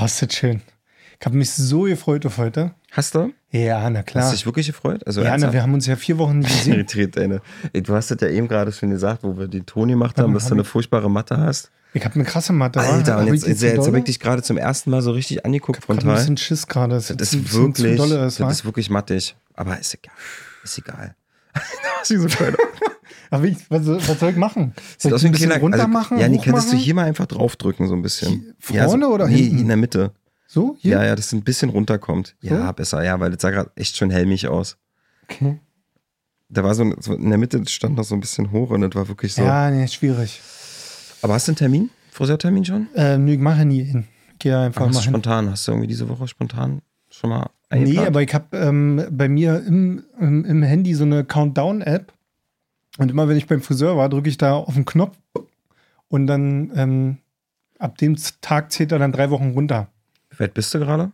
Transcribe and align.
Oh, 0.00 0.04
ist 0.04 0.22
das 0.22 0.32
schön. 0.34 0.62
Ich 1.18 1.26
habe 1.26 1.36
mich 1.36 1.50
so 1.50 1.82
gefreut 1.82 2.24
auf 2.24 2.38
heute. 2.38 2.72
Hast 2.92 3.14
du? 3.14 3.32
Ja, 3.50 3.90
na 3.90 4.02
klar. 4.02 4.24
Hast 4.24 4.32
du 4.32 4.36
dich 4.36 4.46
wirklich 4.46 4.66
gefreut? 4.68 5.06
Also 5.06 5.22
ja, 5.22 5.36
na, 5.36 5.52
wir 5.52 5.62
haben 5.62 5.74
uns 5.74 5.86
ja 5.86 5.96
vier 5.96 6.16
Wochen 6.18 6.38
nicht 6.38 6.64
gesehen. 6.64 7.40
Ey, 7.72 7.82
Du 7.82 7.94
hast 7.94 8.10
das 8.10 8.18
ja 8.22 8.28
eben 8.28 8.48
gerade 8.48 8.72
schon 8.72 8.90
gesagt, 8.90 9.22
wo 9.22 9.36
wir 9.36 9.46
die 9.48 9.60
Toni 9.62 9.92
gemacht 9.92 10.18
haben, 10.18 10.32
dass 10.32 10.46
du 10.46 10.54
eine 10.54 10.62
ich- 10.62 10.68
furchtbare 10.68 11.10
Mathe 11.10 11.36
hast. 11.36 11.70
Ich 11.92 12.04
habe 12.04 12.14
eine 12.14 12.24
krasse 12.24 12.52
Mathe. 12.52 12.78
wa? 12.78 12.84
Alter, 12.84 13.18
und 13.18 13.26
ich 13.26 13.32
jetzt, 13.34 13.46
jetzt, 13.48 13.62
jetzt 13.62 13.86
habe 13.86 13.98
ich 13.98 14.04
dich 14.04 14.20
gerade 14.20 14.42
zum 14.42 14.56
ersten 14.56 14.90
Mal 14.90 15.02
so 15.02 15.10
richtig 15.10 15.44
angeguckt 15.44 15.78
Ich 15.78 15.82
hab 15.82 15.90
ein 15.90 15.98
frontal. 16.00 16.16
bisschen 16.16 16.36
Schiss 16.36 16.66
gerade. 16.68 16.94
Das 16.94 17.10
ein 17.10 17.18
ist 17.18 17.52
wirklich, 17.52 17.98
ist, 18.00 18.40
das 18.40 18.52
ist 18.52 18.64
wirklich 18.64 18.88
mattig. 18.90 19.34
Aber 19.54 19.78
ist 19.78 19.92
egal. 19.94 20.14
Ist 20.62 20.78
egal. 20.78 21.14
Hast 22.00 22.10
du 22.10 22.28
so? 22.28 22.28
Aber 23.30 23.44
wie, 23.44 23.56
was, 23.68 23.84
soll- 23.84 24.00
was 24.08 24.18
soll 24.20 24.30
ich 24.30 24.36
machen? 24.36 24.74
Soll 24.98 25.14
ich 25.16 25.24
ein 25.24 25.32
bisschen 25.32 25.48
kleiner. 25.48 25.62
runter 25.62 25.88
Also, 25.96 26.16
ja, 26.16 26.28
nee, 26.28 26.38
könntest 26.38 26.72
du 26.72 26.76
hier 26.76 26.94
mal 26.94 27.04
einfach 27.06 27.26
draufdrücken, 27.26 27.86
so 27.88 27.94
ein 27.94 28.02
bisschen. 28.02 28.54
Hier, 28.66 28.76
ja, 28.76 28.84
vorne 28.88 29.06
so, 29.06 29.12
oder 29.14 29.28
nee, 29.28 29.36
hinten? 29.36 29.58
in 29.60 29.68
der 29.68 29.76
Mitte. 29.76 30.12
So? 30.46 30.76
Hier? 30.80 30.96
Ja, 30.96 31.04
ja, 31.04 31.14
dass 31.16 31.26
es 31.26 31.32
ein 31.32 31.42
bisschen 31.42 31.70
runterkommt. 31.70 32.34
Ja, 32.40 32.72
besser, 32.72 33.04
ja, 33.04 33.20
weil 33.20 33.30
das 33.30 33.40
sah 33.42 33.50
gerade 33.50 33.70
echt 33.76 33.96
schon 33.96 34.10
helmig 34.10 34.48
aus. 34.48 34.76
Okay. 35.28 35.60
Da 36.48 36.64
war 36.64 36.74
so, 36.74 36.82
ein- 36.82 36.96
so 36.98 37.14
in 37.14 37.28
der 37.28 37.38
Mitte 37.38 37.62
stand 37.68 37.96
noch 37.96 38.02
so 38.04 38.14
ein 38.16 38.20
bisschen 38.20 38.50
hoch 38.50 38.70
und 38.70 38.80
das 38.80 38.92
war 38.96 39.06
wirklich 39.06 39.32
so. 39.34 39.42
Ja, 39.42 39.70
nee, 39.70 39.86
schwierig. 39.86 40.40
Aber 41.22 41.34
hast 41.34 41.46
du 41.46 41.52
einen 41.52 41.56
Termin? 41.56 41.90
Friseurtermin 42.10 42.64
schon? 42.64 42.88
Äh, 42.96 43.16
nö, 43.18 43.32
ich 43.34 43.38
mache 43.38 43.64
nie 43.64 43.84
hin. 43.84 44.08
Ich 44.32 44.38
Gehe 44.40 44.58
einfach 44.58 44.82
Ach, 44.82 44.88
hast 44.88 44.94
mal 44.94 45.00
du 45.00 45.04
hin. 45.04 45.12
spontan? 45.12 45.50
Hast 45.50 45.68
du 45.68 45.72
irgendwie 45.72 45.86
diese 45.86 46.08
Woche 46.08 46.26
spontan 46.26 46.82
schon 47.10 47.30
mal 47.30 47.50
Nee, 47.72 47.78
eingeplant? 47.78 48.06
aber 48.08 48.22
ich 48.22 48.34
habe 48.34 48.56
ähm, 48.56 49.04
bei 49.12 49.28
mir 49.28 49.62
im, 49.64 50.02
im, 50.18 50.44
im 50.44 50.62
Handy 50.64 50.94
so 50.94 51.04
eine 51.04 51.24
Countdown-App. 51.24 52.12
Und 52.98 53.10
immer 53.10 53.28
wenn 53.28 53.36
ich 53.36 53.46
beim 53.46 53.62
Friseur 53.62 53.96
war, 53.96 54.08
drücke 54.08 54.28
ich 54.28 54.38
da 54.38 54.54
auf 54.54 54.74
den 54.74 54.84
Knopf 54.84 55.16
und 56.08 56.26
dann 56.26 56.72
ähm, 56.74 57.18
ab 57.78 57.98
dem 57.98 58.16
Tag 58.40 58.72
zählt 58.72 58.92
er 58.92 58.98
dann 58.98 59.12
drei 59.12 59.30
Wochen 59.30 59.50
runter. 59.50 59.88
Wie 60.30 60.40
weit 60.40 60.54
bist 60.54 60.74
du 60.74 60.78
gerade? 60.78 61.12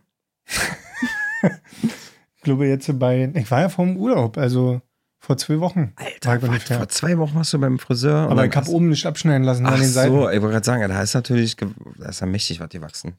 Ich 2.35 2.43
glaube 2.43 2.67
jetzt 2.67 2.97
bei, 2.97 3.29
ich 3.33 3.51
war 3.51 3.61
ja 3.61 3.69
vor 3.69 3.85
dem 3.85 3.97
Urlaub, 3.97 4.37
also 4.37 4.81
vor 5.19 5.37
zwei 5.37 5.59
Wochen. 5.59 5.93
Alter, 5.97 6.41
warte, 6.41 6.75
vor 6.75 6.87
zwei 6.87 7.17
Wochen 7.17 7.35
warst 7.35 7.51
du 7.53 7.59
beim 7.59 7.79
Friseur. 7.79 8.29
Aber 8.29 8.45
ich 8.45 8.55
habe 8.55 8.69
oben 8.69 8.89
nicht 8.89 9.05
abschneiden 9.05 9.43
lassen 9.43 9.65
Ach 9.65 9.73
an 9.73 9.81
den 9.81 9.89
Seiten. 9.89 10.13
so, 10.13 10.29
ich 10.29 10.41
wollte 10.41 10.53
gerade 10.53 10.65
sagen, 10.65 10.87
da 10.87 11.01
ist 11.01 11.13
natürlich, 11.13 11.57
da 11.97 12.09
ist 12.09 12.21
ja 12.21 12.27
mächtig 12.27 12.59
was 12.59 12.69
gewachsen. 12.69 13.13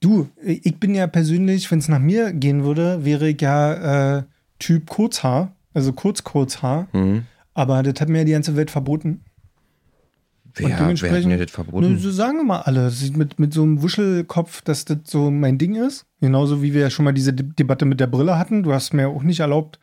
Du, 0.00 0.28
ich 0.42 0.78
bin 0.78 0.94
ja 0.94 1.06
persönlich, 1.06 1.70
wenn 1.70 1.78
es 1.78 1.88
nach 1.88 1.98
mir 1.98 2.32
gehen 2.32 2.64
würde, 2.64 3.04
wäre 3.04 3.28
ich 3.28 3.40
ja 3.40 4.18
äh, 4.18 4.22
Typ 4.58 4.88
Kurzhaar, 4.88 5.52
also 5.74 5.92
kurz-Kurzhaar. 5.92 6.88
Hm. 6.92 7.26
Aber 7.52 7.82
das 7.82 8.00
hat 8.00 8.08
mir 8.08 8.18
ja 8.18 8.24
die 8.24 8.32
ganze 8.32 8.56
Welt 8.56 8.70
verboten. 8.70 9.22
Wer, 10.56 10.68
wer 10.68 11.12
hat 11.12 11.24
mir 11.24 11.38
das 11.38 11.50
verboten? 11.50 11.92
Nö, 11.92 11.98
so 11.98 12.10
sagen 12.10 12.38
wir 12.38 12.44
mal 12.44 12.60
alle. 12.60 12.92
Mit, 13.16 13.38
mit 13.40 13.52
so 13.52 13.62
einem 13.62 13.82
Wuschelkopf, 13.82 14.62
dass 14.62 14.84
das 14.84 14.98
so 15.04 15.30
mein 15.30 15.58
Ding 15.58 15.74
ist. 15.74 16.06
Genauso 16.20 16.62
wie 16.62 16.72
wir 16.74 16.82
ja 16.82 16.90
schon 16.90 17.04
mal 17.04 17.12
diese 17.12 17.32
De 17.32 17.46
Debatte 17.58 17.84
mit 17.84 17.98
der 17.98 18.06
Brille 18.06 18.38
hatten. 18.38 18.62
Du 18.62 18.72
hast 18.72 18.94
mir 18.94 19.08
auch 19.08 19.22
nicht 19.22 19.40
erlaubt, 19.40 19.80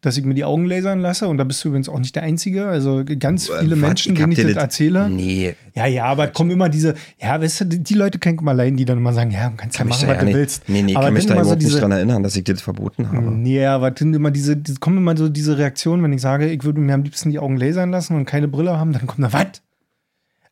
dass 0.00 0.16
ich 0.16 0.24
mir 0.24 0.34
die 0.34 0.44
Augen 0.44 0.64
lasern 0.64 1.00
lasse. 1.00 1.26
Und 1.26 1.38
da 1.38 1.44
bist 1.44 1.64
du 1.64 1.68
übrigens 1.68 1.88
auch 1.88 1.98
nicht 1.98 2.14
der 2.14 2.22
Einzige. 2.22 2.66
Also 2.66 3.02
ganz 3.18 3.48
viele 3.48 3.74
Äh, 3.74 3.78
Menschen, 3.78 4.12
ich 4.12 4.18
denen 4.18 4.32
ich 4.32 4.38
dir 4.38 4.46
das 4.54 4.62
erzähle. 4.62 5.10
Nee, 5.10 5.54
Ja, 5.74 5.86
ja, 5.86 6.04
aber 6.04 6.28
es 6.28 6.32
kommen 6.32 6.50
immer 6.50 6.68
diese, 6.68 6.94
ja, 7.20 7.40
weißt 7.40 7.62
du, 7.62 7.64
die, 7.66 7.94
Leute 7.94 8.18
kennen 8.18 8.38
mal 8.42 8.52
allein, 8.52 8.76
die 8.76 8.84
dann 8.84 8.98
immer 8.98 9.12
sagen, 9.12 9.30
ja, 9.30 9.48
du 9.48 9.56
kannst 9.56 9.74
ja 9.76 9.78
kann 9.78 9.88
mich 9.88 9.96
machen, 9.96 10.08
was 10.08 10.14
ja 10.14 10.20
du 10.20 10.26
nicht, 10.26 10.34
willst. 10.36 10.68
nee, 10.68 10.82
nee, 10.82 10.94
aber 10.94 11.06
kann 11.06 11.14
mich 11.14 11.26
da 11.26 11.34
überhaupt 11.34 11.48
so 11.48 11.54
nicht 11.56 11.66
diese, 11.68 11.80
dran 11.80 11.90
erinnern, 11.92 12.22
dass 12.22 12.36
ich 12.36 12.44
dir 12.44 12.54
das 12.54 12.62
verboten 12.62 13.10
habe. 13.10 13.30
Nee, 13.30 13.64
aber 13.66 13.90
dann 13.90 14.14
immer 14.14 14.30
diese, 14.30 14.56
die, 14.56 14.74
kommen 14.74 14.98
immer 14.98 15.16
so 15.16 15.28
diese 15.28 15.58
Reaktionen, 15.58 16.02
wenn 16.02 16.12
ich 16.12 16.20
sage, 16.20 16.48
ich 16.50 16.62
würde 16.64 16.80
mir 16.80 16.94
am 16.94 17.02
liebsten 17.02 17.30
die 17.30 17.38
Augen 17.38 17.56
lasern 17.56 17.90
lassen 17.90 18.16
und 18.16 18.24
keine 18.24 18.48
Brille 18.48 18.78
haben, 18.78 18.92
dann 18.92 19.06
kommt 19.06 19.22
da, 19.22 19.32
was? 19.32 19.62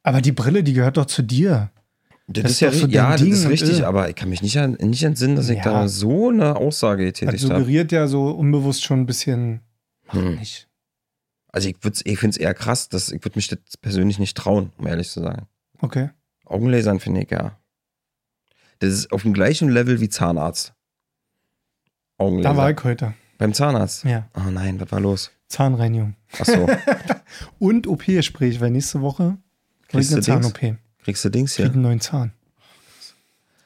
Aber 0.02 0.20
die 0.20 0.32
Brille, 0.32 0.62
die 0.62 0.72
gehört 0.72 0.96
doch 0.96 1.06
zu 1.06 1.22
dir. 1.22 1.70
Das, 2.28 2.42
Das 2.42 2.52
ist 2.52 2.60
ja, 2.60 2.72
so 2.72 2.86
ja, 2.88 3.12
das 3.12 3.20
Ding 3.22 3.32
ist 3.32 3.44
und, 3.44 3.50
richtig, 3.52 3.84
aber 3.86 4.08
ich 4.08 4.16
kann 4.16 4.28
mich 4.28 4.42
nicht, 4.42 4.58
an, 4.58 4.72
nicht 4.72 5.02
entsinnen, 5.04 5.36
dass 5.36 5.48
ich 5.48 5.58
Ja. 5.58 5.64
da 5.64 5.88
so 5.88 6.28
eine 6.30 6.56
Aussage 6.56 7.04
Das 7.12 7.20
getätigt 7.20 7.44
habe. 7.44 7.60
suggeriert 7.60 7.92
ja 7.92 8.08
so 8.08 8.30
unbewusst 8.30 8.84
schon 8.84 9.00
ein 9.00 9.06
bisschen, 9.06 9.60
mach 10.06 10.14
Hm. 10.14 10.34
nicht. 10.36 10.68
Also 11.52 11.68
ich, 11.68 11.76
ich 12.04 12.18
finde 12.18 12.30
es 12.34 12.36
eher 12.36 12.52
krass, 12.52 12.88
dass 12.88 13.12
ich 13.12 13.24
würde 13.24 13.38
mich 13.38 13.46
das 13.48 13.58
persönlich 13.80 14.18
nicht 14.18 14.36
trauen, 14.36 14.72
um 14.76 14.86
ehrlich 14.88 15.08
zu 15.08 15.20
sagen. 15.22 15.46
Okay. 15.80 16.10
Augenlasern 16.44 16.98
finde 17.00 17.22
ich 17.22 17.30
ja. 17.30 17.56
Das 18.80 18.92
ist 18.92 19.12
auf 19.12 19.22
dem 19.22 19.32
gleichen 19.32 19.68
Level 19.70 20.00
wie 20.00 20.08
Zahnarzt. 20.08 20.74
Augenlaser. 22.18 22.54
Da 22.54 22.56
war 22.60 22.70
ich 22.70 22.82
heute. 22.84 23.14
Beim 23.38 23.52
Zahnarzt. 23.54 24.04
Ja, 24.04 24.28
Oh 24.34 24.50
nein, 24.50 24.80
was 24.80 24.90
war 24.90 25.00
los? 25.00 25.30
Zahnreinigung. 25.48 26.16
Ach 26.40 26.44
so, 26.44 26.66
Und 27.58 27.86
OP-Gespräch, 27.86 28.60
weil 28.60 28.70
nächste 28.70 29.00
Woche 29.00 29.36
Kriegst 29.88 30.12
eine? 30.12 30.22
Zahn-OP. 30.22 30.76
Kriegst 31.06 31.24
du 31.24 31.30
Dings 31.30 31.54
Krieg 31.54 31.64
hier? 31.66 31.72
einen 31.72 31.82
neuen 31.82 32.00
Zahn. 32.00 32.32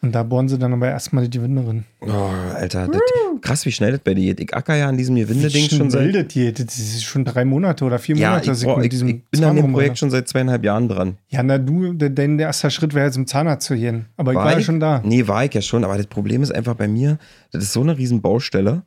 Und 0.03 0.13
da 0.13 0.23
bohren 0.23 0.49
sie 0.49 0.57
dann 0.59 0.73
aber 0.73 0.89
erstmal 0.89 1.25
die 1.29 1.39
Gewinde 1.39 1.63
drin. 1.63 1.85
Oh, 2.01 2.09
Alter, 2.55 2.89
das, 2.89 3.03
krass, 3.43 3.67
wie 3.67 3.73
schnell 3.73 3.93
das 3.93 4.01
bei 4.01 4.15
dir 4.15 4.35
geht. 4.35 4.41
Ich 4.41 4.55
acker 4.55 4.75
ja 4.75 4.89
an 4.89 4.97
diesem 4.97 5.15
Gewinde-Ding 5.17 5.69
schon 5.69 5.91
seit. 5.91 6.15
Das 6.15 6.33
hier, 6.33 6.53
das 6.55 6.79
ist 6.79 7.05
schon 7.05 7.27
drei 7.27 7.45
Monate 7.45 7.85
oder 7.85 7.99
vier 7.99 8.17
Ja, 8.17 8.29
Monate, 8.31 8.45
ich, 8.45 8.49
dass 8.51 8.63
boah, 8.65 8.77
mit 8.77 8.85
ich, 8.87 8.91
diesem 8.93 9.09
ich 9.09 9.23
bin 9.31 9.45
an 9.45 9.57
dem. 9.57 9.73
Projekt 9.73 9.99
schon 9.99 10.11
seit 10.11 10.27
zweieinhalb 10.27 10.65
Jahren 10.65 10.89
dran. 10.89 11.19
Ja, 11.29 11.43
na 11.43 11.59
du, 11.59 11.93
de- 11.93 12.09
denn 12.09 12.39
der 12.39 12.47
erste 12.47 12.71
Schritt 12.71 12.95
wäre 12.95 13.05
jetzt 13.07 13.15
zum 13.15 13.27
Zahnarzt 13.27 13.67
zu 13.67 13.75
gehen. 13.77 14.07
Aber 14.17 14.33
ich 14.33 14.37
war, 14.39 14.53
ja 14.53 14.61
schon 14.63 14.81
da. 14.81 15.03
Nee, 15.05 15.27
war 15.29 15.45
ich 15.45 15.53
ja 15.53 15.61
schon, 15.61 15.85
aber 15.85 15.99
das 15.99 16.07
Problem 16.07 16.43
ist 16.43 16.51
einfach 16.55 16.77
bei 16.77 16.89
mir, 16.89 17.19
das 17.53 17.63
ist 17.65 17.75
so 17.75 17.83
eine 17.83 17.99
riesen 17.99 18.23
Baustelle, 18.23 18.85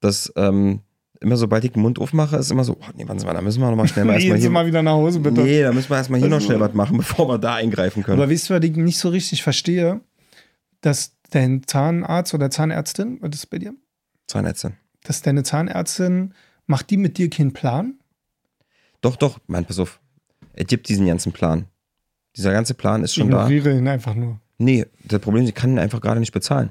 dass 0.00 0.32
ähm, 0.36 0.78
immer 1.22 1.36
sobald 1.36 1.64
ich 1.64 1.72
den 1.72 1.82
Mund 1.82 1.98
aufmache, 1.98 2.36
ist 2.36 2.50
immer 2.50 2.64
so, 2.64 2.76
oh, 2.80 2.84
nee, 2.96 3.04
wann 3.06 3.18
sind 3.18 3.28
wir, 3.28 3.34
da 3.34 3.40
müssen 3.40 3.60
wir 3.60 3.70
nochmal 3.70 3.88
schnell 3.88 4.04
mal 4.06 4.14
erstmal 4.14 4.38
hier. 4.38 4.50
mal 4.50 4.66
wieder 4.66 4.82
nach 4.82 4.92
Hause, 4.92 5.20
bitte. 5.20 5.40
Nee, 5.42 5.62
da 5.62 5.72
müssen 5.72 5.90
wir 5.90 5.96
erstmal 5.96 6.20
hier 6.20 6.28
noch 6.28 6.36
Also- 6.36 6.46
schnell 6.46 6.60
was 6.60 6.74
machen, 6.74 6.96
bevor 6.98 7.28
wir 7.28 7.38
da 7.38 7.54
eingreifen 7.54 8.02
können. 8.02 8.20
Aber 8.20 8.30
weißt 8.30 8.50
du, 8.50 8.54
was 8.54 8.62
ich 8.64 8.76
nicht 8.76 8.98
so 8.98 9.08
richtig 9.08 9.42
verstehe? 9.42 10.00
Dass 10.80 11.16
dein 11.30 11.62
Zahnarzt 11.66 12.34
oder 12.34 12.50
Zahnärztin, 12.50 13.18
was 13.20 13.34
ist 13.34 13.46
bei 13.46 13.58
dir? 13.58 13.74
Zahnärztin. 14.26 14.74
Dass 15.04 15.22
deine 15.22 15.42
Zahnärztin, 15.42 16.34
macht 16.66 16.90
die 16.90 16.96
mit 16.96 17.18
dir 17.18 17.30
keinen 17.30 17.52
Plan? 17.52 17.94
Doch, 19.00 19.16
doch, 19.16 19.38
Mann, 19.46 19.64
pass 19.64 19.78
auf. 19.78 20.00
Es 20.54 20.66
gibt 20.66 20.88
diesen 20.88 21.06
ganzen 21.06 21.32
Plan. 21.32 21.66
Dieser 22.36 22.52
ganze 22.52 22.74
Plan 22.74 23.02
ist 23.04 23.14
schon 23.14 23.30
da. 23.30 23.46
Ignoriere 23.48 23.76
ihn 23.78 23.88
einfach 23.88 24.14
nur. 24.14 24.40
Nee, 24.58 24.86
das 25.04 25.20
Problem 25.20 25.42
ist, 25.44 25.48
ich 25.50 25.54
kann 25.54 25.72
ihn 25.72 25.78
einfach 25.78 26.00
gerade 26.00 26.20
nicht 26.20 26.32
bezahlen. 26.32 26.70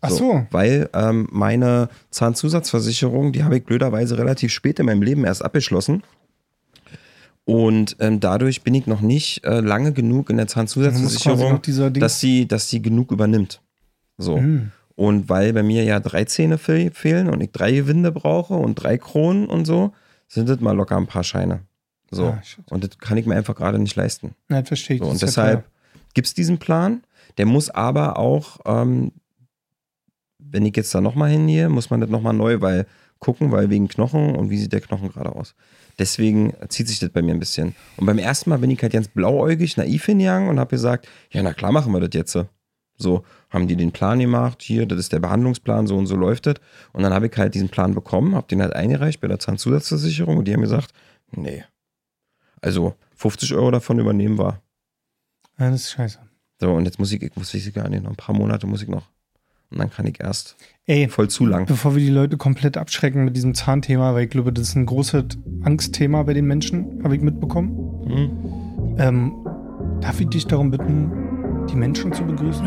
Ach 0.00 0.10
so. 0.10 0.46
Weil 0.50 0.88
ähm, 0.94 1.28
meine 1.30 1.88
Zahnzusatzversicherung, 2.10 3.32
die 3.32 3.44
habe 3.44 3.58
ich 3.58 3.64
blöderweise 3.64 4.16
relativ 4.16 4.52
spät 4.52 4.78
in 4.78 4.86
meinem 4.86 5.02
Leben 5.02 5.24
erst 5.24 5.44
abgeschlossen. 5.44 6.02
Und 7.44 7.96
ähm, 8.00 8.20
dadurch 8.20 8.62
bin 8.62 8.74
ich 8.74 8.86
noch 8.86 9.00
nicht 9.00 9.44
äh, 9.44 9.60
lange 9.60 9.92
genug 9.92 10.30
in 10.30 10.36
der 10.36 10.46
Zahnzusatzversicherung, 10.46 11.60
dass 11.94 12.20
sie, 12.20 12.46
dass 12.46 12.68
sie 12.68 12.80
genug 12.80 13.10
übernimmt. 13.10 13.60
So. 14.18 14.38
Hm. 14.38 14.72
Und 14.94 15.28
weil 15.28 15.52
bei 15.52 15.62
mir 15.62 15.82
ja 15.84 15.98
drei 15.98 16.24
Zähne 16.24 16.58
fe 16.58 16.90
fehlen 16.92 17.28
und 17.28 17.40
ich 17.40 17.52
drei 17.52 17.72
Gewinde 17.72 18.12
brauche 18.12 18.54
und 18.54 18.74
drei 18.74 18.98
Kronen 18.98 19.46
und 19.46 19.64
so, 19.64 19.92
sind 20.28 20.48
das 20.48 20.60
mal 20.60 20.76
locker 20.76 20.96
ein 20.96 21.06
paar 21.06 21.24
Scheine. 21.24 21.60
So. 22.10 22.26
Ah, 22.26 22.42
und 22.70 22.84
das 22.84 22.98
kann 22.98 23.16
ich 23.16 23.26
mir 23.26 23.34
einfach 23.34 23.54
gerade 23.54 23.78
nicht 23.78 23.96
leisten. 23.96 24.34
Nein, 24.48 24.66
verstehe 24.66 24.96
ich. 24.96 25.02
So, 25.02 25.08
und 25.08 25.20
ja 25.20 25.26
deshalb 25.26 25.62
teuer. 25.62 25.70
gibt 26.14 26.26
es 26.26 26.34
diesen 26.34 26.58
Plan. 26.58 27.02
Der 27.38 27.46
muss 27.46 27.70
aber 27.70 28.18
auch, 28.18 28.58
ähm, 28.66 29.12
wenn 30.50 30.66
ich 30.66 30.76
jetzt 30.76 30.94
da 30.94 31.00
nochmal 31.00 31.30
hingehe, 31.30 31.68
muss 31.68 31.90
man 31.90 32.00
das 32.00 32.10
nochmal 32.10 32.34
neu 32.34 32.60
weil, 32.60 32.86
gucken, 33.18 33.52
weil 33.52 33.70
wegen 33.70 33.88
Knochen 33.88 34.34
und 34.36 34.50
wie 34.50 34.58
sieht 34.58 34.72
der 34.72 34.80
Knochen 34.80 35.10
gerade 35.10 35.34
aus. 35.34 35.54
Deswegen 35.98 36.54
zieht 36.68 36.88
sich 36.88 36.98
das 36.98 37.10
bei 37.10 37.22
mir 37.22 37.34
ein 37.34 37.40
bisschen. 37.40 37.74
Und 37.96 38.06
beim 38.06 38.18
ersten 38.18 38.50
Mal 38.50 38.58
bin 38.58 38.70
ich 38.70 38.80
halt 38.82 38.92
ganz 38.92 39.08
blauäugig, 39.08 39.76
naiv 39.76 40.06
hingegangen 40.06 40.48
und 40.48 40.58
habe 40.58 40.70
gesagt, 40.70 41.08
ja, 41.30 41.42
na 41.42 41.52
klar 41.52 41.72
machen 41.72 41.92
wir 41.92 42.00
das 42.00 42.10
jetzt. 42.14 42.38
So, 42.96 43.24
haben 43.48 43.66
die 43.66 43.76
den 43.76 43.92
Plan 43.92 44.18
gemacht, 44.18 44.62
hier, 44.62 44.86
das 44.86 44.98
ist 44.98 45.12
der 45.12 45.20
Behandlungsplan, 45.20 45.86
so 45.86 45.96
und 45.96 46.06
so 46.06 46.16
läuft 46.16 46.46
das. 46.46 46.56
Und 46.92 47.02
dann 47.02 47.14
habe 47.14 47.26
ich 47.26 47.36
halt 47.36 47.54
diesen 47.54 47.70
Plan 47.70 47.94
bekommen, 47.94 48.34
habe 48.34 48.46
den 48.46 48.60
halt 48.60 48.74
eingereicht 48.74 49.20
bei 49.20 49.28
der 49.28 49.38
Zahnzusatzversicherung 49.38 50.36
und 50.36 50.46
die 50.46 50.52
haben 50.52 50.60
gesagt, 50.60 50.92
nee. 51.30 51.64
Also 52.60 52.94
50 53.16 53.54
Euro 53.54 53.70
davon 53.70 53.98
übernehmen 53.98 54.36
war. 54.36 54.62
Ja, 55.58 55.70
das 55.70 55.82
ist 55.82 55.90
scheiße. 55.92 56.18
So, 56.60 56.72
und 56.72 56.84
jetzt 56.84 56.98
muss 56.98 57.10
ich, 57.10 57.22
ich 57.22 57.34
muss 57.36 57.54
ich 57.54 57.72
gar 57.72 57.88
nicht, 57.88 58.02
noch 58.02 58.10
ein 58.10 58.16
paar 58.16 58.34
Monate 58.34 58.66
muss 58.66 58.82
ich 58.82 58.88
noch. 58.88 59.08
Und 59.70 59.78
dann 59.78 59.90
kann 59.90 60.06
ich 60.06 60.20
erst 60.20 60.56
Ey, 60.86 61.08
voll 61.08 61.28
zu 61.28 61.46
lang. 61.46 61.66
bevor 61.66 61.94
wir 61.94 62.02
die 62.02 62.10
Leute 62.10 62.36
komplett 62.36 62.76
abschrecken 62.76 63.24
mit 63.24 63.36
diesem 63.36 63.54
Zahnthema, 63.54 64.14
weil 64.14 64.24
ich 64.24 64.30
glaube, 64.30 64.52
das 64.52 64.68
ist 64.70 64.74
ein 64.74 64.86
großes 64.86 65.24
Angstthema 65.62 66.22
bei 66.24 66.34
den 66.34 66.46
Menschen, 66.46 67.00
habe 67.04 67.14
ich 67.14 67.22
mitbekommen. 67.22 68.06
Hm? 68.08 68.96
Ähm, 68.98 69.32
darf 70.00 70.20
ich 70.20 70.28
dich 70.28 70.46
darum 70.46 70.70
bitten, 70.72 71.66
die 71.70 71.76
Menschen 71.76 72.12
zu 72.12 72.24
begrüßen? 72.24 72.66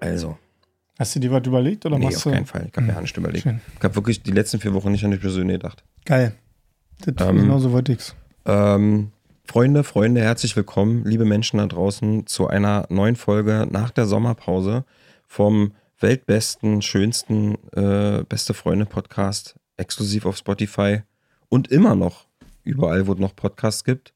Also, 0.00 0.36
Hast 0.98 1.14
du 1.14 1.20
dir 1.20 1.30
was 1.30 1.46
überlegt 1.46 1.84
oder 1.84 1.98
nee, 1.98 2.06
machst 2.06 2.18
auf 2.18 2.22
du? 2.24 2.30
keinen 2.30 2.46
Fall. 2.46 2.68
Ich 2.70 2.76
habe 2.76 2.86
mir 2.86 3.00
nicht 3.02 3.14
überlegt. 3.16 3.42
Schön. 3.42 3.60
Ich 3.76 3.84
habe 3.84 3.94
wirklich 3.96 4.22
die 4.22 4.30
letzten 4.30 4.58
vier 4.60 4.72
Wochen 4.72 4.90
nicht 4.92 5.04
an 5.04 5.10
die 5.10 5.18
Person 5.18 5.48
gedacht. 5.48 5.84
Geil. 6.06 6.32
Das 7.04 7.28
Ähm, 7.28 7.36
genau 7.36 7.58
so 7.58 7.72
wollte 7.72 7.92
ich's. 7.92 8.14
Ähm, 8.46 9.10
Freunde, 9.48 9.84
Freunde, 9.84 10.20
herzlich 10.20 10.56
willkommen, 10.56 11.04
liebe 11.04 11.24
Menschen 11.24 11.58
da 11.58 11.66
draußen, 11.66 12.26
zu 12.26 12.48
einer 12.48 12.84
neuen 12.90 13.16
Folge 13.16 13.66
nach 13.70 13.90
der 13.90 14.04
Sommerpause 14.06 14.84
vom 15.26 15.72
weltbesten, 16.00 16.82
schönsten, 16.82 17.54
äh, 17.72 18.24
beste 18.28 18.54
Freunde 18.54 18.86
Podcast, 18.86 19.54
exklusiv 19.76 20.26
auf 20.26 20.36
Spotify 20.36 21.02
und 21.48 21.68
immer 21.68 21.94
noch 21.94 22.26
überall, 22.64 23.06
wo 23.06 23.12
es 23.12 23.18
noch 23.18 23.34
Podcasts 23.34 23.84
gibt. 23.84 24.12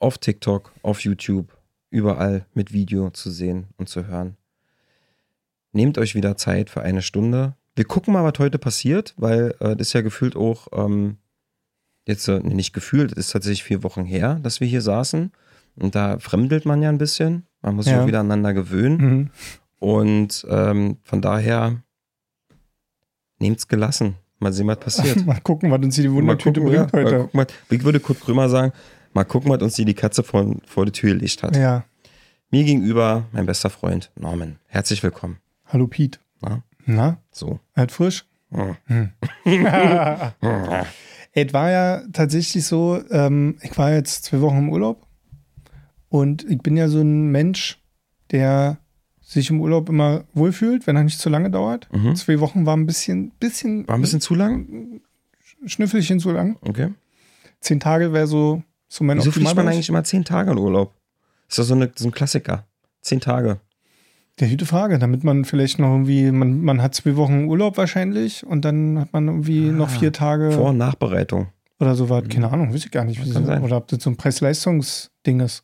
Auf 0.00 0.18
TikTok, 0.18 0.72
auf 0.82 1.00
YouTube, 1.00 1.56
überall 1.90 2.46
mit 2.54 2.72
Video 2.72 3.10
zu 3.10 3.30
sehen 3.30 3.66
und 3.76 3.88
zu 3.88 4.06
hören. 4.06 4.36
Nehmt 5.72 5.98
euch 5.98 6.14
wieder 6.14 6.36
Zeit 6.36 6.70
für 6.70 6.80
eine 6.80 7.02
Stunde. 7.02 7.54
Wir 7.76 7.84
gucken 7.84 8.14
mal, 8.14 8.24
was 8.24 8.38
heute 8.38 8.58
passiert, 8.58 9.14
weil 9.18 9.54
äh, 9.60 9.76
das 9.76 9.88
ist 9.88 9.92
ja 9.92 10.00
gefühlt 10.00 10.36
auch, 10.36 10.68
ähm, 10.72 11.18
jetzt 12.06 12.28
nicht 12.28 12.72
gefühlt, 12.72 13.12
es 13.12 13.26
ist 13.26 13.32
tatsächlich 13.32 13.64
vier 13.64 13.82
Wochen 13.82 14.04
her, 14.04 14.38
dass 14.42 14.60
wir 14.60 14.66
hier 14.68 14.82
saßen. 14.82 15.32
Und 15.76 15.94
da 15.94 16.18
fremdelt 16.18 16.66
man 16.66 16.82
ja 16.82 16.88
ein 16.88 16.98
bisschen. 16.98 17.46
Man 17.62 17.74
muss 17.76 17.86
sich 17.86 17.94
Ja. 17.94 18.02
auch 18.02 18.06
wieder 18.06 18.20
aneinander 18.20 18.52
gewöhnen. 18.54 18.96
Mhm. 18.98 19.30
Und 19.78 20.46
ähm, 20.48 20.98
von 21.02 21.20
daher 21.20 21.82
nehmt's 23.38 23.66
gelassen. 23.68 24.14
Mal 24.38 24.52
sehen, 24.52 24.66
was 24.68 24.78
passiert. 24.78 25.24
Mal 25.26 25.40
gucken, 25.40 25.70
was 25.70 25.80
uns 25.82 25.94
hier 25.94 26.02
die 26.04 26.08
mal 26.10 26.16
Wundertüte 26.16 26.60
gucken, 26.60 26.74
ja, 26.74 26.84
bringt 26.84 26.92
mal 26.94 27.04
heute. 27.04 27.18
gucken, 27.24 27.40
was, 27.40 27.46
ich 27.70 27.84
würde 27.84 28.00
Kurt 28.00 28.20
Krömer 28.20 28.48
sagen, 28.48 28.72
mal 29.12 29.24
gucken, 29.24 29.50
was 29.50 29.62
uns 29.62 29.74
die, 29.74 29.84
die 29.84 29.94
Katze 29.94 30.22
vor, 30.22 30.54
vor 30.66 30.84
die 30.86 30.92
Tür 30.92 31.14
gelegt 31.14 31.42
hat. 31.42 31.56
Ja. 31.56 31.84
Mir 32.50 32.64
gegenüber 32.64 33.24
mein 33.32 33.46
bester 33.46 33.70
Freund 33.70 34.10
Norman. 34.16 34.58
Herzlich 34.66 35.02
willkommen. 35.02 35.38
Hallo 35.66 35.86
Pete. 35.86 36.18
Na, 36.40 36.62
Na, 36.86 37.18
so. 37.32 37.58
halt 37.74 37.90
frisch? 37.90 38.26
Ja. 38.50 38.76
Es 41.34 41.52
war 41.52 41.70
ja 41.70 42.02
tatsächlich 42.12 42.64
so, 42.64 43.02
ähm, 43.10 43.58
ich 43.60 43.76
war 43.76 43.92
jetzt 43.92 44.24
zwei 44.24 44.40
Wochen 44.40 44.58
im 44.58 44.68
Urlaub 44.70 45.06
und 46.08 46.48
ich 46.48 46.58
bin 46.58 46.76
ja 46.76 46.88
so 46.88 47.00
ein 47.00 47.32
Mensch, 47.32 47.80
der 48.30 48.78
sich 49.20 49.50
im 49.50 49.60
Urlaub 49.60 49.88
immer 49.88 50.24
wohlfühlt, 50.32 50.86
wenn 50.86 50.96
er 50.96 51.02
nicht 51.02 51.18
zu 51.18 51.28
lange 51.28 51.50
dauert. 51.50 51.88
Mhm. 51.92 52.14
Zwei 52.14 52.38
Wochen 52.38 52.66
war 52.66 52.76
ein 52.76 52.86
bisschen, 52.86 53.32
bisschen, 53.40 53.88
War 53.88 53.96
ein 53.96 54.00
bisschen 54.00 54.20
zu 54.20 54.34
lang? 54.34 55.00
Schnüffelchen 55.66 56.20
zu 56.20 56.30
lang. 56.30 56.56
Okay. 56.60 56.90
Zehn 57.60 57.80
Tage 57.80 58.12
wäre 58.12 58.26
so, 58.26 58.62
so 58.86 59.02
mein 59.02 59.18
Wieso 59.18 59.32
fliegt 59.32 59.56
man 59.56 59.66
eigentlich 59.66 59.88
immer 59.88 60.04
zehn 60.04 60.24
Tage 60.24 60.52
in 60.52 60.58
Urlaub? 60.58 60.92
Ist 61.48 61.58
doch 61.58 61.64
so, 61.64 61.74
eine, 61.74 61.90
so 61.96 62.06
ein 62.06 62.12
Klassiker. 62.12 62.64
Zehn 63.00 63.20
Tage. 63.20 63.58
Der 64.40 64.48
gute 64.48 64.66
Frage, 64.66 64.98
damit 64.98 65.22
man 65.22 65.44
vielleicht 65.44 65.78
noch 65.78 65.90
irgendwie, 65.92 66.30
man, 66.32 66.60
man 66.62 66.82
hat 66.82 66.94
zwei 66.94 67.14
Wochen 67.16 67.44
Urlaub 67.44 67.76
wahrscheinlich 67.76 68.44
und 68.44 68.64
dann 68.64 68.98
hat 68.98 69.12
man 69.12 69.28
irgendwie 69.28 69.70
noch 69.70 69.88
vier 69.88 70.12
Tage 70.12 70.50
Vor- 70.50 70.70
und 70.70 70.76
Nachbereitung. 70.78 71.48
oder 71.78 71.94
so 71.94 72.08
was. 72.10 72.26
Keine 72.28 72.50
Ahnung, 72.50 72.74
weiß 72.74 72.84
ich 72.84 72.90
gar 72.90 73.04
nicht. 73.04 73.24
Wie 73.24 73.30
so, 73.30 73.44
sein. 73.44 73.62
oder 73.62 73.76
ob 73.76 73.86
das 73.88 74.02
so 74.02 74.10
ein 74.10 74.16
Preis-Leistungs-Ding 74.16 75.38
ist. 75.40 75.62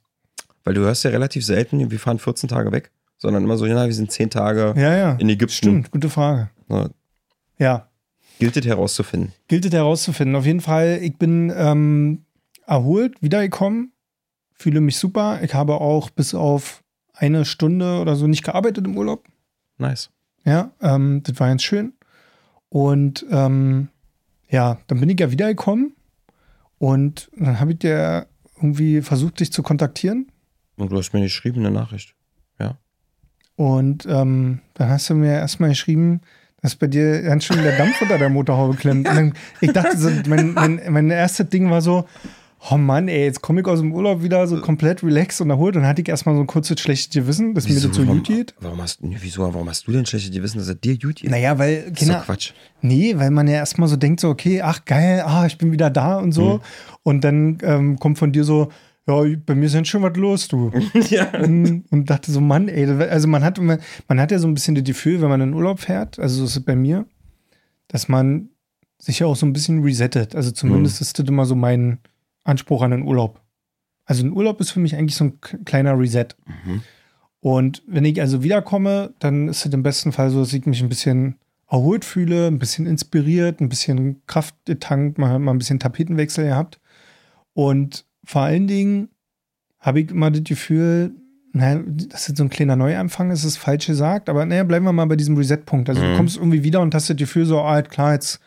Weil 0.63 0.75
du 0.75 0.83
hörst 0.83 1.03
ja 1.05 1.11
relativ 1.11 1.45
selten, 1.45 1.91
wir 1.91 1.99
fahren 1.99 2.19
14 2.21 2.49
Tage 2.49 2.71
weg, 2.71 2.93
sondern 3.19 3.43
immer 3.43 3.57
so, 3.57 3.67
ja, 3.67 3.87
wir 3.87 3.93
sind 3.95 4.13
zehn 4.13 4.31
Tage 4.31 4.75
Ja, 4.77 4.97
ja. 4.97 5.13
in 5.15 5.29
Ägypten. 5.29 5.53
Stimmt, 5.55 5.91
gute 5.91 6.09
Frage. 6.09 6.51
Ja, 6.69 6.89
Ja, 7.59 7.89
gilt 8.39 8.57
es 8.57 8.65
herauszufinden. 8.67 9.33
gilt 9.49 9.65
es 9.65 9.73
herauszufinden. 9.73 10.37
Auf 10.37 10.47
jeden 10.47 10.61
Fall, 10.61 11.01
ich 11.03 11.17
bin 11.17 11.53
ähm, 11.57 12.25
erholt, 12.67 13.21
wiedergekommen, 13.21 13.93
fühle 14.53 14.81
mich 14.81 14.97
super. 14.97 15.41
Ich 15.43 15.55
habe 15.55 15.81
auch 15.81 16.11
bis 16.11 16.35
auf 16.35 16.85
eine 17.21 17.45
Stunde 17.45 18.01
oder 18.01 18.17
so 18.17 18.27
nicht 18.27 18.45
gearbeitet 18.45 18.87
im 18.87 18.97
Urlaub. 18.97 19.27
Nice. 19.79 20.11
Ja, 20.45 20.73
ähm, 20.81 21.23
das 21.23 21.39
war 21.39 21.49
ganz 21.49 21.63
schön. 21.63 21.93
Und 22.69 23.27
ähm, 23.31 23.89
ja, 24.49 24.79
dann 24.87 25.01
bin 25.01 25.11
ich 25.11 25.21
ja 25.21 25.31
wiedergekommen 25.31 25.95
und 26.79 27.31
dann 27.37 27.61
habe 27.61 27.73
ich 27.73 27.79
dir 27.79 28.27
irgendwie 28.57 29.03
versucht, 29.03 29.41
dich 29.41 29.53
zu 29.53 29.63
kontaktieren. 29.63 30.31
Und 30.77 30.91
du 30.93 30.97
hast 30.97 31.13
mir 31.13 31.21
geschrieben, 31.21 31.61
eine 31.61 31.71
Nachricht. 31.71 32.15
Und 33.61 34.07
ähm, 34.07 34.61
dann 34.73 34.89
hast 34.89 35.11
du 35.11 35.15
mir 35.15 35.35
erstmal 35.35 35.69
geschrieben, 35.69 36.23
dass 36.63 36.77
bei 36.77 36.87
dir 36.87 37.21
ganz 37.21 37.45
schön 37.45 37.63
der 37.63 37.77
Dampf 37.77 38.01
unter 38.01 38.17
der 38.17 38.31
Motorhaube 38.31 38.75
klemmt. 38.75 39.07
Und 39.11 39.15
dann, 39.15 39.35
ich 39.61 39.71
dachte, 39.73 39.99
so, 39.99 40.11
mein, 40.27 40.55
mein, 40.55 40.81
mein 40.89 41.11
erstes 41.11 41.51
Ding 41.51 41.69
war 41.69 41.83
so, 41.83 42.07
oh 42.69 42.77
Mann, 42.77 43.09
ey, 43.09 43.25
jetzt 43.25 43.41
komme 43.41 43.61
ich 43.61 43.67
aus 43.67 43.81
dem 43.81 43.93
Urlaub 43.93 44.23
wieder 44.23 44.47
so 44.47 44.61
komplett 44.61 45.03
relaxed 45.03 45.41
und 45.41 45.51
erholt. 45.51 45.77
Dann 45.77 45.87
hatte 45.87 46.03
ich 46.03 46.09
erstmal 46.09 46.35
so 46.35 46.43
ein 46.43 46.47
kurzes 46.47 46.79
schlechtes 46.81 47.11
Gewissen, 47.11 47.55
dass 47.55 47.69
mir 47.69 47.75
das 47.75 47.83
so 47.83 48.03
warum, 48.03 48.19
gut 48.19 48.27
geht. 48.27 48.55
Warum 48.61 48.83
hast, 48.83 48.99
wieso, 49.01 49.43
warum 49.43 49.69
hast 49.69 49.87
du 49.87 49.93
denn 49.93 50.05
schlechte 50.05 50.31
Gewissen, 50.31 50.59
dass 50.59 50.69
er 50.69 50.75
dir 50.75 50.99
gut 50.99 51.17
geht? 51.17 51.31
Naja, 51.31 51.59
weil, 51.59 51.91
das 51.91 52.03
ist 52.03 52.11
doch 52.11 52.25
Quatsch. 52.25 52.53
Nee, 52.83 53.17
weil 53.17 53.31
man 53.31 53.49
ja 53.49 53.55
erstmal 53.55 53.89
so 53.89 53.97
denkt, 53.97 54.21
so, 54.21 54.29
okay, 54.29 54.61
ach 54.61 54.85
geil, 54.85 55.23
ah, 55.25 55.47
ich 55.47 55.57
bin 55.57 55.73
wieder 55.73 55.91
da 55.91 56.19
und 56.19 56.33
so. 56.33 56.61
Und 57.03 57.25
dann 57.25 57.59
ähm, 57.63 57.99
kommt 57.99 58.19
von 58.19 58.33
dir 58.33 58.45
so, 58.45 58.71
ja, 59.07 59.23
bei 59.47 59.55
mir 59.55 59.67
ist 59.67 59.75
ja 59.75 59.85
schon 59.85 60.03
was 60.03 60.17
los, 60.17 60.49
du. 60.49 60.71
ja. 61.09 61.27
Mm, 61.47 61.85
und 61.91 62.11
dachte 62.11 62.31
so, 62.31 62.41
Mann, 62.41 62.69
ey, 62.69 62.87
also 62.87 63.27
man 63.27 63.43
hat 63.43 63.59
immer, 63.59 63.79
man 64.07 64.21
hat 64.21 64.31
ja 64.31 64.39
so 64.39 64.47
ein 64.47 64.55
bisschen 64.55 64.75
das 64.75 64.85
Gefühl, 64.85 65.23
wenn 65.23 65.31
man 65.31 65.41
in 65.41 65.55
Urlaub 65.55 65.81
fährt, 65.81 66.19
also 66.19 66.37
so 66.37 66.45
ist 66.45 66.57
es 66.57 66.65
bei 66.65 66.77
mir, 66.77 67.07
dass 67.89 68.09
man 68.09 68.51
sich 68.99 69.21
ja 69.21 69.27
auch 69.27 69.37
so 69.37 69.47
ein 69.47 69.55
bisschen 69.55 69.83
resettet. 69.83 70.37
Also 70.37 70.51
zumindest 70.51 71.01
ist 71.01 71.19
das 71.19 71.27
immer 71.27 71.47
so 71.47 71.55
mein 71.55 71.99
Anspruch 72.51 72.83
an 72.83 72.91
den 72.91 73.03
Urlaub. 73.05 73.41
Also 74.05 74.25
ein 74.25 74.33
Urlaub 74.33 74.61
ist 74.61 74.71
für 74.73 74.81
mich 74.81 74.97
eigentlich 74.97 75.15
so 75.17 75.25
ein 75.25 75.41
kleiner 75.65 75.99
Reset. 75.99 76.27
Mhm. 76.65 76.83
Und 77.41 77.83
wenn 77.87 78.05
ich 78.05 78.21
also 78.21 78.43
wiederkomme, 78.43 79.15
dann 79.19 79.49
ist 79.49 79.65
es 79.65 79.73
im 79.73 79.83
besten 79.83 80.13
Fall 80.13 80.31
so, 80.31 80.41
dass 80.41 80.53
ich 80.53 80.67
mich 80.67 80.83
ein 80.83 80.89
bisschen 80.89 81.37
erholt 81.71 82.05
fühle, 82.05 82.49
ein 82.49 82.59
bisschen 82.59 82.87
inspiriert, 82.87 83.61
ein 83.61 83.69
bisschen 83.69 84.21
Kraft 84.27 84.55
getankt, 84.67 85.17
mal, 85.19 85.39
mal 85.39 85.53
ein 85.53 85.59
bisschen 85.59 85.79
Tapetenwechsel 85.79 86.45
gehabt. 86.47 86.81
Und 87.55 88.05
vor 88.25 88.43
allen 88.43 88.67
Dingen 88.67 89.09
habe 89.79 90.01
ich 90.01 90.11
immer 90.11 90.31
das 90.31 90.43
Gefühl, 90.45 91.13
naja, 91.53 91.81
das 91.87 92.29
ist 92.29 92.37
so 92.37 92.45
ein 92.45 92.51
kleiner 92.51 92.77
Neuanfang, 92.77 93.31
ist 93.31 93.45
es 93.45 93.57
falsch 93.57 93.87
gesagt, 93.87 94.29
aber 94.29 94.45
naja, 94.45 94.63
bleiben 94.65 94.85
wir 94.85 94.93
mal 94.93 95.07
bei 95.07 95.17
diesem 95.17 95.37
Reset-Punkt. 95.37 95.89
Also 95.89 96.03
du 96.03 96.09
Mhm. 96.09 96.17
kommst 96.17 96.37
irgendwie 96.37 96.63
wieder 96.63 96.81
und 96.81 96.95
hast 96.95 97.09
das 97.09 97.17
Gefühl 97.17 97.47
so, 97.47 97.61
ah, 97.61 97.81
klar, 97.83 98.13
jetzt, 98.13 98.41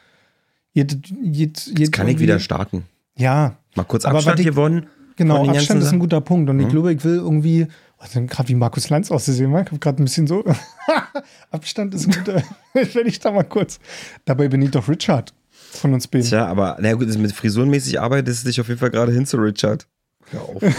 jetzt, 0.73 0.97
jetzt, 1.21 1.79
Jetzt 1.79 1.91
kann 1.91 2.07
ich 2.07 2.19
wieder 2.19 2.39
starten. 2.39 2.83
Ja, 3.17 3.57
Mal 3.75 3.83
kurz 3.85 4.05
Aber 4.05 4.17
Abstand 4.17 4.39
ich- 4.39 4.45
gewonnen. 4.45 4.87
Genau, 5.15 5.47
Abstand 5.47 5.83
ist 5.83 5.91
ein 5.93 5.99
guter 5.99 6.21
Punkt. 6.21 6.49
Und 6.49 6.59
ich 6.59 6.65
Mhm. 6.65 6.71
glaube, 6.71 6.91
ich 6.93 7.03
will 7.03 7.17
irgendwie, 7.17 7.67
also 7.99 8.19
gerade 8.25 8.49
wie 8.49 8.55
Markus 8.55 8.89
Lanz 8.89 9.11
auszusehen, 9.11 9.51
ich 9.51 9.57
habe 9.57 9.77
gerade 9.77 10.01
ein 10.01 10.05
bisschen 10.05 10.25
so, 10.25 10.43
Abstand 11.51 11.93
ist 11.93 12.07
ein 12.07 12.11
guter, 12.13 12.41
wenn 12.73 13.05
ich 13.07 13.19
da 13.19 13.31
mal 13.31 13.43
kurz. 13.43 13.79
Dabei 14.25 14.47
bin 14.47 14.61
ich 14.63 14.71
doch 14.71 14.87
Richard 14.89 15.33
von 15.51 15.93
uns 15.93 16.07
beiden. 16.07 16.27
Tja, 16.27 16.47
aber 16.47 16.77
na 16.79 16.93
gut, 16.93 17.15
mit 17.17 17.31
frisurenmäßig 17.31 17.99
arbeitest 18.01 18.43
du 18.43 18.47
dich 18.49 18.59
auf 18.59 18.67
jeden 18.69 18.79
Fall 18.79 18.89
gerade 18.89 19.11
hin 19.11 19.27
zu 19.27 19.37
Richard. 19.37 19.87
Hör 20.31 20.41
auf. 20.41 20.63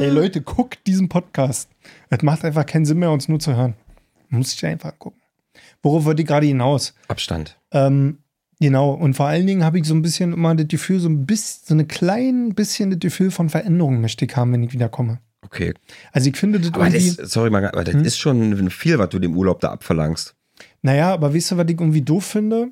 Ey 0.00 0.10
Leute, 0.10 0.40
guckt 0.42 0.80
diesen 0.86 1.08
Podcast. 1.08 1.68
Es 2.10 2.22
macht 2.22 2.44
einfach 2.44 2.66
keinen 2.66 2.84
Sinn 2.84 2.98
mehr, 2.98 3.10
uns 3.12 3.28
nur 3.28 3.38
zu 3.38 3.54
hören. 3.54 3.74
Muss 4.28 4.50
sich 4.50 4.66
einfach 4.66 4.98
gucken. 4.98 5.20
Worauf 5.82 6.04
wollte 6.04 6.22
ich 6.22 6.28
gerade 6.28 6.46
hinaus? 6.46 6.94
Abstand. 7.08 7.58
Ähm, 7.70 8.18
genau, 8.62 8.92
und 8.92 9.14
vor 9.14 9.26
allen 9.26 9.46
Dingen 9.46 9.64
habe 9.64 9.78
ich 9.78 9.84
so 9.86 9.94
ein 9.94 10.02
bisschen 10.02 10.32
immer 10.32 10.54
das 10.54 10.68
Gefühl, 10.68 11.00
so 11.00 11.08
ein 11.08 11.26
bisschen, 11.26 11.62
so 11.66 11.74
ein 11.74 11.88
klein 11.88 12.54
bisschen 12.54 12.90
das 12.90 13.00
Gefühl 13.00 13.30
von 13.30 13.50
Veränderung 13.50 14.00
möchte 14.00 14.24
ich 14.24 14.34
haben, 14.36 14.52
wenn 14.52 14.62
ich 14.62 14.72
wiederkomme. 14.72 15.20
Okay. 15.44 15.74
Also 16.12 16.30
ich 16.30 16.36
finde 16.36 16.60
das 16.60 16.72
Aber 16.72 16.86
irgendwie. 16.86 17.14
das, 17.16 17.30
sorry 17.30 17.50
mal, 17.50 17.66
aber 17.66 17.84
das 17.84 17.94
Hm? 17.94 18.04
ist 18.04 18.18
schon 18.18 18.70
viel, 18.70 18.98
was 18.98 19.08
du 19.10 19.18
dem 19.18 19.36
Urlaub 19.36 19.60
da 19.60 19.70
abverlangst. 19.72 20.34
Naja, 20.82 21.12
aber 21.12 21.34
weißt 21.34 21.50
du, 21.52 21.56
was 21.56 21.64
ich 21.68 21.78
irgendwie 21.80 22.02
doof 22.02 22.24
finde? 22.24 22.68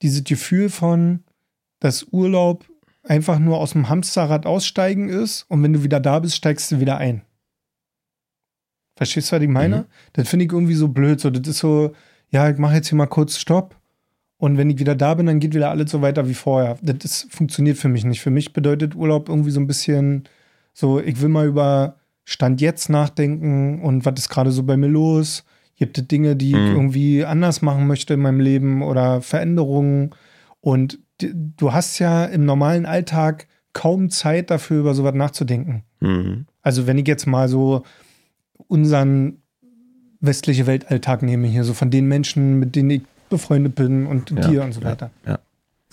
Dieses 0.00 0.24
Gefühl 0.24 0.68
von, 0.70 1.24
dass 1.80 2.04
Urlaub 2.12 2.64
einfach 3.02 3.38
nur 3.38 3.58
aus 3.58 3.72
dem 3.72 3.88
Hamsterrad 3.88 4.46
aussteigen 4.46 5.08
ist 5.08 5.44
und 5.48 5.62
wenn 5.62 5.72
du 5.72 5.82
wieder 5.82 5.98
da 6.00 6.20
bist, 6.20 6.36
steigst 6.36 6.70
du 6.70 6.80
wieder 6.80 6.98
ein. 6.98 7.22
Verstehst 8.96 9.32
du, 9.32 9.36
was 9.36 9.42
ich 9.42 9.48
meine? 9.48 9.76
Mhm. 9.78 9.84
Das 10.12 10.28
finde 10.28 10.44
ich 10.44 10.52
irgendwie 10.52 10.74
so 10.74 10.88
blöd. 10.88 11.18
So, 11.20 11.30
das 11.30 11.48
ist 11.48 11.58
so, 11.58 11.92
ja, 12.30 12.48
ich 12.48 12.58
mache 12.58 12.74
jetzt 12.76 12.88
hier 12.88 12.98
mal 12.98 13.06
kurz 13.06 13.38
Stopp 13.38 13.76
und 14.42 14.58
wenn 14.58 14.70
ich 14.70 14.80
wieder 14.80 14.96
da 14.96 15.14
bin, 15.14 15.26
dann 15.26 15.38
geht 15.38 15.54
wieder 15.54 15.70
alles 15.70 15.92
so 15.92 16.02
weiter 16.02 16.28
wie 16.28 16.34
vorher. 16.34 16.76
Das 16.82 16.96
ist, 17.04 17.32
funktioniert 17.32 17.78
für 17.78 17.86
mich 17.86 18.04
nicht. 18.04 18.20
Für 18.20 18.30
mich 18.32 18.52
bedeutet 18.52 18.96
Urlaub 18.96 19.28
irgendwie 19.28 19.52
so 19.52 19.60
ein 19.60 19.68
bisschen 19.68 20.24
so, 20.72 20.98
ich 20.98 21.22
will 21.22 21.28
mal 21.28 21.46
über 21.46 21.94
Stand 22.24 22.60
jetzt 22.60 22.90
nachdenken 22.90 23.80
und 23.82 24.04
was 24.04 24.14
ist 24.18 24.30
gerade 24.30 24.50
so 24.50 24.64
bei 24.64 24.76
mir 24.76 24.88
los. 24.88 25.44
Gibt 25.76 25.96
es 25.96 26.08
Dinge, 26.08 26.34
die 26.34 26.50
ich 26.50 26.56
Mhm. 26.56 26.74
irgendwie 26.74 27.24
anders 27.24 27.62
machen 27.62 27.86
möchte 27.86 28.14
in 28.14 28.20
meinem 28.20 28.40
Leben 28.40 28.82
oder 28.82 29.22
Veränderungen? 29.22 30.10
Und 30.60 30.98
du 31.20 31.72
hast 31.72 32.00
ja 32.00 32.24
im 32.24 32.44
normalen 32.44 32.84
Alltag 32.84 33.46
kaum 33.74 34.10
Zeit 34.10 34.50
dafür, 34.50 34.80
über 34.80 34.94
sowas 34.94 35.14
nachzudenken. 35.14 35.84
Mhm. 36.00 36.46
Also 36.62 36.88
wenn 36.88 36.98
ich 36.98 37.06
jetzt 37.06 37.26
mal 37.26 37.48
so 37.48 37.84
unseren 38.66 39.36
westliche 40.18 40.66
Weltalltag 40.66 41.22
nehme 41.22 41.46
hier, 41.46 41.62
so 41.62 41.74
von 41.74 41.92
den 41.92 42.06
Menschen, 42.08 42.58
mit 42.58 42.74
denen 42.74 42.90
ich 42.90 43.02
befreundet 43.32 43.74
bin 43.74 44.06
und 44.06 44.30
Ja, 44.30 44.48
dir 44.48 44.62
und 44.64 44.72
so 44.72 44.80
ja, 44.80 44.86
weiter. 44.90 45.10
ja. 45.26 45.38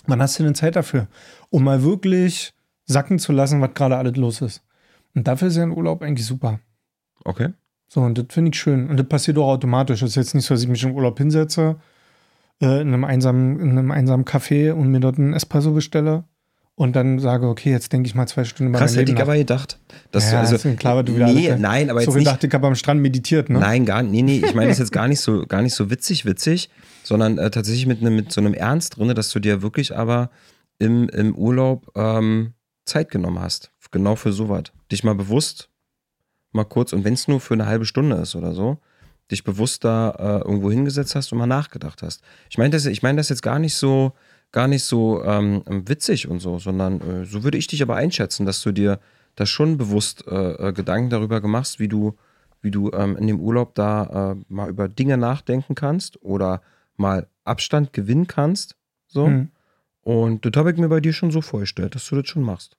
Wann 0.06 0.22
hast 0.22 0.40
du 0.40 0.44
denn 0.44 0.56
Zeit 0.56 0.76
dafür? 0.76 1.08
Um 1.50 1.64
mal 1.64 1.84
wirklich 1.84 2.54
sacken 2.86 3.20
zu 3.20 3.32
lassen, 3.32 3.62
was 3.62 3.74
gerade 3.74 3.98
alles 3.98 4.16
los 4.16 4.42
ist. 4.42 4.64
Und 5.16 5.28
dafür 5.28 5.48
ist 5.50 5.58
ja 5.58 5.64
ein 5.64 5.72
Urlaub 5.72 6.02
eigentlich 6.02 6.26
super. 6.26 6.60
Okay. 7.24 7.50
So, 7.88 8.02
und 8.02 8.18
das 8.18 8.26
finde 8.30 8.52
ich 8.52 8.60
schön. 8.60 8.90
Und 8.90 8.98
das 8.98 9.08
passiert 9.08 9.38
auch 9.38 9.48
automatisch. 9.48 10.02
Es 10.02 10.12
ist 10.12 10.16
jetzt 10.16 10.36
nicht 10.36 10.46
so, 10.46 10.54
dass 10.54 10.64
ich 10.64 10.70
mich 10.70 10.84
im 10.84 10.94
Urlaub 10.94 11.18
hinsetze, 11.18 11.78
äh, 12.62 12.82
in, 12.82 12.90
einem 12.90 13.04
einsamen, 13.04 13.60
in 13.60 13.70
einem 13.72 13.92
einsamen 13.92 14.26
Café 14.26 14.72
und 14.72 14.90
mir 14.90 15.00
dort 15.00 15.18
einen 15.18 15.34
Espresso 15.34 15.72
bestelle 15.74 16.24
und 16.80 16.96
dann 16.96 17.20
sage, 17.20 17.46
okay, 17.46 17.72
jetzt 17.72 17.92
denke 17.92 18.08
ich 18.08 18.16
mal 18.16 18.26
zwei 18.26 18.46
Stunden 18.46 18.72
über 18.72 18.80
Krass, 18.80 18.96
hätte 18.96 19.12
ich 19.12 19.22
aber 19.22 19.36
gedacht. 19.36 19.78
Dass 20.12 20.32
ja, 20.32 20.42
du, 20.44 20.48
also, 20.48 20.56
ist 20.56 20.80
klar, 20.80 21.04
du 21.04 21.14
wieder 21.14 21.28
nee, 21.28 21.54
nein, 21.58 21.90
aber 21.90 22.00
so 22.00 22.06
jetzt 22.06 22.16
nicht. 22.16 22.24
gedacht, 22.24 22.44
ich 22.46 22.54
habe 22.54 22.68
am 22.68 22.76
Strand 22.76 23.02
meditiert, 23.02 23.50
ne? 23.50 23.60
Nein, 23.60 23.86
gar 23.86 24.02
nee, 24.02 24.22
nee, 24.22 24.38
ich 24.38 24.56
meine 24.56 24.70
das 24.70 24.80
jetzt 24.80 24.94
gar 24.94 25.10
nicht 25.10 25.20
so 25.20 25.46
gar 25.46 25.62
nicht 25.62 25.74
so 25.74 25.90
witzig 25.90 26.24
witzig, 26.24 26.70
sondern 27.04 27.38
äh, 27.38 27.52
tatsächlich 27.52 27.86
mit, 27.86 28.00
einem 28.00 28.16
mit 28.16 28.32
so 28.32 28.40
einem 28.40 28.54
Ernst 28.54 28.96
drin, 28.96 29.14
dass 29.14 29.30
du 29.32 29.42
dir 29.42 29.62
wirklich 29.62 29.98
aber 29.98 30.30
im, 30.78 31.10
im 31.10 31.36
Urlaub 31.36 31.92
ähm, 31.96 32.54
Zeit 32.86 33.12
genommen 33.12 33.42
hast. 33.42 33.74
Genau 33.92 34.16
für 34.16 34.32
sowas. 34.32 34.72
Dich 34.90 35.04
mal 35.04 35.16
bewusst, 35.16 35.68
mal 36.54 36.64
kurz, 36.64 36.94
und 36.94 37.04
wenn 37.04 37.16
es 37.16 37.28
nur 37.28 37.42
für 37.42 37.56
eine 37.56 37.66
halbe 37.66 37.84
Stunde 37.84 38.16
ist 38.16 38.38
oder 38.38 38.54
so, 38.54 38.78
dich 39.30 39.44
bewusst 39.44 39.84
da 39.84 40.12
äh, 40.12 40.48
irgendwo 40.48 40.72
hingesetzt 40.72 41.14
hast 41.14 41.34
und 41.34 41.40
mal 41.40 41.46
nachgedacht 41.46 42.04
hast. 42.04 42.22
Ich 42.50 42.58
meine 42.58 42.70
das, 42.70 42.86
ich 42.86 43.04
mein 43.04 43.18
das 43.18 43.28
jetzt 43.28 43.44
gar 43.44 43.60
nicht 43.60 43.76
so, 43.76 44.14
gar 44.52 44.68
nicht 44.68 44.84
so 44.84 45.24
ähm, 45.24 45.64
witzig 45.68 46.28
und 46.28 46.40
so, 46.40 46.60
sondern 46.60 47.02
äh, 47.02 47.26
so 47.26 47.44
würde 47.44 47.58
ich 47.58 47.68
dich 47.68 47.82
aber 47.82 47.96
einschätzen, 47.96 48.46
dass 48.46 48.62
du 48.62 48.72
dir 48.72 49.00
da 49.36 49.46
schon 49.46 49.78
bewusst 49.78 50.26
äh, 50.28 50.70
äh 50.70 50.74
Gedanken 50.74 51.10
darüber 51.10 51.42
gemacht, 51.42 51.80
wie 51.80 51.88
du, 51.88 52.18
wie 52.62 52.72
du 52.72 52.92
ähm, 52.92 53.16
in 53.18 53.28
dem 53.28 53.40
Urlaub 53.40 53.76
da 53.76 54.32
äh, 54.32 54.36
mal 54.48 54.70
über 54.70 54.88
Dinge 54.88 55.18
nachdenken 55.18 55.76
kannst 55.76 56.22
oder 56.24 56.62
mal 56.98 57.28
Abstand 57.44 57.94
gewinnen 57.94 58.28
kannst. 58.28 58.76
So. 59.08 59.28
Mhm. 59.28 59.50
Und 60.02 60.46
das 60.46 60.54
habe 60.56 60.72
ich 60.72 60.78
mir 60.78 60.90
bei 60.90 61.00
dir 61.00 61.14
schon 61.14 61.32
so 61.32 61.42
vorgestellt, 61.42 61.96
dass 61.96 62.08
du 62.08 62.16
das 62.16 62.28
schon 62.28 62.44
machst. 62.44 62.76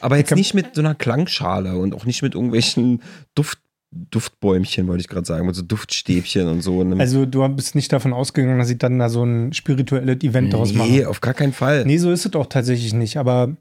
Aber 0.00 0.16
jetzt 0.16 0.34
nicht 0.34 0.54
mit 0.54 0.74
so 0.74 0.80
einer 0.80 0.94
Klangschale 0.94 1.76
und 1.76 1.94
auch 1.94 2.04
nicht 2.04 2.22
mit 2.22 2.34
irgendwelchen 2.34 3.02
Duft, 3.34 3.58
Duftbäumchen, 3.90 4.86
wollte 4.86 5.00
ich 5.00 5.08
gerade 5.08 5.26
sagen, 5.26 5.46
mit 5.46 5.54
so 5.54 5.62
Duftstäbchen 5.62 6.46
und 6.46 6.62
so. 6.62 6.82
Also 6.98 7.24
du 7.24 7.48
bist 7.48 7.74
nicht 7.74 7.92
davon 7.92 8.12
ausgegangen, 8.12 8.58
dass 8.58 8.70
ich 8.70 8.78
dann 8.78 8.98
da 8.98 9.08
so 9.08 9.24
ein 9.24 9.52
spirituelles 9.52 10.22
Event 10.22 10.52
draus 10.52 10.74
mache. 10.74 10.88
Nee, 10.88 11.04
auf 11.06 11.20
gar 11.20 11.34
keinen 11.34 11.54
Fall. 11.54 11.84
Nee, 11.86 11.96
so 11.98 12.10
ist 12.10 12.26
es 12.26 12.34
auch 12.34 12.46
tatsächlich 12.46 12.92
nicht. 12.92 13.16
Aber 13.16 13.56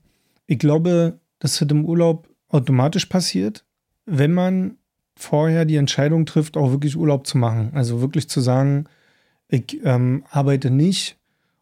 ich 0.46 0.60
glaube, 0.60 1.20
das 1.40 1.62
im 1.62 1.86
Urlaub 1.86 2.28
automatisch 2.50 3.06
passiert, 3.06 3.64
wenn 4.06 4.34
man 4.34 4.78
vorher 5.16 5.66
die 5.66 5.76
Entscheidung 5.76 6.26
trifft, 6.26 6.58
auch 6.58 6.72
wirklich 6.72 6.98
Urlaub 6.98 7.26
zu 7.26 7.38
machen. 7.38 7.72
Also 7.74 8.02
wirklich 8.02 8.30
zu 8.30 8.42
sagen, 8.42 8.86
ich 9.48 9.80
ähm, 9.84 10.24
arbeite 10.30 10.70
nicht 10.70 11.18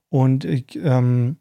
und 0.10 0.44
ich 0.44 0.76
ähm, 0.82 1.38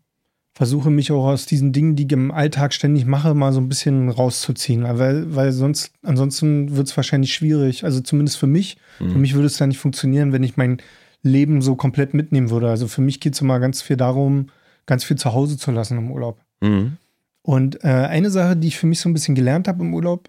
versuche 0.54 0.90
mich 0.90 1.11
auch 1.11 1.26
aus 1.26 1.46
diesen 1.46 1.73
Dingen, 1.73 1.96
die 1.96 2.06
ich 2.06 2.12
im 2.12 2.30
Alltag 2.30 2.73
ständig 2.73 3.06
mache, 3.06 3.34
mal 3.34 3.52
so 3.52 3.61
ein 3.61 3.68
bisschen 3.68 4.08
rauszuziehen. 4.08 4.84
Weil, 4.84 5.34
weil 5.34 5.52
sonst, 5.52 5.92
ansonsten 6.02 6.76
wird 6.76 6.87
es 6.87 6.96
wahrscheinlich 6.96 7.34
schwierig. 7.34 7.84
Also 7.84 8.00
zumindest 8.00 8.38
für 8.38 8.46
mich. 8.46 8.76
Mhm. 9.00 9.11
Für 9.11 9.18
mich 9.18 9.34
würde 9.34 9.46
es 9.46 9.56
dann 9.56 9.70
nicht 9.70 9.78
funktionieren, 9.78 10.32
wenn 10.32 10.44
ich 10.44 10.56
mein 10.56 10.78
Leben 11.23 11.61
so 11.61 11.75
komplett 11.75 12.14
mitnehmen 12.14 12.50
würde. 12.50 12.70
Also 12.70 12.87
für 12.87 13.00
mich 13.00 13.18
geht 13.18 13.34
es 13.34 13.40
immer 13.40 13.58
ganz 13.58 13.82
viel 13.82 13.96
darum, 13.96 14.50
ganz 14.87 15.02
viel 15.02 15.16
zu 15.16 15.32
Hause 15.32 15.58
zu 15.58 15.73
lassen 15.73 15.99
im 15.99 16.11
Urlaub. 16.11 16.40
Mhm. 16.61 16.99
Und 17.42 17.82
äh, 17.82 17.88
eine 17.88 18.30
Sache, 18.30 18.56
die 18.56 18.68
ich 18.68 18.78
für 18.78 18.87
mich 18.87 19.00
so 19.00 19.08
ein 19.08 19.12
bisschen 19.12 19.34
gelernt 19.34 19.66
habe 19.66 19.82
im 19.82 19.92
Urlaub, 19.92 20.28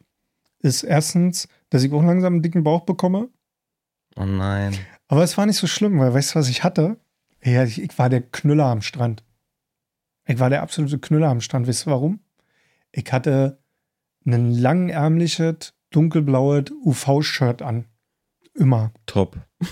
ist 0.60 0.84
erstens, 0.84 1.48
dass 1.70 1.84
ich 1.84 1.94
auch 1.94 2.04
langsam 2.04 2.34
einen 2.34 2.42
dicken 2.42 2.64
Bauch 2.64 2.82
bekomme. 2.82 3.30
Oh 4.16 4.26
nein. 4.26 4.74
Aber 5.08 5.24
es 5.24 5.38
war 5.38 5.46
nicht 5.46 5.58
so 5.58 5.68
schlimm, 5.68 6.00
weil 6.00 6.14
weißt 6.14 6.34
du, 6.34 6.40
was 6.40 6.50
ich 6.50 6.64
hatte? 6.64 6.98
Ja, 7.44 7.64
ich, 7.64 7.80
ich 7.80 7.98
war 8.00 8.10
der 8.10 8.22
Knüller 8.22 8.66
am 8.66 8.82
Strand. 8.82 9.24
Ich 10.28 10.40
war 10.40 10.50
der 10.50 10.62
absolute 10.62 11.00
Knüller 11.00 11.30
am 11.30 11.42
Strand. 11.42 11.68
Wisst 11.68 11.88
ihr 11.88 11.92
warum? 11.92 12.20
Ich 12.92 13.12
hatte 13.12 13.60
ein 14.26 14.52
langärmliches, 14.52 15.74
dunkelblaues 15.92 16.72
UV-Shirt 16.84 17.62
an. 17.62 17.86
Immer. 18.54 18.92
Top. 19.06 19.38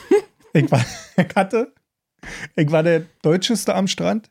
Ich, 0.56 0.72
war, 0.72 0.86
ich 1.18 1.36
hatte, 1.36 1.74
ich 2.56 2.72
war 2.72 2.84
der 2.84 3.08
Deutscheste 3.24 3.74
am 3.74 3.88
Strand. 3.88 4.30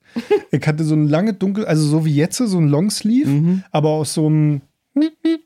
Ich 0.52 0.64
hatte 0.64 0.84
so 0.84 0.94
ein 0.94 1.08
lange 1.08 1.34
dunkel, 1.34 1.66
also 1.66 1.84
so 1.84 2.04
wie 2.04 2.14
jetzt, 2.14 2.36
so 2.36 2.58
ein 2.58 2.68
Longsleeve, 2.68 3.28
mhm. 3.28 3.64
aber 3.72 3.88
aus 3.88 4.14
so 4.14 4.26
einem 4.26 4.60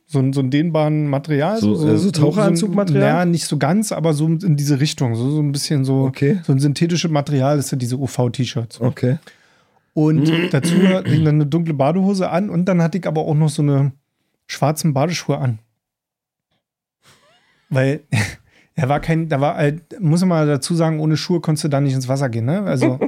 so, 0.07 0.19
ein, 0.19 0.33
so 0.33 0.41
ein 0.41 0.51
dehnbaren 0.51 1.09
Material. 1.09 1.59
So, 1.61 1.75
so, 1.77 1.97
so 1.97 2.11
Taucheranzugmaterial? 2.11 3.03
Ja, 3.03 3.25
nicht 3.25 3.47
so 3.47 3.57
ganz, 3.57 3.93
aber 3.93 4.13
so 4.13 4.27
in 4.27 4.57
diese 4.57 4.81
Richtung. 4.81 5.15
So, 5.15 5.31
so 5.31 5.41
ein 5.41 5.53
bisschen 5.53 5.85
so, 5.85 6.05
okay. 6.05 6.41
so 6.45 6.53
ein 6.53 6.59
synthetisches 6.59 7.11
Material, 7.11 7.57
das 7.57 7.69
sind 7.69 7.81
diese 7.81 7.97
UV-T-Shirts. 7.97 8.81
Okay. 8.81 9.19
Und 9.97 10.31
dazu 10.53 10.77
hatte 10.89 11.09
ich 11.09 11.25
dann 11.25 11.37
eine 11.37 11.47
dunkle 11.47 11.73
Badehose 11.73 12.29
an 12.29 12.51
und 12.51 12.67
dann 12.67 12.83
hatte 12.83 12.99
ich 12.99 13.07
aber 13.07 13.23
auch 13.23 13.35
noch 13.35 13.49
so 13.49 13.63
eine 13.63 13.93
schwarzen 14.47 14.93
Badeschuhe 14.93 15.39
an. 15.39 15.59
Weil 17.71 18.01
er 18.75 18.91
war 18.91 19.01
kein, 19.01 19.31
da 19.31 19.41
war 19.41 19.55
halt, 19.55 19.99
muss 19.99 20.21
man 20.21 20.29
mal 20.29 20.47
dazu 20.47 20.75
sagen, 20.75 21.01
ohne 21.01 21.17
Schuhe 21.17 21.41
konntest 21.41 21.65
du 21.65 21.69
da 21.69 21.81
nicht 21.81 21.95
ins 21.95 22.09
Wasser 22.09 22.29
gehen, 22.29 22.45
ne? 22.45 22.65
Also 22.65 23.01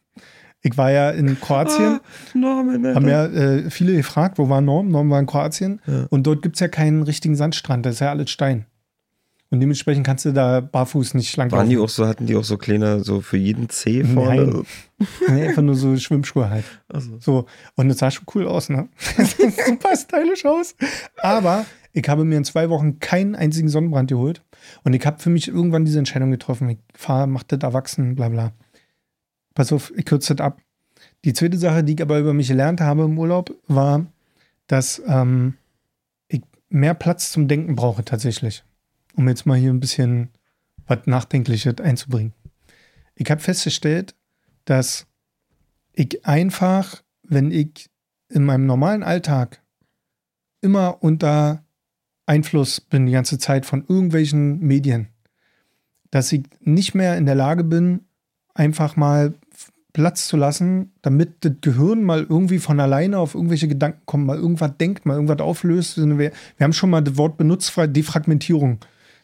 ich 0.62 0.78
war 0.78 0.90
ja 0.90 1.10
in 1.10 1.38
Kroatien. 1.38 2.00
Ah, 2.00 2.00
Norman, 2.32 2.94
haben 2.94 3.08
ja 3.08 3.26
äh, 3.26 3.68
viele 3.68 3.94
gefragt, 3.94 4.38
wo 4.38 4.48
war 4.48 4.62
Norm? 4.62 4.88
Norm 4.88 5.10
war 5.10 5.20
in 5.20 5.26
Kroatien. 5.26 5.82
Ja. 5.86 6.06
Und 6.08 6.26
dort 6.26 6.40
gibt 6.40 6.56
es 6.56 6.60
ja 6.60 6.68
keinen 6.68 7.02
richtigen 7.02 7.36
Sandstrand, 7.36 7.84
das 7.84 7.96
ist 7.96 8.00
ja 8.00 8.08
alles 8.08 8.30
Stein. 8.30 8.64
Und 9.52 9.60
dementsprechend 9.60 10.06
kannst 10.06 10.24
du 10.24 10.32
da 10.32 10.60
barfuß 10.60 11.12
nicht 11.12 11.36
lang 11.36 11.52
Waren 11.52 11.68
die 11.68 11.76
auch 11.76 11.90
so, 11.90 12.06
hatten 12.06 12.24
die 12.24 12.36
auch 12.36 12.42
so 12.42 12.56
kleine, 12.56 13.04
so 13.04 13.20
für 13.20 13.36
jeden 13.36 13.68
Zeh 13.68 14.02
vorne? 14.02 14.46
Nein. 14.46 14.66
nee, 15.28 15.46
einfach 15.46 15.60
nur 15.60 15.74
so 15.74 15.94
Schwimmschuhe 15.94 16.48
halt. 16.48 16.64
Also. 16.88 17.18
So. 17.20 17.44
Und 17.74 17.90
das 17.90 17.98
sah 17.98 18.10
schon 18.10 18.24
cool 18.34 18.48
aus, 18.48 18.70
ne? 18.70 18.88
Das 19.18 19.36
sieht 19.36 19.52
super 19.54 19.94
stylisch 19.94 20.46
aus. 20.46 20.74
Aber 21.18 21.66
ich 21.92 22.08
habe 22.08 22.24
mir 22.24 22.38
in 22.38 22.44
zwei 22.44 22.70
Wochen 22.70 22.98
keinen 22.98 23.34
einzigen 23.34 23.68
Sonnenbrand 23.68 24.08
geholt. 24.08 24.42
Und 24.84 24.94
ich 24.94 25.04
habe 25.04 25.18
für 25.18 25.28
mich 25.28 25.48
irgendwann 25.48 25.84
diese 25.84 25.98
Entscheidung 25.98 26.30
getroffen. 26.30 26.70
Ich 26.70 26.78
fahre, 26.94 27.26
mach 27.26 27.42
das 27.42 27.60
erwachsen, 27.60 28.14
bla 28.14 28.30
bla. 28.30 28.52
Pass 29.52 29.70
auf, 29.70 29.92
ich 29.94 30.06
kürze 30.06 30.34
das 30.34 30.46
ab. 30.46 30.62
Die 31.26 31.34
zweite 31.34 31.58
Sache, 31.58 31.84
die 31.84 31.92
ich 31.92 32.00
aber 32.00 32.18
über 32.18 32.32
mich 32.32 32.48
gelernt 32.48 32.80
habe 32.80 33.02
im 33.02 33.18
Urlaub, 33.18 33.54
war, 33.68 34.06
dass 34.66 35.02
ähm, 35.06 35.58
ich 36.28 36.40
mehr 36.70 36.94
Platz 36.94 37.32
zum 37.32 37.48
Denken 37.48 37.76
brauche 37.76 38.02
tatsächlich 38.02 38.64
um 39.14 39.28
jetzt 39.28 39.46
mal 39.46 39.58
hier 39.58 39.70
ein 39.70 39.80
bisschen 39.80 40.30
was 40.86 41.06
Nachdenkliches 41.06 41.78
einzubringen. 41.78 42.32
Ich 43.14 43.30
habe 43.30 43.40
festgestellt, 43.40 44.14
dass 44.64 45.06
ich 45.92 46.24
einfach, 46.26 47.02
wenn 47.22 47.50
ich 47.50 47.90
in 48.28 48.44
meinem 48.44 48.66
normalen 48.66 49.02
Alltag 49.02 49.62
immer 50.60 51.02
unter 51.02 51.64
Einfluss 52.26 52.80
bin 52.80 53.06
die 53.06 53.12
ganze 53.12 53.38
Zeit 53.38 53.66
von 53.66 53.84
irgendwelchen 53.86 54.60
Medien, 54.60 55.08
dass 56.10 56.32
ich 56.32 56.44
nicht 56.60 56.94
mehr 56.94 57.16
in 57.16 57.26
der 57.26 57.34
Lage 57.34 57.64
bin, 57.64 58.06
einfach 58.54 58.96
mal 58.96 59.34
Platz 59.92 60.28
zu 60.28 60.36
lassen, 60.38 60.92
damit 61.02 61.44
das 61.44 61.52
Gehirn 61.60 62.02
mal 62.02 62.26
irgendwie 62.26 62.58
von 62.58 62.80
alleine 62.80 63.18
auf 63.18 63.34
irgendwelche 63.34 63.68
Gedanken 63.68 64.02
kommt, 64.06 64.26
mal 64.26 64.38
irgendwas 64.38 64.72
denkt, 64.78 65.04
mal 65.04 65.14
irgendwas 65.14 65.40
auflöst. 65.40 65.98
Wir, 65.98 66.16
wir 66.18 66.32
haben 66.60 66.72
schon 66.72 66.90
mal 66.90 67.02
das 67.02 67.16
Wort 67.18 67.36
benutzt, 67.36 67.74
Defragmentierung 67.76 68.78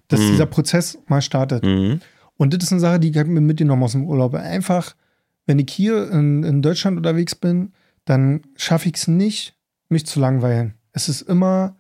dass 0.08 0.20
mhm. 0.20 0.30
dieser 0.30 0.46
Prozess 0.46 0.98
mal 1.06 1.22
startet. 1.22 1.64
Mhm. 1.64 2.00
Und 2.36 2.54
das 2.54 2.64
ist 2.64 2.72
eine 2.72 2.80
Sache, 2.80 3.00
die 3.00 3.10
ich 3.10 3.16
mir 3.16 3.40
mitgenommen 3.40 3.82
aus 3.82 3.92
dem 3.92 4.06
Urlaub. 4.06 4.34
Einfach, 4.34 4.94
wenn 5.46 5.58
ich 5.58 5.70
hier 5.70 6.10
in, 6.10 6.44
in 6.44 6.62
Deutschland 6.62 6.96
unterwegs 6.96 7.34
bin, 7.34 7.72
dann 8.04 8.42
schaffe 8.56 8.88
ich 8.88 8.96
es 8.96 9.08
nicht, 9.08 9.54
mich 9.88 10.06
zu 10.06 10.20
langweilen. 10.20 10.74
Es 10.92 11.08
ist 11.08 11.22
immer 11.22 11.76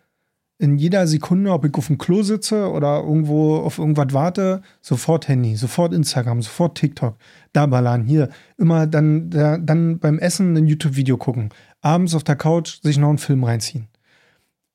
in 0.58 0.76
jeder 0.76 1.06
Sekunde, 1.06 1.52
ob 1.52 1.64
ich 1.64 1.74
auf 1.74 1.86
dem 1.86 1.98
Klo 1.98 2.22
sitze 2.22 2.70
oder 2.70 2.98
irgendwo 2.98 3.58
auf 3.58 3.78
irgendwas 3.78 4.12
warte, 4.12 4.62
sofort 4.80 5.28
Handy, 5.28 5.54
sofort 5.54 5.94
Instagram, 5.94 6.42
sofort 6.42 6.76
TikTok, 6.76 7.16
da 7.52 7.66
ballern, 7.66 8.04
hier. 8.04 8.28
Immer 8.56 8.88
dann, 8.88 9.30
da, 9.30 9.56
dann 9.56 10.00
beim 10.00 10.18
Essen 10.18 10.56
ein 10.56 10.66
YouTube-Video 10.66 11.16
gucken. 11.16 11.50
Abends 11.80 12.14
auf 12.14 12.24
der 12.24 12.36
Couch 12.36 12.82
sich 12.82 12.98
noch 12.98 13.08
einen 13.08 13.18
Film 13.18 13.44
reinziehen. 13.44 13.86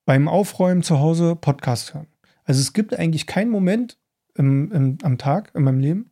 Beim 0.06 0.30
Aufräumen 0.30 0.84
zu 0.84 1.00
Hause 1.00 1.36
Podcast 1.36 1.94
hören. 1.94 2.08
Also 2.46 2.60
es 2.62 2.74
gibt 2.74 2.98
eigentlich 2.98 3.28
keinen 3.28 3.52
Moment 3.52 3.98
im, 4.36 4.72
im, 4.72 4.98
am 5.04 5.18
Tag 5.18 5.52
in 5.54 5.64
meinem 5.64 5.80
Leben, 5.80 6.12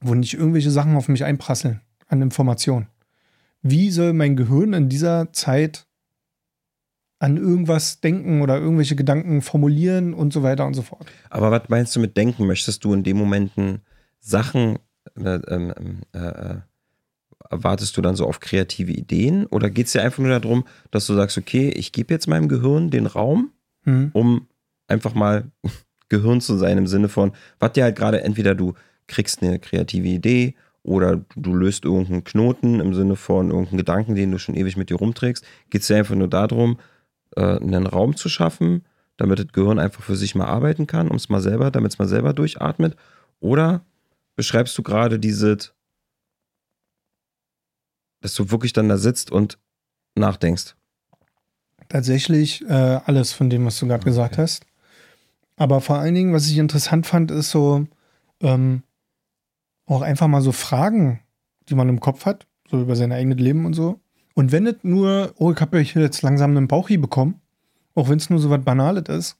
wo 0.00 0.14
nicht 0.14 0.34
irgendwelche 0.34 0.70
Sachen 0.70 0.96
auf 0.96 1.08
mich 1.08 1.24
einprasseln 1.24 1.80
an 2.06 2.22
Informationen. 2.22 2.88
Wie 3.62 3.90
soll 3.90 4.12
mein 4.12 4.36
Gehirn 4.36 4.72
in 4.74 4.88
dieser 4.88 5.32
Zeit 5.32 5.86
an 7.24 7.38
irgendwas 7.38 8.00
denken 8.00 8.42
oder 8.42 8.58
irgendwelche 8.58 8.96
Gedanken 8.96 9.40
formulieren 9.40 10.12
und 10.12 10.32
so 10.32 10.42
weiter 10.42 10.66
und 10.66 10.74
so 10.74 10.82
fort. 10.82 11.06
Aber 11.30 11.50
was 11.50 11.68
meinst 11.68 11.96
du 11.96 12.00
mit 12.00 12.18
denken? 12.18 12.46
Möchtest 12.46 12.84
du 12.84 12.92
in 12.92 13.02
dem 13.02 13.16
Momenten 13.16 13.80
Sachen, 14.20 14.78
äh, 15.16 15.36
äh, 15.36 15.72
äh, 16.12 16.56
wartest 17.50 17.96
du 17.96 18.02
dann 18.02 18.14
so 18.14 18.26
auf 18.26 18.40
kreative 18.40 18.92
Ideen? 18.92 19.46
Oder 19.46 19.70
geht 19.70 19.86
es 19.86 19.92
dir 19.92 20.02
einfach 20.02 20.18
nur 20.18 20.38
darum, 20.38 20.64
dass 20.90 21.06
du 21.06 21.14
sagst, 21.14 21.38
okay, 21.38 21.70
ich 21.70 21.92
gebe 21.92 22.12
jetzt 22.12 22.26
meinem 22.26 22.48
Gehirn 22.48 22.90
den 22.90 23.06
Raum, 23.06 23.52
hm. 23.84 24.10
um 24.12 24.46
einfach 24.88 25.14
mal 25.14 25.50
Gehirn 26.08 26.40
zu 26.40 26.56
sein 26.56 26.78
im 26.78 26.86
Sinne 26.86 27.08
von, 27.08 27.32
was 27.58 27.72
dir 27.72 27.84
halt 27.84 27.96
gerade 27.96 28.22
entweder 28.22 28.54
du 28.54 28.74
kriegst 29.06 29.42
eine 29.42 29.58
kreative 29.58 30.08
Idee 30.08 30.54
oder 30.82 31.24
du 31.34 31.54
löst 31.54 31.84
irgendeinen 31.84 32.24
Knoten 32.24 32.80
im 32.80 32.94
Sinne 32.94 33.16
von 33.16 33.50
irgendeinen 33.50 33.78
Gedanken, 33.78 34.14
den 34.14 34.30
du 34.30 34.38
schon 34.38 34.54
ewig 34.54 34.76
mit 34.76 34.90
dir 34.90 34.96
rumträgst, 34.96 35.44
geht 35.70 35.80
es 35.80 35.88
dir 35.88 35.96
einfach 35.96 36.14
nur 36.14 36.28
darum, 36.28 36.78
äh, 37.36 37.56
einen 37.56 37.86
Raum 37.86 38.16
zu 38.16 38.28
schaffen, 38.28 38.84
damit 39.16 39.38
das 39.38 39.48
Gehirn 39.48 39.78
einfach 39.78 40.02
für 40.02 40.16
sich 40.16 40.34
mal 40.34 40.46
arbeiten 40.46 40.86
kann, 40.86 41.08
um 41.08 41.16
es 41.16 41.28
mal 41.28 41.40
selber, 41.40 41.70
damit 41.70 41.92
es 41.92 41.98
mal 41.98 42.08
selber 42.08 42.32
durchatmet. 42.32 42.96
Oder 43.40 43.84
beschreibst 44.36 44.76
du 44.76 44.82
gerade 44.82 45.18
dieses, 45.18 45.72
dass 48.20 48.34
du 48.34 48.50
wirklich 48.50 48.72
dann 48.72 48.88
da 48.88 48.98
sitzt 48.98 49.30
und 49.30 49.58
nachdenkst? 50.16 50.74
Tatsächlich 51.88 52.62
äh, 52.62 53.00
alles 53.04 53.32
von 53.32 53.50
dem, 53.50 53.64
was 53.66 53.78
du 53.78 53.86
gerade 53.86 54.02
okay. 54.02 54.10
gesagt 54.10 54.38
hast. 54.38 54.66
Aber 55.56 55.80
vor 55.80 55.98
allen 55.98 56.14
Dingen, 56.14 56.32
was 56.32 56.48
ich 56.48 56.58
interessant 56.58 57.06
fand, 57.06 57.30
ist 57.30 57.50
so 57.50 57.86
ähm, 58.40 58.82
auch 59.86 60.02
einfach 60.02 60.26
mal 60.26 60.40
so 60.42 60.52
Fragen, 60.52 61.20
die 61.68 61.74
man 61.74 61.88
im 61.88 62.00
Kopf 62.00 62.26
hat, 62.26 62.46
so 62.68 62.80
über 62.80 62.96
sein 62.96 63.12
eigenes 63.12 63.38
Leben 63.38 63.64
und 63.66 63.74
so. 63.74 64.00
Und 64.34 64.50
wenn 64.50 64.66
es 64.66 64.76
nur, 64.82 65.32
oh, 65.36 65.52
ich 65.52 65.60
habe 65.60 65.78
ja 65.78 65.84
hier 65.84 66.02
jetzt 66.02 66.22
langsam 66.22 66.56
einen 66.56 66.66
Bauchi 66.68 66.96
bekommen, 66.96 67.40
auch 67.94 68.08
wenn 68.08 68.18
es 68.18 68.30
nur 68.30 68.40
so 68.40 68.50
was 68.50 68.62
Banales 68.64 69.08
ist, 69.08 69.36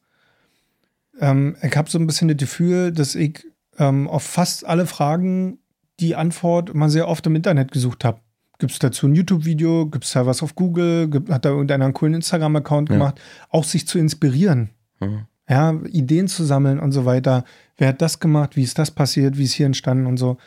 ähm, 1.20 1.56
ich 1.62 1.76
habe 1.76 1.90
so 1.90 1.98
ein 1.98 2.06
bisschen 2.06 2.28
das 2.28 2.36
Gefühl, 2.36 2.92
dass 2.92 3.14
ich 3.14 3.44
ähm, 3.78 4.08
auf 4.08 4.22
fast 4.22 4.64
alle 4.64 4.86
Fragen 4.86 5.58
die 6.00 6.14
Antwort 6.14 6.70
immer 6.70 6.90
sehr 6.90 7.08
oft 7.08 7.26
im 7.26 7.36
Internet 7.36 7.72
gesucht 7.72 8.04
habe. 8.04 8.20
Gibt 8.58 8.72
es 8.72 8.78
dazu 8.78 9.08
ein 9.08 9.14
YouTube-Video? 9.14 9.86
Gibt 9.86 10.04
es 10.04 10.12
da 10.12 10.26
was 10.26 10.42
auf 10.42 10.54
Google? 10.54 11.08
Gibt, 11.08 11.28
hat 11.28 11.44
da 11.44 11.50
irgendeiner 11.50 11.84
einen 11.86 11.94
coolen 11.94 12.14
Instagram-Account 12.14 12.88
Ja. 12.88 12.96
gemacht? 12.96 13.20
Auch 13.50 13.64
sich 13.64 13.86
zu 13.88 13.98
inspirieren. 13.98 14.70
Mhm. 15.00 15.26
Ja, 15.48 15.78
Ideen 15.90 16.26
zu 16.26 16.44
sammeln 16.44 16.80
und 16.80 16.92
so 16.92 17.04
weiter. 17.04 17.44
Wer 17.76 17.88
hat 17.88 18.00
das 18.00 18.18
gemacht? 18.18 18.56
Wie 18.56 18.62
ist 18.62 18.78
das 18.78 18.90
passiert? 18.90 19.36
Wie 19.36 19.44
ist 19.44 19.52
hier 19.52 19.66
entstanden 19.66 20.06
und 20.06 20.16
so. 20.16 20.38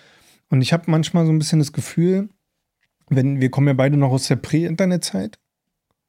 Und 0.49 0.61
ich 0.61 0.73
habe 0.73 0.83
manchmal 0.87 1.25
so 1.25 1.31
ein 1.31 1.39
bisschen 1.39 1.59
das 1.59 1.73
Gefühl, 1.73 2.29
wenn 3.09 3.39
wir 3.39 3.51
kommen 3.51 3.67
ja 3.67 3.73
beide 3.73 3.97
noch 3.97 4.11
aus 4.11 4.27
der 4.27 4.37
Prä-Internet-Zeit 4.37 5.39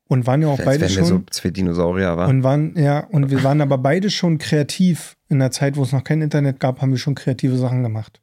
und 0.09 0.27
waren 0.27 0.43
ja 0.43 0.49
auch 0.49 0.59
Als 0.59 0.65
beide 0.65 0.81
wären 0.83 0.91
wir 0.91 0.97
schon 0.97 1.07
so 1.07 1.23
zwei 1.31 1.51
Dinosaurier, 1.51 2.17
war. 2.17 2.29
und 2.29 2.43
waren 2.43 2.75
ja 2.77 3.01
und 3.01 3.31
wir 3.31 3.43
waren 3.45 3.61
aber 3.61 3.79
beide 3.79 4.11
schon 4.11 4.39
kreativ 4.39 5.17
in 5.29 5.39
der 5.39 5.51
Zeit, 5.51 5.77
wo 5.77 5.83
es 5.83 5.93
noch 5.93 6.05
kein 6.05 6.23
Internet 6.23 6.61
gab, 6.61 6.81
haben 6.81 6.91
wir 6.91 6.99
schon 6.99 7.15
kreative 7.15 7.57
Sachen 7.57 7.83
gemacht. 7.83 8.21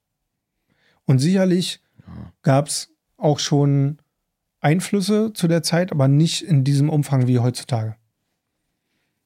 Und 1.06 1.20
sicherlich 1.20 1.82
gab 2.42 2.68
es 2.68 2.90
auch 3.18 3.40
schon 3.40 4.00
Einflüsse 4.60 5.32
zu 5.34 5.48
der 5.48 5.62
Zeit, 5.62 5.92
aber 5.92 6.08
nicht 6.08 6.42
in 6.42 6.64
diesem 6.64 6.90
Umfang 6.90 7.28
wie 7.28 7.40
heutzutage. 7.40 7.96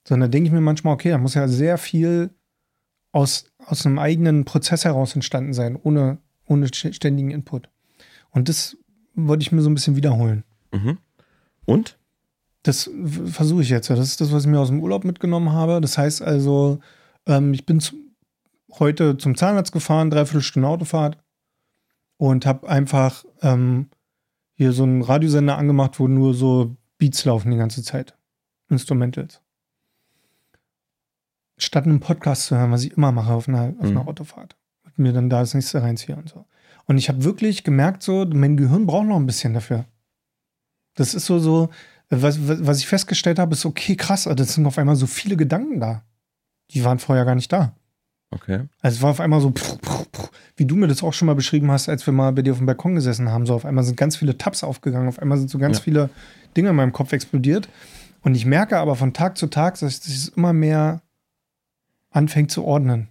Sondern 0.09 0.31
denke 0.31 0.47
ich 0.47 0.51
mir 0.51 0.59
manchmal, 0.59 0.95
okay, 0.95 1.11
da 1.11 1.19
muss 1.19 1.35
ja 1.35 1.47
sehr 1.47 1.77
viel 1.77 2.31
aus, 3.11 3.45
aus 3.59 3.85
einem 3.85 3.99
eigenen 3.99 4.43
Prozess 4.43 4.83
heraus 4.83 5.13
entstanden 5.13 5.53
sein, 5.53 5.75
ohne, 5.75 6.17
ohne 6.47 6.65
st- 6.65 6.93
ständigen 6.93 7.29
Input. 7.29 7.69
Und 8.31 8.49
das 8.49 8.75
wollte 9.13 9.43
ich 9.43 9.51
mir 9.51 9.61
so 9.61 9.69
ein 9.69 9.75
bisschen 9.75 9.95
wiederholen. 9.95 10.43
Mhm. 10.73 10.97
Und? 11.65 11.99
Das 12.63 12.89
versuche 13.25 13.61
ich 13.61 13.69
jetzt. 13.69 13.91
Das 13.91 13.99
ist 13.99 14.19
das, 14.19 14.31
was 14.31 14.45
ich 14.45 14.49
mir 14.49 14.59
aus 14.59 14.69
dem 14.69 14.81
Urlaub 14.81 15.03
mitgenommen 15.03 15.51
habe. 15.51 15.79
Das 15.79 15.99
heißt 15.99 16.23
also, 16.23 16.79
ähm, 17.27 17.53
ich 17.53 17.67
bin 17.67 17.79
zu, 17.79 17.95
heute 18.79 19.15
zum 19.15 19.37
Zahnarzt 19.37 19.71
gefahren, 19.71 20.09
dreiviertel 20.09 20.41
Stunde 20.41 20.69
Autofahrt 20.69 21.19
und 22.17 22.47
habe 22.47 22.67
einfach 22.67 23.25
ähm, 23.43 23.89
hier 24.55 24.71
so 24.71 24.81
einen 24.81 25.03
Radiosender 25.03 25.55
angemacht, 25.55 25.99
wo 25.99 26.07
nur 26.07 26.33
so 26.33 26.75
Beats 26.97 27.25
laufen 27.25 27.51
die 27.51 27.57
ganze 27.57 27.83
Zeit. 27.83 28.17
Instrumentals. 28.69 29.43
Statt 31.59 31.85
einen 31.85 31.99
Podcast 31.99 32.45
zu 32.47 32.57
hören, 32.57 32.71
was 32.71 32.83
ich 32.83 32.93
immer 32.97 33.11
mache 33.11 33.33
auf 33.33 33.47
einer, 33.47 33.73
auf 33.79 33.85
einer 33.87 34.01
Mhm. 34.03 34.07
Autofahrt. 34.07 34.55
Und 34.85 34.97
mir 34.99 35.13
dann 35.13 35.29
da 35.29 35.39
das 35.41 35.53
nächste 35.53 35.81
reinziehe 35.81 36.15
und 36.15 36.29
so. 36.29 36.45
Und 36.85 36.97
ich 36.97 37.09
habe 37.09 37.23
wirklich 37.23 37.63
gemerkt, 37.63 38.01
so, 38.03 38.25
mein 38.25 38.57
Gehirn 38.57 38.85
braucht 38.87 39.05
noch 39.07 39.17
ein 39.17 39.25
bisschen 39.25 39.53
dafür. 39.53 39.85
Das 40.95 41.13
ist 41.13 41.25
so, 41.25 41.39
so, 41.39 41.69
was, 42.09 42.39
was 42.47 42.79
ich 42.79 42.87
festgestellt 42.87 43.37
habe, 43.39 43.53
ist, 43.53 43.65
okay, 43.65 43.95
krass, 43.95 44.25
also 44.27 44.35
das 44.35 44.53
sind 44.55 44.65
auf 44.65 44.77
einmal 44.77 44.95
so 44.95 45.05
viele 45.07 45.37
Gedanken 45.37 45.79
da. 45.79 46.03
Die 46.71 46.83
waren 46.83 46.99
vorher 46.99 47.25
gar 47.25 47.35
nicht 47.35 47.51
da. 47.51 47.73
Okay. 48.31 48.61
Also 48.81 48.97
es 48.97 49.01
war 49.01 49.11
auf 49.11 49.19
einmal 49.19 49.41
so, 49.41 49.51
pff, 49.51 49.77
pff, 49.79 50.07
pff, 50.11 50.31
wie 50.55 50.65
du 50.65 50.75
mir 50.75 50.87
das 50.87 51.01
auch 51.03 51.13
schon 51.13 51.25
mal 51.27 51.35
beschrieben 51.35 51.71
hast, 51.71 51.89
als 51.89 52.05
wir 52.05 52.13
mal 52.13 52.31
bei 52.31 52.41
dir 52.41 52.51
auf 52.53 52.57
dem 52.59 52.65
Balkon 52.67 52.95
gesessen 52.95 53.29
haben. 53.29 53.45
So 53.45 53.55
auf 53.55 53.65
einmal 53.65 53.83
sind 53.83 53.95
ganz 53.97 54.17
viele 54.17 54.37
Tabs 54.37 54.63
aufgegangen, 54.63 55.07
auf 55.07 55.19
einmal 55.19 55.37
sind 55.37 55.49
so 55.49 55.57
ganz 55.57 55.77
Ja. 55.77 55.83
viele 55.83 56.09
Dinge 56.55 56.69
in 56.69 56.75
meinem 56.75 56.91
Kopf 56.93 57.11
explodiert. 57.13 57.69
Und 58.21 58.35
ich 58.35 58.45
merke 58.45 58.77
aber 58.77 58.95
von 58.95 59.13
Tag 59.13 59.37
zu 59.37 59.47
Tag, 59.47 59.79
dass 59.79 60.05
es 60.05 60.27
immer 60.29 60.53
mehr 60.53 61.01
anfängt 62.11 62.51
zu 62.51 62.63
ordnen. 62.63 63.09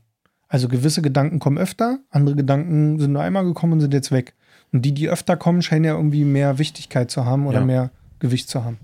Also 0.49 0.69
gewisse 0.69 1.03
Gedanken 1.03 1.39
kommen 1.41 1.59
öfter, 1.59 1.99
andere 2.11 2.35
Gedanken 2.37 2.99
sind 2.99 3.13
nur 3.13 3.23
einmal 3.23 3.45
gekommen 3.45 3.75
und 3.75 3.81
sind 3.81 3.93
jetzt 3.95 4.11
weg. 4.13 4.35
Und 4.73 4.83
die, 4.85 4.93
die 4.93 5.09
öfter 5.09 5.37
kommen, 5.37 5.63
scheinen 5.63 5.85
ja 5.85 5.95
irgendwie 5.95 6.25
mehr 6.25 6.59
Wichtigkeit 6.59 7.11
zu 7.11 7.25
haben 7.25 7.47
oder 7.47 7.61
Ja. 7.61 7.65
mehr 7.65 7.91
Gewicht 8.19 8.49
zu 8.49 8.65
haben. 8.65 8.79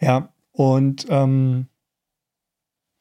Ja, 0.00 0.28
und 0.52 1.06
ähm, 1.08 1.66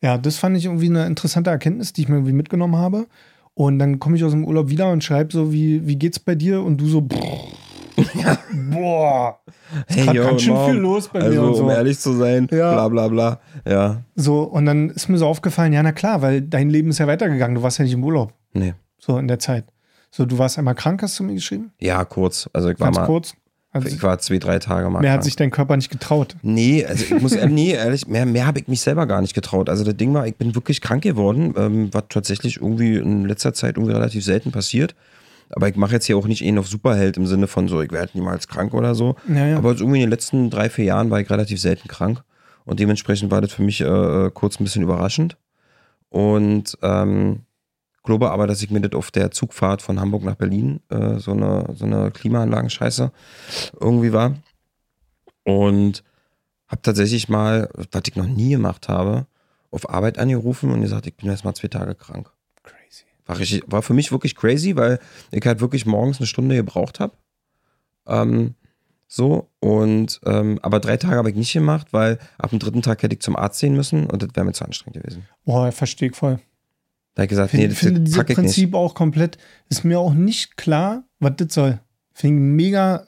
ja, 0.02 0.18
das 0.18 0.38
fand 0.38 0.58
ich 0.58 0.66
irgendwie 0.66 0.88
eine 0.90 1.06
interessante 1.06 1.50
Erkenntnis, 1.50 1.94
die 1.94 2.02
ich 2.02 2.10
mir 2.10 2.16
irgendwie 2.16 2.34
mitgenommen 2.34 2.76
habe. 2.76 3.08
Und 3.54 3.80
dann 3.80 4.00
komme 4.00 4.16
ich 4.16 4.24
aus 4.24 4.32
dem 4.32 4.46
Urlaub 4.46 4.70
wieder 4.70 4.92
und 4.92 5.04
schreibe 5.04 5.32
so, 5.34 5.52
wie, 5.52 5.86
wie 5.86 5.98
geht's 5.98 6.20
bei 6.20 6.36
dir? 6.36 6.62
Und 6.64 6.78
du 6.78 6.88
so, 6.88 7.08
boah, 8.72 9.40
Hey, 9.88 10.06
grad 10.06 10.16
yo, 10.16 10.24
ganz 10.24 10.42
schön 10.42 10.54
Mom. 10.54 10.72
viel 10.72 10.80
los 10.80 11.08
bei 11.08 11.20
mir 11.20 11.26
also, 11.26 11.42
und 11.44 11.56
so. 11.56 11.64
um 11.64 11.70
ehrlich 11.70 12.00
zu 12.00 12.14
sein, 12.14 12.48
Ja. 12.52 12.74
bla 12.74 12.88
bla 12.90 13.08
bla. 13.08 13.40
Ja. 13.68 14.02
so. 14.16 14.42
Und 14.44 14.66
dann 14.66 14.90
ist 14.90 15.08
mir 15.10 15.18
so 15.18 15.28
aufgefallen, 15.28 15.74
ja, 15.74 15.82
na 15.84 15.92
klar, 15.92 16.22
weil 16.22 16.42
dein 16.42 16.70
Leben 16.70 16.90
ist 16.90 17.00
ja 17.00 17.08
weitergegangen. 17.08 17.56
Du 17.56 17.64
warst 17.64 17.78
ja 17.80 17.84
nicht 17.84 17.94
im 17.94 18.04
Urlaub, 18.04 18.34
Nee. 18.54 18.74
so 18.98 19.18
in 19.18 19.28
der 19.28 19.40
Zeit. 19.40 19.66
So, 20.12 20.26
du 20.26 20.38
warst 20.38 20.58
einmal 20.58 20.76
krank, 20.76 21.02
hast 21.04 21.18
du 21.20 21.24
mir 21.24 21.36
geschrieben? 21.36 21.72
Ja, 21.80 22.04
kurz. 22.04 22.50
Also 22.52 22.70
ich 22.70 22.80
war 22.80 22.88
Ganz 22.88 22.98
mal, 22.98 23.06
kurz. 23.06 23.34
Also, 23.74 23.88
ich 23.88 24.04
war 24.04 24.20
zwei, 24.20 24.38
drei 24.38 24.60
Tage 24.60 24.90
mal. 24.90 25.00
mehr 25.00 25.12
hat 25.12 25.20
krank. 25.20 25.24
sich 25.24 25.38
dein 25.38 25.50
Körper 25.50 25.78
nicht 25.78 25.90
getraut. 25.90 26.36
Nee, 26.42 26.84
also 26.86 27.06
ich 27.16 27.22
muss 27.22 27.32
ehrlich, 27.32 27.54
nee, 27.56 27.72
ehrlich, 27.72 28.06
mehr, 28.06 28.26
mehr 28.26 28.46
habe 28.46 28.60
ich 28.60 28.68
mich 28.68 28.82
selber 28.82 29.06
gar 29.08 29.22
nicht 29.22 29.34
getraut. 29.34 29.70
Also 29.70 29.86
das 29.86 29.96
Ding 29.96 30.14
war, 30.14 30.28
ich 30.28 30.36
bin 30.36 30.54
wirklich 30.56 30.82
krank 30.82 31.04
geworden, 31.04 31.54
ähm, 31.56 31.88
was 31.94 32.04
tatsächlich 32.10 32.58
irgendwie 32.58 32.98
in 32.98 33.24
letzter 33.24 33.54
Zeit 33.54 33.78
irgendwie 33.78 33.94
relativ 33.94 34.26
selten 34.26 34.52
passiert. 34.52 34.94
Aber 35.54 35.68
ich 35.68 35.76
mache 35.76 35.94
jetzt 35.94 36.06
hier 36.06 36.18
auch 36.18 36.28
nicht 36.28 36.44
einen 36.44 36.58
auf 36.58 36.68
Superheld 36.68 37.18
im 37.18 37.28
Sinne 37.28 37.48
von 37.48 37.68
so, 37.68 37.82
ich 37.82 37.92
werde 37.92 38.12
niemals 38.14 38.48
krank 38.48 38.74
oder 38.74 38.96
so. 38.96 39.16
Ja, 39.28 39.48
ja. 39.48 39.58
Aber 39.58 39.72
irgendwie 39.72 39.98
in 39.98 40.06
den 40.06 40.10
letzten 40.10 40.50
drei, 40.50 40.70
vier 40.70 40.86
Jahren 40.86 41.10
war 41.10 41.20
ich 41.20 41.30
relativ 41.30 41.60
selten 41.60 41.88
krank. 41.88 42.24
Und 42.66 42.80
dementsprechend 42.80 43.32
war 43.32 43.42
das 43.42 43.52
für 43.52 43.64
mich 43.64 43.82
äh, 43.82 44.30
kurz 44.34 44.60
ein 44.60 44.64
bisschen 44.64 44.84
überraschend. 44.84 45.38
Und 46.10 46.78
ähm, 46.82 47.42
glaube 48.04 48.32
aber, 48.32 48.48
dass 48.48 48.62
ich 48.62 48.72
mir 48.72 48.82
das 48.82 48.98
auf 48.98 49.12
der 49.12 49.32
Zugfahrt 49.32 49.82
von 49.82 50.00
Hamburg 50.00 50.24
nach 50.24 50.36
Berlin 50.36 50.82
äh, 50.90 51.18
so 51.18 51.32
eine, 51.32 51.66
so 51.76 51.86
eine 51.86 52.12
Klimaanlagenscheiße 52.12 53.12
irgendwie 53.80 54.14
war. 54.14 54.36
Und 55.44 56.04
habe 56.68 56.82
tatsächlich 56.82 57.30
mal, 57.30 57.70
was 57.74 58.04
ich 58.08 58.16
noch 58.16 58.28
nie 58.28 58.52
gemacht 58.52 58.88
habe, 58.88 59.26
auf 59.72 59.90
Arbeit 59.90 60.18
angerufen 60.20 60.72
und 60.72 60.82
gesagt, 60.82 61.08
ich 61.08 61.16
bin 61.16 61.30
jetzt 61.30 61.46
mal 61.46 61.54
zwei 61.54 61.68
Tage 61.68 61.96
krank. 61.96 62.32
War, 63.32 63.40
richtig, 63.40 63.64
war 63.68 63.82
für 63.82 63.94
mich 63.94 64.12
wirklich 64.12 64.36
crazy, 64.36 64.76
weil 64.76 65.00
ich 65.32 65.46
halt 65.46 65.62
wirklich 65.62 65.86
morgens 65.86 66.18
eine 66.20 66.28
Stunde 66.28 66.56
gebraucht 66.56 67.00
habe. 67.00 67.14
Ähm, 68.08 68.56
so, 69.08 69.50
und 69.60 70.20
ähm, 70.26 70.60
aber 70.62 70.80
drei 70.80 70.98
Tage 70.98 71.16
habe 71.18 71.30
ich 71.30 71.36
nicht 71.36 71.52
gemacht, 71.54 71.88
weil 71.92 72.18
ab 72.38 72.50
dem 72.52 72.60
dritten 72.60 72.82
Tag 72.82 73.04
hätte 73.04 73.14
ich 73.16 73.22
zum 73.22 73.36
Arzt 73.36 73.60
gehen 73.60 73.76
müssen 73.76 74.06
und 74.10 74.22
das 74.24 74.30
wäre 74.36 74.46
mir 74.46 74.54
zu 74.54 74.64
anstrengend 74.66 75.02
gewesen. 75.02 75.26
Boah, 75.46 75.72
verstehe 75.72 76.10
ich 76.10 76.16
voll. 76.16 76.40
Da 77.16 77.22
habe 77.22 77.26
ich 77.26 77.30
gesagt, 77.30 77.54
Ich 77.54 77.60
nee, 77.60 77.70
finde, 77.70 77.74
das 77.74 77.80
finde 77.80 78.00
dieses 78.02 78.18
ich 78.22 78.28
nicht. 78.28 78.36
Prinzip 78.38 78.74
auch 78.74 78.96
komplett, 78.96 79.38
ist 79.70 79.84
mir 79.84 80.00
auch 80.00 80.14
nicht 80.14 80.56
klar, 80.56 81.04
was 81.20 81.34
das 81.38 81.54
soll. 81.54 81.80
Finde 82.14 82.36
ich 82.38 82.42
mega 82.56 83.08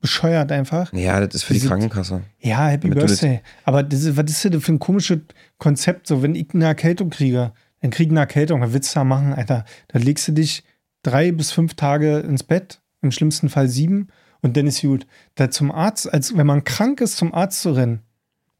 bescheuert 0.00 0.50
einfach. 0.52 0.92
Ja, 0.92 1.20
das 1.24 1.34
ist 1.36 1.42
für 1.44 1.52
die 1.54 1.58
Diese- 1.60 1.68
Krankenkasse. 1.68 2.22
Ja, 2.40 2.66
Happy 2.68 2.88
Damit 2.90 3.06
Birthday. 3.06 3.40
Aber 3.64 3.82
das 3.82 4.02
ist, 4.04 4.16
was 4.16 4.30
ist 4.30 4.44
das 4.54 4.62
für 4.64 4.72
ein 4.72 4.78
komisches 4.80 5.18
Konzept? 5.58 6.06
So, 6.08 6.22
wenn 6.22 6.34
ich 6.34 6.48
eine 6.54 6.64
Erkältung 6.66 7.10
kriege, 7.10 7.52
dann 7.82 7.90
kriege 7.90 8.08
ich 8.08 8.12
eine 8.12 8.20
Erkältung, 8.20 8.60
was 8.60 8.72
willst 8.72 8.94
du 8.94 9.00
da 9.00 9.04
machen, 9.04 9.34
Alter? 9.34 9.64
Dann 9.88 10.02
legst 10.02 10.26
du 10.28 10.32
dich 10.32 10.64
drei 11.02 11.32
bis 11.32 11.50
fünf 11.50 11.74
Tage 11.74 12.20
ins 12.20 12.44
Bett, 12.44 12.80
im 13.02 13.10
schlimmsten 13.10 13.48
Fall 13.48 13.68
sieben, 13.68 14.08
und 14.40 14.56
dann 14.56 14.66
ist 14.66 14.80
gut. 14.82 15.06
Da 15.34 15.50
zum 15.50 15.70
Arzt, 15.70 16.12
als 16.12 16.36
wenn 16.36 16.46
man 16.46 16.64
krank 16.64 17.00
ist, 17.00 17.16
zum 17.16 17.34
Arzt 17.34 17.60
zu 17.60 17.72
rennen. 17.72 18.00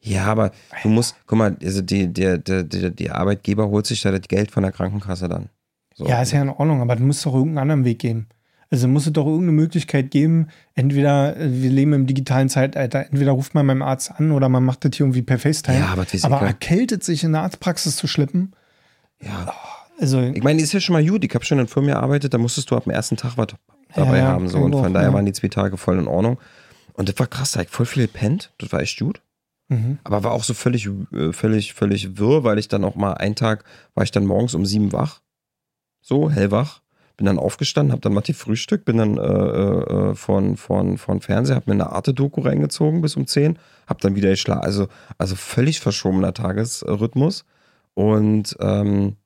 Ja, 0.00 0.24
aber 0.24 0.50
du 0.82 0.88
musst, 0.88 1.14
guck 1.26 1.38
mal, 1.38 1.56
also 1.62 1.80
die, 1.80 2.12
der, 2.12 2.38
der, 2.38 2.64
der, 2.64 2.90
der 2.90 3.16
Arbeitgeber 3.16 3.68
holt 3.68 3.86
sich 3.86 4.02
da 4.02 4.10
das 4.10 4.22
Geld 4.22 4.50
von 4.50 4.64
der 4.64 4.72
Krankenkasse 4.72 5.28
dann. 5.28 5.48
So. 5.94 6.06
Ja, 6.06 6.22
ist 6.22 6.32
ja 6.32 6.42
in 6.42 6.48
Ordnung, 6.48 6.80
aber 6.80 6.96
du 6.96 7.04
musst 7.04 7.24
doch 7.24 7.34
irgendeinen 7.34 7.58
anderen 7.58 7.84
Weg 7.84 8.00
geben. 8.00 8.26
Also 8.70 8.88
muss 8.88 9.06
es 9.06 9.12
doch 9.12 9.26
irgendeine 9.26 9.52
Möglichkeit 9.52 10.10
geben, 10.10 10.48
entweder, 10.74 11.36
äh, 11.36 11.62
wir 11.62 11.70
leben 11.70 11.92
im 11.92 12.06
digitalen 12.06 12.48
Zeitalter, 12.48 13.04
entweder 13.04 13.32
ruft 13.32 13.54
man 13.54 13.66
beim 13.66 13.82
Arzt 13.82 14.10
an 14.10 14.32
oder 14.32 14.48
man 14.48 14.64
macht 14.64 14.84
das 14.84 14.96
hier 14.96 15.04
irgendwie 15.04 15.22
per 15.22 15.38
FaceTime. 15.38 15.78
Ja, 15.78 15.88
aber 15.92 16.06
aber 16.22 16.40
erkältet 16.40 17.04
sich 17.04 17.22
in 17.22 17.32
der 17.32 17.42
Arztpraxis 17.42 17.96
zu 17.96 18.06
schleppen, 18.08 18.52
ja. 19.22 19.52
also 20.00 20.20
Ich 20.20 20.42
meine, 20.42 20.60
ist 20.60 20.72
ja 20.72 20.80
schon 20.80 20.94
mal 20.94 21.04
gut. 21.06 21.24
Ich 21.24 21.34
habe 21.34 21.44
schon 21.44 21.58
in 21.58 21.66
Firmen 21.68 21.90
gearbeitet, 21.90 22.34
da 22.34 22.38
musstest 22.38 22.70
du 22.70 22.76
ab 22.76 22.84
dem 22.84 22.92
ersten 22.92 23.16
Tag 23.16 23.36
was 23.36 23.48
dabei 23.94 24.18
Ja, 24.18 24.26
haben. 24.26 24.48
So. 24.48 24.58
Und 24.58 24.62
irgendwo, 24.64 24.82
von 24.84 24.94
daher 24.94 25.08
ja. 25.08 25.14
waren 25.14 25.26
die 25.26 25.32
zwei 25.32 25.48
Tage 25.48 25.76
voll 25.76 25.98
in 25.98 26.08
Ordnung. 26.08 26.38
Und 26.94 27.08
das 27.08 27.18
war 27.18 27.26
krass, 27.26 27.52
da 27.52 27.60
hab 27.60 27.66
ich 27.66 27.72
voll 27.72 27.86
viel 27.86 28.06
gepennt. 28.06 28.52
Das 28.58 28.72
war 28.72 28.80
echt 28.80 28.98
gut. 28.98 29.20
mhm. 29.68 29.98
Aber 30.04 30.24
war 30.24 30.32
auch 30.32 30.44
so 30.44 30.54
völlig, 30.54 30.88
äh, 31.12 31.32
völlig, 31.32 31.74
völlig 31.74 32.18
wirr, 32.18 32.44
weil 32.44 32.58
ich 32.58 32.68
dann 32.68 32.84
auch 32.84 32.96
mal 32.96 33.14
einen 33.14 33.34
Tag 33.34 33.64
war 33.94 34.04
ich 34.04 34.10
dann 34.10 34.26
morgens 34.26 34.54
um 34.54 34.66
sieben 34.66 34.92
wach. 34.92 35.20
So, 36.00 36.30
hellwach. 36.30 36.80
Bin 37.18 37.26
dann 37.26 37.38
aufgestanden, 37.38 37.92
hab 37.92 38.00
dann 38.00 38.14
mal 38.14 38.22
die 38.22 38.32
Frühstück, 38.32 38.86
bin 38.86 38.96
dann 38.96 39.18
äh, 39.18 39.20
äh, 39.20 40.14
von, 40.14 40.56
von, 40.56 40.96
von 40.96 41.20
Fernseher, 41.20 41.56
hab 41.56 41.66
mir 41.66 41.74
eine 41.74 41.90
Arte-Doku 41.90 42.40
reingezogen 42.40 43.02
bis 43.02 43.16
um 43.16 43.26
zehn, 43.26 43.58
hab 43.86 44.00
dann 44.00 44.16
wieder 44.16 44.30
geschlafen. 44.30 44.64
Also, 44.64 44.88
also 45.18 45.36
völlig 45.36 45.80
verschobener 45.80 46.32
Tagesrhythmus. 46.32 47.44
Und 47.94 48.56
ähm, 48.60 49.16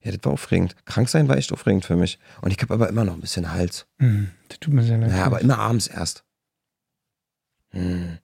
ja, 0.00 0.12
das 0.12 0.20
war 0.24 0.32
aufregend. 0.32 0.74
Krank 0.86 1.08
sein 1.08 1.28
war 1.28 1.36
echt 1.36 1.52
aufregend 1.52 1.84
für 1.84 1.96
mich. 1.96 2.18
Und 2.40 2.50
ich 2.52 2.58
habe 2.62 2.72
aber 2.74 2.88
immer 2.88 3.04
noch 3.04 3.14
ein 3.14 3.20
bisschen 3.20 3.52
Hals. 3.52 3.86
Mhm. 3.98 4.30
Das 4.48 4.60
tut 4.60 4.72
mir 4.72 4.82
sehr 4.82 4.98
leid. 4.98 5.10
Ja, 5.10 5.24
aber 5.24 5.40
immer 5.40 5.58
abends 5.58 5.86
erst. 5.88 6.24
Hm. 7.72 8.18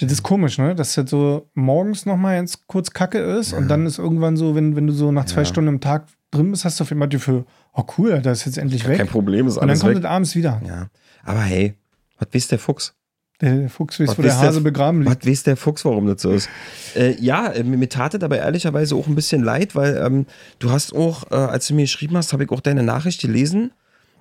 das 0.00 0.10
ist 0.12 0.22
komisch, 0.22 0.58
ne? 0.58 0.74
Dass 0.74 0.94
das 0.94 1.10
so 1.10 1.50
morgens 1.54 2.06
nochmal 2.06 2.36
ganz 2.36 2.66
kurz 2.66 2.90
Kacke 2.92 3.18
ist 3.18 3.52
und 3.52 3.62
Ja. 3.64 3.68
dann 3.68 3.86
ist 3.86 3.98
irgendwann 3.98 4.36
so, 4.36 4.54
wenn, 4.54 4.74
wenn 4.76 4.86
du 4.86 4.92
so 4.92 5.12
nach 5.12 5.26
zwei 5.26 5.42
Ja. 5.42 5.44
Stunden 5.44 5.68
im 5.68 5.80
Tag 5.80 6.06
drin 6.30 6.50
bist, 6.50 6.64
hast 6.64 6.80
du 6.80 6.84
auf 6.84 6.90
einmal 6.92 7.08
das 7.08 7.20
Gefühl, 7.20 7.44
oh 7.74 7.84
cool, 7.98 8.20
das 8.22 8.38
ist 8.40 8.46
jetzt 8.46 8.58
endlich 8.58 8.86
weg. 8.88 8.96
Kein 8.98 9.06
Problem, 9.08 9.46
ist 9.46 9.54
und 9.56 9.62
dann 9.62 9.70
alles 9.70 9.80
kommt 9.80 9.94
weg. 9.96 9.98
es 10.02 10.04
abends 10.04 10.34
wieder. 10.34 10.60
Ja, 10.66 10.88
aber 11.22 11.40
hey, 11.42 11.74
was 12.18 12.28
weiß 12.32 12.48
der 12.48 12.58
Fuchs? 12.58 12.94
Der 13.40 13.68
Fuchs 13.70 14.00
weiß, 14.00 14.08
Was 14.08 14.18
wo 14.18 14.22
der 14.22 14.36
Hase 14.38 14.60
begraben 14.60 15.02
liegt. 15.02 15.22
Was 15.24 15.30
weiß 15.30 15.42
der 15.44 15.56
Fuchs, 15.56 15.84
warum 15.84 16.06
das 16.06 16.22
so 16.22 16.32
ist? 16.32 16.48
äh, 16.96 17.14
ja, 17.20 17.46
äh, 17.52 17.62
mir 17.62 17.88
tat 17.88 18.14
es 18.14 18.22
aber 18.22 18.38
ehrlicherweise 18.38 18.96
auch 18.96 19.06
ein 19.06 19.14
bisschen 19.14 19.44
leid, 19.44 19.76
weil 19.76 19.96
ähm, 20.04 20.26
du 20.58 20.70
hast 20.70 20.92
auch, 20.92 21.30
äh, 21.30 21.34
als 21.36 21.68
du 21.68 21.74
mir 21.74 21.82
geschrieben 21.82 22.16
hast, 22.16 22.32
habe 22.32 22.44
ich 22.44 22.50
auch 22.50 22.60
deine 22.60 22.82
Nachricht 22.82 23.20
gelesen, 23.20 23.70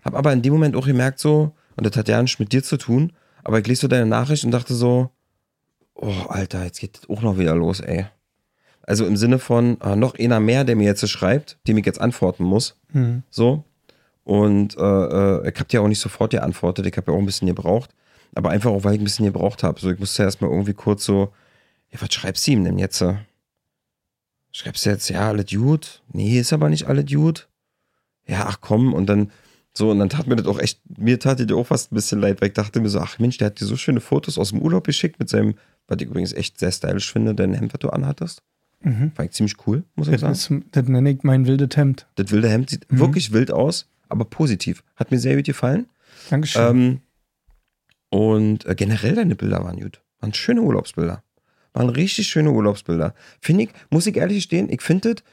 habe 0.06 0.17
aber 0.17 0.34
in 0.34 0.41
dem 0.43 0.53
Moment 0.53 0.75
auch 0.75 0.86
gemerkt 0.86 1.19
so, 1.19 1.51
und 1.75 1.86
das 1.86 1.95
hat 1.97 2.08
ja 2.10 2.21
nichts 2.21 2.38
mit 2.39 2.51
dir 2.53 2.62
zu 2.63 2.77
tun, 2.77 3.12
aber 3.43 3.60
ich 3.60 3.65
lese 3.67 3.82
so 3.82 3.88
deine 3.88 4.06
Nachricht 4.06 4.43
und 4.43 4.51
dachte 4.51 4.75
so, 4.75 5.10
oh, 5.95 6.13
Alter, 6.30 6.63
jetzt 6.63 6.80
geht 6.80 6.97
das 7.01 7.10
auch 7.10 7.21
noch 7.23 7.39
wieder 7.39 7.56
los, 7.56 7.80
ey. 7.80 8.06
Also 8.84 9.06
im 9.08 9.17
Sinne 9.17 9.39
von, 9.39 9.82
äh, 9.82 9.95
noch 9.95 10.17
einer 10.19 10.39
mehr, 10.39 10.63
der 10.63 10.75
mir 10.75 10.86
jetzt 10.86 11.01
so 11.01 11.08
schreibt, 11.08 11.58
dem 11.67 11.77
ich 11.77 11.86
jetzt 11.88 11.99
antworten 11.99 12.43
muss, 12.43 12.77
Hm. 12.91 13.23
so. 13.32 13.63
Und 14.23 14.77
äh, 14.77 14.82
äh, 14.82 15.49
ich 15.49 15.56
habe 15.56 15.69
dir 15.69 15.82
auch 15.82 15.88
nicht 15.88 15.99
sofort 16.01 16.32
geantwortet, 16.32 16.86
ich 16.86 16.95
habe 16.97 17.12
ja 17.12 17.15
auch 17.17 17.19
ein 17.21 17.25
bisschen 17.25 17.47
gebraucht. 17.47 17.89
Aber 18.38 18.52
einfach 18.52 18.69
auch, 18.71 18.84
weil 18.84 18.93
ich 18.93 19.02
ein 19.02 19.04
bisschen 19.04 19.26
gebraucht 19.26 19.63
habe. 19.63 19.80
So, 19.80 19.89
ich 19.91 20.00
musste 20.00 20.21
erstmal 20.23 20.52
irgendwie 20.52 20.73
kurz 20.73 21.04
so, 21.06 21.34
ja, 21.91 22.00
was 22.02 22.13
schreibst 22.13 22.45
du 22.45 22.52
ihm 22.52 22.63
denn 22.63 22.78
jetzt? 22.78 23.04
Schreibst 24.52 24.86
du 24.86 24.89
jetzt, 24.89 25.10
ja, 25.10 25.28
alles 25.30 25.45
gut? 25.52 26.02
Nee, 26.12 26.39
ist 26.39 26.54
aber 26.54 26.69
nicht 26.69 26.86
alles 26.86 27.06
gut. 27.12 27.47
Ja, 28.28 28.45
ach 28.47 28.60
komm, 28.62 28.93
und 28.93 29.08
dann 29.08 29.32
so, 29.73 29.91
und 29.91 30.00
dann 30.00 30.10
tat 30.10 30.28
mir 30.28 30.36
das 30.36 30.47
auch 30.47 30.60
echt, 30.60 30.80
mir 31.00 31.19
tat 31.19 31.39
das 31.39 31.56
auch 31.56 31.65
fast 31.67 31.91
ein 31.91 31.95
bisschen 31.95 32.19
leid, 32.19 32.41
weil 32.41 32.50
ich 32.50 32.54
dachte 32.56 32.80
mir 32.82 32.89
so, 32.89 33.00
ach 33.00 33.19
Mensch, 33.19 33.38
der 33.38 33.47
hat 33.47 33.60
dir 33.62 33.65
so 33.65 33.78
schöne 33.78 34.02
Fotos 34.02 34.38
aus 34.38 34.50
dem 34.50 34.62
Urlaub 34.62 34.86
geschickt 34.86 35.19
mit 35.19 35.30
seinem, 35.30 35.56
was 35.88 35.97
ich 36.02 36.08
übrigens 36.08 36.34
echt 36.34 36.60
sehr 36.60 36.71
stylisch 36.71 37.12
finde, 37.12 37.36
dein 37.36 37.54
Hemd, 37.54 37.73
was 37.73 37.80
du 37.80 37.89
anhattest. 37.89 38.41
Mhm. 38.82 39.12
Fand 39.15 39.30
ich 39.30 39.36
ziemlich 39.36 39.56
cool, 39.67 39.84
muss 39.95 40.08
ich 40.08 40.19
Das, 40.19 40.21
sagen. 40.45 40.62
ist, 40.62 40.76
das 40.76 40.88
nenne 40.88 41.12
ich 41.12 41.23
mein 41.23 41.45
wildes 41.45 41.76
Hemd. 41.78 42.08
Das 42.15 42.32
wilde 42.32 42.50
Hemd 42.50 42.69
sieht 42.71 42.91
Mhm. 42.91 43.00
wirklich 43.00 43.32
wild 43.34 43.52
aus, 43.52 43.88
aber 44.10 44.26
positiv. 44.26 44.84
Hat 44.95 45.12
mir 45.12 45.19
sehr 45.19 45.36
gut 45.36 45.45
gefallen. 45.45 45.88
Dankeschön. 46.30 46.62
Ähm, 46.69 47.02
und 48.10 48.65
äh, 48.65 48.76
generell 48.76 49.15
deine 49.15 49.36
Bilder 49.36 49.63
waren 49.63 49.80
gut. 49.80 50.02
Waren 50.20 50.34
schöne 50.34 50.62
Urlaubsbilder. 50.62 51.24
Waren 51.74 51.89
richtig 51.89 52.28
schöne 52.28 52.52
Urlaubsbilder. 52.52 53.13
Finde 53.41 53.63
ich, 53.65 53.70
muss 53.89 54.08
ich 54.08 54.17
ehrlich 54.17 54.43
stehen, 54.43 54.70
ich 54.70 54.82
finde 54.82 55.13
das, 55.15 55.24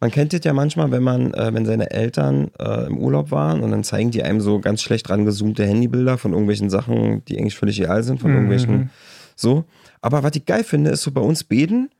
man 0.00 0.10
kennt 0.10 0.32
das 0.32 0.40
ja 0.44 0.52
manchmal, 0.54 0.90
wenn 0.90 1.02
man, 1.02 1.34
äh, 1.34 1.52
wenn 1.52 1.66
seine 1.66 1.90
Eltern 1.90 2.50
äh, 2.58 2.86
im 2.86 2.96
Urlaub 2.98 3.30
waren 3.30 3.60
und 3.60 3.70
dann 3.70 3.84
zeigen 3.84 4.10
die 4.10 4.22
einem 4.22 4.40
so 4.40 4.58
ganz 4.58 4.82
schlecht 4.82 5.10
rangezoomte 5.10 5.66
Handybilder 5.66 6.16
von 6.16 6.32
irgendwelchen 6.32 6.70
Sachen, 6.70 7.22
die 7.26 7.38
eigentlich 7.38 7.56
völlig 7.56 7.80
real 7.82 8.02
sind, 8.02 8.18
von 8.20 8.30
Mhm. 8.30 8.36
irgendwelchen 8.36 8.90
so. 9.36 9.64
Aber 10.00 10.22
was 10.22 10.34
ich 10.34 10.46
geil 10.46 10.64
finde, 10.64 10.90
ist 10.90 11.02
so 11.02 11.10
bei 11.10 11.20
uns 11.20 11.44
Beden, 11.44 11.90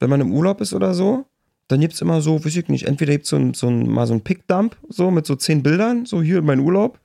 wenn 0.00 0.10
man 0.10 0.20
im 0.20 0.32
Urlaub 0.32 0.60
ist 0.60 0.74
oder 0.74 0.92
so, 0.92 1.24
dann 1.68 1.80
gibt's 1.80 2.02
immer 2.02 2.20
so, 2.20 2.44
weiß 2.44 2.54
ich 2.56 2.68
nicht, 2.68 2.86
entweder 2.86 3.12
gibt's 3.12 3.30
so, 3.30 3.36
ein, 3.36 3.54
so 3.54 3.68
ein, 3.68 3.88
mal 3.88 4.06
so 4.06 4.12
ein 4.12 4.20
Pickdump, 4.20 4.76
so 4.90 5.10
mit 5.10 5.24
so 5.26 5.34
zehn 5.34 5.62
Bildern, 5.62 6.04
so 6.04 6.22
hier 6.22 6.42
mein 6.42 6.60
Urlaub, 6.60 7.00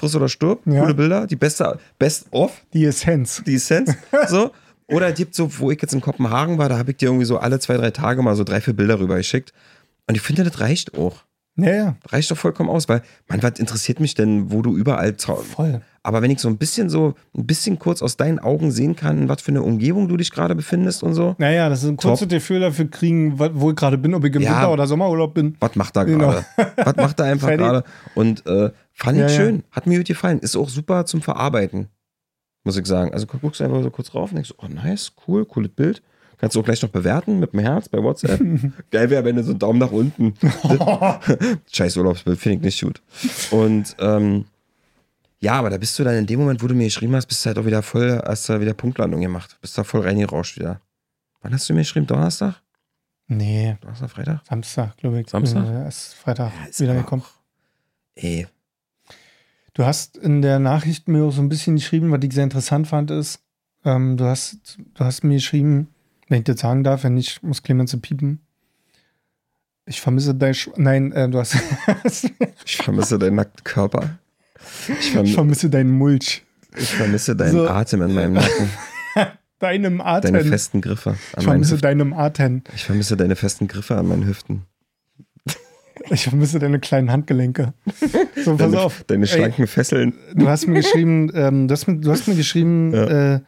friss 0.00 0.16
oder 0.16 0.28
stirb, 0.28 0.60
Ja. 0.66 0.80
coole 0.80 0.94
Bilder, 0.94 1.26
die 1.26 1.36
beste, 1.36 1.78
best 1.98 2.26
of, 2.32 2.52
Die 2.72 2.84
Essenz. 2.84 3.42
die 3.46 3.54
Essenz, 3.54 3.94
so. 4.28 4.50
Oder 4.88 5.08
es 5.10 5.14
gibt 5.14 5.36
so, 5.36 5.48
wo 5.60 5.70
ich 5.70 5.80
jetzt 5.80 5.92
in 5.94 6.00
Kopenhagen 6.00 6.58
war, 6.58 6.68
da 6.68 6.76
habe 6.76 6.90
ich 6.90 6.96
dir 6.96 7.06
irgendwie 7.06 7.24
so 7.24 7.38
alle 7.38 7.60
zwei, 7.60 7.76
drei 7.76 7.92
Tage 7.92 8.22
mal 8.22 8.34
so 8.34 8.42
drei, 8.42 8.60
vier 8.60 8.74
Bilder 8.74 8.98
rüber 8.98 9.16
geschickt. 9.16 9.52
Und 10.08 10.16
ich 10.16 10.20
finde, 10.20 10.42
das 10.42 10.58
reicht 10.58 10.98
auch. 10.98 11.22
Ja, 11.56 11.74
ja. 11.74 11.96
Reicht 12.08 12.30
doch 12.30 12.36
vollkommen 12.38 12.70
aus, 12.70 12.88
weil, 12.88 13.02
man, 13.28 13.42
was 13.42 13.58
interessiert 13.58 14.00
mich 14.00 14.14
denn, 14.14 14.50
wo 14.52 14.62
du 14.62 14.76
überall 14.76 15.14
Voll. 15.18 15.82
aber 16.02 16.22
wenn 16.22 16.30
ich 16.30 16.38
so 16.38 16.48
ein 16.48 16.56
bisschen 16.56 16.88
so, 16.88 17.14
ein 17.36 17.46
bisschen 17.46 17.78
kurz 17.78 18.00
aus 18.02 18.16
deinen 18.16 18.38
Augen 18.38 18.70
sehen 18.70 18.96
kann, 18.96 19.18
in 19.22 19.28
was 19.28 19.42
für 19.42 19.50
eine 19.50 19.62
Umgebung 19.62 20.08
du 20.08 20.16
dich 20.16 20.30
gerade 20.30 20.54
befindest 20.54 21.02
und 21.02 21.12
so, 21.14 21.34
Naja, 21.38 21.68
das 21.68 21.82
ist 21.82 21.88
ein 21.90 21.96
kurzes. 21.96 22.28
Gefühl 22.28 22.60
dafür 22.60 22.88
kriegen, 22.88 23.38
wo 23.38 23.70
ich 23.70 23.76
gerade 23.76 23.98
bin, 23.98 24.14
ob 24.14 24.24
ich 24.24 24.34
im 24.34 24.42
Ja. 24.42 24.52
Winter- 24.52 24.72
oder 24.72 24.86
Sommerurlaub 24.86 25.34
bin. 25.34 25.56
was 25.60 25.74
macht 25.76 25.96
er 25.96 26.04
Genau. 26.06 26.30
gerade? 26.30 26.44
was 26.76 26.96
macht 26.96 27.20
er 27.20 27.26
einfach 27.26 27.48
gerade? 27.50 27.84
Und 28.14 28.46
äh, 28.46 28.70
fand 28.92 29.16
ich 29.18 29.22
Ja, 29.24 29.28
ja. 29.28 29.34
schön, 29.36 29.64
hat 29.72 29.86
mir 29.86 29.98
gut 29.98 30.06
gefallen. 30.06 30.38
Ist 30.38 30.56
auch 30.56 30.68
super 30.68 31.04
zum 31.04 31.20
Verarbeiten, 31.20 31.88
muss 32.64 32.76
ich 32.78 32.86
sagen. 32.86 33.12
Also 33.12 33.26
gu- 33.26 33.38
guckst 33.38 33.60
du 33.60 33.64
einfach 33.64 33.82
so 33.82 33.90
kurz 33.90 34.14
rauf 34.14 34.30
und 34.30 34.36
denkst, 34.36 34.54
oh 34.58 34.66
nice, 34.68 35.12
cool, 35.26 35.44
cooles 35.44 35.70
Bild. 35.72 36.02
Kannst 36.40 36.56
du 36.56 36.60
auch 36.60 36.64
gleich 36.64 36.80
noch 36.82 36.88
bewerten 36.88 37.38
mit 37.38 37.52
dem 37.52 37.60
Herz 37.60 37.88
bei 37.88 38.02
WhatsApp. 38.02 38.40
Geil 38.90 39.10
wäre, 39.10 39.24
wenn 39.24 39.36
du 39.36 39.44
so 39.44 39.50
einen 39.50 39.58
Daumen 39.58 39.78
nach 39.78 39.92
unten. 39.92 40.34
Scheiß 41.70 41.96
Urlaubsbild, 41.98 42.38
finde 42.38 42.56
ich 42.56 42.62
nicht 42.64 42.82
gut. 42.82 43.02
Und 43.50 43.94
ähm, 43.98 44.46
ja, 45.40 45.52
aber 45.54 45.70
da 45.70 45.76
bist 45.78 45.98
du 45.98 46.04
dann 46.04 46.14
in 46.14 46.26
dem 46.26 46.40
Moment, 46.40 46.62
wo 46.62 46.66
du 46.66 46.74
mir 46.74 46.84
geschrieben 46.84 47.14
hast, 47.14 47.26
bist 47.26 47.44
du 47.44 47.48
halt 47.48 47.58
auch 47.58 47.66
wieder 47.66 47.82
voll, 47.82 48.20
hast 48.24 48.48
du 48.48 48.60
wieder 48.60 48.74
Punktlandung 48.74 49.20
gemacht. 49.20 49.58
Bist 49.60 49.76
da 49.76 49.84
voll 49.84 50.00
reingerauscht 50.00 50.58
wieder. 50.58 50.80
Wann 51.42 51.52
hast 51.52 51.68
du 51.68 51.74
mir 51.74 51.80
geschrieben? 51.80 52.06
Donnerstag? 52.06 52.60
Nee, 53.28 53.76
Donnerstag, 53.80 54.10
Freitag? 54.10 54.40
Samstag, 54.48 54.96
glaube 54.96 55.20
ich. 55.20 55.28
Samstag? 55.28 55.66
Äh, 55.66 55.84
Erst 55.84 56.14
Freitag 56.14 56.52
ist 56.68 56.80
wieder 56.80 56.94
gekommen. 56.94 57.22
Ey, 58.14 58.46
Du 59.74 59.84
hast 59.84 60.16
in 60.16 60.42
der 60.42 60.58
Nachricht 60.58 61.08
mir 61.08 61.24
auch 61.24 61.30
so 61.30 61.40
ein 61.40 61.48
bisschen 61.48 61.76
geschrieben, 61.76 62.10
was 62.10 62.20
ich 62.22 62.32
sehr 62.32 62.44
interessant 62.44 62.88
fand, 62.88 63.10
ist, 63.10 63.40
ähm, 63.84 64.16
du, 64.16 64.24
hast, 64.24 64.78
du 64.94 65.04
hast 65.04 65.22
mir 65.24 65.34
geschrieben, 65.34 65.88
wenn 66.30 66.38
ich 66.38 66.44
das 66.44 66.60
sagen 66.60 66.82
darf, 66.84 67.04
wenn 67.04 67.14
nicht, 67.14 67.42
muss 67.42 67.62
Clemens 67.62 67.94
piepen. 68.00 68.40
Ich 69.86 70.00
vermisse 70.00 70.34
dein 70.34 70.54
Sch 70.54 70.70
Nein, 70.76 71.12
äh, 71.12 71.28
du 71.28 71.38
hast. 71.38 71.56
ich 72.64 72.76
vermisse 72.78 73.18
deinen 73.18 73.34
nackten 73.36 73.64
Körper. 73.64 74.18
Ich, 74.88 75.10
verm 75.12 75.24
ich 75.26 75.34
vermisse 75.34 75.68
deinen 75.68 75.90
Mulch. 75.90 76.42
ich 76.76 76.88
vermisse 76.94 77.34
deinen 77.36 77.52
So. 77.52 77.68
Atem 77.68 78.02
in 78.02 78.14
meinem 78.14 78.32
Nacken. 78.34 78.70
Deinem 79.58 80.00
Atem. 80.00 80.32
Deine 80.32 80.44
festen 80.48 80.80
Griffe 80.80 81.16
ich 81.32 81.38
an 81.38 81.44
meinen 81.44 81.64
vermisse 81.64 81.76
deinem 81.82 82.12
Atem. 82.14 82.62
Ich 82.74 82.84
vermisse 82.84 83.14
deine 83.18 83.36
festen 83.36 83.68
Griffe 83.68 83.94
an 83.98 84.06
meinen 84.08 84.26
Hüften. 84.26 84.62
Ich 86.08 86.24
vermisse 86.24 86.58
deine 86.58 86.78
kleinen 86.80 87.10
Handgelenke. 87.12 87.74
So, 88.42 88.52
pass 88.56 88.70
Deine, 88.70 88.80
auf. 88.80 89.04
deine 89.06 89.26
Ey, 89.26 89.28
schlanken 89.28 89.66
Fesseln. 89.66 90.14
Du 90.34 90.48
hast 90.48 90.66
mir 90.66 90.80
geschrieben, 90.80 91.30
ähm, 91.34 91.68
du, 91.68 91.72
hast 91.72 91.86
mir, 91.88 91.98
du 91.98 92.10
hast 92.10 92.26
mir 92.26 92.36
geschrieben, 92.36 92.94
Ja. 92.94 93.34
äh, 93.34 93.40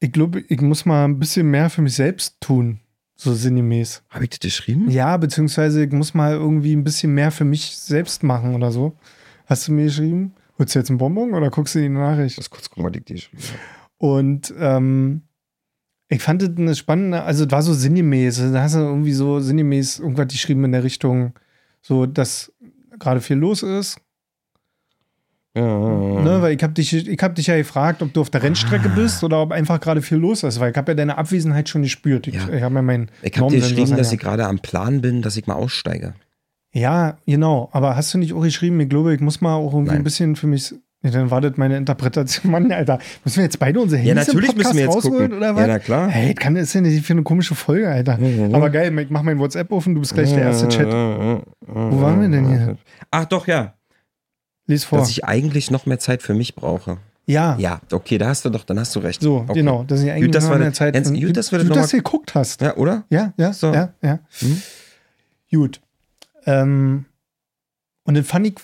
ich 0.00 0.12
glaube, 0.12 0.40
ich 0.40 0.60
muss 0.60 0.86
mal 0.86 1.04
ein 1.04 1.18
bisschen 1.18 1.50
mehr 1.50 1.70
für 1.70 1.82
mich 1.82 1.94
selbst 1.94 2.40
tun. 2.40 2.80
So 3.16 3.34
sinngemäß. 3.34 4.04
Habe 4.10 4.24
ich 4.24 4.30
das 4.30 4.40
geschrieben? 4.40 4.88
Ja, 4.90 5.16
beziehungsweise 5.16 5.84
ich 5.84 5.92
muss 5.92 6.14
mal 6.14 6.34
irgendwie 6.34 6.74
ein 6.74 6.84
bisschen 6.84 7.14
mehr 7.14 7.32
für 7.32 7.44
mich 7.44 7.76
selbst 7.76 8.22
machen 8.22 8.54
oder 8.54 8.70
so. 8.70 8.96
Hast 9.46 9.66
du 9.66 9.72
mir 9.72 9.86
geschrieben? 9.86 10.34
Holst 10.58 10.74
du 10.74 10.78
jetzt 10.78 10.90
einen 10.90 10.98
Bonbon 10.98 11.34
oder 11.34 11.50
guckst 11.50 11.74
du 11.74 11.80
die 11.80 11.88
Nachricht? 11.88 12.36
Lass 12.36 12.50
kurz 12.50 12.70
gucken, 12.70 12.84
was 12.84 12.96
ich 12.96 13.04
dir 13.04 13.14
geschrieben 13.14 13.42
habe. 13.42 13.58
Und 13.98 14.54
ähm, 14.58 15.22
ich 16.08 16.22
fand 16.22 16.42
das 16.42 16.50
eine 16.56 16.76
spannende, 16.76 17.22
also 17.22 17.44
es 17.44 17.50
war 17.50 17.62
so 17.62 17.74
sinngemäß. 17.74 18.38
Da 18.52 18.62
hast 18.62 18.76
du 18.76 18.80
irgendwie 18.80 19.12
so 19.12 19.40
sinngemäß 19.40 19.98
irgendwas 19.98 20.28
geschrieben 20.28 20.64
in 20.64 20.72
der 20.72 20.84
Richtung, 20.84 21.34
so 21.82 22.06
dass 22.06 22.52
gerade 22.98 23.20
viel 23.20 23.36
los 23.36 23.62
ist. 23.64 24.00
Ja, 25.56 25.62
ja, 25.66 26.20
Ne, 26.22 26.30
ja. 26.30 26.42
weil 26.42 26.54
ich 26.56 26.62
habe 26.62 26.72
dich, 26.74 26.92
ich 27.08 27.18
hab 27.22 27.34
dich 27.34 27.46
ja 27.46 27.56
gefragt, 27.56 28.02
ob 28.02 28.12
du 28.12 28.20
auf 28.20 28.30
der 28.30 28.42
Rennstrecke 28.42 28.88
bist 28.90 29.24
oder 29.24 29.40
ob 29.42 29.50
einfach 29.52 29.80
gerade 29.80 30.02
viel 30.02 30.18
los 30.18 30.42
ist, 30.42 30.60
weil 30.60 30.70
ich 30.70 30.76
habe 30.76 30.92
ja 30.92 30.94
deine 30.96 31.16
Abwesenheit 31.18 31.68
schon 31.68 31.82
gespürt. 31.82 32.26
Ich, 32.26 32.34
Ja. 32.34 32.48
ich 32.52 32.62
habe 32.62 32.74
ja 32.74 32.82
meinen 32.82 33.10
Ich 33.22 33.36
habe 33.38 33.48
dir 33.50 33.60
geschrieben, 33.60 33.96
dass 33.96 34.12
ich 34.12 34.18
gerade 34.20 34.46
am 34.46 34.58
Plan 34.60 35.00
bin, 35.00 35.22
dass 35.22 35.36
ich 35.36 35.46
mal 35.46 35.54
aussteige. 35.54 36.14
Ja, 36.74 37.16
genau. 37.26 37.70
Aber 37.72 37.96
hast 37.96 38.12
du 38.12 38.18
nicht 38.18 38.34
auch 38.34 38.42
geschrieben, 38.42 38.78
ich 38.80 38.88
glaube, 38.90 39.14
ich 39.14 39.20
muss 39.20 39.40
mal 39.40 39.54
auch 39.54 39.72
irgendwie 39.72 39.92
Nein. 39.92 40.00
ein 40.02 40.04
bisschen 40.04 40.36
für 40.36 40.46
mich. 40.46 40.74
Ja, 41.02 41.10
dann 41.12 41.30
war 41.30 41.40
das 41.40 41.56
meine 41.56 41.76
Interpretation. 41.76 42.50
Mann, 42.52 42.70
Alter. 42.70 42.98
Müssen 43.24 43.36
wir 43.36 43.44
jetzt 43.44 43.58
beide 43.58 43.80
unsere 43.80 44.02
Ja, 44.02 44.08
Handys 44.08 44.26
natürlich 44.28 44.50
im 44.50 44.56
Podcast 44.56 44.74
müssen 44.74 44.76
wir 44.76 44.84
jetzt 44.84 44.96
rausholen, 44.96 45.18
gucken. 45.30 45.36
oder 45.38 45.46
Ja, 45.46 45.56
was? 45.56 45.66
na 45.66 45.78
klar. 45.78 46.08
Hey, 46.10 46.34
das 46.34 46.42
kann 46.42 46.54
das 46.56 46.64
ist 46.64 46.74
denn 46.74 46.82
nicht 46.82 47.06
für 47.06 47.12
eine 47.14 47.22
komische 47.22 47.54
Folge, 47.54 47.88
Alter. 47.88 48.18
Mhm. 48.18 48.54
Aber 48.54 48.68
geil, 48.68 48.96
ich 48.98 49.08
mach 49.10 49.22
mein 49.22 49.38
WhatsApp 49.38 49.70
und 49.72 49.94
du 49.94 50.00
bist 50.00 50.12
gleich 50.14 50.32
der 50.34 50.42
erste 50.42 50.68
Chat. 50.68 50.86
Wo 50.88 52.00
waren 52.02 52.20
wir 52.20 52.28
denn 52.28 52.48
hier? 52.48 52.76
Ach 53.10 53.24
doch, 53.24 53.46
ja. 53.46 53.74
Lies 54.68 54.84
vor. 54.84 54.98
Dass 55.00 55.10
ich 55.10 55.24
eigentlich 55.24 55.72
noch 55.72 55.84
mehr 55.86 55.98
Zeit 55.98 56.22
für 56.22 56.34
mich 56.34 56.54
brauche. 56.54 56.98
ja. 57.26 57.56
Ja, 57.58 57.80
okay, 57.90 58.16
da 58.18 58.28
hast 58.28 58.44
du 58.44 58.50
doch, 58.50 58.62
dann 58.64 58.78
hast 58.78 58.94
du 58.94 59.00
recht. 59.00 59.20
So, 59.20 59.38
okay. 59.38 59.54
genau. 59.54 59.82
Dass 59.82 60.00
ich 60.02 60.10
eigentlich 60.10 60.26
Gut, 60.26 60.34
dass 60.36 60.44
noch 60.48 60.56
mehr 60.56 60.68
das- 60.68 60.76
Zeit. 60.78 60.94
Ernst, 60.94 61.12
gut, 61.12 61.36
dass 61.36 61.48
das 61.50 61.62
du 61.62 61.68
das 61.74 61.90
geguckt 61.90 62.34
hast. 62.36 62.60
Ja, 62.60 62.76
oder? 62.76 63.04
Ja, 63.10 63.32
ja, 63.36 63.52
So. 63.52 63.72
ja, 63.74 63.92
ja. 64.02 64.20
Hm? 64.38 64.62
Gut. 65.50 65.80
Ähm, 66.46 67.06
und 68.04 68.14
dann 68.14 68.24
fand 68.24 68.46
ich 68.46 68.54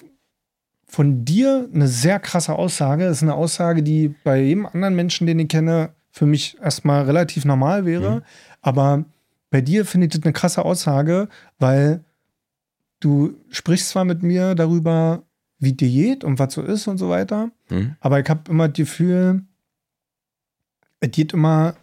von 0.87 1.25
dir 1.25 1.69
eine 1.75 1.89
sehr 1.89 2.21
krasse 2.21 2.55
Aussage. 2.55 3.05
Das 3.07 3.17
ist 3.17 3.23
eine 3.25 3.35
Aussage, 3.35 3.83
die 3.83 4.15
bei 4.25 4.41
jedem 4.41 4.67
anderen 4.67 4.95
Menschen, 4.95 5.27
den 5.27 5.39
ich 5.41 5.49
kenne, 5.49 5.91
für 6.13 6.27
mich 6.27 6.57
erstmal 6.63 7.03
relativ 7.05 7.45
normal 7.45 7.85
wäre. 7.85 8.17
Mhm. 8.17 8.23
Aber 8.63 9.05
bei 9.51 9.61
dir 9.61 9.85
finde 9.85 10.07
ich 10.07 10.13
das 10.13 10.23
eine 10.23 10.33
krasse 10.33 10.65
Aussage, 10.65 11.29
weil 11.59 12.05
du 13.01 13.35
sprichst 13.51 13.89
zwar 13.89 14.05
mit 14.05 14.23
mir 14.23 14.55
darüber, 14.55 15.23
wie 15.65 15.73
geht 15.75 16.25
und 16.25 16.39
was 16.39 16.55
so 16.55 16.63
ist 16.63 16.87
und 16.89 16.99
so 16.99 17.09
weiter, 17.09 17.51
Hm? 17.69 17.97
aber 18.01 18.21
ich 18.21 18.29
habe 18.29 18.51
immer 18.51 18.69
das 18.69 18.77
Gefühl, 18.77 19.43
es 21.01 21.11
geht 21.11 21.33
immer, 21.33 21.75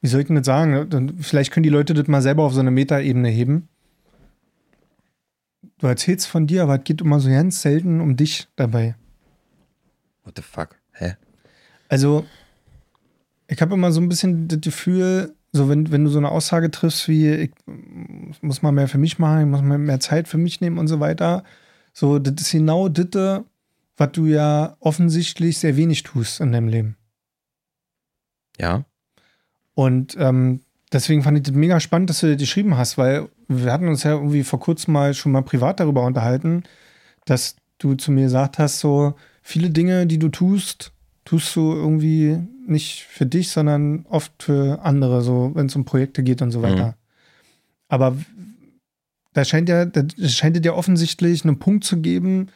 wie 0.00 0.08
soll 0.08 0.20
ich 0.20 0.26
denn 0.26 0.36
das 0.36 0.46
sagen? 0.46 0.70
ne? 0.72 1.14
Vielleicht 1.20 1.52
können 1.52 1.62
die 1.64 1.68
Leute 1.70 1.94
das 1.94 2.06
mal 2.08 2.22
selber 2.22 2.44
auf 2.44 2.52
so 2.54 2.60
eine 2.60 2.70
Metaebene 2.70 3.28
heben. 3.28 3.68
Du 5.78 5.86
erzählst 5.86 6.26
von 6.26 6.46
dir, 6.46 6.62
aber 6.62 6.76
es 6.78 6.84
geht 6.84 7.00
immer 7.00 7.20
so 7.20 7.28
ganz 7.28 7.60
selten 7.62 8.00
um 8.00 8.16
dich 8.16 8.48
dabei. 8.56 8.94
What 10.24 10.34
the 10.36 10.42
fuck? 10.42 10.76
Hä? 10.92 11.16
Also, 11.88 12.24
ich 13.48 13.60
habe 13.60 13.74
immer 13.74 13.92
so 13.92 14.00
ein 14.00 14.08
bisschen 14.08 14.48
das 14.48 14.60
Gefühl, 14.60 15.34
so 15.52 15.68
wenn, 15.68 15.92
wenn 15.92 16.04
du 16.04 16.10
so 16.10 16.18
eine 16.18 16.30
Aussage 16.30 16.70
triffst 16.70 17.08
wie, 17.08 17.30
ich 17.30 17.52
muss 18.42 18.62
mal 18.62 18.72
mehr 18.72 18.88
für 18.88 18.98
mich 18.98 19.18
machen, 19.18 19.40
ich 19.40 19.46
muss 19.46 19.62
mal 19.62 19.78
mehr 19.78 20.00
Zeit 20.00 20.26
für 20.26 20.38
mich 20.38 20.60
nehmen 20.60 20.78
und 20.78 20.88
so 20.88 20.98
weiter, 21.00 21.44
so, 21.94 22.18
das 22.18 22.34
ist 22.42 22.52
genau 22.52 22.88
das, 22.88 23.42
was 23.96 24.12
du 24.12 24.26
ja 24.26 24.76
offensichtlich 24.80 25.58
sehr 25.58 25.76
wenig 25.76 26.02
tust 26.02 26.40
in 26.40 26.52
deinem 26.52 26.68
Leben. 26.68 26.96
Ja. 28.60 28.84
Und 29.74 30.16
ähm, 30.18 30.60
deswegen 30.92 31.22
fand 31.22 31.38
ich 31.38 31.44
das 31.44 31.54
mega 31.54 31.78
spannend, 31.78 32.10
dass 32.10 32.20
du 32.20 32.30
das 32.30 32.38
geschrieben 32.40 32.76
hast, 32.76 32.98
weil 32.98 33.28
wir 33.48 33.72
hatten 33.72 33.88
uns 33.88 34.02
ja 34.02 34.12
irgendwie 34.12 34.42
vor 34.42 34.60
kurzem 34.60 34.92
mal 34.92 35.14
schon 35.14 35.32
mal 35.32 35.42
privat 35.42 35.78
darüber 35.78 36.04
unterhalten, 36.04 36.64
dass 37.24 37.56
du 37.78 37.94
zu 37.94 38.10
mir 38.10 38.24
gesagt 38.24 38.58
hast, 38.58 38.80
so 38.80 39.14
viele 39.42 39.70
Dinge, 39.70 40.06
die 40.06 40.18
du 40.18 40.28
tust, 40.28 40.92
tust 41.24 41.54
du 41.54 41.72
irgendwie 41.72 42.38
nicht 42.66 43.04
für 43.04 43.26
dich, 43.26 43.50
sondern 43.50 44.04
oft 44.08 44.42
für 44.42 44.80
andere, 44.82 45.22
so 45.22 45.52
wenn 45.54 45.66
es 45.66 45.76
um 45.76 45.84
Projekte 45.84 46.24
geht 46.24 46.42
und 46.42 46.50
so 46.50 46.62
weiter. 46.62 46.86
Mhm. 46.86 46.94
Aber 47.88 48.16
da 49.34 49.44
scheint 49.44 49.68
ja, 49.68 49.84
da 49.84 50.02
scheint 50.26 50.64
dir 50.64 50.74
offensichtlich 50.74 51.44
einen 51.44 51.58
Punkt 51.58 51.84
zu 51.84 52.00
geben, 52.00 52.48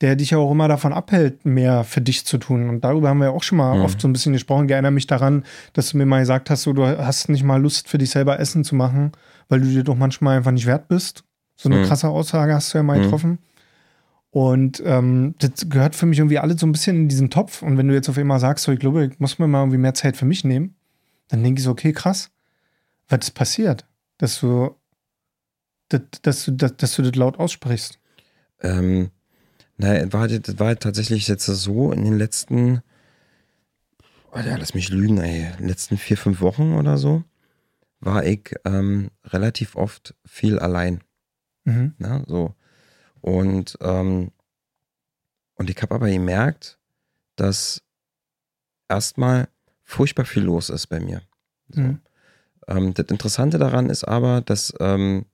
der 0.00 0.14
dich 0.14 0.30
ja 0.30 0.38
auch 0.38 0.52
immer 0.52 0.68
davon 0.68 0.92
abhält, 0.92 1.46
mehr 1.46 1.82
für 1.82 2.02
dich 2.02 2.26
zu 2.26 2.38
tun. 2.38 2.68
Und 2.68 2.84
darüber 2.84 3.08
haben 3.08 3.18
wir 3.18 3.26
ja 3.26 3.30
auch 3.30 3.42
schon 3.42 3.58
mal 3.58 3.78
mhm. 3.78 3.84
oft 3.84 4.00
so 4.00 4.06
ein 4.06 4.12
bisschen 4.12 4.34
gesprochen. 4.34 4.66
Ich 4.66 4.72
erinnere 4.72 4.92
mich 4.92 5.06
daran, 5.06 5.44
dass 5.72 5.90
du 5.90 5.96
mir 5.96 6.06
mal 6.06 6.20
gesagt 6.20 6.50
hast, 6.50 6.62
so, 6.62 6.72
du 6.74 6.86
hast 6.86 7.28
nicht 7.30 7.42
mal 7.42 7.60
Lust 7.60 7.88
für 7.88 7.98
dich 7.98 8.10
selber 8.10 8.38
Essen 8.38 8.62
zu 8.62 8.74
machen, 8.74 9.12
weil 9.48 9.60
du 9.60 9.66
dir 9.66 9.84
doch 9.84 9.96
manchmal 9.96 10.36
einfach 10.36 10.50
nicht 10.50 10.66
wert 10.66 10.88
bist. 10.88 11.24
So 11.56 11.70
eine 11.70 11.78
mhm. 11.78 11.84
krasse 11.84 12.08
Aussage 12.08 12.54
hast 12.54 12.74
du 12.74 12.78
ja 12.78 12.82
mal 12.82 12.98
mhm. 12.98 13.02
getroffen. 13.04 13.38
Und 14.30 14.82
ähm, 14.84 15.34
das 15.38 15.70
gehört 15.70 15.94
für 15.96 16.04
mich 16.04 16.18
irgendwie 16.18 16.38
alle 16.38 16.58
so 16.58 16.66
ein 16.66 16.72
bisschen 16.72 16.96
in 16.96 17.08
diesen 17.08 17.30
Topf. 17.30 17.62
Und 17.62 17.78
wenn 17.78 17.88
du 17.88 17.94
jetzt 17.94 18.10
auf 18.10 18.18
einmal 18.18 18.38
sagst, 18.38 18.66
so, 18.66 18.72
ich 18.72 18.78
glaube, 18.78 19.06
ich 19.06 19.18
muss 19.18 19.38
mir 19.38 19.46
mal 19.46 19.60
irgendwie 19.60 19.78
mehr 19.78 19.94
Zeit 19.94 20.18
für 20.18 20.26
mich 20.26 20.44
nehmen, 20.44 20.74
dann 21.28 21.42
denke 21.42 21.58
ich 21.58 21.64
so, 21.64 21.70
okay, 21.70 21.94
krass, 21.94 22.30
was 23.08 23.20
ist 23.20 23.30
passiert? 23.30 23.86
Dass 24.18 24.38
du, 24.40 24.74
dass, 25.88 26.02
dass 26.22 26.44
du, 26.44 26.52
dass, 26.52 26.76
dass 26.76 26.96
du 26.96 27.02
das 27.02 27.14
laut 27.14 27.38
aussprichst. 27.38 27.98
Ähm, 28.60 29.10
naja, 29.76 30.12
war, 30.12 30.28
das 30.28 30.58
war 30.58 30.78
tatsächlich 30.78 31.28
jetzt 31.28 31.46
so 31.46 31.92
in 31.92 32.04
den 32.04 32.16
letzten, 32.16 32.82
oh 34.32 34.38
ja, 34.38 34.56
lass 34.56 34.74
mich 34.74 34.88
lügen, 34.88 35.18
ey, 35.18 35.46
in 35.52 35.58
den 35.58 35.68
letzten 35.68 35.98
vier, 35.98 36.16
fünf 36.16 36.40
Wochen 36.40 36.74
oder 36.74 36.96
so, 36.96 37.24
war 38.00 38.24
ich 38.24 38.54
ähm, 38.64 39.10
relativ 39.24 39.76
oft 39.76 40.14
viel 40.24 40.58
allein. 40.58 41.02
Mhm. 41.64 41.94
Na, 41.98 42.24
so. 42.26 42.54
Und, 43.20 43.76
ähm, 43.80 44.30
und 45.56 45.70
ich 45.70 45.80
habe 45.82 45.94
aber 45.94 46.08
gemerkt, 46.08 46.78
dass 47.36 47.82
erstmal 48.88 49.48
furchtbar 49.82 50.24
viel 50.24 50.42
los 50.42 50.70
ist 50.70 50.86
bei 50.86 51.00
mir. 51.00 51.22
So. 51.68 51.80
Mhm. 51.80 52.00
Ähm, 52.68 52.94
das 52.94 53.06
Interessante 53.06 53.58
daran 53.58 53.90
ist 53.90 54.04
aber, 54.04 54.40
dass 54.40 54.72
ähm, 54.80 55.26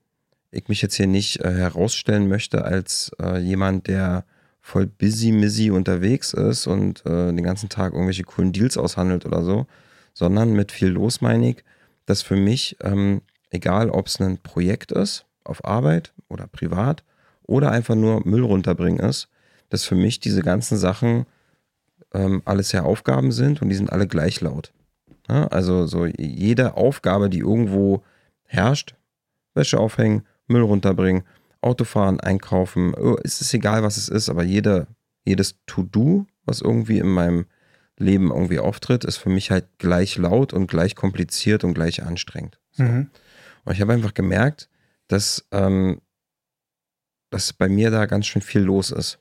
ich 0.52 0.68
mich 0.68 0.82
jetzt 0.82 0.94
hier 0.94 1.06
nicht 1.06 1.40
äh, 1.40 1.50
herausstellen 1.52 2.28
möchte 2.28 2.64
als 2.64 3.10
äh, 3.20 3.38
jemand, 3.38 3.88
der 3.88 4.24
voll 4.60 4.86
busy, 4.86 5.32
missy 5.32 5.70
unterwegs 5.70 6.32
ist 6.34 6.66
und 6.66 7.04
äh, 7.04 7.32
den 7.32 7.42
ganzen 7.42 7.68
Tag 7.68 7.92
irgendwelche 7.94 8.22
coolen 8.22 8.52
Deals 8.52 8.76
aushandelt 8.76 9.26
oder 9.26 9.42
so, 9.42 9.66
sondern 10.14 10.52
mit 10.52 10.70
viel 10.70 10.88
los 10.88 11.20
meine 11.20 11.50
ich, 11.50 11.64
dass 12.06 12.22
für 12.22 12.36
mich, 12.36 12.76
ähm, 12.82 13.22
egal 13.50 13.90
ob 13.90 14.06
es 14.06 14.20
ein 14.20 14.38
Projekt 14.38 14.92
ist, 14.92 15.26
auf 15.42 15.64
Arbeit 15.64 16.12
oder 16.28 16.46
privat, 16.46 17.02
oder 17.44 17.72
einfach 17.72 17.96
nur 17.96 18.26
Müll 18.26 18.44
runterbringen 18.44 19.00
ist, 19.00 19.28
dass 19.68 19.84
für 19.84 19.96
mich 19.96 20.20
diese 20.20 20.42
ganzen 20.42 20.78
Sachen 20.78 21.26
ähm, 22.14 22.42
alles 22.44 22.72
ja 22.72 22.82
Aufgaben 22.82 23.32
sind 23.32 23.62
und 23.62 23.68
die 23.68 23.74
sind 23.74 23.90
alle 23.90 24.06
gleich 24.06 24.40
laut. 24.40 24.72
Ja, 25.28 25.46
also 25.48 25.86
so 25.86 26.06
jede 26.06 26.76
Aufgabe, 26.76 27.30
die 27.30 27.38
irgendwo 27.38 28.02
herrscht, 28.44 28.94
Wäsche 29.54 29.78
aufhängen, 29.78 30.24
Müll 30.52 30.62
runterbringen, 30.62 31.24
Autofahren, 31.60 32.20
einkaufen, 32.20 32.94
oh, 32.94 33.16
es 33.22 33.40
ist 33.40 33.54
egal, 33.54 33.82
was 33.82 33.96
es 33.96 34.08
ist, 34.08 34.28
aber 34.28 34.42
jede, 34.42 34.86
jedes 35.24 35.56
To-Do, 35.66 36.26
was 36.44 36.60
irgendwie 36.60 36.98
in 36.98 37.08
meinem 37.08 37.46
Leben 37.98 38.30
irgendwie 38.30 38.58
auftritt, 38.58 39.04
ist 39.04 39.16
für 39.16 39.30
mich 39.30 39.50
halt 39.50 39.66
gleich 39.78 40.16
laut 40.16 40.52
und 40.52 40.66
gleich 40.66 40.96
kompliziert 40.96 41.62
und 41.64 41.74
gleich 41.74 42.02
anstrengend. 42.02 42.58
So. 42.72 42.82
Mhm. 42.82 43.10
Und 43.64 43.72
ich 43.74 43.80
habe 43.80 43.92
einfach 43.92 44.14
gemerkt, 44.14 44.68
dass, 45.08 45.46
ähm, 45.52 46.00
dass 47.30 47.52
bei 47.52 47.68
mir 47.68 47.90
da 47.90 48.06
ganz 48.06 48.26
schön 48.26 48.42
viel 48.42 48.62
los 48.62 48.90
ist. 48.90 49.18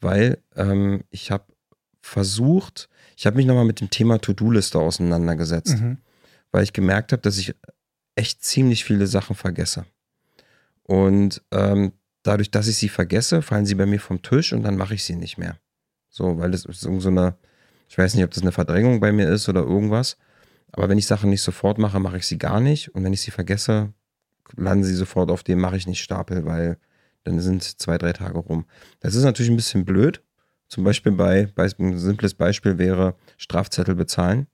Weil 0.00 0.38
ähm, 0.56 1.04
ich 1.10 1.30
habe 1.30 1.44
versucht, 2.00 2.88
ich 3.16 3.26
habe 3.26 3.36
mich 3.36 3.46
nochmal 3.46 3.64
mit 3.64 3.80
dem 3.80 3.90
Thema 3.90 4.18
To-Do-Liste 4.18 4.78
auseinandergesetzt, 4.78 5.80
mhm. 5.80 5.98
weil 6.50 6.64
ich 6.64 6.72
gemerkt 6.72 7.12
habe, 7.12 7.22
dass 7.22 7.38
ich 7.38 7.54
echt 8.14 8.44
ziemlich 8.44 8.84
viele 8.84 9.06
Sachen 9.06 9.36
vergesse. 9.36 9.86
Und 10.84 11.42
ähm, 11.52 11.92
dadurch, 12.22 12.50
dass 12.50 12.68
ich 12.68 12.76
sie 12.76 12.88
vergesse, 12.88 13.42
fallen 13.42 13.66
sie 13.66 13.74
bei 13.74 13.86
mir 13.86 14.00
vom 14.00 14.22
Tisch 14.22 14.52
und 14.52 14.62
dann 14.62 14.76
mache 14.76 14.94
ich 14.94 15.04
sie 15.04 15.16
nicht 15.16 15.38
mehr. 15.38 15.58
So, 16.08 16.38
weil 16.38 16.50
das 16.50 16.64
ist 16.64 16.80
so 16.80 17.08
eine, 17.08 17.36
ich 17.88 17.96
weiß 17.96 18.14
nicht, 18.14 18.24
ob 18.24 18.30
das 18.30 18.42
eine 18.42 18.52
Verdrängung 18.52 19.00
bei 19.00 19.12
mir 19.12 19.28
ist 19.28 19.48
oder 19.48 19.60
irgendwas. 19.60 20.16
Aber 20.72 20.88
wenn 20.88 20.98
ich 20.98 21.06
Sachen 21.06 21.30
nicht 21.30 21.42
sofort 21.42 21.78
mache, 21.78 22.00
mache 22.00 22.16
ich 22.16 22.26
sie 22.26 22.38
gar 22.38 22.60
nicht. 22.60 22.94
Und 22.94 23.04
wenn 23.04 23.12
ich 23.12 23.20
sie 23.20 23.30
vergesse, 23.30 23.92
landen 24.56 24.84
sie 24.84 24.94
sofort 24.94 25.30
auf 25.30 25.42
dem 25.42 25.60
mache 25.60 25.76
ich 25.76 25.86
nicht 25.86 26.02
Stapel, 26.02 26.44
weil 26.44 26.78
dann 27.24 27.40
sind 27.40 27.62
zwei, 27.62 27.98
drei 27.98 28.12
Tage 28.12 28.38
rum. 28.38 28.66
Das 29.00 29.14
ist 29.14 29.24
natürlich 29.24 29.50
ein 29.50 29.56
bisschen 29.56 29.84
blöd. 29.84 30.22
Zum 30.68 30.84
Beispiel 30.84 31.12
bei, 31.12 31.46
bei 31.54 31.68
ein 31.78 31.98
simples 31.98 32.34
Beispiel 32.34 32.78
wäre 32.78 33.14
Strafzettel 33.36 33.94
bezahlen. 33.94 34.46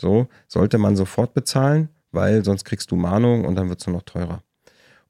So, 0.00 0.28
sollte 0.46 0.78
man 0.78 0.96
sofort 0.96 1.34
bezahlen, 1.34 1.88
weil 2.12 2.44
sonst 2.44 2.64
kriegst 2.64 2.90
du 2.90 2.96
Mahnung 2.96 3.44
und 3.44 3.56
dann 3.56 3.68
wird 3.68 3.80
es 3.80 3.86
nur 3.86 3.96
noch 3.96 4.04
teurer. 4.04 4.42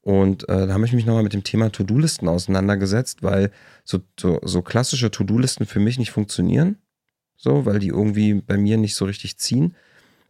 Und 0.06 0.48
äh, 0.48 0.68
da 0.68 0.72
habe 0.72 0.84
ich 0.84 0.92
mich 0.92 1.04
nochmal 1.04 1.24
mit 1.24 1.32
dem 1.32 1.42
Thema 1.42 1.72
To-Do-Listen 1.72 2.28
auseinandergesetzt, 2.28 3.24
weil 3.24 3.50
so, 3.82 3.98
so, 4.16 4.38
so 4.44 4.62
klassische 4.62 5.10
To-Do-Listen 5.10 5.66
für 5.66 5.80
mich 5.80 5.98
nicht 5.98 6.12
funktionieren. 6.12 6.78
So, 7.36 7.66
weil 7.66 7.80
die 7.80 7.88
irgendwie 7.88 8.34
bei 8.34 8.56
mir 8.56 8.76
nicht 8.76 8.94
so 8.94 9.04
richtig 9.04 9.36
ziehen. 9.36 9.74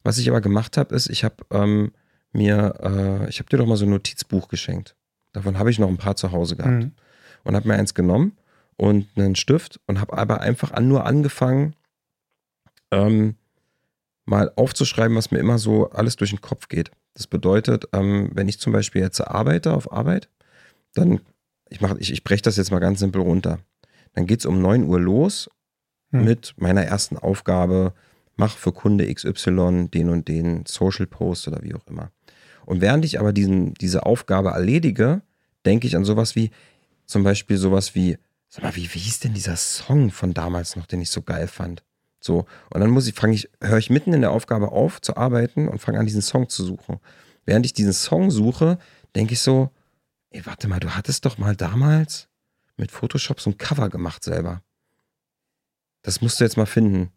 Was 0.03 0.17
ich 0.17 0.31
aber 0.31 0.41
gemacht 0.41 0.79
habe, 0.79 0.95
ist, 0.95 1.11
ich 1.11 1.25
habe 1.25 1.45
ähm, 1.51 1.93
mir, 2.33 2.73
äh, 2.81 3.29
ich 3.29 3.39
habe 3.39 3.51
dir 3.51 3.59
doch 3.59 3.67
mal 3.67 3.77
so 3.77 3.85
ein 3.85 3.91
Notizbuch 3.91 4.49
geschenkt. 4.49 4.97
Davon 5.33 5.59
habe 5.59 5.71
ich 5.71 5.79
noch 5.79 5.89
ein 5.89 5.99
paar 5.99 6.17
zu 6.17 6.33
Hause 6.33 6.57
gehabt. 6.57 6.85
Mhm. 6.85 6.93
Und 7.45 7.55
habe 7.55 7.69
mir 7.69 7.75
eins 7.75 7.93
genommen 7.93 8.33
und 8.79 9.09
einen 9.15 9.37
Stift 9.37 9.79
und 9.87 10.01
habe 10.01 10.17
aber 10.17 10.41
einfach 10.41 10.71
an, 10.71 10.89
nur 10.89 11.05
angefangen, 11.05 11.77
ähm, 12.93 13.35
mal 14.25 14.51
aufzuschreiben, 14.57 15.19
was 15.19 15.33
mir 15.33 15.39
immer 15.39 15.59
so 15.59 15.91
alles 15.91 16.17
durch 16.17 16.31
den 16.31 16.41
Kopf 16.41 16.69
geht. 16.69 16.91
Das 17.17 17.27
bedeutet, 17.27 17.89
ähm, 17.95 18.31
wenn 18.35 18.47
ich 18.47 18.61
zum 18.61 18.75
Beispiel 18.75 19.01
jetzt 19.01 19.23
arbeite 19.23 19.73
auf 19.73 19.91
Arbeit, 19.91 20.29
dann, 20.95 21.21
ich, 21.71 21.81
mach, 21.81 21.97
ich, 21.97 22.13
ich 22.13 22.23
breche 22.23 22.43
das 22.43 22.59
jetzt 22.59 22.71
mal 22.71 22.79
ganz 22.79 23.01
simpel 23.01 23.23
runter. 23.23 23.59
Dann 24.13 24.27
geht 24.27 24.41
es 24.41 24.47
um 24.47 24.61
9 24.61 24.85
Uhr 24.85 25.01
los 25.01 25.49
hm. 26.11 26.25
mit 26.25 26.55
meiner 26.59 26.83
ersten 26.83 27.17
Aufgabe, 27.17 27.95
mach 28.37 28.59
für 28.59 28.73
Kunde 28.73 29.13
XY 29.13 29.89
den 29.89 30.11
und 30.11 30.29
den 30.29 30.67
Social 30.67 31.07
Post 31.07 31.49
oder 31.49 31.63
wie 31.63 31.75
auch 31.75 31.87
immer. 31.87 32.11
Und 32.67 32.83
während 32.83 33.07
ich 33.07 33.19
aber 33.19 33.33
diesen, 33.33 33.73
diese 33.75 34.05
Aufgabe 34.05 34.51
erledige, 34.51 35.23
denke 35.65 35.87
ich 35.87 35.97
an 35.97 36.05
sowas 36.05 36.37
wie, 36.37 36.51
zum 37.07 37.23
Beispiel 37.23 37.57
sowas 37.57 37.95
wie, 37.95 38.19
sag 38.51 38.63
mal, 38.63 38.77
wie, 38.77 38.93
wie 38.93 38.99
hieß 38.99 39.21
denn 39.21 39.33
dieser 39.33 39.57
Song 39.57 40.11
von 40.11 40.35
damals 40.35 40.77
noch, 40.77 40.85
den 40.85 41.01
ich 41.01 41.09
so 41.09 41.23
geil 41.23 41.49
fand? 41.49 41.83
So. 42.27 42.45
Und 42.71 42.81
dann 42.81 42.91
muss 42.91 43.07
ich, 43.07 43.15
fange 43.15 43.35
ich, 43.35 43.49
höre 43.63 43.79
ich 43.79 43.89
mitten 43.89 44.13
in 44.13 44.21
der 44.21 44.33
Aufgabe 44.33 44.73
auf 44.73 45.01
zu 45.01 45.17
arbeiten 45.17 45.69
und 45.69 45.79
fange 45.79 45.99
an, 45.99 46.07
diesen 46.07 46.23
Song 46.23 46.49
zu 46.49 46.65
suchen. 46.65 46.99
Während 47.47 47.65
ich 47.65 47.73
diesen 47.73 47.93
Song 47.93 48.31
suche, 48.31 48.79
denke 49.15 49.33
ich 49.33 49.41
so, 49.41 49.71
ey, 50.31 50.45
warte 50.45 50.69
mal, 50.69 50.81
du 50.81 50.91
hattest 50.91 51.25
doch 51.25 51.39
mal 51.39 51.57
damals 51.57 52.29
mit 52.77 52.91
Photoshop 52.91 53.41
so 53.41 53.51
ein 53.51 53.59
Cover 53.59 53.89
gemacht 53.89 54.25
selber. 54.25 54.63
Das 56.03 56.21
musst 56.21 56.39
du 56.39 56.45
jetzt 56.45 56.57
mal 56.57 56.67
finden. 56.67 57.11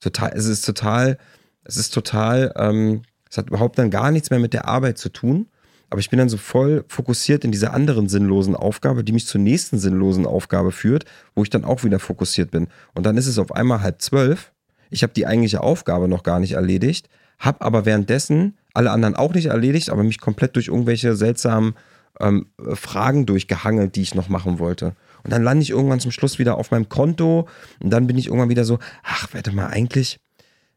Total, 0.00 0.32
es 0.34 0.46
ist 0.46 0.64
total, 0.64 1.18
es 1.64 1.76
ist 1.76 1.94
total, 1.94 2.52
ähm, 2.56 3.02
es 3.30 3.36
hat 3.36 3.48
überhaupt 3.48 3.78
dann 3.78 3.90
gar 3.90 4.10
nichts 4.10 4.30
mehr 4.30 4.40
mit 4.40 4.54
der 4.54 4.66
Arbeit 4.66 4.98
zu 4.98 5.10
tun. 5.10 5.48
Aber 5.90 6.00
ich 6.00 6.10
bin 6.10 6.18
dann 6.18 6.28
so 6.28 6.36
voll 6.36 6.84
fokussiert 6.88 7.44
in 7.44 7.52
dieser 7.52 7.72
anderen 7.72 8.08
sinnlosen 8.08 8.54
Aufgabe, 8.54 9.04
die 9.04 9.12
mich 9.12 9.26
zur 9.26 9.40
nächsten 9.40 9.78
sinnlosen 9.78 10.26
Aufgabe 10.26 10.70
führt, 10.70 11.04
wo 11.34 11.42
ich 11.42 11.50
dann 11.50 11.64
auch 11.64 11.84
wieder 11.84 11.98
fokussiert 11.98 12.50
bin. 12.50 12.68
Und 12.94 13.06
dann 13.06 13.16
ist 13.16 13.26
es 13.26 13.38
auf 13.38 13.52
einmal 13.52 13.82
halb 13.82 14.02
zwölf. 14.02 14.52
Ich 14.90 15.02
habe 15.02 15.12
die 15.14 15.26
eigentliche 15.26 15.62
Aufgabe 15.62 16.08
noch 16.08 16.22
gar 16.22 16.40
nicht 16.40 16.52
erledigt, 16.52 17.08
habe 17.38 17.62
aber 17.62 17.86
währenddessen 17.86 18.56
alle 18.74 18.90
anderen 18.90 19.16
auch 19.16 19.34
nicht 19.34 19.46
erledigt, 19.46 19.90
aber 19.90 20.02
mich 20.02 20.20
komplett 20.20 20.56
durch 20.56 20.68
irgendwelche 20.68 21.16
seltsamen 21.16 21.74
ähm, 22.20 22.46
Fragen 22.74 23.26
durchgehangelt, 23.26 23.96
die 23.96 24.02
ich 24.02 24.14
noch 24.14 24.28
machen 24.28 24.58
wollte. 24.58 24.94
Und 25.24 25.32
dann 25.32 25.42
lande 25.42 25.62
ich 25.62 25.70
irgendwann 25.70 26.00
zum 26.00 26.10
Schluss 26.10 26.38
wieder 26.38 26.56
auf 26.56 26.70
meinem 26.70 26.88
Konto 26.88 27.48
und 27.80 27.90
dann 27.90 28.06
bin 28.06 28.18
ich 28.18 28.26
irgendwann 28.26 28.50
wieder 28.50 28.64
so, 28.64 28.78
ach, 29.02 29.28
warte 29.32 29.52
mal, 29.52 29.66
eigentlich 29.66 30.20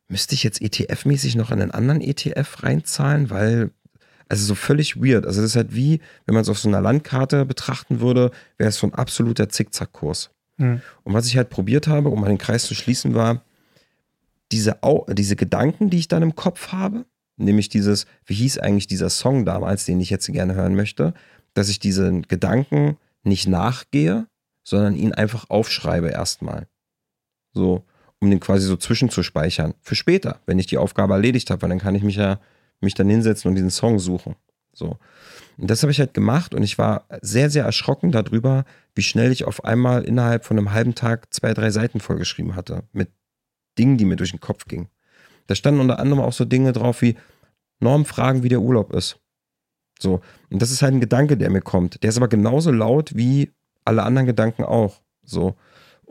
müsste 0.08 0.36
ich 0.36 0.44
jetzt 0.44 0.62
ETF-mäßig 0.62 1.38
noch 1.38 1.52
in 1.52 1.62
einen 1.62 1.72
anderen 1.72 2.02
ETF 2.02 2.64
reinzahlen, 2.64 3.30
weil 3.30 3.72
also 4.32 4.46
so 4.46 4.56
völlig 4.56 4.96
weird. 4.96 5.26
Also 5.26 5.42
das 5.42 5.52
ist 5.52 5.56
halt 5.58 5.76
wie, 5.76 6.00
wenn 6.26 6.34
man 6.34 6.42
es 6.42 6.50
auf 6.50 6.58
so 6.58 6.70
einer 6.70 6.80
Landkarte 6.80 7.46
betrachten 7.46 8.00
würde, 8.00 8.32
wäre 8.58 8.70
es 8.70 8.78
so 8.78 8.88
ein 8.88 8.94
absoluter 8.94 9.50
Zickzackkurs. 9.50 10.32
Mhm. 10.58 10.82
Und 11.04 11.14
was 11.14 11.28
ich 11.28 11.36
halt 11.36 11.50
probiert 11.50 11.88
habe, 11.88 12.10
um 12.10 12.22
mal 12.22 12.28
den 12.28 12.38
Kreis 12.38 12.64
zu 12.64 12.74
schließen, 12.74 13.14
war, 13.14 13.44
diese, 14.52 14.78
diese 15.10 15.36
Gedanken, 15.36 15.90
die 15.90 16.00
ich 16.00 16.08
dann 16.08 16.24
im 16.24 16.36
Kopf 16.36 16.72
habe, 16.72 17.06
nämlich 17.36 17.68
dieses, 17.70 18.06
wie 18.26 18.36
hieß 18.36 18.58
eigentlich 18.60 18.88
dieser 18.88 19.10
Song 19.10 19.46
damals, 19.46 19.86
den 19.86 20.00
ich 20.00 20.10
jetzt 20.10 20.28
gerne 20.28 20.56
hören 20.56 20.76
möchte, 20.76 21.14
dass 21.54 21.70
ich 21.70 21.80
diesen 21.80 22.24
Gedanken 22.24 22.98
nicht 23.24 23.48
nachgehe, 23.48 24.28
sondern 24.64 24.96
ihn 24.96 25.14
einfach 25.14 25.50
aufschreibe 25.50 26.08
erstmal. 26.10 26.68
So. 27.54 27.84
um 28.20 28.30
den 28.30 28.40
quasi 28.40 28.66
so 28.66 28.78
zwischenzuspeichern. 28.78 29.74
Für 29.82 29.96
später, 29.96 30.40
wenn 30.46 30.60
ich 30.60 30.68
die 30.68 30.78
Aufgabe 30.78 31.14
erledigt 31.14 31.50
habe, 31.50 31.64
weil 31.64 31.70
dann 31.70 31.80
kann 31.80 31.96
ich 31.96 32.04
mich 32.04 32.16
ja 32.16 32.40
mich 32.82 32.94
dann 32.94 33.10
hinsetzen 33.10 33.50
und 33.50 33.56
diesen 33.56 33.70
Song 33.70 34.00
suchen. 34.00 34.36
So. 34.74 34.98
Und 35.58 35.70
das 35.70 35.84
habe 35.84 35.92
ich 35.92 36.00
halt 36.00 36.14
gemacht 36.14 36.54
und 36.54 36.64
ich 36.64 36.78
war 36.78 37.06
sehr, 37.22 37.50
sehr 37.50 37.66
erschrocken 37.66 38.12
darüber, 38.12 38.66
wie 38.96 39.04
schnell 39.04 39.32
ich 39.32 39.46
auf 39.46 39.64
einmal 39.64 40.04
innerhalb 40.04 40.46
von 40.46 40.58
einem 40.58 40.72
halben 40.72 40.96
Tag 40.96 41.34
zwei, 41.34 41.54
drei 41.54 41.70
Seiten 41.72 42.00
vollgeschrieben 42.00 42.56
hatte. 42.56 42.84
Mit 42.94 43.10
Dingen, 43.78 43.98
die 43.98 44.06
mir 44.06 44.16
durch 44.16 44.32
den 44.32 44.40
Kopf 44.40 44.66
gingen. 44.66 44.90
Da 45.48 45.56
standen 45.56 45.82
unter 45.82 46.00
anderem 46.00 46.24
auch 46.24 46.34
so 46.34 46.46
Dinge 46.46 46.72
drauf 46.74 47.02
wie 47.02 47.16
Norm 47.80 48.06
fragen, 48.06 48.44
wie 48.44 48.50
der 48.50 48.62
Urlaub 48.62 48.94
ist. 48.94 49.20
So. 50.00 50.22
Und 50.50 50.62
das 50.62 50.72
ist 50.72 50.82
halt 50.82 50.94
ein 50.94 51.02
Gedanke, 51.02 51.38
der 51.38 51.50
mir 51.50 51.62
kommt. 51.62 52.02
Der 52.04 52.10
ist 52.10 52.18
aber 52.18 52.28
genauso 52.28 52.72
laut 52.72 53.16
wie 53.16 53.52
alle 53.86 54.04
anderen 54.04 54.28
Gedanken 54.28 54.64
auch. 54.64 55.02
So. 55.24 55.56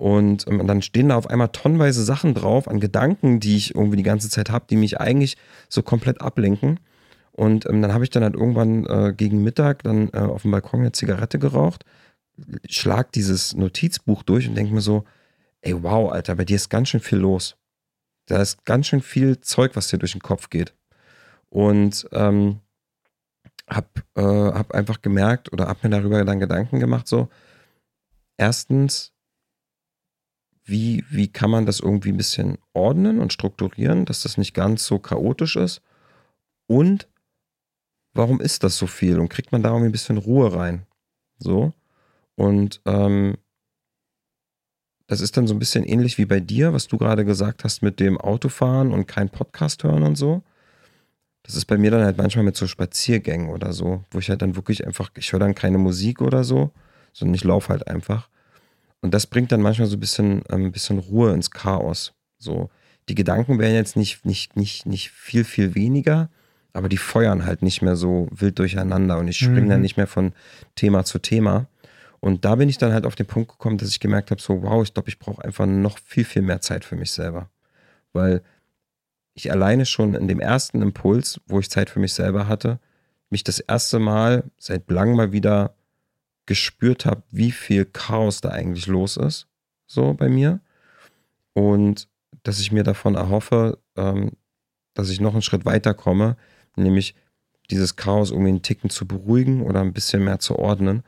Und, 0.00 0.46
ähm, 0.48 0.66
dann 0.66 0.80
stehen 0.80 1.10
da 1.10 1.16
auf 1.16 1.28
einmal 1.28 1.48
tonnenweise 1.48 2.02
Sachen 2.02 2.32
drauf 2.32 2.68
an 2.68 2.80
Gedanken, 2.80 3.38
die 3.38 3.58
ich 3.58 3.74
irgendwie 3.74 3.98
die 3.98 4.02
ganze 4.02 4.30
Zeit 4.30 4.48
habe, 4.48 4.64
die 4.70 4.76
mich 4.76 4.98
eigentlich 4.98 5.36
so 5.68 5.82
komplett 5.82 6.22
ablenken. 6.22 6.80
Und 7.32 7.68
ähm, 7.68 7.82
dann 7.82 7.92
habe 7.92 8.04
ich 8.04 8.08
dann 8.08 8.22
halt 8.22 8.32
irgendwann 8.34 8.86
äh, 8.86 9.12
gegen 9.14 9.42
Mittag 9.42 9.82
dann 9.82 10.08
äh, 10.14 10.20
auf 10.20 10.40
dem 10.40 10.52
Balkon 10.52 10.80
eine 10.80 10.92
Zigarette 10.92 11.38
geraucht, 11.38 11.84
schlag 12.66 13.12
dieses 13.12 13.54
Notizbuch 13.54 14.22
durch 14.22 14.48
und 14.48 14.54
denke 14.54 14.72
mir 14.72 14.80
so, 14.80 15.04
ey, 15.60 15.82
wow, 15.82 16.10
Alter, 16.10 16.34
bei 16.34 16.46
dir 16.46 16.56
ist 16.56 16.70
ganz 16.70 16.88
schön 16.88 17.00
viel 17.00 17.18
los. 17.18 17.56
Da 18.24 18.40
ist 18.40 18.64
ganz 18.64 18.86
schön 18.86 19.02
viel 19.02 19.42
Zeug, 19.42 19.72
was 19.74 19.88
dir 19.88 19.98
durch 19.98 20.12
den 20.12 20.22
Kopf 20.22 20.48
geht. 20.48 20.72
Und 21.50 22.08
ähm, 22.12 22.60
hab, 23.68 24.02
äh, 24.14 24.22
hab 24.22 24.72
einfach 24.72 25.02
gemerkt 25.02 25.52
oder 25.52 25.68
hab 25.68 25.84
mir 25.84 25.90
darüber 25.90 26.24
dann 26.24 26.40
Gedanken 26.40 26.80
gemacht, 26.80 27.06
so, 27.06 27.28
erstens, 28.38 29.12
wie, 30.64 31.04
wie 31.10 31.28
kann 31.28 31.50
man 31.50 31.66
das 31.66 31.80
irgendwie 31.80 32.10
ein 32.10 32.16
bisschen 32.16 32.58
ordnen 32.72 33.18
und 33.18 33.32
strukturieren, 33.32 34.04
dass 34.04 34.22
das 34.22 34.38
nicht 34.38 34.54
ganz 34.54 34.86
so 34.86 34.98
chaotisch 34.98 35.56
ist? 35.56 35.82
Und 36.66 37.08
warum 38.12 38.40
ist 38.40 38.62
das 38.62 38.76
so 38.76 38.86
viel? 38.86 39.18
Und 39.18 39.28
kriegt 39.28 39.52
man 39.52 39.62
da 39.62 39.70
irgendwie 39.70 39.88
ein 39.88 39.92
bisschen 39.92 40.18
Ruhe 40.18 40.52
rein? 40.52 40.86
So. 41.38 41.72
Und 42.36 42.80
ähm, 42.86 43.36
das 45.06 45.20
ist 45.20 45.36
dann 45.36 45.48
so 45.48 45.54
ein 45.54 45.58
bisschen 45.58 45.84
ähnlich 45.84 46.18
wie 46.18 46.24
bei 46.24 46.38
dir, 46.38 46.72
was 46.72 46.86
du 46.86 46.96
gerade 46.96 47.24
gesagt 47.24 47.64
hast 47.64 47.82
mit 47.82 47.98
dem 47.98 48.16
Autofahren 48.16 48.92
und 48.92 49.08
kein 49.08 49.28
Podcast 49.28 49.82
hören 49.82 50.04
und 50.04 50.16
so. 50.16 50.42
Das 51.42 51.56
ist 51.56 51.64
bei 51.64 51.78
mir 51.78 51.90
dann 51.90 52.04
halt 52.04 52.16
manchmal 52.16 52.44
mit 52.44 52.56
so 52.56 52.66
Spaziergängen 52.66 53.50
oder 53.50 53.72
so, 53.72 54.04
wo 54.12 54.18
ich 54.20 54.30
halt 54.30 54.40
dann 54.42 54.54
wirklich 54.54 54.86
einfach, 54.86 55.10
ich 55.16 55.32
höre 55.32 55.40
dann 55.40 55.54
keine 55.54 55.78
Musik 55.78 56.20
oder 56.20 56.44
so, 56.44 56.70
sondern 57.12 57.34
ich 57.34 57.42
laufe 57.42 57.70
halt 57.70 57.88
einfach. 57.88 58.28
Und 59.00 59.14
das 59.14 59.26
bringt 59.26 59.52
dann 59.52 59.62
manchmal 59.62 59.88
so 59.88 59.96
ein 59.96 60.00
bisschen, 60.00 60.44
ein 60.46 60.62
ähm, 60.62 60.72
bisschen 60.72 60.98
Ruhe 60.98 61.32
ins 61.32 61.50
Chaos. 61.50 62.12
So, 62.38 62.70
die 63.08 63.14
Gedanken 63.14 63.58
werden 63.58 63.74
jetzt 63.74 63.96
nicht, 63.96 64.24
nicht, 64.24 64.56
nicht, 64.56 64.86
nicht 64.86 65.10
viel, 65.10 65.44
viel 65.44 65.74
weniger, 65.74 66.30
aber 66.72 66.88
die 66.88 66.98
feuern 66.98 67.44
halt 67.44 67.62
nicht 67.62 67.82
mehr 67.82 67.96
so 67.96 68.28
wild 68.30 68.58
durcheinander 68.58 69.18
und 69.18 69.28
ich 69.28 69.38
springe 69.38 69.62
mhm. 69.62 69.70
dann 69.70 69.80
nicht 69.80 69.96
mehr 69.96 70.06
von 70.06 70.32
Thema 70.76 71.04
zu 71.04 71.18
Thema. 71.18 71.66
Und 72.20 72.44
da 72.44 72.54
bin 72.54 72.68
ich 72.68 72.78
dann 72.78 72.92
halt 72.92 73.06
auf 73.06 73.14
den 73.14 73.26
Punkt 73.26 73.50
gekommen, 73.50 73.78
dass 73.78 73.88
ich 73.88 73.98
gemerkt 73.98 74.30
habe, 74.30 74.40
so, 74.40 74.62
wow, 74.62 74.82
ich 74.82 74.92
glaube, 74.92 75.08
ich 75.08 75.18
brauche 75.18 75.42
einfach 75.42 75.66
noch 75.66 75.98
viel, 75.98 76.24
viel 76.24 76.42
mehr 76.42 76.60
Zeit 76.60 76.84
für 76.84 76.96
mich 76.96 77.10
selber. 77.10 77.48
Weil 78.12 78.42
ich 79.34 79.50
alleine 79.50 79.86
schon 79.86 80.14
in 80.14 80.28
dem 80.28 80.38
ersten 80.38 80.82
Impuls, 80.82 81.40
wo 81.46 81.58
ich 81.60 81.70
Zeit 81.70 81.88
für 81.88 81.98
mich 81.98 82.12
selber 82.12 82.46
hatte, 82.46 82.78
mich 83.30 83.42
das 83.42 83.60
erste 83.60 83.98
Mal 83.98 84.44
seit 84.58 84.90
langem 84.90 85.16
mal 85.16 85.32
wieder 85.32 85.74
gespürt 86.50 87.06
habe, 87.06 87.22
wie 87.30 87.52
viel 87.52 87.84
Chaos 87.84 88.40
da 88.40 88.48
eigentlich 88.48 88.88
los 88.88 89.16
ist, 89.16 89.46
so 89.86 90.14
bei 90.14 90.28
mir. 90.28 90.58
Und 91.52 92.08
dass 92.42 92.58
ich 92.58 92.72
mir 92.72 92.82
davon 92.82 93.14
erhoffe, 93.14 93.78
ähm, 93.96 94.32
dass 94.94 95.10
ich 95.10 95.20
noch 95.20 95.32
einen 95.32 95.42
Schritt 95.42 95.64
weiter 95.64 95.94
komme, 95.94 96.36
nämlich 96.74 97.14
dieses 97.70 97.94
Chaos 97.94 98.32
irgendwie 98.32 98.48
einen 98.48 98.62
Ticken 98.62 98.90
zu 98.90 99.06
beruhigen 99.06 99.62
oder 99.62 99.80
ein 99.80 99.92
bisschen 99.92 100.24
mehr 100.24 100.40
zu 100.40 100.58
ordnen. 100.58 101.04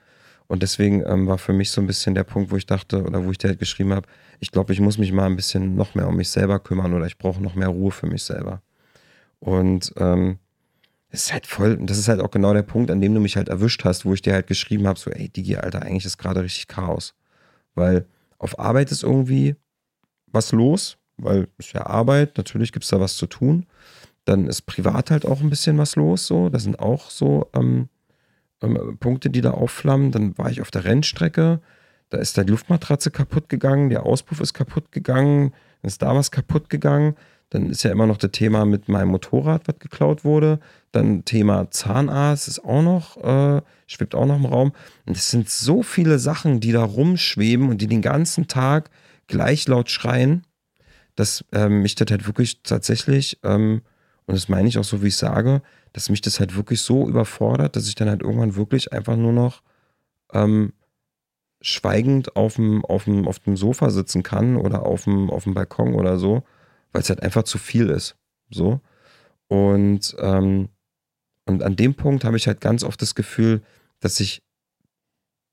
Und 0.47 0.63
deswegen 0.63 1.03
ähm, 1.07 1.27
war 1.27 1.39
für 1.39 1.53
mich 1.53 1.73
so 1.73 1.81
ein 1.81 1.89
bisschen 1.89 2.15
der 2.15 2.23
Punkt, 2.23 2.53
wo 2.53 2.57
ich 2.57 2.67
dachte 2.67 3.03
oder 3.03 3.25
wo 3.25 3.33
ich 3.33 3.39
dir 3.39 3.49
halt 3.49 3.59
geschrieben 3.59 3.93
habe, 3.95 4.07
ich 4.39 4.53
glaube, 4.53 4.73
ich 4.73 4.79
muss 4.79 4.97
mich 4.97 5.11
mal 5.11 5.27
ein 5.27 5.35
bisschen 5.35 5.75
noch 5.75 5.97
mehr 5.97 6.07
um 6.07 6.15
mich 6.15 6.29
selber 6.29 6.61
kümmern 6.61 6.95
oder 6.95 7.07
ich 7.07 7.19
brauche 7.19 7.43
noch 7.43 7.57
mehr 7.57 7.67
Ruhe 7.67 7.91
für 7.91 8.07
mich 8.07 8.23
selber. 8.23 8.63
Und 9.41 9.93
ähm, 9.97 10.39
das 11.13 11.25
ist 11.25 11.33
halt 11.35 11.47
voll, 11.47 11.77
und 11.79 11.91
das 11.91 11.99
ist 11.99 12.09
halt 12.09 12.21
auch 12.21 12.31
genau 12.31 12.55
der 12.55 12.63
Punkt, 12.63 12.91
an 12.91 13.03
dem 13.03 13.13
du 13.13 13.21
mich 13.21 13.37
halt 13.37 13.51
erwischt 13.51 13.85
hast, 13.85 14.07
wo 14.07 14.15
ich 14.15 14.23
dir 14.23 14.33
halt 14.33 14.47
geschrieben 14.47 14.87
habe, 14.87 14.99
so, 14.99 15.11
ey, 15.11 15.29
Digi, 15.29 15.57
Alter, 15.57 15.83
eigentlich 15.83 16.07
ist 16.07 16.17
gerade 16.17 16.43
richtig 16.43 16.69
Chaos. 16.69 17.15
Weil 17.75 18.07
auf 18.39 18.59
Arbeit 18.59 18.91
ist 18.91 19.03
irgendwie 19.03 19.55
was 20.27 20.53
los, 20.53 20.97
weil 21.19 21.49
es 21.59 21.73
ja 21.75 21.85
Arbeit, 21.87 22.39
natürlich 22.39 22.73
gibt 22.73 22.85
es 22.85 22.91
da 22.91 22.99
was 22.99 23.17
zu 23.17 23.27
tun. 23.27 23.67
Dann 24.25 24.47
ist 24.47 24.63
privat 24.63 25.11
halt 25.11 25.27
auch 25.27 25.43
ein 25.43 25.51
bisschen 25.51 25.77
was 25.77 25.97
los, 25.97 26.27
so. 26.27 26.49
Da 26.49 26.59
sind 26.59 26.79
auch 26.79 27.11
so 27.11 27.47
ähm, 27.53 27.91
ähm, 28.63 28.97
Punkte, 28.99 29.29
die 29.29 29.43
da 29.43 29.51
aufflammen. 29.51 30.13
Dann 30.13 30.39
war 30.39 30.51
ich 30.51 30.63
auf 30.63 30.71
der 30.71 30.85
Rennstrecke, 30.85 31.61
da 32.09 32.19
ist 32.19 32.39
die 32.39 32.43
Luftmatratze 32.43 33.11
kaputt 33.11 33.51
gegangen, 33.51 33.91
der 33.91 34.07
Auspuff 34.07 34.41
ist 34.41 34.55
kaputt 34.55 34.93
gegangen, 34.93 35.53
dann 35.83 35.89
ist 35.89 36.01
da 36.01 36.15
was 36.15 36.31
kaputt 36.31 36.71
gegangen. 36.71 37.17
Dann 37.53 37.69
ist 37.69 37.83
ja 37.83 37.91
immer 37.91 38.07
noch 38.07 38.17
das 38.17 38.31
Thema 38.31 38.65
mit 38.65 38.89
meinem 38.89 39.09
Motorrad, 39.09 39.69
was 39.69 39.79
geklaut 39.79 40.25
wurde. 40.25 40.59
Dann 40.91 41.27
Thema 41.27 41.71
Zahnarzt 41.71 42.49
ist 42.49 42.65
auch 42.65 42.81
noch, 42.81 43.19
äh, 43.19 43.61
schwebt 43.87 44.15
auch 44.15 44.25
noch 44.25 44.37
im 44.37 44.47
Raum. 44.47 44.73
Und 45.05 45.19
es 45.19 45.31
sind 45.31 45.51
so 45.51 45.83
viele 45.83 46.19
Sachen, 46.19 46.61
die 46.61 46.73
da 46.73 46.83
rumschweben 46.83 47.69
und 47.69 47.83
die 47.83 47.89
den 47.89 48.01
ganzen 48.01 48.49
Tag 48.49 48.89
gleich 49.27 49.69
laut 49.69 49.91
schreien, 49.91 50.47
dass 51.15 51.45
ähm, 51.53 51.83
mich 51.83 51.95
das 51.95 52.11
halt 52.11 52.27
wirklich 52.27 52.63
tatsächlich, 52.63 53.39
ähm, 53.43 53.83
und 54.25 54.35
das 54.35 54.49
meine 54.49 54.67
ich 54.67 54.79
auch 54.79 54.85
so, 54.85 55.03
wie 55.03 55.09
ich 55.09 55.19
sage, 55.19 55.61
dass 55.93 56.09
mich 56.09 56.23
das 56.23 56.41
halt 56.41 56.57
wirklich 56.57 56.81
so 56.81 57.07
überfordert, 57.07 57.77
dass 57.77 57.87
ich 57.87 57.97
dann 57.97 58.09
halt 58.09 58.23
irgendwann 58.23 58.57
wirklich 58.57 58.95
einfach 58.95 59.17
nur 59.17 59.35
noch 59.35 59.61
ähm, 60.33 60.73
schweigend 61.61 62.35
auf 62.35 62.55
dem, 62.55 62.83
auf, 62.87 63.05
dem, 63.05 63.29
auf 63.29 63.41
dem 63.41 63.59
Sofa 63.59 63.91
sitzen 63.91 64.23
kann 64.23 64.57
oder 64.57 64.87
auf 64.87 65.05
dem, 65.05 65.29
auf 65.29 65.45
dem 65.45 65.53
Balkon 65.53 65.93
oder 65.93 66.19
so 66.19 66.45
weil 66.93 67.03
es 67.03 67.09
halt 67.09 67.23
einfach 67.23 67.45
zu 67.45 67.59
viel 67.59 67.89
ist. 67.91 68.17
So. 68.51 68.81
Und, 69.49 70.15
ähm, 70.19 70.69
und 71.47 71.63
an 71.63 71.77
dem 71.77 71.95
Punkt 71.95 72.25
habe 72.25 72.37
ich 72.37 72.47
halt 72.47 72.61
ganz 72.61 72.85
oft 72.85 73.03
das 73.03 73.15
Gefühl, 73.15 73.63
dass 74.01 74.21
ich 74.21 74.43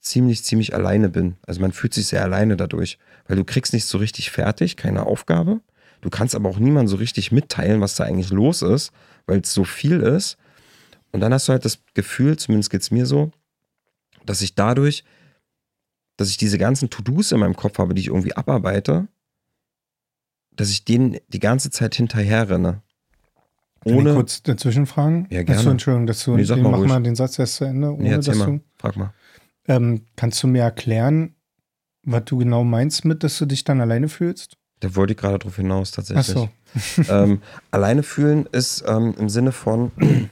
ziemlich, 0.02 0.43
ziemlich 0.43 0.73
alleine 0.73 1.10
bin. 1.10 1.38
Also 1.45 1.62
man 1.62 1.71
fühlt 1.71 1.93
sich 1.93 2.08
sehr 2.08 2.23
alleine 2.23 2.56
dadurch, 2.56 2.97
weil 3.28 3.38
du 3.38 3.43
kriegst 3.43 3.73
nicht 3.73 3.86
so 3.86 3.97
richtig 3.97 4.32
fertig, 4.32 4.78
keine 4.78 5.06
Aufgabe. 5.06 5.62
Du 6.02 6.10
kannst 6.10 6.36
aber 6.36 6.49
auch 6.49 6.60
niemandem 6.60 6.88
so 6.88 6.95
richtig 6.95 7.32
mitteilen, 7.32 7.82
was 7.82 7.95
da 7.95 8.06
eigentlich 8.06 8.30
los 8.30 8.62
ist, 8.62 8.91
weil 9.25 9.41
es 9.41 9.54
so 9.54 9.65
viel 9.65 9.99
ist. 9.99 10.38
Und 11.12 11.19
dann 11.21 11.34
hast 11.34 11.47
du 11.47 11.52
halt 11.52 11.65
das 11.65 11.80
Gefühl, 11.93 12.38
zumindest 12.38 12.69
geht 12.69 12.82
es 12.82 12.91
mir 12.91 13.06
so, 13.06 13.32
dass 14.25 14.41
ich 14.41 14.56
dadurch, 14.56 15.04
dass 16.17 16.30
ich 16.30 16.38
diese 16.38 16.58
ganzen 16.58 16.89
To-Dos 16.89 17.32
in 17.32 17.39
meinem 17.39 17.56
Kopf 17.56 17.80
habe, 17.80 17.93
die 17.93 18.02
ich 18.02 18.08
irgendwie 18.08 18.36
abarbeite, 18.36 19.08
dass 20.59 20.69
ich 20.69 20.83
denen 20.83 21.17
die 21.29 21.39
ganze 21.39 21.69
Zeit 21.69 21.95
hinterher 21.95 22.49
renne. 22.49 22.81
Ohne. 23.85 24.13
kurz 24.13 24.43
dazwischen 24.43 24.85
fragen? 24.85 25.25
Ja, 25.29 25.43
gerne. 25.43 25.59
Achso, 25.59 25.71
Entschuldigung, 25.71 26.05
dass 26.05 26.21
du 26.25 26.35
nee, 26.35 26.43
den, 26.43 26.61
mach 26.61 26.79
mal 26.79 27.01
den 27.01 27.15
Satz 27.15 27.39
erst 27.39 27.55
zu 27.55 27.63
Ende. 27.63 27.93
Ohne, 27.93 28.03
nee, 28.03 28.15
dass 28.15 28.35
mal. 28.35 28.45
Du, 28.45 28.59
Frag 28.77 28.97
mal. 28.97 29.13
Ähm, 29.69 30.01
kannst 30.17 30.43
du 30.43 30.47
mir 30.47 30.63
erklären, 30.63 31.35
was 32.03 32.25
du 32.25 32.39
genau 32.39 32.65
meinst 32.65 33.05
mit, 33.05 33.23
dass 33.23 33.37
du 33.37 33.45
dich 33.45 33.63
dann 33.63 33.79
alleine 33.79 34.09
fühlst? 34.09 34.57
Da 34.81 34.95
wollte 34.97 35.13
ich 35.13 35.17
gerade 35.17 35.39
drauf 35.39 35.55
hinaus, 35.55 35.91
tatsächlich. 35.91 36.35
Ach 36.35 37.03
so. 37.03 37.03
ähm, 37.09 37.41
alleine 37.71 38.03
fühlen 38.03 38.45
ist 38.51 38.83
ähm, 38.85 39.15
im 39.17 39.29
Sinne 39.29 39.53
von, 39.53 39.93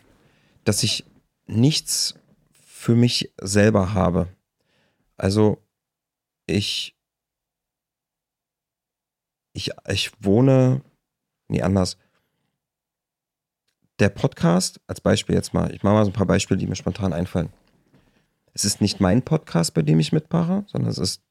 dass 0.65 0.83
ich 0.83 1.05
nichts 1.45 2.15
für 2.51 2.95
mich 2.95 3.31
selber 3.39 3.93
habe. 3.93 4.27
Also 5.15 5.63
ich 6.47 6.96
ich, 9.57 9.71
ich 9.89 10.11
wohne, 10.19 10.81
nee, 11.47 11.63
anders. 11.63 11.97
Der 13.97 14.09
Podcast, 14.09 14.79
als 14.85 15.01
Beispiel 15.01 15.33
jetzt 15.33 15.51
mal, 15.51 15.73
ich 15.73 15.81
mache 15.81 15.95
mal 15.95 16.05
so 16.05 16.11
ein 16.11 16.13
paar 16.13 16.27
Beispiele, 16.27 16.59
die 16.59 16.67
mir 16.67 16.75
spontan 16.75 17.11
einfallen. 17.11 17.49
Es 18.53 18.65
ist 18.65 18.81
nicht 18.81 18.99
mein 18.99 19.23
Podcast, 19.23 19.73
bei 19.73 19.81
dem 19.81 19.99
ich 19.99 20.11
mitmache, 20.11 20.63
sondern 20.67 20.91
es 20.91 20.99
ist 20.99 21.23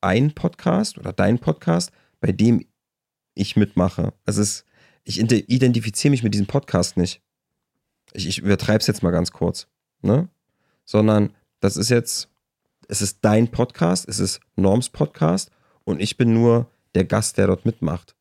ein 0.00 0.32
Podcast 0.32 0.96
oder 0.96 1.12
dein 1.12 1.40
Podcast, 1.40 1.90
bei 2.20 2.30
dem 2.30 2.64
ich 3.34 3.56
mitmache. 3.56 4.12
Es 4.24 4.36
ist, 4.36 4.64
ich 5.02 5.18
identifiziere 5.18 6.12
mich 6.12 6.22
mit 6.22 6.34
diesem 6.34 6.46
Podcast 6.46 6.96
nicht. 6.96 7.20
Ich, 8.12 8.28
ich 8.28 8.38
übertreibe 8.38 8.78
es 8.78 8.86
jetzt 8.86 9.02
mal 9.02 9.10
ganz 9.10 9.32
kurz, 9.32 9.66
ne? 10.02 10.28
Sondern 10.84 11.34
das 11.58 11.76
ist 11.76 11.90
jetzt, 11.90 12.28
es 12.86 13.02
ist 13.02 13.18
dein 13.22 13.50
Podcast, 13.50 14.08
es 14.08 14.20
ist 14.20 14.38
Norms 14.54 14.90
Podcast 14.90 15.50
und 15.82 16.00
ich 16.00 16.16
bin 16.16 16.32
nur 16.32 16.70
der 16.96 17.04
Gast, 17.04 17.38
der 17.38 17.46
dort 17.46 17.64
mitmacht. 17.64 18.16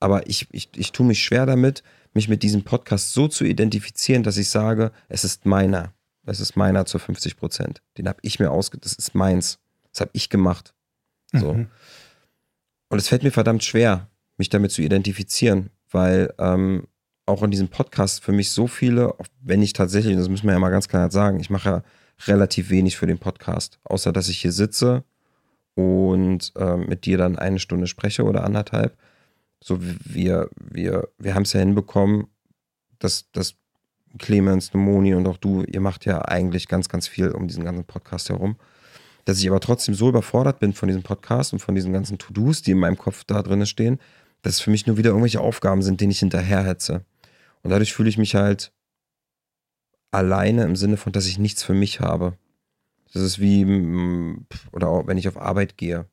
Aber 0.00 0.26
ich, 0.28 0.48
ich, 0.50 0.70
ich 0.74 0.92
tue 0.92 1.06
mich 1.06 1.22
schwer 1.22 1.46
damit, 1.46 1.82
mich 2.12 2.28
mit 2.28 2.42
diesem 2.42 2.64
Podcast 2.64 3.12
so 3.12 3.28
zu 3.28 3.44
identifizieren, 3.44 4.22
dass 4.22 4.36
ich 4.36 4.48
sage, 4.48 4.90
es 5.08 5.24
ist 5.24 5.46
meiner. 5.46 5.92
Es 6.24 6.40
ist 6.40 6.56
meiner 6.56 6.86
zu 6.86 6.98
50 6.98 7.36
Prozent. 7.36 7.82
Den 7.98 8.08
habe 8.08 8.18
ich 8.22 8.40
mir 8.40 8.50
ausge... 8.50 8.78
Das 8.78 8.94
ist 8.94 9.14
meins. 9.14 9.60
Das 9.92 10.00
habe 10.00 10.10
ich 10.12 10.28
gemacht. 10.28 10.74
So. 11.32 11.54
Mhm. 11.54 11.68
Und 12.88 12.98
es 12.98 13.08
fällt 13.08 13.22
mir 13.22 13.30
verdammt 13.30 13.62
schwer, 13.62 14.08
mich 14.36 14.48
damit 14.48 14.72
zu 14.72 14.82
identifizieren, 14.82 15.70
weil 15.90 16.32
ähm, 16.38 16.88
auch 17.26 17.42
in 17.42 17.50
diesem 17.50 17.68
Podcast 17.68 18.22
für 18.22 18.32
mich 18.32 18.50
so 18.50 18.66
viele, 18.66 19.14
wenn 19.40 19.62
ich 19.62 19.72
tatsächlich, 19.72 20.16
das 20.16 20.28
müssen 20.28 20.46
wir 20.46 20.52
ja 20.52 20.58
mal 20.58 20.70
ganz 20.70 20.88
klar 20.88 21.10
sagen, 21.10 21.40
ich 21.40 21.50
mache 21.50 21.68
ja 21.68 21.82
relativ 22.26 22.70
wenig 22.70 22.96
für 22.96 23.06
den 23.06 23.18
Podcast, 23.18 23.78
außer 23.84 24.12
dass 24.12 24.28
ich 24.28 24.38
hier 24.38 24.52
sitze 24.52 25.04
und 25.76 26.52
äh, 26.56 26.76
mit 26.76 27.04
dir 27.04 27.18
dann 27.18 27.38
eine 27.38 27.58
Stunde 27.58 27.86
spreche 27.86 28.24
oder 28.24 28.44
anderthalb. 28.44 28.96
So, 29.62 29.78
wir, 29.80 30.48
wir, 30.58 31.08
wir 31.18 31.34
haben 31.34 31.42
es 31.42 31.52
ja 31.52 31.60
hinbekommen, 31.60 32.28
dass, 32.98 33.30
dass 33.32 33.56
Clemens, 34.18 34.72
Moni 34.72 35.14
und 35.14 35.26
auch 35.28 35.36
du, 35.36 35.62
ihr 35.64 35.80
macht 35.80 36.06
ja 36.06 36.22
eigentlich 36.22 36.66
ganz, 36.66 36.88
ganz 36.88 37.06
viel 37.06 37.30
um 37.30 37.46
diesen 37.46 37.64
ganzen 37.64 37.84
Podcast 37.84 38.30
herum. 38.30 38.56
Dass 39.26 39.38
ich 39.38 39.48
aber 39.48 39.60
trotzdem 39.60 39.94
so 39.94 40.08
überfordert 40.08 40.60
bin 40.60 40.72
von 40.72 40.88
diesem 40.88 41.02
Podcast 41.02 41.52
und 41.52 41.58
von 41.58 41.74
diesen 41.74 41.92
ganzen 41.92 42.16
To-Dos, 42.16 42.62
die 42.62 42.70
in 42.70 42.78
meinem 42.78 42.96
Kopf 42.96 43.24
da 43.24 43.42
drin 43.42 43.66
stehen, 43.66 43.98
dass 44.42 44.54
es 44.54 44.60
für 44.60 44.70
mich 44.70 44.86
nur 44.86 44.96
wieder 44.96 45.10
irgendwelche 45.10 45.40
Aufgaben 45.40 45.82
sind, 45.82 46.00
denen 46.00 46.12
ich 46.12 46.20
hinterherhetze. 46.20 47.04
Und 47.62 47.70
dadurch 47.70 47.92
fühle 47.92 48.08
ich 48.08 48.16
mich 48.16 48.34
halt 48.34 48.72
alleine 50.10 50.64
im 50.64 50.76
Sinne 50.76 50.96
von, 50.96 51.12
dass 51.12 51.26
ich 51.26 51.38
nichts 51.38 51.62
für 51.62 51.74
mich 51.74 52.00
habe. 52.00 52.38
Das 53.12 53.22
ist 53.22 53.38
wie, 53.38 53.64
oder 54.72 54.88
auch 54.88 55.06
wenn 55.06 55.18
ich 55.18 55.28
auf 55.28 55.40
Arbeit 55.40 55.76
gehe. 55.76 56.06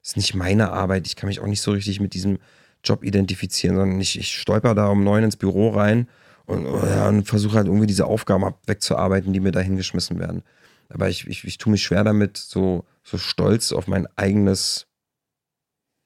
Das 0.00 0.10
ist 0.10 0.16
nicht 0.16 0.34
meine 0.34 0.70
Arbeit. 0.70 1.06
Ich 1.06 1.16
kann 1.16 1.28
mich 1.28 1.40
auch 1.40 1.46
nicht 1.46 1.60
so 1.60 1.72
richtig 1.72 2.00
mit 2.00 2.14
diesem 2.14 2.38
Job 2.84 3.04
identifizieren, 3.04 3.76
sondern 3.76 4.00
ich, 4.00 4.18
ich 4.18 4.34
stolper 4.34 4.74
da 4.74 4.88
um 4.88 5.04
neun 5.04 5.24
ins 5.24 5.36
Büro 5.36 5.70
rein 5.70 6.08
und, 6.46 6.66
oh 6.66 7.08
und 7.08 7.24
versuche 7.24 7.56
halt 7.56 7.66
irgendwie 7.66 7.86
diese 7.86 8.06
Aufgaben 8.06 8.54
wegzuarbeiten, 8.66 9.32
die 9.32 9.40
mir 9.40 9.52
da 9.52 9.60
hingeschmissen 9.60 10.18
werden. 10.18 10.42
Aber 10.88 11.08
ich, 11.08 11.26
ich, 11.26 11.44
ich 11.44 11.58
tue 11.58 11.72
mich 11.72 11.82
schwer 11.82 12.04
damit, 12.04 12.36
so, 12.36 12.86
so 13.02 13.18
stolz 13.18 13.72
auf 13.72 13.86
mein 13.86 14.06
eigenes, 14.16 14.86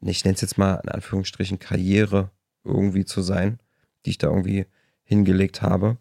ich 0.00 0.24
nenne 0.24 0.34
es 0.34 0.40
jetzt 0.40 0.58
mal 0.58 0.80
in 0.82 0.88
Anführungsstrichen 0.88 1.58
Karriere 1.58 2.30
irgendwie 2.64 3.04
zu 3.04 3.22
sein, 3.22 3.60
die 4.04 4.10
ich 4.10 4.18
da 4.18 4.28
irgendwie 4.28 4.66
hingelegt 5.04 5.62
habe. 5.62 5.98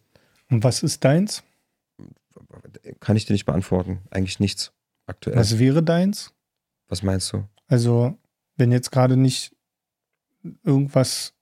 Und 0.50 0.64
was 0.64 0.82
ist 0.84 1.04
deins? 1.04 1.44
Kann 3.00 3.16
ich 3.16 3.26
dir 3.26 3.34
nicht 3.34 3.46
beantworten. 3.46 4.00
Eigentlich 4.10 4.40
nichts 4.40 4.72
aktuell. 5.08 5.38
Was 5.38 5.60
wäre 5.60 5.84
deins? 5.84 6.34
Was 6.88 7.04
meinst 7.04 7.32
du? 7.34 7.46
Also, 7.68 8.18
wenn 8.58 8.72
jetzt 8.72 8.92
gerade 8.92 9.18
nicht 9.18 9.56
irgendwas 10.64 11.34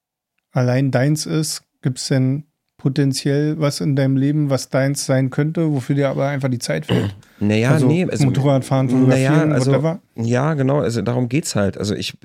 allein 0.51 0.91
deins 0.91 1.25
ist, 1.25 1.63
gibt 1.82 1.99
es 1.99 2.07
denn 2.07 2.45
potenziell 2.77 3.59
was 3.59 3.82
in 3.82 3.95
deinem 3.95 4.17
Leben, 4.17 4.49
was 4.49 4.69
deins 4.69 5.05
sein 5.05 5.30
könnte, 5.30 5.71
wofür 5.71 5.95
dir 5.95 6.09
aber 6.09 6.27
einfach 6.27 6.49
die 6.49 6.59
Zeit 6.59 6.86
fehlt? 6.88 7.15
Naja, 7.41 7.71
also 7.71 7.88
nee. 7.88 8.05
Also, 8.05 8.25
Motorradfahren, 8.25 8.89
fotografieren, 8.89 9.47
naja, 9.47 9.53
also, 9.53 9.71
whatever? 9.71 10.01
Ja, 10.15 10.55
genau. 10.55 10.80
Also 10.80 11.01
darum 11.01 11.30
geht's 11.30 11.55
halt. 11.55 11.77
Also 11.77 11.95
ich, 11.95 12.17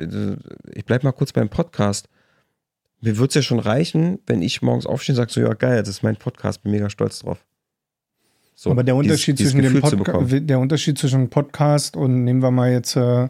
ich 0.72 0.84
bleib 0.84 1.05
mal 1.05 1.12
kurz 1.12 1.32
beim 1.32 1.48
Podcast. 1.48 2.09
Mir 3.00 3.16
wird's 3.16 3.36
ja 3.36 3.42
schon 3.42 3.61
reichen, 3.61 4.18
wenn 4.26 4.42
ich 4.42 4.61
morgens 4.61 4.86
aufstehe 4.86 5.12
und 5.12 5.18
sage 5.18 5.30
so, 5.30 5.40
ja 5.40 5.55
geil, 5.55 5.78
das 5.78 5.88
ist 5.88 6.02
mein 6.02 6.16
Podcast, 6.16 6.64
bin 6.64 6.72
mega 6.72 6.90
stolz 6.90 7.20
drauf. 7.20 7.44
So, 8.55 8.70
aber 8.70 8.84
der 8.84 8.96
Unterschied, 8.96 9.38
dieses, 9.38 9.52
zwischen 9.52 9.72
dieses 9.72 9.90
dem 9.90 10.02
Podca 10.02 10.40
der 10.40 10.59
Unterschied 10.61 10.98
zwischen 10.98 11.28
Podcast 11.28 11.96
und 11.96 12.24
nehmen 12.24 12.42
wir 12.42 12.50
mal 12.50 12.70
jetzt, 12.70 12.96
äh, 12.96 13.28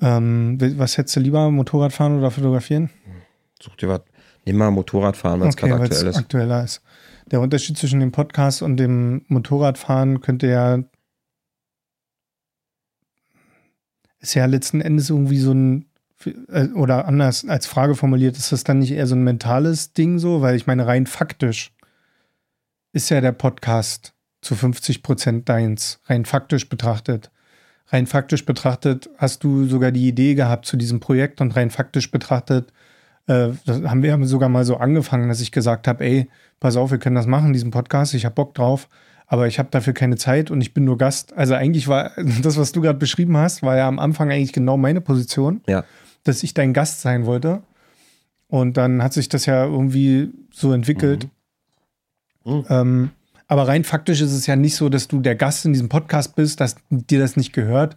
ähm, 0.00 0.58
was 0.78 0.96
hättest 0.96 1.16
du 1.16 1.20
lieber, 1.20 1.50
Motorradfahren 1.50 2.18
oder 2.18 2.30
fotografieren? 2.30 2.90
Such 3.60 3.76
dir 3.76 3.88
was. 3.88 4.02
Nimm 4.44 4.56
mal 4.56 4.70
Motorradfahren, 4.70 5.40
weil 5.40 5.48
es 5.48 5.56
okay, 5.56 5.68
gerade 5.68 5.84
aktuell 5.84 6.06
ist. 6.06 6.16
aktueller 6.16 6.64
ist. 6.64 6.82
Der 7.30 7.40
Unterschied 7.40 7.78
zwischen 7.78 8.00
dem 8.00 8.12
Podcast 8.12 8.62
und 8.62 8.76
dem 8.76 9.24
Motorradfahren 9.28 10.20
könnte 10.20 10.46
ja 10.46 10.84
ist 14.20 14.34
ja 14.34 14.46
letzten 14.46 14.80
Endes 14.80 15.10
irgendwie 15.10 15.38
so 15.38 15.52
ein 15.52 15.86
äh, 16.48 16.68
oder 16.68 17.06
anders 17.06 17.46
als 17.46 17.66
Frage 17.66 17.94
formuliert, 17.94 18.36
ist 18.36 18.52
das 18.52 18.64
dann 18.64 18.78
nicht 18.78 18.92
eher 18.92 19.06
so 19.06 19.14
ein 19.14 19.22
mentales 19.22 19.92
Ding 19.92 20.18
so? 20.18 20.40
Weil 20.40 20.56
ich 20.56 20.66
meine, 20.66 20.86
rein 20.86 21.06
faktisch 21.06 21.73
ist 22.94 23.10
ja 23.10 23.20
der 23.20 23.32
Podcast 23.32 24.14
zu 24.40 24.54
50 24.54 25.02
Prozent 25.02 25.48
deins, 25.48 26.00
rein 26.06 26.24
faktisch 26.24 26.68
betrachtet. 26.68 27.30
Rein 27.88 28.06
faktisch 28.06 28.46
betrachtet 28.46 29.10
hast 29.18 29.44
du 29.44 29.66
sogar 29.66 29.92
die 29.92 30.08
Idee 30.08 30.34
gehabt 30.34 30.64
zu 30.64 30.76
diesem 30.76 31.00
Projekt 31.00 31.40
und 31.40 31.54
rein 31.56 31.70
faktisch 31.70 32.10
betrachtet 32.10 32.72
äh, 33.26 33.50
haben 33.66 34.02
wir 34.02 34.22
sogar 34.26 34.48
mal 34.48 34.64
so 34.64 34.76
angefangen, 34.76 35.28
dass 35.28 35.40
ich 35.40 35.52
gesagt 35.52 35.88
habe, 35.88 36.04
ey, 36.04 36.28
pass 36.60 36.76
auf, 36.76 36.90
wir 36.90 36.98
können 36.98 37.16
das 37.16 37.26
machen, 37.26 37.52
diesen 37.52 37.70
Podcast, 37.70 38.14
ich 38.14 38.24
habe 38.24 38.34
Bock 38.34 38.54
drauf, 38.54 38.88
aber 39.26 39.46
ich 39.46 39.58
habe 39.58 39.70
dafür 39.70 39.92
keine 39.92 40.16
Zeit 40.16 40.50
und 40.50 40.60
ich 40.60 40.74
bin 40.74 40.84
nur 40.84 40.98
Gast. 40.98 41.32
Also 41.36 41.54
eigentlich 41.54 41.88
war 41.88 42.12
das, 42.42 42.56
was 42.56 42.72
du 42.72 42.80
gerade 42.80 42.98
beschrieben 42.98 43.36
hast, 43.36 43.62
war 43.62 43.76
ja 43.76 43.88
am 43.88 43.98
Anfang 43.98 44.30
eigentlich 44.30 44.52
genau 44.52 44.76
meine 44.76 45.00
Position, 45.00 45.62
ja. 45.66 45.84
dass 46.24 46.42
ich 46.42 46.54
dein 46.54 46.72
Gast 46.72 47.00
sein 47.00 47.26
wollte. 47.26 47.62
Und 48.46 48.76
dann 48.76 49.02
hat 49.02 49.14
sich 49.14 49.28
das 49.28 49.46
ja 49.46 49.64
irgendwie 49.64 50.30
so 50.52 50.72
entwickelt. 50.72 51.24
Mhm. 51.24 51.30
Mhm. 52.44 52.64
Ähm, 52.68 53.10
aber 53.46 53.68
rein 53.68 53.84
faktisch 53.84 54.20
ist 54.20 54.32
es 54.32 54.46
ja 54.46 54.56
nicht 54.56 54.76
so, 54.76 54.88
dass 54.88 55.08
du 55.08 55.20
der 55.20 55.34
Gast 55.34 55.64
in 55.64 55.72
diesem 55.72 55.88
Podcast 55.88 56.34
bist, 56.34 56.60
dass 56.60 56.76
dir 56.90 57.18
das 57.18 57.36
nicht 57.36 57.52
gehört 57.52 57.96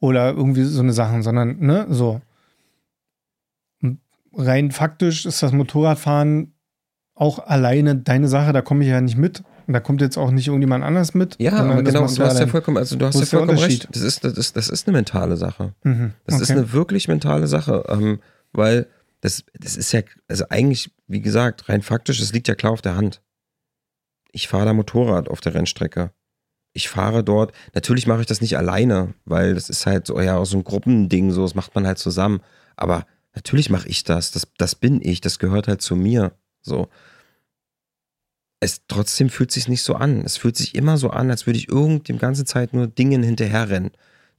oder 0.00 0.30
irgendwie 0.32 0.64
so 0.64 0.80
eine 0.80 0.92
Sachen, 0.92 1.22
sondern, 1.22 1.58
ne, 1.60 1.86
so 1.88 2.20
rein 4.38 4.70
faktisch 4.70 5.26
ist 5.26 5.42
das 5.42 5.52
Motorradfahren 5.52 6.54
auch 7.14 7.40
alleine 7.40 7.96
deine 7.96 8.28
Sache, 8.28 8.52
da 8.52 8.62
komme 8.62 8.84
ich 8.84 8.90
ja 8.90 9.00
nicht 9.00 9.16
mit. 9.16 9.42
Und 9.66 9.74
da 9.74 9.80
kommt 9.80 10.00
jetzt 10.00 10.16
auch 10.16 10.30
nicht 10.30 10.46
irgendjemand 10.46 10.82
anders 10.82 11.12
mit. 11.12 11.36
Ja, 11.38 11.52
aber 11.52 11.82
genau, 11.82 12.06
du 12.06 12.24
hast 12.24 12.38
ja 12.38 12.46
vollkommen, 12.46 12.78
also 12.78 12.96
du 12.96 13.04
hast 13.04 13.18
ja 13.18 13.26
vollkommen 13.26 13.58
recht. 13.58 13.88
Das 13.92 14.00
ist, 14.00 14.24
das, 14.24 14.32
ist, 14.38 14.56
das 14.56 14.70
ist 14.70 14.86
eine 14.86 14.96
mentale 14.96 15.36
Sache. 15.36 15.74
Mhm, 15.82 16.12
das 16.24 16.36
okay. 16.36 16.42
ist 16.44 16.50
eine 16.52 16.72
wirklich 16.72 17.06
mentale 17.08 17.46
Sache. 17.48 17.84
Ähm, 17.88 18.20
weil 18.52 18.86
das, 19.20 19.44
das 19.58 19.76
ist 19.76 19.92
ja, 19.92 20.00
also 20.26 20.44
eigentlich, 20.48 20.90
wie 21.06 21.20
gesagt, 21.20 21.68
rein 21.68 21.82
faktisch, 21.82 22.18
das 22.18 22.32
liegt 22.32 22.48
ja 22.48 22.54
klar 22.54 22.72
auf 22.72 22.80
der 22.80 22.96
Hand. 22.96 23.20
Ich 24.30 24.48
fahre 24.48 24.66
da 24.66 24.72
Motorrad 24.72 25.28
auf 25.28 25.40
der 25.40 25.54
Rennstrecke. 25.54 26.12
Ich 26.74 26.88
fahre 26.88 27.24
dort, 27.24 27.52
natürlich 27.74 28.06
mache 28.06 28.20
ich 28.20 28.26
das 28.26 28.40
nicht 28.40 28.56
alleine, 28.56 29.14
weil 29.24 29.54
das 29.54 29.68
ist 29.70 29.86
halt 29.86 30.06
so, 30.06 30.20
ja, 30.20 30.44
so 30.44 30.58
ein 30.58 30.64
Gruppending, 30.64 31.32
so, 31.32 31.42
das 31.42 31.54
macht 31.54 31.74
man 31.74 31.86
halt 31.86 31.98
zusammen. 31.98 32.40
Aber 32.76 33.06
Natürlich 33.38 33.70
mache 33.70 33.88
ich 33.88 34.02
das. 34.02 34.32
das. 34.32 34.48
Das 34.58 34.74
bin 34.74 35.00
ich. 35.00 35.20
Das 35.20 35.38
gehört 35.38 35.68
halt 35.68 35.80
zu 35.80 35.94
mir. 35.94 36.32
So. 36.60 36.88
Es 38.58 38.82
trotzdem 38.88 39.30
fühlt 39.30 39.52
sich 39.52 39.68
nicht 39.68 39.82
so 39.82 39.94
an. 39.94 40.22
Es 40.22 40.36
fühlt 40.36 40.56
sich 40.56 40.74
immer 40.74 40.96
so 40.96 41.10
an, 41.10 41.30
als 41.30 41.46
würde 41.46 41.58
ich 41.60 41.68
irgend 41.68 42.08
die 42.08 42.18
ganze 42.18 42.44
Zeit 42.44 42.74
nur 42.74 42.88
Dingen 42.88 43.22
hinterherrennen. 43.22 43.92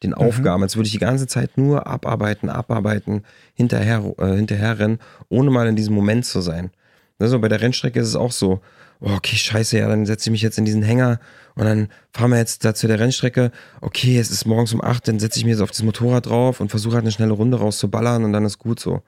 Den 0.04 0.12
mhm. 0.12 0.18
Aufgaben, 0.18 0.64
als 0.64 0.76
würde 0.76 0.88
ich 0.88 0.92
die 0.92 1.00
ganze 1.00 1.28
Zeit 1.28 1.58
nur 1.58 1.88
abarbeiten, 1.88 2.50
abarbeiten, 2.50 3.24
hinterher, 3.54 4.14
äh, 4.18 4.36
hinterherrennen, 4.36 5.00
ohne 5.30 5.50
mal 5.50 5.68
in 5.68 5.78
diesem 5.78 5.96
Moment 5.96 6.26
zu 6.26 6.42
sein. 6.42 6.72
Also 7.20 7.40
bei 7.40 7.48
der 7.48 7.62
Rennstrecke 7.62 8.00
ist 8.00 8.08
es 8.08 8.16
auch 8.16 8.32
so 8.32 8.62
oh, 9.02 9.12
okay, 9.16 9.36
scheiße, 9.36 9.78
ja, 9.78 9.88
dann 9.88 10.06
setze 10.06 10.30
ich 10.30 10.32
mich 10.32 10.42
jetzt 10.42 10.58
in 10.58 10.66
diesen 10.66 10.84
Hänger 10.84 11.20
und 11.56 11.66
dann 11.66 11.88
fahren 12.14 12.32
wir 12.32 12.38
jetzt 12.38 12.66
da 12.66 12.74
zu 12.74 12.88
der 12.88 13.00
Rennstrecke. 13.00 13.52
Okay, 13.82 14.18
es 14.18 14.32
ist 14.32 14.46
morgens 14.46 14.74
um 14.74 14.84
acht, 14.84 15.08
dann 15.08 15.20
setze 15.20 15.40
ich 15.40 15.46
mir 15.46 15.52
jetzt 15.52 15.62
auf 15.62 15.72
das 15.72 15.84
Motorrad 15.84 16.28
drauf 16.28 16.60
und 16.60 16.70
versuche 16.70 16.96
halt 16.96 17.04
eine 17.04 17.12
schnelle 17.12 17.34
Runde 17.34 17.58
rauszuballern 17.58 18.24
und 18.24 18.34
dann 18.34 18.46
ist 18.46 18.60
gut 18.60 18.80
so. 18.80 19.02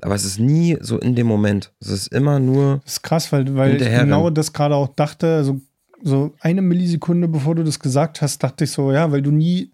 Aber 0.00 0.14
es 0.14 0.24
ist 0.24 0.38
nie 0.38 0.76
so 0.80 0.98
in 0.98 1.14
dem 1.14 1.26
Moment. 1.26 1.72
Es 1.80 1.88
ist 1.88 2.08
immer 2.08 2.40
nur. 2.40 2.80
Das 2.84 2.94
ist 2.94 3.02
krass, 3.02 3.32
weil, 3.32 3.54
weil 3.54 3.80
ich 3.80 3.88
genau 3.88 4.28
das 4.28 4.52
gerade 4.52 4.74
auch 4.74 4.88
dachte. 4.88 5.36
Also, 5.36 5.60
so 6.02 6.34
eine 6.40 6.60
Millisekunde 6.60 7.28
bevor 7.28 7.54
du 7.54 7.62
das 7.62 7.78
gesagt 7.78 8.20
hast, 8.20 8.42
dachte 8.42 8.64
ich 8.64 8.72
so, 8.72 8.92
ja, 8.92 9.10
weil 9.12 9.22
du 9.22 9.30
nie 9.30 9.70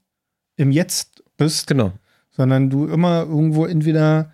im 0.57 0.71
Jetzt 0.71 1.25
bist. 1.37 1.67
Genau. 1.67 1.93
Sondern 2.31 2.71
du 2.71 2.87
immer 2.87 3.23
irgendwo 3.23 3.65
entweder 3.65 4.31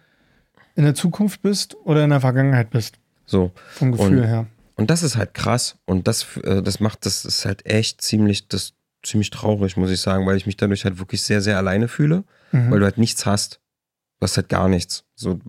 in 0.75 0.85
der 0.85 0.95
Zukunft 0.95 1.41
bist 1.41 1.77
oder 1.85 2.05
in 2.05 2.11
der 2.11 2.21
Vergangenheit 2.21 2.71
bist. 2.71 2.99
So. 3.27 3.53
Vom 3.69 3.93
Gefühl 3.93 4.19
und, 4.19 4.25
her. 4.25 4.47
Und 4.77 4.91
das 4.91 5.03
ist 5.03 5.17
halt 5.17 5.35
krass 5.35 5.79
und 5.85 6.07
das, 6.07 6.37
äh, 6.39 6.63
das 6.63 6.81
macht, 6.81 7.07
das 7.07 7.25
ist 7.25 7.45
halt 7.45 7.67
echt 7.67 8.01
ziemlich, 8.01 8.49
das 8.49 8.75
ziemlich 9.03 9.31
traurig, 9.31 9.77
muss 9.77 9.91
ich 9.91 10.01
sagen, 10.01 10.27
weil 10.27 10.37
ich 10.37 10.47
mich 10.47 10.57
dadurch 10.57 10.85
halt 10.85 10.99
wirklich 10.99 11.23
sehr, 11.23 11.41
sehr 11.41 11.57
alleine 11.57 11.89
fühle, 11.89 12.25
mhm. 12.53 12.71
weil 12.71 12.81
du 12.81 12.85
halt 12.85 12.99
nichts 12.99 13.27
hast. 13.27 13.61
Du 14.19 14.25
hast 14.25 14.37
halt 14.37 14.49
gar 14.49 14.69
nichts. 14.69 15.05
So, 15.15 15.41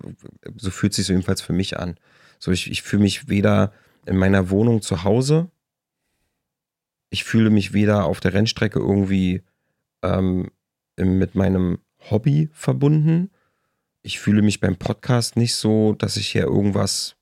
so 0.56 0.72
fühlt 0.72 0.94
sich 0.94 1.06
so 1.06 1.14
jedenfalls 1.14 1.42
für 1.42 1.54
mich 1.54 1.80
an. 1.80 1.98
So, 2.40 2.52
ich, 2.52 2.70
ich 2.70 2.82
fühle 2.82 3.04
mich 3.04 3.30
weder 3.30 3.72
in 4.06 4.18
meiner 4.18 4.50
Wohnung 4.50 4.82
zu 4.82 5.04
Hause, 5.04 5.50
ich 7.10 7.24
fühle 7.24 7.50
mich 7.50 7.74
weder 7.74 8.06
auf 8.06 8.20
der 8.20 8.34
Rennstrecke 8.34 8.80
irgendwie 8.80 9.44
ähm, 10.04 10.52
mit 10.98 11.36
meinem 11.36 11.80
Hobby 12.10 12.50
verbunden. 12.54 13.32
Ich 14.02 14.20
fühle 14.20 14.42
mich 14.42 14.60
beim 14.60 14.78
Podcast 14.78 15.36
nicht 15.36 15.56
so, 15.56 15.94
dass 15.94 16.18
ich 16.18 16.30
hier 16.30 16.44
irgendwas 16.44 17.17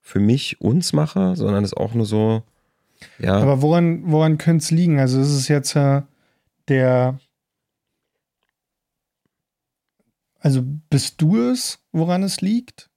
für 0.00 0.20
mich, 0.20 0.60
uns 0.60 0.92
mache, 0.92 1.36
sondern 1.36 1.64
es 1.64 1.74
auch 1.74 1.94
nur 1.94 2.06
so, 2.06 2.42
ja. 3.18 3.38
Aber 3.38 3.62
woran, 3.62 4.02
woran 4.10 4.38
könnte 4.38 4.62
es 4.62 4.70
liegen? 4.70 4.98
Also 4.98 5.20
ist 5.20 5.32
es 5.32 5.48
jetzt 5.48 5.74
äh, 5.76 6.02
der, 6.68 7.18
also 10.38 10.62
bist 10.90 11.20
du 11.20 11.50
es, 11.50 11.78
woran 11.92 12.22
es 12.22 12.40
liegt? 12.40 12.90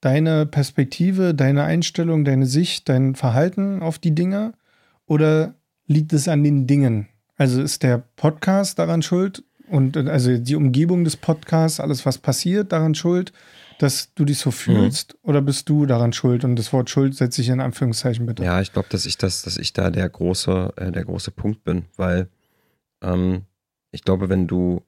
Deine 0.00 0.46
Perspektive, 0.46 1.34
deine 1.34 1.64
Einstellung, 1.64 2.24
deine 2.24 2.46
Sicht, 2.46 2.88
dein 2.88 3.16
Verhalten 3.16 3.82
auf 3.82 3.98
die 3.98 4.14
Dinge? 4.14 4.54
Oder 5.06 5.54
liegt 5.86 6.12
es 6.12 6.28
an 6.28 6.44
den 6.44 6.66
Dingen? 6.66 7.08
Also 7.36 7.62
ist 7.62 7.82
der 7.82 7.98
Podcast 7.98 8.78
daran 8.78 9.02
schuld, 9.02 9.42
und 9.68 9.96
also 9.96 10.38
die 10.38 10.54
Umgebung 10.54 11.04
des 11.04 11.16
Podcasts, 11.16 11.78
alles 11.78 12.06
was 12.06 12.18
passiert, 12.18 12.72
daran 12.72 12.94
schuld, 12.94 13.32
dass 13.78 14.12
du 14.14 14.24
dich 14.24 14.38
so 14.38 14.50
fühlst? 14.50 15.14
Mhm. 15.14 15.30
Oder 15.30 15.42
bist 15.42 15.68
du 15.68 15.86
daran 15.86 16.12
schuld? 16.12 16.44
Und 16.44 16.56
das 16.56 16.72
Wort 16.72 16.90
Schuld 16.90 17.14
setze 17.14 17.40
ich 17.40 17.48
in 17.48 17.60
Anführungszeichen 17.60 18.26
bitte. 18.26 18.44
Ja, 18.44 18.60
ich 18.60 18.72
glaube, 18.72 18.88
dass 18.90 19.06
ich 19.06 19.18
das, 19.18 19.42
dass 19.42 19.56
ich 19.56 19.72
da 19.72 19.90
der 19.90 20.08
große, 20.08 20.72
äh, 20.76 20.92
der 20.92 21.04
große 21.04 21.30
Punkt 21.30 21.64
bin, 21.64 21.86
weil 21.96 22.28
ähm, 23.02 23.46
ich 23.90 24.02
glaube, 24.02 24.28
wenn 24.28 24.46
du, 24.46 24.82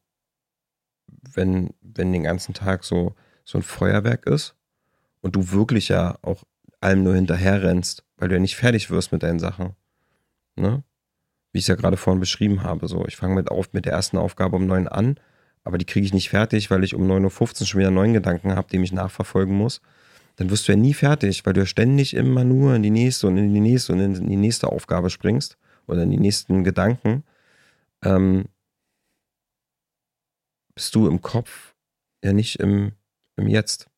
wenn, 1.07 1.71
wenn 1.81 2.13
den 2.13 2.25
ganzen 2.25 2.53
Tag 2.53 2.85
so, 2.85 3.15
so 3.45 3.59
ein 3.59 3.63
Feuerwerk 3.63 4.27
ist 4.27 4.55
und 5.21 5.37
du 5.37 5.53
wirklich 5.53 5.89
ja 5.89 6.19
auch 6.23 6.45
allem 6.81 7.03
nur 7.03 7.15
hinterher 7.15 7.63
rennst, 7.63 8.05
weil 8.17 8.29
du 8.29 8.35
ja 8.35 8.41
nicht 8.41 8.57
fertig 8.57 8.91
wirst 8.91 9.13
mit 9.13 9.23
deinen 9.23 9.39
Sachen, 9.39 9.75
ne? 10.57 10.83
Wie 11.53 11.59
ich 11.59 11.65
es 11.65 11.69
ja 11.69 11.75
gerade 11.75 11.97
vorhin 11.97 12.21
beschrieben 12.21 12.63
habe. 12.63 12.87
So, 12.87 13.05
ich 13.07 13.17
fange 13.17 13.35
mit 13.35 13.51
auf 13.51 13.73
mit 13.73 13.85
der 13.85 13.93
ersten 13.93 14.19
Aufgabe 14.19 14.55
um 14.55 14.67
neun 14.67 14.87
an, 14.87 15.19
aber 15.65 15.79
die 15.79 15.85
kriege 15.85 16.07
ich 16.07 16.15
nicht 16.15 16.31
fertig, 16.31 16.71
weil 16.71 16.85
ich 16.85 16.95
um 16.95 17.03
9.15 17.11 17.61
Uhr 17.61 17.67
schon 17.67 17.81
wieder 17.81 17.91
neuen 17.91 18.15
Gedanken 18.15 18.55
habe, 18.55 18.69
den 18.69 18.83
ich 18.83 18.93
nachverfolgen 18.93 19.55
muss. 19.55 19.81
Dann 20.37 20.51
wirst 20.51 20.69
du 20.69 20.73
ja 20.73 20.77
nie 20.77 20.95
fertig, 20.95 21.45
weil 21.45 21.53
du 21.53 21.61
ja 21.61 21.67
ständig 21.67 22.15
immer 22.15 22.45
nur 22.45 22.75
in 22.75 22.83
die 22.83 22.91
nächste 22.91 23.27
und 23.27 23.37
in 23.37 23.53
die 23.53 23.61
nächste 23.61 23.93
und 23.93 24.01
in 24.01 24.29
die 24.29 24.37
nächste 24.37 24.69
Aufgabe 24.69 25.11
springst 25.11 25.59
oder 25.87 26.03
in 26.03 26.11
die 26.11 26.19
nächsten 26.19 26.65
Gedanken. 26.65 27.25
Ähm, 28.03 28.47
bist 30.75 30.95
du 30.95 31.09
im 31.09 31.21
Kopf 31.21 31.75
ja 32.25 32.33
nicht 32.33 32.57
im, 32.61 32.93
im 33.37 33.49
Jetzt. 33.49 33.89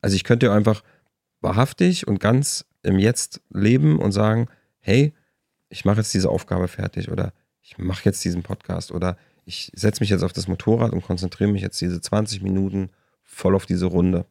Also 0.00 0.16
ich 0.16 0.24
könnte 0.24 0.46
ja 0.46 0.54
einfach 0.54 0.82
wahrhaftig 1.40 2.06
und 2.08 2.18
ganz 2.18 2.64
im 2.82 2.98
Jetzt 2.98 3.42
leben 3.50 3.98
und 3.98 4.12
sagen, 4.12 4.48
hey, 4.78 5.12
ich 5.68 5.84
mache 5.84 5.98
jetzt 5.98 6.14
diese 6.14 6.30
Aufgabe 6.30 6.68
fertig 6.68 7.10
oder 7.10 7.32
ich 7.60 7.78
mache 7.78 8.06
jetzt 8.06 8.24
diesen 8.24 8.42
Podcast 8.42 8.90
oder 8.90 9.18
ich 9.50 9.72
setze 9.74 10.00
mich 10.00 10.10
jetzt 10.10 10.22
auf 10.22 10.32
das 10.32 10.46
Motorrad 10.46 10.92
und 10.92 11.02
konzentriere 11.02 11.50
mich 11.50 11.60
jetzt 11.60 11.80
diese 11.80 12.00
20 12.00 12.40
Minuten 12.40 12.90
voll 13.24 13.56
auf 13.56 13.66
diese 13.66 13.86
Runde. 13.86 14.24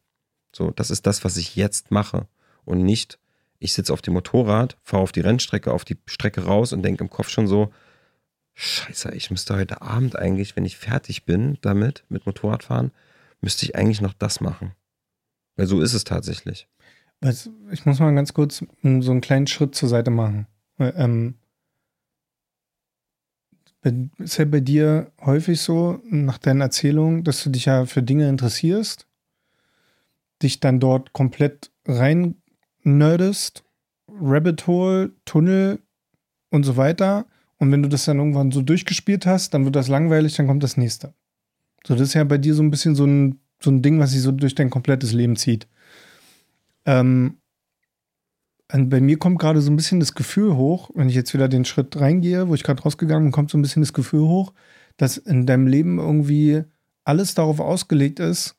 So, 0.55 0.71
das 0.71 0.89
ist 0.89 1.05
das, 1.05 1.25
was 1.25 1.35
ich 1.35 1.57
jetzt 1.57 1.91
mache 1.91 2.27
und 2.63 2.83
nicht, 2.83 3.19
ich 3.59 3.73
sitze 3.73 3.91
auf 3.91 4.01
dem 4.01 4.13
Motorrad, 4.13 4.77
fahre 4.81 5.03
auf 5.03 5.11
die 5.11 5.19
Rennstrecke, 5.19 5.73
auf 5.73 5.83
die 5.83 5.97
Strecke 6.05 6.45
raus 6.45 6.71
und 6.71 6.83
denke 6.83 7.03
im 7.03 7.09
Kopf 7.09 7.27
schon 7.29 7.47
so, 7.47 7.73
Scheiße, 8.53 9.13
ich 9.13 9.29
müsste 9.29 9.55
heute 9.55 9.81
Abend 9.81 10.17
eigentlich, 10.17 10.55
wenn 10.55 10.65
ich 10.65 10.77
fertig 10.77 11.25
bin 11.25 11.57
damit, 11.61 12.05
mit 12.07 12.25
Motorradfahren, 12.25 12.91
müsste 13.41 13.65
ich 13.65 13.75
eigentlich 13.75 14.01
noch 14.01 14.13
das 14.13 14.39
machen. 14.39 14.71
Weil 15.57 15.67
so 15.67 15.81
ist 15.81 15.93
es 15.93 16.05
tatsächlich. 16.05 16.69
Ich 17.71 17.85
muss 17.85 17.99
mal 17.99 18.15
ganz 18.15 18.33
kurz 18.33 18.59
so 18.59 19.11
einen 19.11 19.21
kleinen 19.21 19.47
Schritt 19.47 19.75
zur 19.75 19.89
Seite 19.89 20.11
machen. 20.11 20.47
Ähm, 20.77 21.35
ist 24.17 24.37
ja 24.37 24.45
bei 24.45 24.59
dir 24.59 25.11
häufig 25.21 25.61
so, 25.61 26.01
nach 26.09 26.37
deinen 26.37 26.61
Erzählungen, 26.61 27.23
dass 27.23 27.43
du 27.43 27.49
dich 27.49 27.65
ja 27.65 27.85
für 27.85 28.03
Dinge 28.03 28.27
interessierst, 28.27 29.07
dich 30.41 30.59
dann 30.59 30.79
dort 30.79 31.13
komplett 31.13 31.71
rein 31.85 32.35
nerdest, 32.83 33.63
Rabbit 34.07 34.67
Hole, 34.67 35.11
Tunnel 35.25 35.79
und 36.49 36.63
so 36.63 36.77
weiter. 36.77 37.25
Und 37.57 37.71
wenn 37.71 37.83
du 37.83 37.89
das 37.89 38.05
dann 38.05 38.17
irgendwann 38.17 38.51
so 38.51 38.61
durchgespielt 38.61 39.25
hast, 39.25 39.53
dann 39.53 39.65
wird 39.65 39.75
das 39.75 39.87
langweilig, 39.87 40.35
dann 40.35 40.47
kommt 40.47 40.63
das 40.63 40.77
nächste. 40.77 41.13
So, 41.85 41.93
das 41.93 42.09
ist 42.09 42.13
ja 42.13 42.23
bei 42.23 42.37
dir 42.37 42.53
so 42.53 42.63
ein 42.63 42.71
bisschen 42.71 42.95
so 42.95 43.05
ein, 43.05 43.39
so 43.61 43.69
ein 43.71 43.81
Ding, 43.81 43.99
was 43.99 44.11
sich 44.11 44.21
so 44.21 44.31
durch 44.31 44.55
dein 44.55 44.69
komplettes 44.69 45.13
Leben 45.13 45.35
zieht. 45.35 45.67
Ähm, 46.85 47.38
bei 48.71 49.01
mir 49.01 49.17
kommt 49.17 49.39
gerade 49.39 49.61
so 49.61 49.71
ein 49.71 49.75
bisschen 49.75 49.99
das 49.99 50.13
Gefühl 50.13 50.55
hoch, 50.55 50.91
wenn 50.93 51.09
ich 51.09 51.15
jetzt 51.15 51.33
wieder 51.33 51.49
den 51.49 51.65
Schritt 51.65 51.99
reingehe, 51.99 52.47
wo 52.47 52.55
ich 52.55 52.63
gerade 52.63 52.81
rausgegangen 52.81 53.25
bin, 53.25 53.31
kommt 53.31 53.49
so 53.49 53.57
ein 53.57 53.61
bisschen 53.61 53.81
das 53.81 53.93
Gefühl 53.93 54.21
hoch, 54.21 54.53
dass 54.97 55.17
in 55.17 55.45
deinem 55.45 55.65
Leben 55.65 55.97
irgendwie 55.97 56.63
alles 57.03 57.33
darauf 57.33 57.59
ausgelegt 57.59 58.19
ist, 58.19 58.55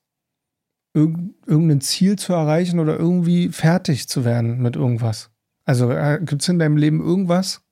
irgendein 0.95 1.81
Ziel 1.81 2.17
zu 2.17 2.33
erreichen 2.33 2.81
oder 2.81 2.99
irgendwie 2.99 3.51
fertig 3.51 4.09
zu 4.09 4.25
werden 4.25 4.61
mit 4.61 4.75
irgendwas. 4.75 5.31
Also 5.65 5.93
äh, 5.93 6.19
gibt 6.21 6.43
es 6.43 6.49
in 6.49 6.59
deinem 6.59 6.77
Leben 6.77 7.01
irgendwas, 7.01 7.63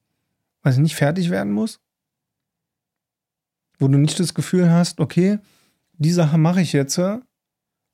was 0.62 0.78
nicht 0.78 0.95
fertig 0.95 1.30
werden 1.30 1.53
muss? 1.53 1.80
Wo 3.80 3.89
du 3.89 3.99
nicht 3.99 4.20
das 4.20 4.34
Gefühl 4.34 4.70
hast, 4.70 5.01
okay, 5.01 5.39
die 5.95 6.12
Sache 6.12 6.39
mache 6.39 6.61
ich 6.61 6.72
jetzt, 6.72 7.01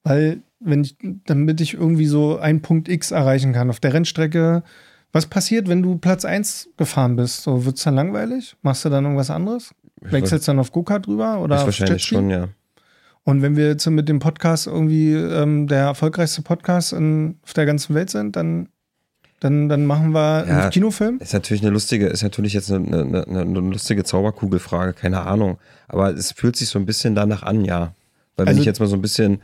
weil 0.02 0.42
wenn 0.64 0.82
ich, 0.82 0.96
damit 1.26 1.60
ich 1.60 1.74
irgendwie 1.74 2.06
so 2.06 2.38
einen 2.38 2.62
Punkt 2.62 2.88
X 2.88 3.10
erreichen 3.10 3.52
kann 3.52 3.70
auf 3.70 3.80
der 3.80 3.92
Rennstrecke. 3.92 4.62
Was 5.12 5.26
passiert, 5.26 5.68
wenn 5.68 5.82
du 5.82 5.98
Platz 5.98 6.24
1 6.24 6.70
gefahren 6.76 7.16
bist? 7.16 7.42
So, 7.42 7.64
wird 7.64 7.76
es 7.76 7.84
dann 7.84 7.94
langweilig? 7.94 8.56
Machst 8.62 8.84
du 8.84 8.88
dann 8.88 9.04
irgendwas 9.04 9.30
anderes? 9.30 9.74
Wechselst 10.00 10.48
du 10.48 10.50
dann 10.50 10.58
auf 10.58 10.72
Go-Kart 10.72 11.06
drüber? 11.06 11.40
Oder 11.40 11.58
auf 11.58 11.66
wahrscheinlich 11.66 12.02
schon, 12.02 12.30
ja. 12.30 12.48
Und 13.22 13.40
wenn 13.40 13.56
wir 13.56 13.68
jetzt 13.68 13.86
mit 13.88 14.08
dem 14.08 14.18
Podcast 14.18 14.66
irgendwie 14.66 15.12
ähm, 15.14 15.66
der 15.66 15.84
erfolgreichste 15.84 16.42
Podcast 16.42 16.92
in, 16.92 17.38
auf 17.42 17.54
der 17.54 17.64
ganzen 17.64 17.94
Welt 17.94 18.10
sind, 18.10 18.36
dann, 18.36 18.68
dann, 19.40 19.68
dann 19.68 19.86
machen 19.86 20.12
wir 20.12 20.44
ja, 20.46 20.60
einen 20.62 20.70
Kinofilm? 20.70 21.18
Ist 21.20 21.32
natürlich 21.32 21.62
eine 21.62 21.70
lustige, 21.70 22.06
ist 22.06 22.22
natürlich 22.22 22.52
jetzt 22.52 22.70
eine, 22.70 23.00
eine, 23.00 23.26
eine 23.26 23.60
lustige 23.60 24.04
Zauberkugelfrage, 24.04 24.92
keine 24.92 25.22
Ahnung. 25.22 25.58
Aber 25.88 26.12
es 26.12 26.32
fühlt 26.32 26.56
sich 26.56 26.68
so 26.68 26.78
ein 26.78 26.84
bisschen 26.84 27.14
danach 27.14 27.42
an, 27.42 27.64
ja. 27.64 27.94
Weil 28.36 28.46
wenn 28.46 28.48
also, 28.48 28.60
ich 28.60 28.66
jetzt 28.66 28.80
mal 28.80 28.88
so 28.88 28.96
ein 28.96 29.02
bisschen 29.02 29.40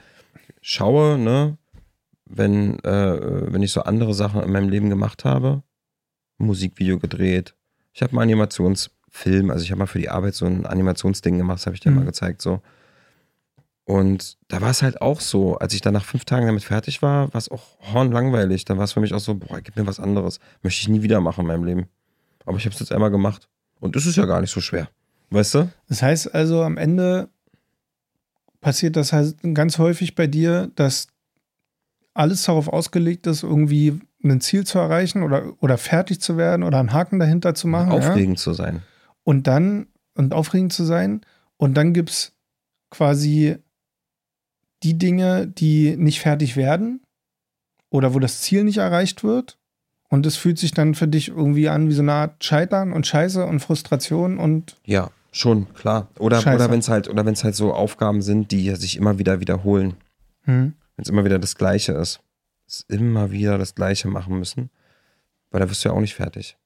schaue, 0.61 1.19
ne, 1.19 1.59
wenn, 2.25 2.79
äh, 2.85 3.53
wenn 3.53 3.63
ich 3.63 3.73
so 3.73 3.83
andere 3.83 4.15
Sachen 4.15 4.43
in 4.43 4.53
meinem 4.53 4.69
Leben 4.69 4.91
gemacht 4.91 5.25
habe, 5.25 5.63
Musikvideo 6.39 6.99
gedreht, 6.99 7.55
ich 7.93 8.03
habe 8.03 8.15
mal 8.15 8.23
Animationsfilm, 8.23 9.51
also 9.51 9.65
ich 9.65 9.71
habe 9.71 9.81
mal 9.81 9.87
für 9.87 9.99
die 9.99 10.09
Arbeit 10.09 10.35
so 10.35 10.47
ein 10.47 10.67
Animationsding 10.67 11.39
gemacht, 11.39 11.59
das 11.59 11.67
habe 11.67 11.75
ich 11.75 11.81
dir 11.81 11.91
mhm. 11.91 11.99
mal 11.99 12.05
gezeigt, 12.05 12.43
so. 12.43 12.61
Und 13.85 14.39
da 14.47 14.61
war 14.61 14.71
es 14.71 14.83
halt 14.83 15.03
auch 15.03 15.21
so, 15.21 15.57
als 15.59 15.75
ich 15.75 15.81
dann 15.81 15.95
nach 15.95 16.05
fünf 16.05 16.25
Tagen 16.25 16.47
damit 16.47 16.63
fertig 16.63 17.03
war, 17.03 17.35
war 17.35 17.39
es 17.39 17.49
auch 17.49 17.77
hornlangweilig. 17.93 18.65
Da 18.65 18.77
war 18.77 18.85
es 18.85 18.93
für 18.93 19.01
mich 19.01 19.13
auch 19.13 19.19
so, 19.19 19.35
boah, 19.35 19.61
gib 19.61 19.75
mir 19.75 19.85
was 19.85 19.99
anderes. 19.99 20.39
Möchte 20.63 20.83
ich 20.83 20.89
nie 20.89 21.03
wieder 21.03 21.21
machen 21.21 21.41
in 21.41 21.47
meinem 21.49 21.65
Leben. 21.65 21.89
Aber 22.47 22.57
ich 22.57 22.67
habe 22.67 22.73
es 22.73 22.79
jetzt 22.79 22.93
einmal 22.93 23.11
gemacht. 23.11 23.49
Und 23.81 23.97
es 23.97 24.07
ist 24.07 24.15
ja 24.15 24.27
gar 24.27 24.41
nicht 24.43 24.53
so 24.53 24.61
schwer. 24.61 24.89
Weißt 25.31 25.55
du? 25.55 25.73
Das 25.89 26.03
heißt 26.03 26.33
also, 26.33 26.63
am 26.63 26.77
Ende 26.77 27.31
passiert 28.61 28.97
das 28.97 29.13
halt 29.13 29.37
ganz 29.55 29.79
häufig 29.79 30.15
bei 30.15 30.27
dir, 30.27 30.71
dass 30.75 31.09
alles 32.15 32.43
darauf 32.45 32.69
ausgelegt 32.69 33.27
ist, 33.27 33.43
irgendwie 33.43 34.01
ein 34.23 34.41
Ziel 34.41 34.67
zu 34.67 34.79
erreichen 34.79 35.23
oder, 35.23 35.53
oder 35.61 35.79
fertig 35.79 36.21
zu 36.21 36.37
werden 36.37 36.63
oder 36.63 36.79
einen 36.79 36.93
Haken 36.93 37.19
dahinter 37.19 37.55
zu 37.55 37.69
machen. 37.69 37.93
Aufregend 37.93 38.39
ja? 38.39 38.43
zu 38.43 38.53
sein. 38.53 38.83
Und 39.25 39.47
dann, 39.47 39.87
und 40.15 40.35
aufregend 40.35 40.73
zu 40.73 40.85
sein. 40.85 41.23
Und 41.57 41.75
dann 41.75 41.93
gibt 41.93 42.11
es 42.11 42.33
quasi 42.91 43.57
die 44.83 44.99
Dinge, 44.99 45.47
die 45.47 45.97
nicht 45.97 46.21
fertig 46.21 46.57
werden 46.57 47.03
oder 47.91 48.15
wo 48.15 48.19
das 48.19 48.41
Ziel 48.41 48.65
nicht 48.65 48.79
erreicht 48.79 49.25
wird. 49.25 49.59
Und 50.09 50.27
es 50.27 50.37
fühlt 50.37 50.59
sich 50.59 50.73
dann 50.73 50.95
für 50.95 51.07
dich 51.07 51.29
irgendwie 51.29 51.69
an 51.69 51.89
wie 51.89 51.93
so 51.93 52.03
eine 52.03 52.13
Art 52.13 52.45
Scheitern 52.45 52.93
und 52.93 53.07
Scheiße 53.07 53.47
und 53.47 53.61
Frustration 53.61 54.39
und. 54.39 54.77
Ja, 54.85 55.11
Schon, 55.33 55.73
klar. 55.75 56.09
Oder, 56.19 56.39
oder 56.41 56.71
wenn 56.71 56.81
es 56.81 56.89
halt, 56.89 57.09
oder 57.09 57.25
wenn 57.25 57.35
es 57.35 57.45
halt 57.45 57.55
so 57.55 57.73
Aufgaben 57.73 58.21
sind, 58.23 58.51
die 58.51 58.75
sich 58.75 58.97
immer 58.97 59.19
wieder 59.19 59.41
wiederholen. 59.41 59.95
Hm. 60.43 60.75
Wenn 60.97 61.03
es 61.03 61.09
immer 61.09 61.25
wieder 61.25 61.39
das 61.39 61.57
Gleiche 61.57 61.93
ist. 61.93 62.21
Es 62.67 62.85
immer 62.89 63.31
wieder 63.31 63.59
das 63.59 63.75
Gleiche 63.75 64.09
machen 64.09 64.39
müssen. 64.39 64.71
Weil 65.51 65.61
da 65.61 65.71
wirst 65.71 65.85
du 65.85 65.89
ja 65.89 65.95
auch 65.95 66.01
nicht 66.01 66.15
fertig. 66.15 66.57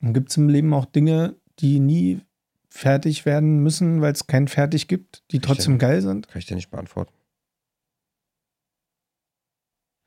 Und 0.00 0.14
gibt 0.14 0.30
es 0.30 0.36
im 0.36 0.48
Leben 0.48 0.72
auch 0.74 0.86
Dinge, 0.86 1.36
die 1.58 1.80
nie 1.80 2.20
fertig 2.68 3.26
werden 3.26 3.62
müssen, 3.62 4.00
weil 4.00 4.12
es 4.12 4.26
kein 4.26 4.48
Fertig 4.48 4.88
gibt, 4.88 5.24
die 5.30 5.40
kann 5.40 5.48
trotzdem 5.48 5.74
dir, 5.74 5.86
geil 5.86 6.00
sind? 6.00 6.28
Kann 6.28 6.38
ich 6.38 6.46
dir 6.46 6.54
nicht 6.54 6.70
beantworten. 6.70 7.12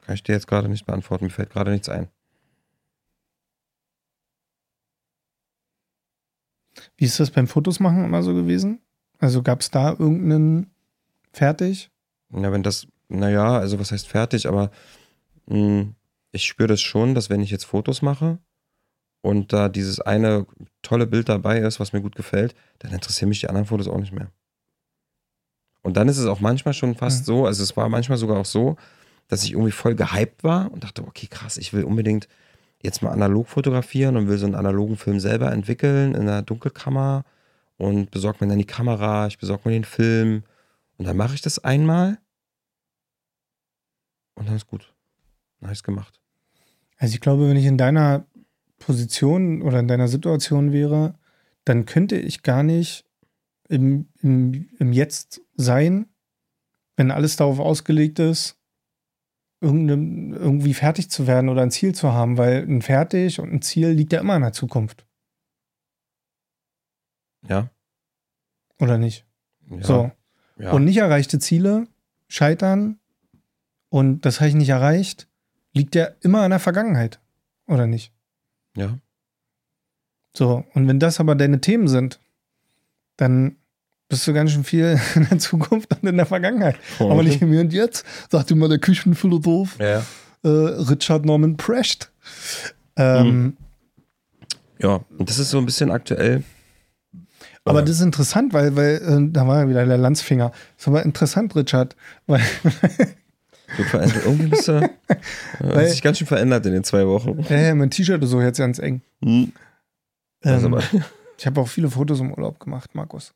Kann 0.02 0.16
ich 0.16 0.24
dir 0.24 0.34
jetzt 0.34 0.48
gerade 0.48 0.70
nicht 0.70 0.86
beantworten. 0.86 1.26
Mir 1.26 1.32
fällt 1.32 1.50
gerade 1.50 1.72
nichts 1.72 1.90
ein. 1.90 2.10
Wie 6.98 7.06
ist 7.06 7.20
das 7.20 7.32
beim 7.32 7.48
Fotos 7.48 7.80
machen 7.80 8.06
immer 8.06 8.24
so 8.24 8.34
gewesen? 8.34 8.80
Also 9.20 9.42
gab 9.42 9.62
es 9.62 9.72
da 9.72 9.92
irgendeinen 9.92 10.72
fertig? 11.32 11.92
Ja, 12.32 12.52
wenn 12.52 12.64
das, 12.64 12.88
naja, 13.10 13.58
also 13.58 13.80
was 13.80 13.92
heißt 13.92 14.08
fertig, 14.08 14.48
aber 14.48 14.72
mh, 15.48 15.56
hm, 15.56 15.96
ich 16.32 16.46
spüre 16.46 16.68
das 16.68 16.82
schon, 16.82 17.14
dass 17.16 17.30
wenn 17.30 17.42
ich 17.42 17.52
jetzt 17.52 17.66
Fotos 17.66 18.02
mache 18.02 18.40
und 19.22 19.54
da 19.54 19.70
dieses 19.70 20.02
eine 20.02 20.46
tolle 20.82 21.08
Bild 21.08 21.30
dabei 21.30 21.60
ist, 21.60 21.80
was 21.80 21.94
mir 21.94 22.02
gut 22.02 22.16
gefällt, 22.16 22.56
dann 22.80 22.92
interessieren 22.92 23.30
mich 23.30 23.40
die 23.40 23.48
anderen 23.48 23.68
Fotos 23.68 23.88
auch 23.88 24.00
nicht 24.00 24.14
mehr. 24.14 24.32
Und 25.84 25.98
dann 25.98 26.08
ist 26.08 26.18
es 26.18 26.26
auch 26.26 26.40
manchmal 26.40 26.74
schon 26.74 26.96
fast 26.96 27.22
mhm. 27.22 27.26
so, 27.26 27.46
also 27.46 27.62
es 27.62 27.78
war 27.78 27.88
manchmal 27.90 28.18
sogar 28.18 28.40
auch 28.40 28.46
so, 28.46 28.78
dass 29.28 29.44
ich 29.44 29.52
irgendwie 29.52 29.72
voll 29.72 29.96
gehypt 29.96 30.44
war 30.44 30.72
und 30.72 30.84
dachte, 30.84 31.04
okay, 31.04 31.28
krass, 31.28 31.58
ich 31.58 31.74
will 31.74 31.84
unbedingt 31.84 32.28
jetzt 32.84 33.02
mal 33.02 33.12
analog 33.12 33.48
fotografieren 33.48 34.18
und 34.18 34.28
will 34.28 34.38
so 34.38 34.46
einen 34.46 34.56
analogen 34.56 34.98
Film 34.98 35.20
selber 35.20 35.52
entwickeln 35.52 36.14
in 36.14 36.24
einer 36.24 36.42
Dunkelkammer 36.42 37.24
und 37.78 38.12
besorge 38.12 38.40
mir 38.42 38.50
dann 38.50 38.60
die 38.60 38.66
Kamera, 38.66 39.28
ich 39.28 39.40
besorge 39.40 39.68
mir 39.68 39.76
den 39.76 39.86
Film 39.86 40.44
und 40.98 41.08
dann 41.08 41.18
mache 41.18 41.34
ich 41.34 41.42
das 41.42 41.64
einmal 41.64 42.20
und 44.36 44.48
dann 44.48 44.56
ist 44.56 44.68
gut. 44.68 44.94
Dann 45.60 45.68
habe 45.68 45.74
ich 45.74 45.80
es 45.80 45.84
gemacht. 45.84 46.20
Also 46.98 47.16
ich 47.16 47.22
glaube, 47.22 47.48
wenn 47.50 47.58
ich 47.58 47.66
in 47.66 47.78
deiner 47.78 48.26
Position 48.80 49.62
oder 49.62 49.80
in 49.80 49.88
deiner 49.88 50.10
Situation 50.10 50.74
wäre, 50.74 51.16
dann 51.64 51.86
könnte 51.86 52.18
ich 52.18 52.44
gar 52.44 52.64
nicht 52.64 53.06
im, 53.70 54.10
im, 54.22 54.70
im 54.78 54.92
Jetzt 54.92 55.42
sein, 55.56 56.08
wenn 56.98 57.12
alles 57.12 57.38
darauf 57.38 57.60
ausgelegt 57.60 58.20
ist, 58.20 58.58
irgendwie 59.64 60.74
fertig 60.74 61.10
zu 61.10 61.26
werden 61.26 61.50
oder 61.50 61.62
ein 61.62 61.72
Ziel 61.72 61.96
zu 61.96 62.14
haben, 62.14 62.38
weil 62.38 62.64
ein 62.64 62.82
Fertig 62.82 63.40
und 63.40 63.52
ein 63.52 63.62
Ziel 63.62 63.90
liegt 63.90 64.14
ja 64.14 64.20
immer 64.20 64.36
in 64.36 64.42
der 64.42 64.54
Zukunft. 64.54 65.06
Ja. 67.48 67.70
Oder 68.80 68.98
nicht? 68.98 69.26
ja. 69.70 69.84
So. 69.84 70.12
Ja. 70.58 70.72
Und 70.72 70.86
nicht 70.86 70.98
erreichte 70.98 71.40
Ziele 71.40 71.88
scheitern 72.28 73.00
und 73.90 74.22
das 74.22 74.40
habe 74.40 74.50
ich 74.50 74.56
nicht 74.56 74.70
erreicht, 74.70 75.28
liegt 75.74 75.96
ja 75.96 76.10
immer 76.22 76.44
in 76.46 76.52
der 76.52 76.60
Vergangenheit. 76.60 77.20
Oder 77.68 77.88
nicht? 77.88 78.14
ja. 78.76 79.00
So, 80.36 80.66
und 80.74 80.88
wenn 80.88 81.00
das 81.00 81.20
aber 81.20 81.36
deine 81.36 81.62
Themen 81.62 81.88
sind, 81.88 82.20
dann 83.18 83.58
bist 84.10 84.28
du 84.28 84.34
ganz 84.34 84.52
schön 84.52 84.64
viel 84.64 85.00
in 85.16 85.28
der 85.30 85.40
Zukunft 85.40 85.92
und 86.02 86.08
in 86.08 86.18
der 86.18 86.26
Vergangenheit. 86.26 86.76
Aber 87.00 87.24
nicht 87.24 87.42
im 87.42 87.52
Hier 87.52 87.62
und 87.62 87.74
Jetzt, 87.74 88.06
sagte 88.30 88.56
mal 88.56 88.70
der 88.70 88.80
Küchenphilosoph 88.80 89.78
Ja. 89.80 90.04
äh, 90.44 90.48
Richard 90.48 91.26
Norman 91.26 91.58
Precht. 91.58 92.12
Ähm, 92.96 93.58
Ja, 94.80 95.02
und 95.18 95.30
das 95.30 95.40
ist 95.40 95.50
so 95.50 95.58
ein 95.58 95.66
bisschen 95.66 95.92
aktuell. 95.92 96.44
Aber 97.66 97.82
das 97.82 97.92
ist 97.92 98.02
interessant, 98.02 98.52
weil, 98.52 98.76
weil 98.76 98.96
äh, 98.98 99.32
da 99.32 99.48
war 99.48 99.62
ja 99.64 99.70
wieder 99.70 99.86
der 99.86 99.98
Landsfinger. 99.98 100.50
Das 100.50 100.60
ist 100.84 100.88
aber 100.90 101.04
interessant, 101.04 101.56
Richard, 101.56 101.96
weil 102.28 102.42
du 103.78 103.84
verändert, 103.84 104.26
irgendwie 104.26 104.48
bist 104.48 104.68
du, 104.68 104.82
äh, 105.60 105.88
sich 105.90 106.02
ganz 106.02 106.18
schön 106.18 106.28
verändert 106.28 106.66
in 106.66 106.74
den 106.74 106.84
zwei 106.84 107.08
Wochen. 107.08 107.40
äh, 107.50 107.74
mein 107.74 107.90
T-Shirt 107.90 108.22
ist 108.22 108.32
so 108.32 108.42
jetzt 108.42 108.58
ganz 108.58 108.80
eng. 108.80 109.02
Hm. 109.24 109.54
Also, 110.44 110.68
Ähm, 110.68 111.04
ich 111.38 111.46
habe 111.46 111.62
auch 111.62 111.68
viele 111.70 111.90
Fotos 111.90 112.20
im 112.20 112.32
Urlaub 112.34 112.60
gemacht, 112.60 112.94
Markus. 112.96 113.34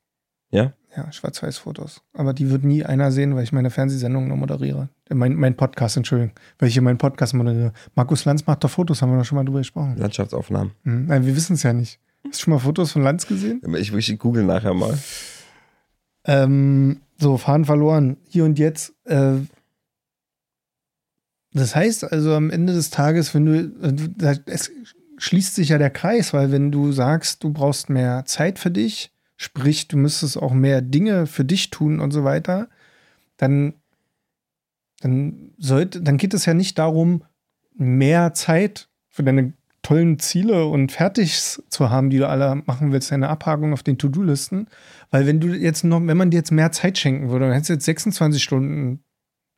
Ja? 0.51 0.73
Ja, 0.95 1.11
Schwarz-Weiß-Fotos. 1.11 2.01
Aber 2.13 2.33
die 2.33 2.49
wird 2.49 2.63
nie 2.63 2.83
einer 2.83 3.11
sehen, 3.11 3.35
weil 3.35 3.43
ich 3.43 3.51
meine 3.51 3.69
Fernsehsendung 3.69 4.27
noch 4.27 4.35
moderiere. 4.35 4.89
Äh, 5.09 5.13
Mein, 5.13 5.35
mein 5.35 5.55
Podcast, 5.55 5.95
Entschuldigung. 5.95 6.33
Weil 6.57 6.69
ich 6.69 6.73
hier 6.73 6.81
meinen 6.81 6.97
Podcast 6.97 7.35
moderiere. 7.35 7.71
Markus 7.93 8.25
Lanz 8.25 8.47
macht 8.47 8.63
doch 8.63 8.69
Fotos, 8.71 9.01
haben 9.01 9.11
wir 9.11 9.19
doch 9.19 9.25
schon 9.25 9.35
mal 9.35 9.45
drüber 9.45 9.59
gesprochen. 9.59 9.95
Landschaftsaufnahmen. 9.97 10.71
Hm, 10.83 11.05
Nein, 11.05 11.25
wir 11.25 11.35
wissen 11.35 11.53
es 11.53 11.61
ja 11.61 11.71
nicht. 11.71 11.99
Hast 12.25 12.39
du 12.39 12.43
schon 12.45 12.53
mal 12.53 12.59
Fotos 12.59 12.91
von 12.93 13.03
Lanz 13.03 13.27
gesehen? 13.27 13.61
Ich, 13.75 13.93
ich 13.93 14.17
google 14.17 14.43
nachher 14.43 14.73
mal. 14.73 14.97
Ähm, 16.25 17.01
so, 17.19 17.37
Fahren 17.37 17.65
verloren. 17.65 18.17
Hier 18.27 18.43
und 18.45 18.57
jetzt. 18.57 18.93
Äh, 19.05 19.33
das 21.53 21.75
heißt 21.75 22.11
also 22.11 22.33
am 22.33 22.49
Ende 22.49 22.73
des 22.73 22.89
Tages, 22.89 23.35
wenn 23.35 23.45
du, 23.45 23.53
äh, 24.25 24.37
es 24.47 24.71
schließt 25.17 25.55
sich 25.55 25.69
ja 25.69 25.77
der 25.77 25.89
Kreis, 25.89 26.33
weil 26.33 26.51
wenn 26.51 26.71
du 26.71 26.91
sagst, 26.91 27.43
du 27.43 27.51
brauchst 27.51 27.89
mehr 27.89 28.25
Zeit 28.25 28.59
für 28.59 28.71
dich, 28.71 29.11
sprich, 29.37 29.87
du 29.87 29.97
müsstest 29.97 30.37
auch 30.37 30.53
mehr 30.53 30.81
Dinge 30.81 31.27
für 31.27 31.45
dich 31.45 31.69
tun 31.69 31.99
und 31.99 32.11
so 32.11 32.23
weiter, 32.23 32.67
dann, 33.37 33.75
dann 34.99 35.51
sollte, 35.57 36.01
dann 36.01 36.17
geht 36.17 36.33
es 36.33 36.45
ja 36.45 36.53
nicht 36.53 36.77
darum, 36.77 37.23
mehr 37.75 38.33
Zeit 38.33 38.89
für 39.09 39.23
deine 39.23 39.53
tollen 39.83 40.19
Ziele 40.19 40.65
und 40.65 40.91
Fertigs 40.91 41.63
zu 41.69 41.89
haben, 41.89 42.09
die 42.09 42.17
du 42.17 42.27
alle 42.27 42.55
machen 42.65 42.91
willst, 42.91 43.11
deine 43.11 43.29
Abhaken 43.29 43.71
auf 43.71 43.83
den 43.83 43.97
To-Do-Listen. 43.97 44.67
Weil 45.11 45.25
wenn 45.25 45.39
du 45.39 45.47
jetzt 45.49 45.85
noch, 45.85 46.05
wenn 46.05 46.17
man 46.17 46.29
dir 46.29 46.37
jetzt 46.37 46.51
mehr 46.51 46.73
Zeit 46.73 46.97
schenken 46.97 47.29
würde, 47.29 47.45
dann 47.45 47.53
hättest 47.53 47.69
du 47.69 47.73
jetzt 47.73 47.85
26 47.85 48.43
Stunden 48.43 49.03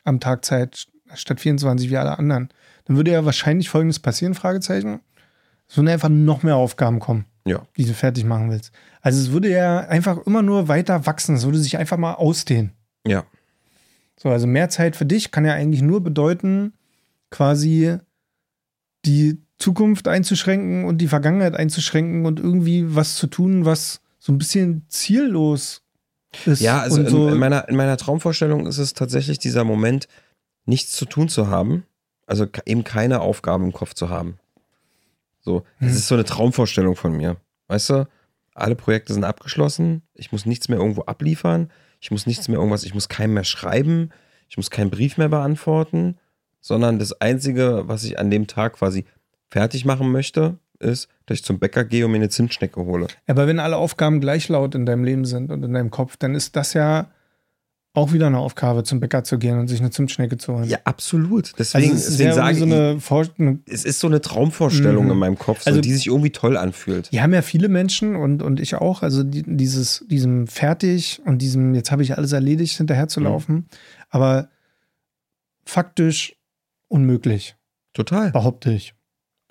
am 0.03 0.19
Tag 0.19 0.45
Zeit 0.45 0.87
statt 1.15 1.39
24 1.39 1.89
wie 1.89 1.97
alle 1.97 2.19
anderen, 2.19 2.49
dann 2.85 2.95
würde 2.95 3.11
ja 3.11 3.25
wahrscheinlich 3.25 3.69
folgendes 3.69 3.99
passieren, 3.99 4.35
Fragezeichen. 4.35 4.99
Es 5.67 5.77
würden 5.77 5.87
einfach 5.87 6.09
noch 6.09 6.43
mehr 6.43 6.55
Aufgaben 6.55 6.99
kommen, 6.99 7.25
Ja. 7.49 7.65
die 7.77 7.85
du 7.85 7.93
fertig 7.93 8.25
machen 8.25 8.49
willst. 8.51 8.71
Also 9.01 9.19
es 9.19 9.31
würde 9.31 9.49
ja 9.49 9.79
einfach 9.79 10.25
immer 10.25 10.41
nur 10.41 10.67
weiter 10.67 11.05
wachsen. 11.05 11.35
Es 11.35 11.45
würde 11.45 11.57
sich 11.57 11.77
einfach 11.77 11.97
mal 11.97 12.13
ausdehnen. 12.13 12.73
Ja. 13.05 13.25
So, 14.17 14.29
also 14.29 14.47
mehr 14.47 14.69
Zeit 14.69 14.95
für 14.95 15.05
dich 15.05 15.31
kann 15.31 15.45
ja 15.45 15.53
eigentlich 15.53 15.81
nur 15.81 16.03
bedeuten, 16.03 16.73
quasi 17.29 17.97
die 19.05 19.41
Zukunft 19.57 20.07
einzuschränken 20.07 20.85
und 20.85 20.99
die 20.99 21.07
Vergangenheit 21.07 21.55
einzuschränken 21.55 22.25
und 22.25 22.39
irgendwie 22.39 22.95
was 22.95 23.15
zu 23.15 23.27
tun, 23.27 23.65
was 23.65 24.01
so 24.19 24.31
ein 24.31 24.37
bisschen 24.37 24.85
ziellos 24.89 25.81
ist. 26.45 26.61
Ja, 26.61 26.79
also 26.81 26.97
und 26.97 27.05
in, 27.05 27.11
so, 27.11 27.29
in, 27.29 27.37
meiner, 27.37 27.67
in 27.69 27.75
meiner 27.75 27.97
Traumvorstellung 27.97 28.67
ist 28.67 28.77
es 28.77 28.93
tatsächlich 28.93 29.39
dieser 29.39 29.63
Moment, 29.63 30.07
nichts 30.65 30.91
zu 30.93 31.05
tun 31.05 31.29
zu 31.29 31.47
haben. 31.47 31.85
Also 32.25 32.45
eben 32.65 32.83
keine 32.83 33.21
Aufgabe 33.21 33.63
im 33.63 33.73
Kopf 33.73 33.93
zu 33.93 34.09
haben. 34.09 34.37
So, 35.49 35.63
das 35.79 35.89
Hm. 35.89 35.95
ist 35.97 36.07
so 36.07 36.13
eine 36.15 36.25
Traumvorstellung 36.25 36.95
von 36.95 37.11
mir. 37.17 37.37
Weißt 37.69 37.89
du, 37.89 38.07
alle 38.53 38.75
Projekte 38.75 39.13
sind 39.13 39.23
abgeschlossen. 39.23 40.03
Ich 40.13 40.31
muss 40.31 40.45
nichts 40.45 40.69
mehr 40.69 40.77
irgendwo 40.77 41.01
abliefern. 41.03 41.71
Ich 41.99 42.11
muss 42.11 42.27
nichts 42.27 42.47
mehr 42.47 42.57
irgendwas, 42.59 42.83
ich 42.83 42.93
muss 42.93 43.09
keinem 43.09 43.33
mehr 43.33 43.43
schreiben. 43.43 44.11
Ich 44.47 44.57
muss 44.57 44.69
keinen 44.69 44.91
Brief 44.91 45.17
mehr 45.17 45.29
beantworten. 45.29 46.17
Sondern 46.61 46.99
das 46.99 47.19
Einzige, 47.19 47.83
was 47.87 48.03
ich 48.03 48.19
an 48.19 48.29
dem 48.29 48.45
Tag 48.45 48.73
quasi 48.73 49.05
fertig 49.49 49.85
machen 49.85 50.11
möchte, 50.11 50.59
ist, 50.77 51.07
dass 51.25 51.39
ich 51.39 51.43
zum 51.43 51.57
Bäcker 51.57 51.83
gehe 51.83 52.05
und 52.05 52.11
mir 52.11 52.17
eine 52.17 52.29
Zimtschnecke 52.29 52.79
hole. 52.85 53.07
aber 53.25 53.47
wenn 53.47 53.59
alle 53.59 53.77
Aufgaben 53.77 54.21
gleich 54.21 54.49
laut 54.49 54.75
in 54.75 54.85
deinem 54.85 55.03
Leben 55.03 55.25
sind 55.25 55.51
und 55.51 55.63
in 55.63 55.73
deinem 55.73 55.89
Kopf, 55.89 56.15
dann 56.17 56.35
ist 56.35 56.55
das 56.55 56.73
ja 56.73 57.09
auch 57.99 58.13
wieder 58.13 58.27
eine 58.27 58.39
Aufgabe, 58.39 58.83
zum 58.83 58.99
Bäcker 58.99 59.23
zu 59.23 59.37
gehen 59.37 59.59
und 59.59 59.67
sich 59.67 59.79
eine 59.79 59.91
Zimtschnecke 59.91 60.37
zu 60.37 60.53
holen. 60.55 60.63
Ja, 60.67 60.79
absolut. 60.85 61.53
Deswegen, 61.59 61.91
also 61.91 62.09
deswegen 62.09 62.33
sage 62.33 62.57
irgendwie 62.57 62.75
ich, 62.75 62.95
so 63.09 63.43
eine, 63.43 63.59
es 63.67 63.85
ist 63.85 63.99
so 63.99 64.07
eine 64.07 64.21
Traumvorstellung 64.21 65.05
Mhm. 65.05 65.11
in 65.11 65.17
meinem 65.17 65.37
Kopf, 65.37 65.61
so, 65.61 65.69
Also- 65.69 65.81
die 65.81 65.93
sich 65.93 66.07
irgendwie 66.07 66.31
toll 66.31 66.57
anfühlt. 66.57 67.11
Die 67.11 67.21
haben 67.21 67.33
ja 67.33 67.41
viele 67.43 67.69
Menschen 67.69 68.15
und, 68.15 68.41
und 68.41 68.59
ich 68.59 68.73
auch, 68.75 69.03
also 69.03 69.23
die, 69.23 69.43
dieses, 69.45 70.03
diesem 70.09 70.47
fertig 70.47 71.21
und 71.25 71.41
diesem, 71.41 71.75
jetzt 71.75 71.91
habe 71.91 72.01
ich 72.01 72.17
alles 72.17 72.31
erledigt, 72.31 72.75
hinterherzulaufen. 72.77 73.55
Mhm. 73.55 73.65
Aber 74.09 74.49
faktisch 75.65 76.35
unmöglich, 76.87 77.55
Total. 77.93 78.31
behaupte 78.31 78.71
ich. 78.71 78.93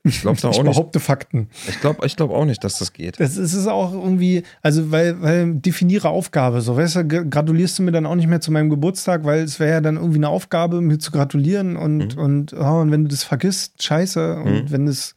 Ich 0.09 0.21
glaube 0.23 0.39
da 0.43 0.51
ich 0.51 0.59
auch 0.59 0.63
nicht. 0.63 0.73
behaupte 0.73 1.01
Fakten. 1.01 1.49
Ich 1.69 1.81
glaube 1.81 2.05
ich 2.07 2.17
glaub 2.17 2.31
auch 2.31 2.45
nicht, 2.45 2.63
dass 2.65 2.79
das 2.79 2.93
geht. 2.93 3.21
Das 3.21 3.37
ist 3.37 3.55
es 3.55 3.67
auch 3.67 3.93
irgendwie, 3.93 4.43
also 4.63 4.91
weil, 4.91 5.21
weil 5.23 5.55
definiere 5.55 6.09
Aufgabe, 6.09 6.61
so 6.61 6.77
weißt 6.77 6.97
du, 6.97 7.05
gratulierst 7.31 7.79
du 7.79 7.83
mir 7.83 7.93
dann 7.93 8.07
auch 8.07 8.15
nicht 8.15 8.27
mehr 8.29 8.41
zu 8.41 8.51
meinem 8.51 8.71
Geburtstag, 8.71 9.25
weil 9.25 9.41
es 9.43 9.61
wäre 9.61 9.71
ja 9.73 9.81
dann 9.81 9.97
irgendwie 9.97 10.19
eine 10.19 10.29
Aufgabe, 10.29 10.81
mir 10.81 10.99
zu 10.99 11.11
gratulieren 11.11 11.77
und, 11.77 12.17
Mhm. 12.17 12.23
und, 12.23 12.53
oh, 12.55 12.81
und 12.81 12.91
wenn 12.91 13.05
du 13.05 13.09
das 13.11 13.25
vergisst, 13.25 13.83
scheiße. 13.83 14.37
Und 14.37 14.65
Mhm. 14.65 14.71
wenn 14.71 14.87
das, 14.87 15.15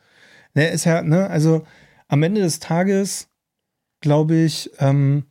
ne, 0.53 0.69
ist 0.69 0.85
ja, 0.85 1.01
ne, 1.01 1.29
also 1.29 1.63
am 2.07 2.23
Ende 2.23 2.41
des 2.41 2.59
Tages, 2.59 3.27
glaube 4.01 4.35
ich, 4.35 4.71
ähm, 4.79 5.23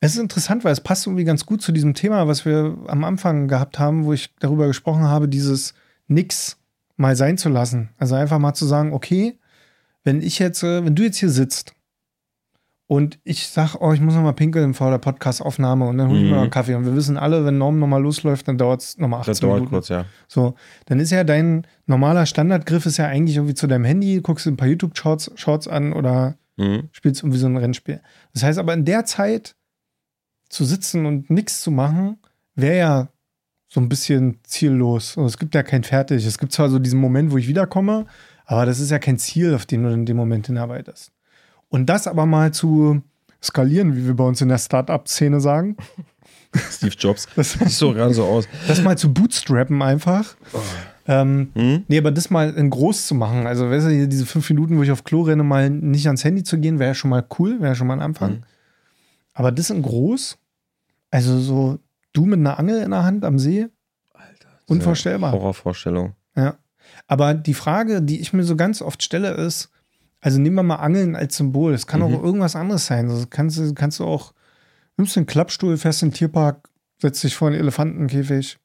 es 0.00 0.12
ist 0.12 0.20
interessant, 0.20 0.62
weil 0.64 0.72
es 0.72 0.80
passt 0.80 1.06
irgendwie 1.06 1.24
ganz 1.24 1.44
gut 1.46 1.60
zu 1.62 1.72
diesem 1.72 1.94
Thema, 1.94 2.28
was 2.28 2.44
wir 2.44 2.76
am 2.86 3.02
Anfang 3.04 3.48
gehabt 3.48 3.78
haben, 3.80 4.04
wo 4.04 4.12
ich 4.12 4.34
darüber 4.38 4.66
gesprochen 4.68 5.02
habe, 5.04 5.26
dieses 5.28 5.74
Nix 6.06 6.57
mal 6.98 7.16
sein 7.16 7.38
zu 7.38 7.48
lassen. 7.48 7.88
Also 7.96 8.14
einfach 8.14 8.38
mal 8.38 8.52
zu 8.52 8.66
sagen, 8.66 8.92
okay, 8.92 9.38
wenn 10.04 10.20
ich 10.20 10.38
jetzt, 10.38 10.62
äh, 10.62 10.84
wenn 10.84 10.94
du 10.94 11.02
jetzt 11.04 11.16
hier 11.18 11.30
sitzt 11.30 11.74
und 12.86 13.18
ich 13.24 13.48
sag, 13.48 13.76
oh, 13.80 13.92
ich 13.92 14.00
muss 14.00 14.14
noch 14.14 14.22
mal 14.22 14.32
pinkeln 14.32 14.72
vor 14.74 14.90
der 14.90 14.98
Podcast-Aufnahme 14.98 15.86
und 15.86 15.98
dann 15.98 16.08
hol 16.08 16.16
ich 16.16 16.22
mir 16.22 16.28
Mhm. 16.28 16.34
noch 16.34 16.42
einen 16.42 16.50
Kaffee 16.50 16.74
und 16.74 16.84
wir 16.86 16.94
wissen 16.96 17.16
alle, 17.18 17.44
wenn 17.44 17.58
Norm 17.58 17.78
nochmal 17.78 18.02
losläuft, 18.02 18.48
dann 18.48 18.56
dauert 18.58 18.80
es 18.82 18.98
nochmal 18.98 19.20
18 19.20 19.30
Das 19.30 19.40
dauert 19.40 19.54
Minuten. 19.56 19.70
kurz, 19.74 19.88
ja. 19.88 20.04
So, 20.26 20.54
dann 20.86 20.98
ist 20.98 21.10
ja 21.10 21.24
dein 21.24 21.66
normaler 21.86 22.26
Standardgriff 22.26 22.86
ist 22.86 22.96
ja 22.96 23.06
eigentlich 23.06 23.36
irgendwie 23.36 23.54
zu 23.54 23.66
deinem 23.66 23.84
Handy, 23.84 24.20
guckst 24.22 24.46
dir 24.46 24.50
ein 24.52 24.56
paar 24.56 24.68
YouTube-Shorts 24.68 25.32
Shorts 25.36 25.68
an 25.68 25.92
oder 25.92 26.36
Mhm. 26.56 26.88
spielst 26.90 27.22
irgendwie 27.22 27.38
so 27.38 27.46
ein 27.46 27.56
Rennspiel. 27.56 28.00
Das 28.32 28.42
heißt 28.42 28.58
aber 28.58 28.74
in 28.74 28.84
der 28.84 29.04
Zeit 29.04 29.54
zu 30.48 30.64
sitzen 30.64 31.06
und 31.06 31.30
nichts 31.30 31.60
zu 31.60 31.70
machen, 31.70 32.16
wäre 32.56 32.78
ja 32.78 33.08
so 33.68 33.80
ein 33.80 33.88
bisschen 33.88 34.38
ziellos. 34.44 35.16
Also 35.16 35.26
es 35.26 35.38
gibt 35.38 35.54
ja 35.54 35.62
kein 35.62 35.84
Fertig. 35.84 36.24
Es 36.24 36.38
gibt 36.38 36.52
zwar 36.52 36.70
so 36.70 36.78
diesen 36.78 37.00
Moment, 37.00 37.30
wo 37.30 37.36
ich 37.36 37.48
wiederkomme, 37.48 38.06
aber 38.46 38.64
das 38.66 38.80
ist 38.80 38.90
ja 38.90 38.98
kein 38.98 39.18
Ziel, 39.18 39.54
auf 39.54 39.66
den 39.66 39.82
du 39.82 39.90
in 39.90 40.06
dem 40.06 40.16
Moment 40.16 40.46
hinarbeitest. 40.46 41.12
Und 41.68 41.86
das 41.86 42.06
aber 42.06 42.24
mal 42.24 42.52
zu 42.52 43.02
skalieren, 43.42 43.94
wie 43.94 44.06
wir 44.06 44.14
bei 44.16 44.24
uns 44.24 44.40
in 44.40 44.48
der 44.48 44.58
Start-up-Szene 44.58 45.40
sagen, 45.40 45.76
Steve 46.70 46.94
Jobs. 46.98 47.28
das, 47.36 47.52
Sieht 47.52 47.70
so 47.70 47.92
gerade 47.92 48.14
so 48.14 48.24
aus. 48.24 48.48
das 48.66 48.82
mal 48.82 48.96
zu 48.96 49.12
bootstrappen 49.12 49.82
einfach. 49.82 50.34
Ähm, 51.06 51.50
Mhm. 51.54 51.84
Nee, 51.88 51.98
aber 51.98 52.10
das 52.10 52.30
mal 52.30 52.52
in 52.54 52.68
groß 52.70 53.06
zu 53.06 53.14
machen, 53.14 53.46
also 53.46 53.70
weißt 53.70 53.86
du, 53.86 54.08
diese 54.08 54.26
fünf 54.26 54.48
Minuten, 54.50 54.76
wo 54.78 54.82
ich 54.82 54.90
auf 54.90 55.04
Klo 55.04 55.22
renne, 55.22 55.42
mal 55.42 55.70
nicht 55.70 56.06
ans 56.06 56.22
Handy 56.24 56.42
zu 56.42 56.58
gehen, 56.58 56.78
wäre 56.78 56.90
ja 56.90 56.94
schon 56.94 57.10
mal 57.10 57.24
cool, 57.38 57.60
wäre 57.60 57.68
ja 57.68 57.74
schon 57.74 57.86
mal 57.86 57.94
ein 57.94 58.02
Anfang. 58.02 58.30
Mhm. 58.32 58.42
Aber 59.34 59.52
das 59.52 59.70
in 59.70 59.80
groß, 59.82 60.36
also 61.10 61.38
so 61.38 61.78
du 62.18 62.26
mit 62.26 62.38
einer 62.40 62.58
Angel 62.58 62.82
in 62.82 62.90
der 62.90 63.04
Hand 63.04 63.24
am 63.24 63.38
See, 63.38 63.66
Alter. 64.12 64.48
Unvorstellbar. 64.66 65.32
Horrorvorstellung. 65.32 66.14
ja. 66.36 66.56
Aber 67.06 67.34
die 67.34 67.54
Frage, 67.54 68.00
die 68.02 68.20
ich 68.20 68.32
mir 68.32 68.44
so 68.44 68.56
ganz 68.56 68.80
oft 68.82 69.02
stelle, 69.02 69.30
ist, 69.32 69.70
also 70.20 70.38
nehmen 70.40 70.56
wir 70.56 70.62
mal 70.62 70.76
Angeln 70.76 71.14
als 71.16 71.36
Symbol, 71.36 71.72
es 71.74 71.86
kann 71.86 72.00
Mhm. 72.00 72.06
auch 72.16 72.22
irgendwas 72.22 72.56
anderes 72.56 72.86
sein. 72.86 73.08
Also 73.10 73.26
kannst, 73.28 73.58
du- 73.58 73.74
kannst 73.74 74.00
du 74.00 74.04
auch, 74.04 74.32
nimmst 74.96 75.14
du 75.14 75.20
einen 75.20 75.26
Klappstuhl, 75.26 75.76
fährst 75.76 76.02
in 76.02 76.08
den 76.08 76.14
Tierpark, 76.14 76.68
setzt 77.00 77.22
dich 77.22 77.36
vor 77.36 77.48
einen 77.48 77.58
Elefantenkäfig 77.60 78.58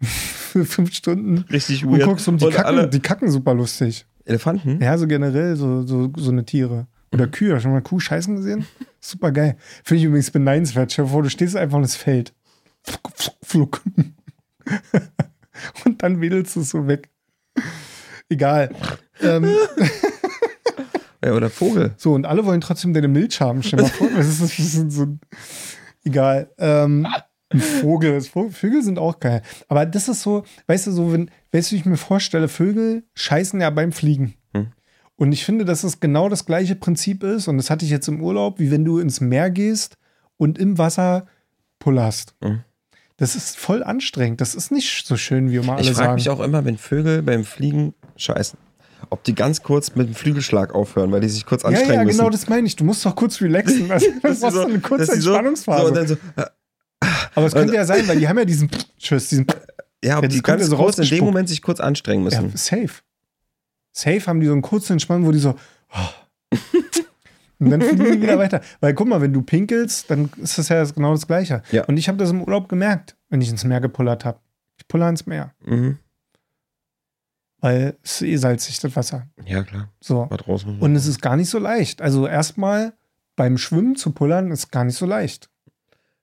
für 0.00 0.64
fünf 0.64 0.92
Stunden 0.94 1.44
Richtig 1.50 1.84
und 1.84 2.00
guckst 2.00 2.26
um 2.26 2.38
die 2.38 2.46
Und 2.46 2.52
Kacken, 2.54 2.66
alle 2.78 2.88
die 2.88 3.00
Kacken 3.00 3.30
super 3.30 3.54
lustig. 3.54 4.06
Elefanten? 4.24 4.80
Ja, 4.82 4.96
so 4.98 5.06
generell 5.06 5.54
so, 5.56 5.82
so, 5.86 6.10
so 6.16 6.30
eine 6.30 6.44
Tiere. 6.44 6.86
Oder 7.12 7.26
Kühe. 7.26 7.54
Hast 7.54 7.60
du 7.60 7.62
schon 7.64 7.72
mal 7.72 7.82
Kuh 7.82 8.00
scheißen 8.00 8.36
gesehen? 8.36 8.64
Super 9.00 9.30
geil. 9.32 9.56
Finde 9.84 9.98
ich 10.00 10.04
übrigens 10.06 10.30
beneidenswert. 10.30 10.90
Stell 10.92 11.04
dir 11.04 11.10
vor, 11.10 11.22
du 11.22 11.28
stehst 11.28 11.54
einfach 11.56 11.76
und 11.76 11.84
es 11.84 11.96
fällt. 11.96 12.32
Fluck. 13.42 13.82
und 15.84 16.02
dann 16.02 16.20
wedelst 16.20 16.56
du 16.56 16.60
es 16.60 16.70
so 16.70 16.86
weg. 16.86 17.10
Egal. 18.28 18.74
ähm, 19.20 19.46
Ja, 21.24 21.34
oder 21.34 21.50
Vogel. 21.50 21.94
so, 21.96 22.14
und 22.14 22.26
alle 22.26 22.44
wollen 22.44 22.60
trotzdem 22.60 22.92
deine 22.94 23.08
Milch 23.08 23.40
haben. 23.40 23.62
Stell 23.62 23.82
mal 23.82 23.88
vor, 23.88 24.08
das 24.16 24.26
ist, 24.26 24.42
das 24.42 24.58
ist 24.58 24.90
so 24.90 25.02
ein, 25.02 25.20
egal. 26.04 26.50
Ähm, 26.58 27.06
ein 27.50 27.60
Vogel. 27.60 28.20
Vögel 28.20 28.82
sind 28.82 28.98
auch 28.98 29.20
geil. 29.20 29.42
Aber 29.68 29.86
das 29.86 30.08
ist 30.08 30.22
so, 30.22 30.44
weißt 30.66 30.88
du, 30.88 30.90
so, 30.92 31.12
wenn, 31.12 31.30
weißt 31.52 31.70
du, 31.70 31.74
wie 31.74 31.80
ich 31.80 31.84
mir 31.84 31.96
vorstelle, 31.96 32.48
Vögel 32.48 33.04
scheißen 33.14 33.60
ja 33.60 33.70
beim 33.70 33.92
Fliegen. 33.92 34.34
Hm. 34.54 34.72
Und 35.16 35.32
ich 35.32 35.44
finde, 35.44 35.64
dass 35.64 35.84
es 35.84 36.00
genau 36.00 36.28
das 36.28 36.46
gleiche 36.46 36.74
Prinzip 36.74 37.22
ist, 37.22 37.46
und 37.46 37.56
das 37.58 37.70
hatte 37.70 37.84
ich 37.84 37.90
jetzt 37.90 38.08
im 38.08 38.20
Urlaub, 38.20 38.58
wie 38.58 38.70
wenn 38.70 38.84
du 38.84 38.98
ins 38.98 39.20
Meer 39.20 39.50
gehst 39.50 39.98
und 40.38 40.58
im 40.58 40.78
Wasser 40.78 41.26
pullerst. 41.78 42.34
Hm. 42.42 42.64
Das 43.16 43.36
ist 43.36 43.56
voll 43.56 43.82
anstrengend. 43.82 44.40
Das 44.40 44.54
ist 44.54 44.70
nicht 44.72 45.06
so 45.06 45.16
schön, 45.16 45.50
wie 45.50 45.56
immer 45.56 45.74
alle 45.74 45.82
Ich 45.82 45.88
frage 45.88 45.96
sagen. 45.98 46.14
mich 46.14 46.30
auch 46.30 46.40
immer, 46.40 46.64
wenn 46.64 46.78
Vögel 46.78 47.22
beim 47.22 47.44
Fliegen 47.44 47.94
scheißen, 48.16 48.58
ob 49.10 49.22
die 49.24 49.34
ganz 49.34 49.62
kurz 49.62 49.94
mit 49.94 50.08
dem 50.08 50.14
Flügelschlag 50.14 50.74
aufhören, 50.74 51.12
weil 51.12 51.20
die 51.20 51.28
sich 51.28 51.44
kurz 51.44 51.62
ja, 51.62 51.68
anstrengen 51.68 51.92
ja, 51.92 52.04
genau 52.04 52.24
müssen. 52.24 52.32
das 52.32 52.48
meine 52.48 52.66
ich. 52.66 52.76
Du 52.76 52.84
musst 52.84 53.04
doch 53.04 53.14
kurz 53.14 53.40
relaxen. 53.40 53.90
Also, 53.90 54.06
das 54.22 54.32
ist 54.32 54.44
die 54.44 54.50
so 54.50 54.60
eine 54.62 54.80
kurze 54.80 55.06
die 55.06 55.12
Entspannungsphase. 55.12 56.06
So, 56.06 56.14
so, 56.14 56.20
äh, 56.40 56.46
Aber 57.34 57.46
es 57.46 57.52
könnte 57.52 57.74
ja 57.74 57.84
sein, 57.84 58.06
weil 58.08 58.18
die 58.18 58.28
haben 58.28 58.38
ja 58.38 58.44
diesen 58.44 58.70
Tschüss, 58.98 59.28
diesen 59.28 59.46
ja, 60.04 60.16
ob 60.18 60.22
Ja, 60.24 60.28
die 60.28 60.42
ganz 60.42 60.62
ja 60.62 60.68
so 60.68 60.76
kurz 60.76 60.98
in 60.98 61.04
dem. 61.08 61.24
Moment 61.24 61.48
sich 61.48 61.62
kurz 61.62 61.80
anstrengen 61.80 62.28
ja, 62.28 62.40
müssen. 62.42 62.56
safe. 62.56 63.02
Safe 63.92 64.26
haben 64.26 64.40
die 64.40 64.46
so 64.46 64.52
einen 64.52 64.62
kurzen 64.62 64.94
Entspannen, 64.94 65.26
wo 65.26 65.32
die 65.32 65.38
so 65.38 65.54
oh. 65.94 66.08
Und 67.64 67.70
dann 67.70 67.80
fliegen 67.82 68.04
die 68.04 68.22
wieder 68.22 68.38
weiter. 68.38 68.60
Weil 68.80 68.94
guck 68.94 69.08
mal, 69.08 69.20
wenn 69.20 69.32
du 69.32 69.42
pinkelst, 69.42 70.10
dann 70.10 70.30
ist 70.40 70.58
das 70.58 70.68
ja 70.68 70.82
genau 70.84 71.12
das 71.12 71.26
Gleiche. 71.26 71.62
Ja. 71.70 71.84
Und 71.84 71.96
ich 71.96 72.08
habe 72.08 72.18
das 72.18 72.30
im 72.30 72.42
Urlaub 72.42 72.68
gemerkt, 72.68 73.16
wenn 73.28 73.40
ich 73.40 73.48
ins 73.50 73.64
Meer 73.64 73.80
gepullert 73.80 74.24
habe. 74.24 74.38
Ich 74.78 74.88
puller 74.88 75.08
ins 75.08 75.26
Meer, 75.26 75.52
Mhm. 75.64 75.98
weil 77.60 77.96
es 78.02 78.20
ist 78.20 78.22
eh 78.22 78.36
salzig, 78.36 78.80
das 78.80 78.96
Wasser. 78.96 79.26
Ja, 79.46 79.62
klar. 79.62 79.88
So. 80.00 80.26
War 80.30 80.38
draußen. 80.38 80.78
Und 80.80 80.96
es 80.96 81.06
ist 81.06 81.20
gar 81.22 81.36
nicht 81.36 81.48
so 81.50 81.58
leicht. 81.58 82.02
Also 82.02 82.26
erstmal 82.26 82.92
beim 83.36 83.56
Schwimmen 83.58 83.96
zu 83.96 84.12
pullern 84.12 84.50
ist 84.50 84.70
gar 84.70 84.84
nicht 84.84 84.96
so 84.96 85.06
leicht. 85.06 85.48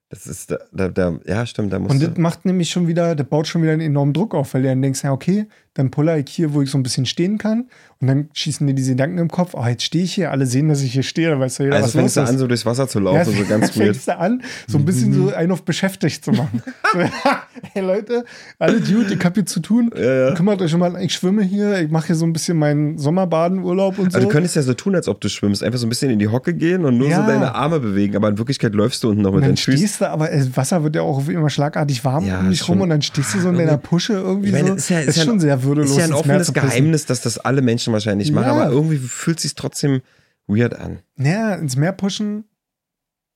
das 0.10 0.26
ist, 0.28 0.52
da, 0.52 0.58
da, 0.72 0.88
da, 0.90 1.20
ja, 1.26 1.46
stimmt, 1.46 1.72
da 1.72 1.80
musst 1.80 1.92
Und 1.92 2.02
das 2.02 2.18
macht 2.18 2.44
nämlich 2.46 2.70
schon 2.72 2.88
wieder, 2.88 3.16
das 3.16 3.28
baut 3.28 3.48
schon 3.48 3.62
wieder 3.62 3.74
einen 3.74 3.82
enormen 3.82 4.14
Druck 4.14 4.34
auf, 4.34 4.54
weil 4.54 4.64
du 4.64 4.68
dann 4.70 4.82
denkst, 4.82 5.04
ja, 5.04 5.12
okay, 5.12 5.48
dann 5.76 5.92
puller 5.92 6.18
ich 6.18 6.30
hier, 6.30 6.54
wo 6.54 6.62
ich 6.62 6.70
so 6.72 6.78
ein 6.78 6.84
bisschen 6.84 7.06
stehen 7.06 7.38
kann. 7.38 7.68
Und 8.02 8.08
dann 8.08 8.30
schießen 8.34 8.66
dir 8.66 8.74
diese 8.74 8.92
Gedanken 8.92 9.18
im 9.18 9.28
Kopf, 9.28 9.52
oh, 9.54 9.66
jetzt 9.66 9.84
stehe 9.84 10.06
ich 10.06 10.14
hier, 10.14 10.32
alle 10.32 10.46
sehen, 10.46 10.70
dass 10.70 10.82
ich 10.82 10.94
hier 10.94 11.04
stehe, 11.04 11.30
da 11.32 11.40
weiß 11.40 11.58
ja 11.58 11.66
jeder, 11.66 11.76
Also 11.78 11.88
was 11.88 11.94
los 11.96 12.02
fängst 12.02 12.18
du 12.18 12.22
ist. 12.22 12.30
an, 12.30 12.38
so 12.38 12.48
durchs 12.48 12.66
Wasser 12.66 12.88
zu 12.88 13.00
laufen, 13.02 13.18
Ja, 13.18 13.26
so 13.26 13.46
ganz 13.46 13.66
weird. 13.78 13.88
fängst 13.96 14.08
du 14.08 14.18
an, 14.18 14.42
so 14.68 14.78
ein 14.78 14.86
bisschen 14.86 15.14
so 15.14 15.34
einen 15.34 15.52
auf 15.52 15.64
beschäftigt 15.64 16.24
zu 16.24 16.32
machen. 16.32 16.64
so, 16.94 17.00
hey 17.74 17.84
Leute, 17.84 18.24
alles 18.58 18.90
gut, 18.90 19.12
ich 19.12 19.24
hab 19.26 19.36
hier 19.36 19.46
zu 19.46 19.60
tun. 19.60 19.92
Ja, 19.96 20.30
ja. 20.30 20.34
Kümmert 20.34 20.62
euch 20.62 20.72
schon 20.72 20.80
mal, 20.80 20.96
ich 21.04 21.14
schwimme 21.14 21.44
hier, 21.44 21.80
ich 21.82 21.92
mache 21.92 22.08
hier 22.08 22.16
so 22.16 22.26
ein 22.26 22.32
bisschen 22.32 22.58
meinen 22.58 22.98
Sommerbadenurlaub 22.98 24.00
und 24.00 24.12
so. 24.12 24.18
Also 24.18 24.28
du 24.28 24.34
könntest 24.34 24.56
ja 24.56 24.62
so 24.62 24.74
tun, 24.74 24.96
als 24.96 25.08
ob 25.10 25.20
du 25.22 25.28
schwimmst. 25.30 25.62
Einfach 25.64 25.80
so 25.80 25.86
ein 25.86 25.90
bisschen 25.90 26.10
in 26.10 26.20
die 26.20 26.30
Hocke 26.30 26.54
gehen 26.54 26.86
und 26.86 26.98
nur 26.98 27.10
so 27.10 27.22
deine 27.22 27.54
Arme 27.54 27.80
bewegen. 27.82 28.16
Aber 28.16 28.30
in 28.30 28.38
Wirklichkeit 28.38 28.74
läufst 28.74 29.04
du 29.04 29.10
unten 29.10 29.22
noch 29.24 29.32
mit 29.32 29.42
dann 29.44 29.50
deinen 29.50 29.58
Füßen. 29.58 29.78
stehst 29.78 30.02
du, 30.02 30.10
aber 30.10 30.28
das 30.30 30.56
Wasser 30.56 30.84
wird 30.84 30.96
ja 30.96 31.02
auch 31.02 31.28
immer 31.28 31.50
schlagartig 31.50 32.04
warm 32.06 32.28
um 32.30 32.50
dich 32.50 32.68
rum 32.68 32.80
und 32.82 32.90
dann 32.90 33.02
stehst 33.02 33.34
du 33.36 33.40
so 33.40 33.50
in 33.50 33.58
deiner 33.58 33.78
Pusche 33.78 34.14
irgendwie 34.14 34.48
Ich 34.48 34.54
meine, 34.54 34.70
so. 34.70 34.74
das 34.76 34.84
ist 34.84 34.90
ja, 34.90 35.00
ist 35.02 35.18
ja 35.18 35.24
schon 35.26 35.36
ein, 35.36 35.40
sehr 35.60 35.68
würdelos. 35.68 35.92
Ist 35.92 35.98
ja 35.98 36.06
ein 36.06 36.14
offenes. 36.14 36.54
Geheimnis, 36.54 37.06
dass 37.06 37.22
das 37.22 37.38
alle 37.38 37.62
Menschen 37.62 37.94
wahrscheinlich 37.94 38.32
machen. 38.32 38.48
Ja. 38.48 38.54
Aber 38.54 38.72
irgendwie 38.72 38.98
fühlt 38.98 39.40
sich 39.40 39.56
trotzdem 39.56 40.02
weird 40.48 40.74
an. 40.76 41.00
Naja, 41.16 41.56
ins 41.56 41.76
Meer 41.76 41.92
pushen 41.94 42.46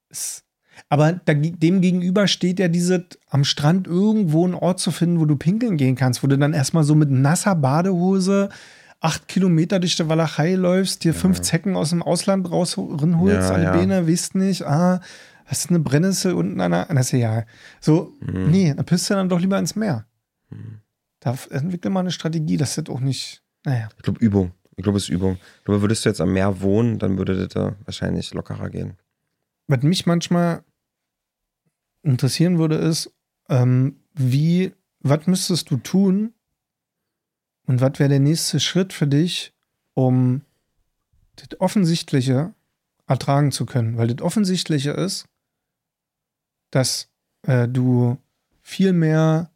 ist. 0.10 0.44
Aber 0.90 1.12
dem 1.14 1.82
gegenüber 1.82 2.28
steht 2.28 2.60
ja 2.60 2.68
diese 2.68 3.06
am 3.30 3.44
Strand 3.44 3.86
irgendwo 3.88 4.44
einen 4.46 4.56
Ort 4.56 4.80
zu 4.80 4.92
finden, 4.92 5.20
wo 5.20 5.26
du 5.26 5.36
pinkeln 5.36 5.78
gehen 5.78 5.96
kannst, 5.96 6.24
wo 6.24 6.28
du 6.28 6.38
dann 6.38 6.54
erstmal 6.54 6.84
so 6.84 6.96
mit 6.96 7.12
nasser 7.12 7.56
Badehose 7.56 8.50
acht 9.00 9.28
Kilometer 9.28 9.80
durch 9.80 9.98
die 9.98 10.08
Walachei 10.08 10.56
läufst, 10.56 11.04
dir 11.04 11.14
fünf 11.14 11.42
Zecken 11.42 11.76
aus 11.76 11.90
dem 11.90 12.02
Ausland 12.02 12.50
rausholst 12.50 13.04
Ja, 13.04 13.50
an 13.52 13.60
die 13.60 13.66
ja. 13.66 13.72
Beine, 13.74 14.08
weißt 14.08 14.36
nicht, 14.36 14.66
ah, 14.66 15.02
hast 15.46 15.70
eine 15.70 15.80
Brennnessel 15.80 16.34
unten 16.34 16.62
an 16.62 16.72
der, 16.72 16.86
das 16.86 17.08
ist 17.08 17.20
ja, 17.20 17.44
so, 17.82 18.14
Mhm. 18.22 18.50
nee, 18.50 18.74
dann 18.74 18.86
pisst 18.86 19.10
du 19.10 19.14
dann 19.16 19.28
doch 19.30 19.42
lieber 19.42 19.60
ins 19.60 19.76
Meer. 19.76 20.06
Da 21.24 21.38
entwickle 21.52 21.90
mal 21.90 22.02
eine 22.02 22.12
Strategie, 22.12 22.58
das 22.58 22.78
auch 22.90 23.00
nicht, 23.00 23.42
naja. 23.64 23.88
Ich 23.96 24.04
glaube, 24.04 24.20
Übung. 24.20 24.52
Ich 24.76 24.84
glaube, 24.84 24.98
es 24.98 25.06
ist 25.06 25.10
Übung. 25.10 25.38
Ich 25.60 25.64
glaube, 25.64 25.82
würdest 25.82 26.04
du 26.04 26.10
jetzt 26.10 26.20
am 26.20 26.34
Meer 26.34 26.60
wohnen, 26.60 27.00
dann 27.00 27.18
würde 27.18 27.38
das 27.38 27.48
da 27.48 27.78
wahrscheinlich 27.86 28.34
lockerer 28.34 28.70
gehen. 28.70 28.98
Was 29.68 29.84
mich 29.84 30.06
manchmal 30.06 30.66
interessieren 32.02 32.60
würde, 32.60 32.76
ist, 32.76 33.10
ähm, 33.48 34.02
wie, 34.14 34.74
was 35.00 35.26
müsstest 35.26 35.72
du 35.72 35.78
tun 35.78 36.34
und 37.68 37.80
was 37.80 38.00
wäre 38.00 38.10
der 38.10 38.20
nächste 38.20 38.60
Schritt 38.60 38.92
für 38.92 39.08
dich, 39.08 39.54
um 39.94 40.42
das 41.38 41.58
Offensichtliche 41.62 42.54
ertragen 43.08 43.54
zu 43.54 43.66
können? 43.66 43.98
Weil 43.98 44.08
das 44.08 44.22
Offensichtliche 44.22 44.92
ist, 44.92 45.26
dass 46.70 47.08
äh, 47.44 47.70
du 47.70 48.18
viel 48.62 48.92
mehr 48.92 49.53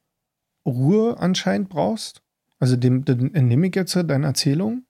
Ruhe 0.67 1.17
anscheinend 1.19 1.69
brauchst. 1.69 2.21
Also 2.59 2.75
dem, 2.75 3.05
dem 3.05 3.33
entnehme 3.33 3.67
ich 3.67 3.75
jetzt 3.75 3.95
deine 3.95 4.25
Erzählung. 4.25 4.83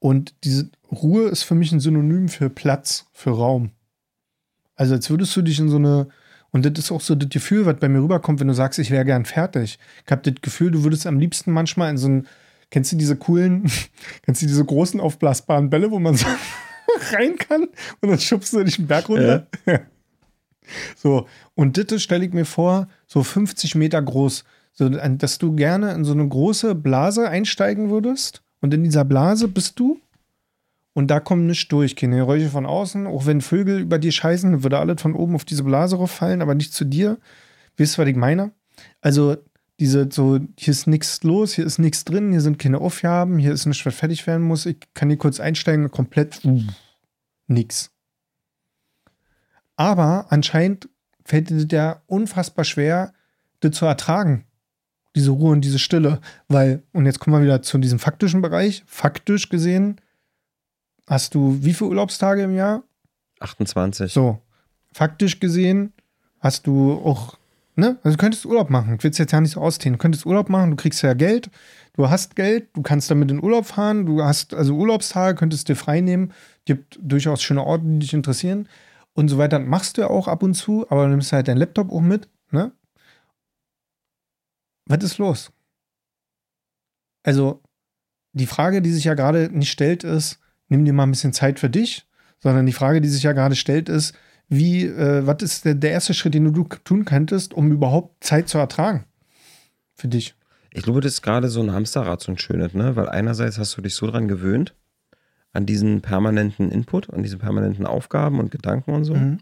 Und 0.00 0.34
diese 0.44 0.70
Ruhe 0.90 1.28
ist 1.28 1.42
für 1.42 1.54
mich 1.54 1.72
ein 1.72 1.80
Synonym 1.80 2.28
für 2.28 2.50
Platz, 2.50 3.06
für 3.12 3.30
Raum. 3.30 3.70
Also 4.76 4.94
als 4.94 5.10
würdest 5.10 5.34
du 5.36 5.42
dich 5.42 5.58
in 5.58 5.68
so 5.68 5.76
eine, 5.76 6.08
und 6.50 6.64
das 6.64 6.84
ist 6.84 6.92
auch 6.92 7.00
so 7.00 7.14
das 7.14 7.28
Gefühl, 7.30 7.66
was 7.66 7.78
bei 7.78 7.88
mir 7.88 8.00
rüberkommt, 8.00 8.40
wenn 8.40 8.48
du 8.48 8.54
sagst, 8.54 8.78
ich 8.78 8.90
wäre 8.90 9.04
gern 9.04 9.24
fertig. 9.24 9.78
Ich 10.04 10.12
habe 10.12 10.30
das 10.30 10.40
Gefühl, 10.40 10.70
du 10.70 10.84
würdest 10.84 11.06
am 11.06 11.18
liebsten 11.18 11.52
manchmal 11.52 11.90
in 11.90 11.98
so 11.98 12.08
ein, 12.08 12.26
kennst 12.70 12.92
du 12.92 12.96
diese 12.96 13.16
coolen, 13.16 13.70
kennst 14.22 14.42
du 14.42 14.46
diese 14.46 14.64
großen 14.64 15.00
aufblasbaren 15.00 15.68
Bälle, 15.68 15.90
wo 15.90 15.98
man 15.98 16.14
so 16.14 16.26
rein 17.12 17.36
kann 17.36 17.68
und 18.00 18.08
dann 18.08 18.20
schubst 18.20 18.52
du 18.52 18.62
dich 18.62 18.76
den 18.76 18.86
Berg 18.86 19.08
runter? 19.08 19.46
So, 20.96 21.26
und 21.54 21.78
das 21.78 22.02
stelle 22.02 22.26
ich 22.26 22.34
mir 22.34 22.44
vor, 22.44 22.88
so 23.06 23.22
50 23.22 23.74
Meter 23.74 24.02
groß, 24.02 24.44
so, 24.78 24.88
dass 24.88 25.38
du 25.38 25.56
gerne 25.56 25.92
in 25.92 26.04
so 26.04 26.12
eine 26.12 26.26
große 26.26 26.76
Blase 26.76 27.28
einsteigen 27.28 27.90
würdest 27.90 28.44
und 28.60 28.72
in 28.72 28.84
dieser 28.84 29.04
Blase 29.04 29.48
bist 29.48 29.80
du 29.80 30.00
und 30.94 31.08
da 31.08 31.18
kommt 31.18 31.46
nichts 31.46 31.66
durch, 31.66 31.96
keine 31.96 32.18
Geräusche 32.18 32.48
von 32.48 32.64
außen. 32.64 33.08
Auch 33.08 33.26
wenn 33.26 33.40
Vögel 33.40 33.80
über 33.80 33.98
dir 33.98 34.12
scheißen, 34.12 34.62
würde 34.62 34.78
alles 34.78 35.02
von 35.02 35.14
oben 35.14 35.34
auf 35.34 35.44
diese 35.44 35.64
Blase 35.64 35.96
rauffallen, 35.96 36.42
aber 36.42 36.54
nicht 36.54 36.72
zu 36.72 36.84
dir. 36.84 37.18
Wisst 37.76 37.98
ihr, 37.98 38.02
was 38.02 38.08
ich 38.08 38.16
meine? 38.16 38.52
Also, 39.00 39.36
diese 39.80 40.08
so, 40.12 40.38
hier 40.56 40.70
ist 40.70 40.86
nichts 40.86 41.24
los, 41.24 41.54
hier 41.54 41.66
ist 41.66 41.78
nichts 41.78 42.04
drin, 42.04 42.30
hier 42.30 42.40
sind 42.40 42.60
keine 42.60 42.80
Aufgaben, 42.80 43.38
hier 43.38 43.52
ist 43.52 43.66
nichts, 43.66 43.84
was 43.84 43.96
fertig 43.96 44.28
werden 44.28 44.46
muss. 44.46 44.64
Ich 44.64 44.78
kann 44.94 45.08
hier 45.08 45.18
kurz 45.18 45.40
einsteigen, 45.40 45.90
komplett 45.90 46.40
nix. 47.48 47.90
Aber 49.74 50.26
anscheinend 50.30 50.88
fällt 51.24 51.50
dir 51.50 51.56
das 51.56 51.66
ja 51.70 52.02
unfassbar 52.06 52.64
schwer, 52.64 53.12
das 53.60 53.72
zu 53.72 53.86
ertragen. 53.86 54.47
Diese 55.18 55.32
Ruhe 55.32 55.50
und 55.50 55.62
diese 55.62 55.80
Stille. 55.80 56.20
Weil, 56.46 56.84
und 56.92 57.04
jetzt 57.04 57.18
kommen 57.18 57.34
wir 57.34 57.42
wieder 57.42 57.60
zu 57.60 57.76
diesem 57.78 57.98
faktischen 57.98 58.40
Bereich. 58.40 58.84
Faktisch 58.86 59.48
gesehen, 59.48 60.00
hast 61.08 61.34
du 61.34 61.58
wie 61.60 61.74
viele 61.74 61.90
Urlaubstage 61.90 62.42
im 62.42 62.54
Jahr? 62.54 62.84
28. 63.40 64.12
So. 64.12 64.38
Faktisch 64.92 65.40
gesehen 65.40 65.92
hast 66.38 66.68
du 66.68 66.92
auch, 66.92 67.36
ne? 67.74 67.98
Also 68.04 68.16
du 68.16 68.20
könntest 68.20 68.46
Urlaub 68.46 68.70
machen. 68.70 68.94
Ich 68.94 69.02
will 69.02 69.10
es 69.10 69.18
jetzt 69.18 69.32
ja 69.32 69.40
nicht 69.40 69.50
so 69.50 69.60
ausdehnen. 69.60 69.94
Du 69.94 70.02
könntest 70.02 70.24
Urlaub 70.24 70.48
machen, 70.48 70.70
du 70.70 70.76
kriegst 70.76 71.02
ja 71.02 71.14
Geld, 71.14 71.50
du 71.94 72.08
hast 72.08 72.36
Geld, 72.36 72.68
du 72.74 72.82
kannst 72.82 73.10
damit 73.10 73.28
in 73.32 73.42
Urlaub 73.42 73.66
fahren, 73.66 74.06
du 74.06 74.22
hast 74.22 74.54
also 74.54 74.76
Urlaubstage, 74.76 75.36
könntest 75.36 75.68
dir 75.68 75.74
frei 75.74 76.00
nehmen. 76.00 76.32
Gibt 76.64 76.96
durchaus 77.02 77.42
schöne 77.42 77.64
Orte, 77.64 77.86
die 77.86 77.98
dich 77.98 78.14
interessieren 78.14 78.68
und 79.14 79.26
so 79.26 79.36
weiter. 79.36 79.58
Machst 79.58 79.96
du 79.96 80.02
ja 80.02 80.10
auch 80.10 80.28
ab 80.28 80.44
und 80.44 80.54
zu, 80.54 80.86
aber 80.90 81.02
du 81.04 81.10
nimmst 81.10 81.32
halt 81.32 81.48
deinen 81.48 81.58
Laptop 81.58 81.90
auch 81.90 82.00
mit, 82.00 82.28
ne? 82.52 82.70
Was 84.88 85.04
ist 85.04 85.18
los? 85.18 85.50
Also, 87.22 87.62
die 88.32 88.46
Frage, 88.46 88.82
die 88.82 88.90
sich 88.90 89.04
ja 89.04 89.14
gerade 89.14 89.50
nicht 89.52 89.70
stellt, 89.70 90.04
ist, 90.04 90.38
nimm 90.68 90.84
dir 90.84 90.92
mal 90.92 91.04
ein 91.04 91.10
bisschen 91.10 91.32
Zeit 91.32 91.58
für 91.60 91.70
dich, 91.70 92.06
sondern 92.38 92.66
die 92.66 92.72
Frage, 92.72 93.00
die 93.00 93.08
sich 93.08 93.22
ja 93.22 93.32
gerade 93.32 93.56
stellt, 93.56 93.88
ist, 93.88 94.14
wie, 94.48 94.86
äh, 94.86 95.26
was 95.26 95.42
ist 95.42 95.64
der, 95.64 95.74
der 95.74 95.90
erste 95.90 96.14
Schritt, 96.14 96.34
den 96.34 96.50
du 96.52 96.64
tun 96.64 97.04
könntest, 97.04 97.52
um 97.52 97.70
überhaupt 97.70 98.24
Zeit 98.24 98.48
zu 98.48 98.58
ertragen? 98.58 99.04
Für 99.94 100.08
dich. 100.08 100.34
Ich 100.70 100.82
glaube, 100.84 101.00
das 101.00 101.14
ist 101.14 101.22
gerade 101.22 101.48
so 101.48 101.60
ein 101.60 101.72
Hamsterrad, 101.72 102.20
so 102.22 102.32
ein 102.32 102.38
schönes, 102.38 102.72
ne? 102.72 102.94
Weil 102.96 103.08
einerseits 103.08 103.58
hast 103.58 103.76
du 103.76 103.82
dich 103.82 103.94
so 103.94 104.06
dran 104.06 104.28
gewöhnt, 104.28 104.74
an 105.52 105.66
diesen 105.66 106.00
permanenten 106.02 106.70
Input, 106.70 107.10
an 107.12 107.22
diese 107.22 107.38
permanenten 107.38 107.84
Aufgaben 107.86 108.38
und 108.38 108.50
Gedanken 108.50 108.92
und 108.92 109.04
so, 109.04 109.14
Mhm. 109.14 109.38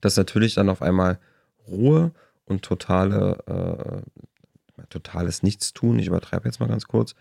dass 0.00 0.16
natürlich 0.16 0.54
dann 0.54 0.68
auf 0.68 0.80
einmal 0.80 1.18
Ruhe 1.66 2.12
und 2.44 2.62
totale, 2.62 3.38
äh, 3.46 4.20
totales 4.88 5.42
Nichtstun, 5.42 5.98
ich 5.98 6.06
übertreibe 6.06 6.46
jetzt 6.46 6.60
mal 6.60 6.68
ganz 6.68 6.86
kurz, 6.86 7.14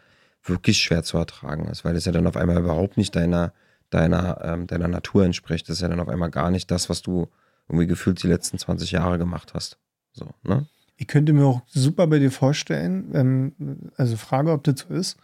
wirklich 0.43 0.79
schwer 0.79 1.03
zu 1.03 1.17
ertragen 1.17 1.67
ist, 1.67 1.83
weil 1.83 1.95
es 1.95 2.05
ja 2.05 2.11
dann 2.11 2.27
auf 2.27 2.37
einmal 2.37 2.57
überhaupt 2.57 2.97
nicht 2.97 3.15
deiner, 3.15 3.53
deiner, 3.89 4.43
ähm, 4.43 4.67
deiner 4.67 4.87
Natur 4.87 5.25
entspricht. 5.25 5.67
Das 5.67 5.77
ist 5.77 5.81
ja 5.81 5.87
dann 5.87 5.99
auf 5.99 6.09
einmal 6.09 6.29
gar 6.29 6.51
nicht 6.51 6.71
das, 6.71 6.89
was 6.89 7.01
du 7.01 7.27
irgendwie 7.67 7.87
gefühlt 7.87 8.21
die 8.23 8.27
letzten 8.27 8.57
20 8.57 8.91
Jahre 8.91 9.17
gemacht 9.17 9.53
hast. 9.53 9.77
So, 10.13 10.29
ne? 10.43 10.67
Ich 10.95 11.07
könnte 11.07 11.33
mir 11.33 11.45
auch 11.45 11.61
super 11.67 12.07
bei 12.07 12.19
dir 12.19 12.31
vorstellen, 12.31 13.11
ähm, 13.13 13.91
also 13.97 14.17
Frage, 14.17 14.51
ob 14.51 14.63
das 14.63 14.85
so 14.87 14.93
ist, 14.93 15.17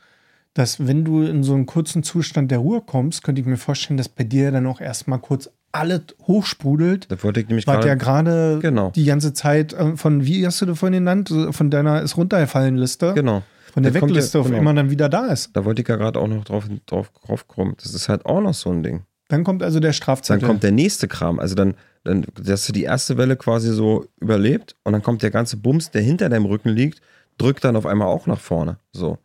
dass 0.53 0.85
wenn 0.85 1.03
du 1.03 1.23
in 1.23 1.43
so 1.43 1.55
einen 1.55 1.65
kurzen 1.65 2.03
Zustand 2.03 2.51
der 2.51 2.59
Ruhe 2.59 2.81
kommst, 2.81 3.23
könnte 3.23 3.41
ich 3.41 3.47
mir 3.47 3.57
vorstellen, 3.57 3.97
dass 3.97 4.09
bei 4.09 4.23
dir 4.23 4.51
dann 4.51 4.67
auch 4.67 4.81
erstmal 4.81 5.19
kurz 5.19 5.49
alles 5.73 6.01
hochsprudelt. 6.27 7.11
Da 7.11 7.21
wollte 7.23 7.41
ich 7.41 7.47
nämlich 7.47 7.65
gerade. 7.65 7.87
ja 7.87 7.95
gerade 7.95 8.59
Genau. 8.61 8.91
die 8.91 9.05
ganze 9.05 9.33
Zeit 9.33 9.73
äh, 9.73 9.97
von, 9.97 10.25
wie 10.25 10.45
hast 10.45 10.61
du 10.61 10.65
das 10.67 10.79
vorhin 10.79 10.99
genannt, 10.99 11.33
von 11.51 11.69
deiner 11.69 12.01
ist 12.01 12.15
runtergefallen 12.15 12.77
Liste, 12.77 13.13
Genau. 13.13 13.43
von 13.73 13.83
der 13.83 13.91
kommt 13.91 14.03
ja- 14.03 14.07
Wegliste 14.09 14.39
auf 14.39 14.45
genau. 14.45 14.59
immer 14.59 14.73
dann 14.73 14.89
wieder 14.91 15.09
da 15.09 15.25
ist. 15.27 15.49
Da 15.55 15.65
wollte 15.65 15.81
ich 15.81 15.87
ja 15.87 15.95
gerade 15.97 16.19
auch 16.19 16.27
noch 16.27 16.45
drauf, 16.45 16.65
drauf, 16.85 17.11
drauf 17.25 17.47
kommen. 17.47 17.73
Das 17.83 17.93
ist 17.93 18.07
halt 18.07 18.25
auch 18.25 18.39
noch 18.41 18.53
so 18.53 18.69
ein 18.69 18.83
Ding. 18.83 19.01
Dann 19.29 19.43
kommt 19.43 19.63
also 19.63 19.79
der 19.79 19.89
Dann 19.89 19.93
Strafzettel. 19.95 20.47
kommt 20.47 20.61
der 20.63 20.71
nächste 20.71 21.07
Kram. 21.07 21.39
Also 21.39 21.55
dann, 21.55 21.73
dann 22.03 22.25
hast 22.47 22.69
du 22.69 22.73
die 22.73 22.83
erste 22.83 23.17
Welle 23.17 23.35
quasi 23.35 23.73
so 23.73 24.05
überlebt 24.21 24.75
und 24.83 24.93
dann 24.93 25.01
kommt 25.01 25.23
der 25.23 25.31
ganze 25.31 25.57
Bums, 25.57 25.89
der 25.89 26.01
hinter 26.03 26.29
deinem 26.29 26.45
Rücken 26.45 26.69
liegt, 26.69 27.01
drückt 27.39 27.63
dann 27.63 27.75
auf 27.75 27.87
einmal 27.87 28.09
auch 28.09 28.27
nach 28.27 28.39
vorne. 28.39 28.77
So. 28.91 29.17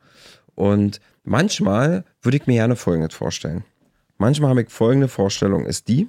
Und 0.54 1.00
manchmal 1.24 2.04
würde 2.22 2.38
ich 2.38 2.46
mir 2.46 2.54
gerne 2.54 2.74
Folgendes 2.76 3.14
vorstellen. 3.14 3.64
Manchmal 4.16 4.50
habe 4.50 4.62
ich 4.62 4.70
folgende 4.70 5.08
Vorstellung, 5.08 5.66
ist 5.66 5.88
die. 5.88 6.08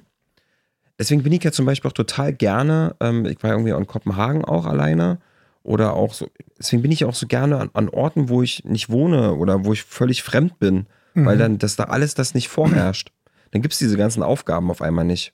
Deswegen 1.00 1.22
bin 1.22 1.32
ich 1.32 1.42
ja 1.42 1.50
zum 1.50 1.64
Beispiel 1.64 1.88
auch 1.88 1.94
total 1.94 2.32
gerne, 2.34 2.94
ähm, 3.00 3.24
ich 3.24 3.42
war 3.42 3.52
irgendwie 3.52 3.70
in 3.70 3.86
Kopenhagen 3.86 4.44
auch 4.44 4.66
alleine 4.66 5.18
oder 5.62 5.94
auch 5.94 6.12
so, 6.12 6.28
deswegen 6.58 6.82
bin 6.82 6.92
ich 6.92 7.04
auch 7.06 7.14
so 7.14 7.26
gerne 7.26 7.58
an, 7.58 7.70
an 7.72 7.88
Orten, 7.88 8.28
wo 8.28 8.42
ich 8.42 8.64
nicht 8.64 8.90
wohne 8.90 9.34
oder 9.34 9.64
wo 9.64 9.72
ich 9.72 9.82
völlig 9.82 10.22
fremd 10.22 10.58
bin, 10.58 10.86
weil 11.14 11.38
dann, 11.38 11.58
dass 11.58 11.76
da 11.76 11.84
alles 11.84 12.14
das 12.14 12.34
nicht 12.34 12.48
vorherrscht. 12.48 13.12
Dann 13.50 13.62
gibt 13.62 13.72
es 13.72 13.78
diese 13.78 13.96
ganzen 13.96 14.22
Aufgaben 14.22 14.70
auf 14.70 14.82
einmal 14.82 15.04
nicht, 15.04 15.32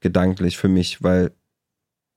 gedanklich 0.00 0.58
für 0.58 0.68
mich, 0.68 1.02
weil 1.02 1.30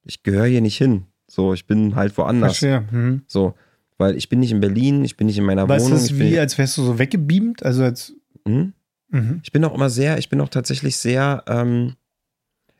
ich 0.03 0.23
gehöre 0.23 0.45
hier 0.45 0.61
nicht 0.61 0.77
hin. 0.77 1.05
So, 1.27 1.53
ich 1.53 1.67
bin 1.67 1.95
halt 1.95 2.17
woanders. 2.17 2.57
Verstehe. 2.57 2.87
Mhm. 2.91 3.23
So, 3.27 3.55
weil 3.97 4.15
ich 4.15 4.29
bin 4.29 4.39
nicht 4.39 4.51
in 4.51 4.59
Berlin, 4.59 5.03
ich 5.03 5.17
bin 5.17 5.27
nicht 5.27 5.37
in 5.37 5.45
meiner 5.45 5.67
Weißt 5.67 5.85
du, 5.85 5.91
Wohnung. 5.91 6.03
ist 6.03 6.09
bin, 6.17 6.31
wie, 6.31 6.39
als 6.39 6.57
wärst 6.57 6.77
du 6.77 6.83
so 6.83 6.97
weggebeamt? 6.97 7.63
Also 7.63 7.83
als. 7.83 8.13
Hm? 8.47 8.73
Mhm. 9.09 9.39
Ich 9.43 9.51
bin 9.51 9.63
auch 9.65 9.73
immer 9.73 9.89
sehr, 9.89 10.17
ich 10.17 10.29
bin 10.29 10.41
auch 10.41 10.49
tatsächlich 10.49 10.97
sehr, 10.97 11.43
ähm, 11.47 11.95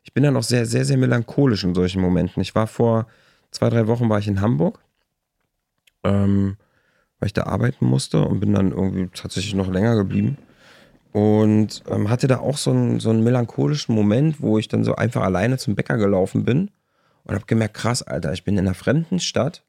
ich 0.06 0.14
bin 0.14 0.24
dann 0.24 0.38
auch 0.38 0.43
sehr, 0.43 0.68
sehr, 0.68 0.86
sehr 0.86 0.97
melancholisch 0.97 1.64
in 1.64 1.74
solchen 1.74 1.99
Momenten. 1.99 2.39
Ich 2.41 2.53
war 2.53 2.68
vor 2.68 3.08
zwei, 3.49 3.70
drei 3.70 3.88
Wochen 3.88 4.08
war 4.08 4.20
ich 4.20 4.28
in 4.28 4.39
Hamburg, 4.39 4.80
ähm, 6.03 6.58
weil 7.20 7.28
ich 7.28 7.34
da 7.34 7.47
arbeiten 7.47 7.88
musste 7.88 8.22
und 8.22 8.39
bin 8.39 8.53
dann 8.53 8.72
irgendwie 8.72 9.10
tatsächlich 9.14 9.56
noch 9.56 9.68
länger 9.68 9.95
geblieben. 9.95 10.38
Und 11.12 11.84
ähm, 11.89 12.10
hatte 12.10 12.28
da 12.28 12.38
auch 12.38 12.58
so 12.58 12.70
einen, 12.70 12.99
so 12.99 13.10
einen 13.10 13.24
melancholischen 13.24 13.95
Moment, 13.95 14.41
wo 14.41 14.60
ich 14.60 14.68
dann 14.68 14.84
so 14.84 14.95
einfach 14.95 15.24
alleine 15.24 15.58
zum 15.58 15.74
Bäcker 15.74 15.97
gelaufen 15.97 16.45
bin 16.45 16.70
und 17.24 17.34
habe 17.34 17.45
gemerkt, 17.47 17.74
krass, 17.74 18.03
Alter, 18.03 18.32
ich 18.32 18.43
bin 18.43 18.58
in 18.58 18.68
einer 18.68 18.76
fremden 18.76 19.20
Stadt, 19.20 19.66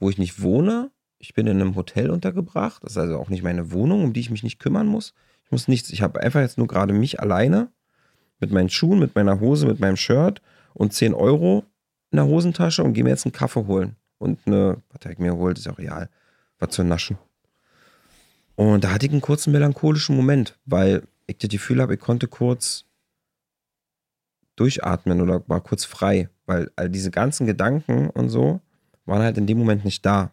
wo 0.00 0.08
ich 0.08 0.16
nicht 0.16 0.40
wohne. 0.40 0.90
Ich 1.18 1.34
bin 1.34 1.46
in 1.46 1.60
einem 1.60 1.76
Hotel 1.76 2.10
untergebracht. 2.10 2.82
Das 2.84 2.92
ist 2.92 2.98
also 2.98 3.18
auch 3.18 3.28
nicht 3.28 3.42
meine 3.42 3.70
Wohnung, 3.70 4.04
um 4.04 4.12
die 4.14 4.20
ich 4.20 4.30
mich 4.30 4.44
nicht 4.44 4.60
kümmern 4.60 4.86
muss. 4.86 5.12
Ich 5.44 5.50
muss 5.50 5.68
nichts. 5.68 5.90
Ich 5.90 6.00
habe 6.00 6.20
einfach 6.20 6.40
jetzt 6.40 6.56
nur 6.56 6.68
gerade 6.68 6.94
mich 6.94 7.20
alleine 7.20 7.70
mit 8.40 8.50
meinen 8.50 8.68
Schuhen, 8.70 8.98
mit 8.98 9.14
meiner 9.14 9.40
Hose, 9.40 9.66
mit 9.66 9.80
meinem 9.80 9.96
Shirt 9.96 10.40
und 10.74 10.92
10 10.92 11.14
Euro 11.14 11.64
in 12.10 12.16
der 12.16 12.26
Hosentasche 12.26 12.82
und 12.82 12.92
gehe 12.94 13.04
mir 13.04 13.10
jetzt 13.10 13.26
einen 13.26 13.32
Kaffee 13.32 13.66
holen. 13.66 13.96
Und 14.18 14.38
eine, 14.46 14.78
was 14.90 15.00
habe 15.04 15.12
ich 15.12 15.18
mir 15.18 15.32
geholt, 15.32 15.58
ist 15.58 15.68
auch 15.68 15.78
real. 15.78 16.08
Was 16.58 16.70
zu 16.70 16.82
naschen. 16.84 17.18
Und 18.56 18.82
da 18.82 18.90
hatte 18.92 19.06
ich 19.06 19.12
einen 19.12 19.20
kurzen 19.20 19.52
melancholischen 19.52 20.16
Moment, 20.16 20.58
weil 20.64 21.02
ich 21.26 21.38
das 21.38 21.50
Gefühl 21.50 21.80
habe, 21.80 21.94
ich 21.94 22.00
konnte 22.00 22.26
kurz 22.26 22.84
durchatmen 24.56 25.20
oder 25.20 25.42
war 25.48 25.60
kurz 25.60 25.84
frei, 25.84 26.28
weil 26.46 26.70
all 26.74 26.88
diese 26.90 27.10
ganzen 27.12 27.46
Gedanken 27.46 28.10
und 28.10 28.28
so 28.28 28.60
waren 29.04 29.22
halt 29.22 29.38
in 29.38 29.46
dem 29.46 29.58
Moment 29.58 29.84
nicht 29.84 30.04
da. 30.04 30.32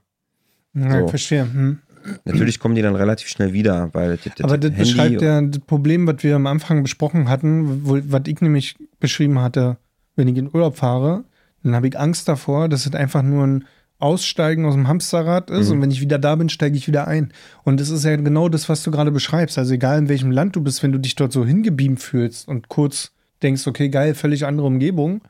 Ja, 0.73 1.01
So. 1.01 1.07
verstehe. 1.07 1.45
Mhm. 1.45 1.79
Natürlich 2.25 2.59
kommen 2.59 2.75
die 2.75 2.81
dann 2.81 2.95
relativ 2.95 3.27
schnell 3.27 3.53
wieder, 3.53 3.89
weil 3.93 4.17
das, 4.23 4.43
Aber 4.43 4.57
das 4.57 4.71
beschreibt 4.71 5.21
ja 5.21 5.41
das 5.41 5.59
Problem, 5.61 6.05
was 6.07 6.23
wir 6.23 6.35
am 6.35 6.47
Anfang 6.47 6.83
besprochen 6.83 7.29
hatten, 7.29 7.85
wo, 7.85 7.99
was 8.07 8.21
ich 8.27 8.41
nämlich 8.41 8.75
beschrieben 8.99 9.39
hatte, 9.39 9.77
wenn 10.15 10.27
ich 10.27 10.37
in 10.37 10.49
Urlaub 10.53 10.77
fahre, 10.77 11.23
dann 11.63 11.75
habe 11.75 11.87
ich 11.87 11.99
Angst 11.99 12.27
davor, 12.27 12.69
dass 12.69 12.85
es 12.85 12.93
einfach 12.93 13.23
nur 13.23 13.45
ein 13.45 13.65
Aussteigen 13.97 14.65
aus 14.65 14.73
dem 14.73 14.87
Hamsterrad 14.87 15.49
ist 15.49 15.69
Mhm. 15.69 15.75
und 15.75 15.81
wenn 15.83 15.91
ich 15.91 16.01
wieder 16.01 16.19
da 16.19 16.35
bin, 16.35 16.49
steige 16.49 16.77
ich 16.77 16.87
wieder 16.87 17.07
ein. 17.07 17.31
Und 17.63 17.79
das 17.79 17.89
ist 17.89 18.03
ja 18.03 18.15
genau 18.17 18.49
das, 18.49 18.67
was 18.69 18.83
du 18.83 18.91
gerade 18.91 19.11
beschreibst. 19.11 19.57
Also 19.57 19.73
egal 19.73 19.97
in 19.97 20.09
welchem 20.09 20.31
Land 20.31 20.55
du 20.55 20.61
bist, 20.61 20.83
wenn 20.83 20.91
du 20.91 20.99
dich 20.99 21.15
dort 21.15 21.31
so 21.31 21.45
hingebeamt 21.45 22.01
fühlst 22.01 22.47
und 22.47 22.67
kurz 22.67 23.11
denkst, 23.41 23.65
okay, 23.67 23.89
geil, 23.89 24.13
völlig 24.13 24.45
andere 24.45 24.67
Umgebung 24.67 25.21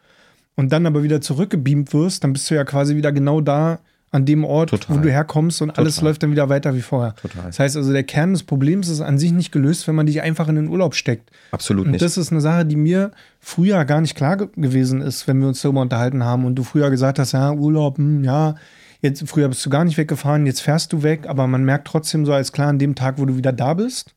und 0.55 0.71
dann 0.73 0.85
aber 0.87 1.03
wieder 1.03 1.21
zurückgebeamt 1.21 1.93
wirst, 1.93 2.23
dann 2.23 2.33
bist 2.33 2.49
du 2.49 2.55
ja 2.55 2.63
quasi 2.63 2.95
wieder 2.95 3.11
genau 3.11 3.39
da 3.39 3.79
an 4.15 4.25
dem 4.25 4.43
Ort, 4.45 4.69
Total. 4.71 4.97
wo 4.97 5.01
du 5.01 5.11
herkommst 5.11 5.61
und 5.61 5.77
alles 5.77 5.95
Total. 5.95 6.09
läuft 6.09 6.23
dann 6.23 6.31
wieder 6.31 6.49
weiter 6.49 6.73
wie 6.73 6.81
vorher. 6.81 7.15
Total. 7.15 7.43
Das 7.47 7.59
heißt 7.59 7.75
also, 7.77 7.91
der 7.91 8.03
Kern 8.03 8.33
des 8.33 8.43
Problems 8.43 8.87
ist 8.87 9.01
an 9.01 9.19
sich 9.19 9.31
nicht 9.31 9.51
gelöst, 9.51 9.87
wenn 9.87 9.95
man 9.95 10.05
dich 10.05 10.21
einfach 10.21 10.47
in 10.47 10.55
den 10.55 10.69
Urlaub 10.69 10.95
steckt. 10.95 11.29
Absolut 11.51 11.85
Und 11.85 11.91
nicht. 11.91 12.01
das 12.01 12.17
ist 12.17 12.31
eine 12.31 12.41
Sache, 12.41 12.65
die 12.65 12.77
mir 12.77 13.11
früher 13.39 13.83
gar 13.85 14.01
nicht 14.01 14.15
klar 14.15 14.37
ge 14.37 14.47
gewesen 14.55 15.01
ist, 15.01 15.27
wenn 15.27 15.39
wir 15.39 15.47
uns 15.47 15.61
darüber 15.61 15.81
unterhalten 15.81 16.23
haben 16.23 16.45
und 16.45 16.55
du 16.55 16.63
früher 16.63 16.89
gesagt 16.89 17.19
hast, 17.19 17.33
ja, 17.33 17.51
Urlaub, 17.51 17.97
hm, 17.97 18.23
ja, 18.23 18.55
jetzt 19.01 19.23
früher 19.27 19.49
bist 19.49 19.65
du 19.65 19.69
gar 19.69 19.83
nicht 19.83 19.97
weggefahren, 19.97 20.45
jetzt 20.45 20.61
fährst 20.61 20.93
du 20.93 21.03
weg, 21.03 21.27
aber 21.27 21.45
man 21.47 21.63
merkt 21.65 21.87
trotzdem 21.87 22.25
so 22.25 22.33
als 22.33 22.51
klar, 22.51 22.69
an 22.69 22.79
dem 22.79 22.95
Tag, 22.95 23.19
wo 23.19 23.25
du 23.25 23.37
wieder 23.37 23.51
da 23.51 23.73
bist, 23.73 24.15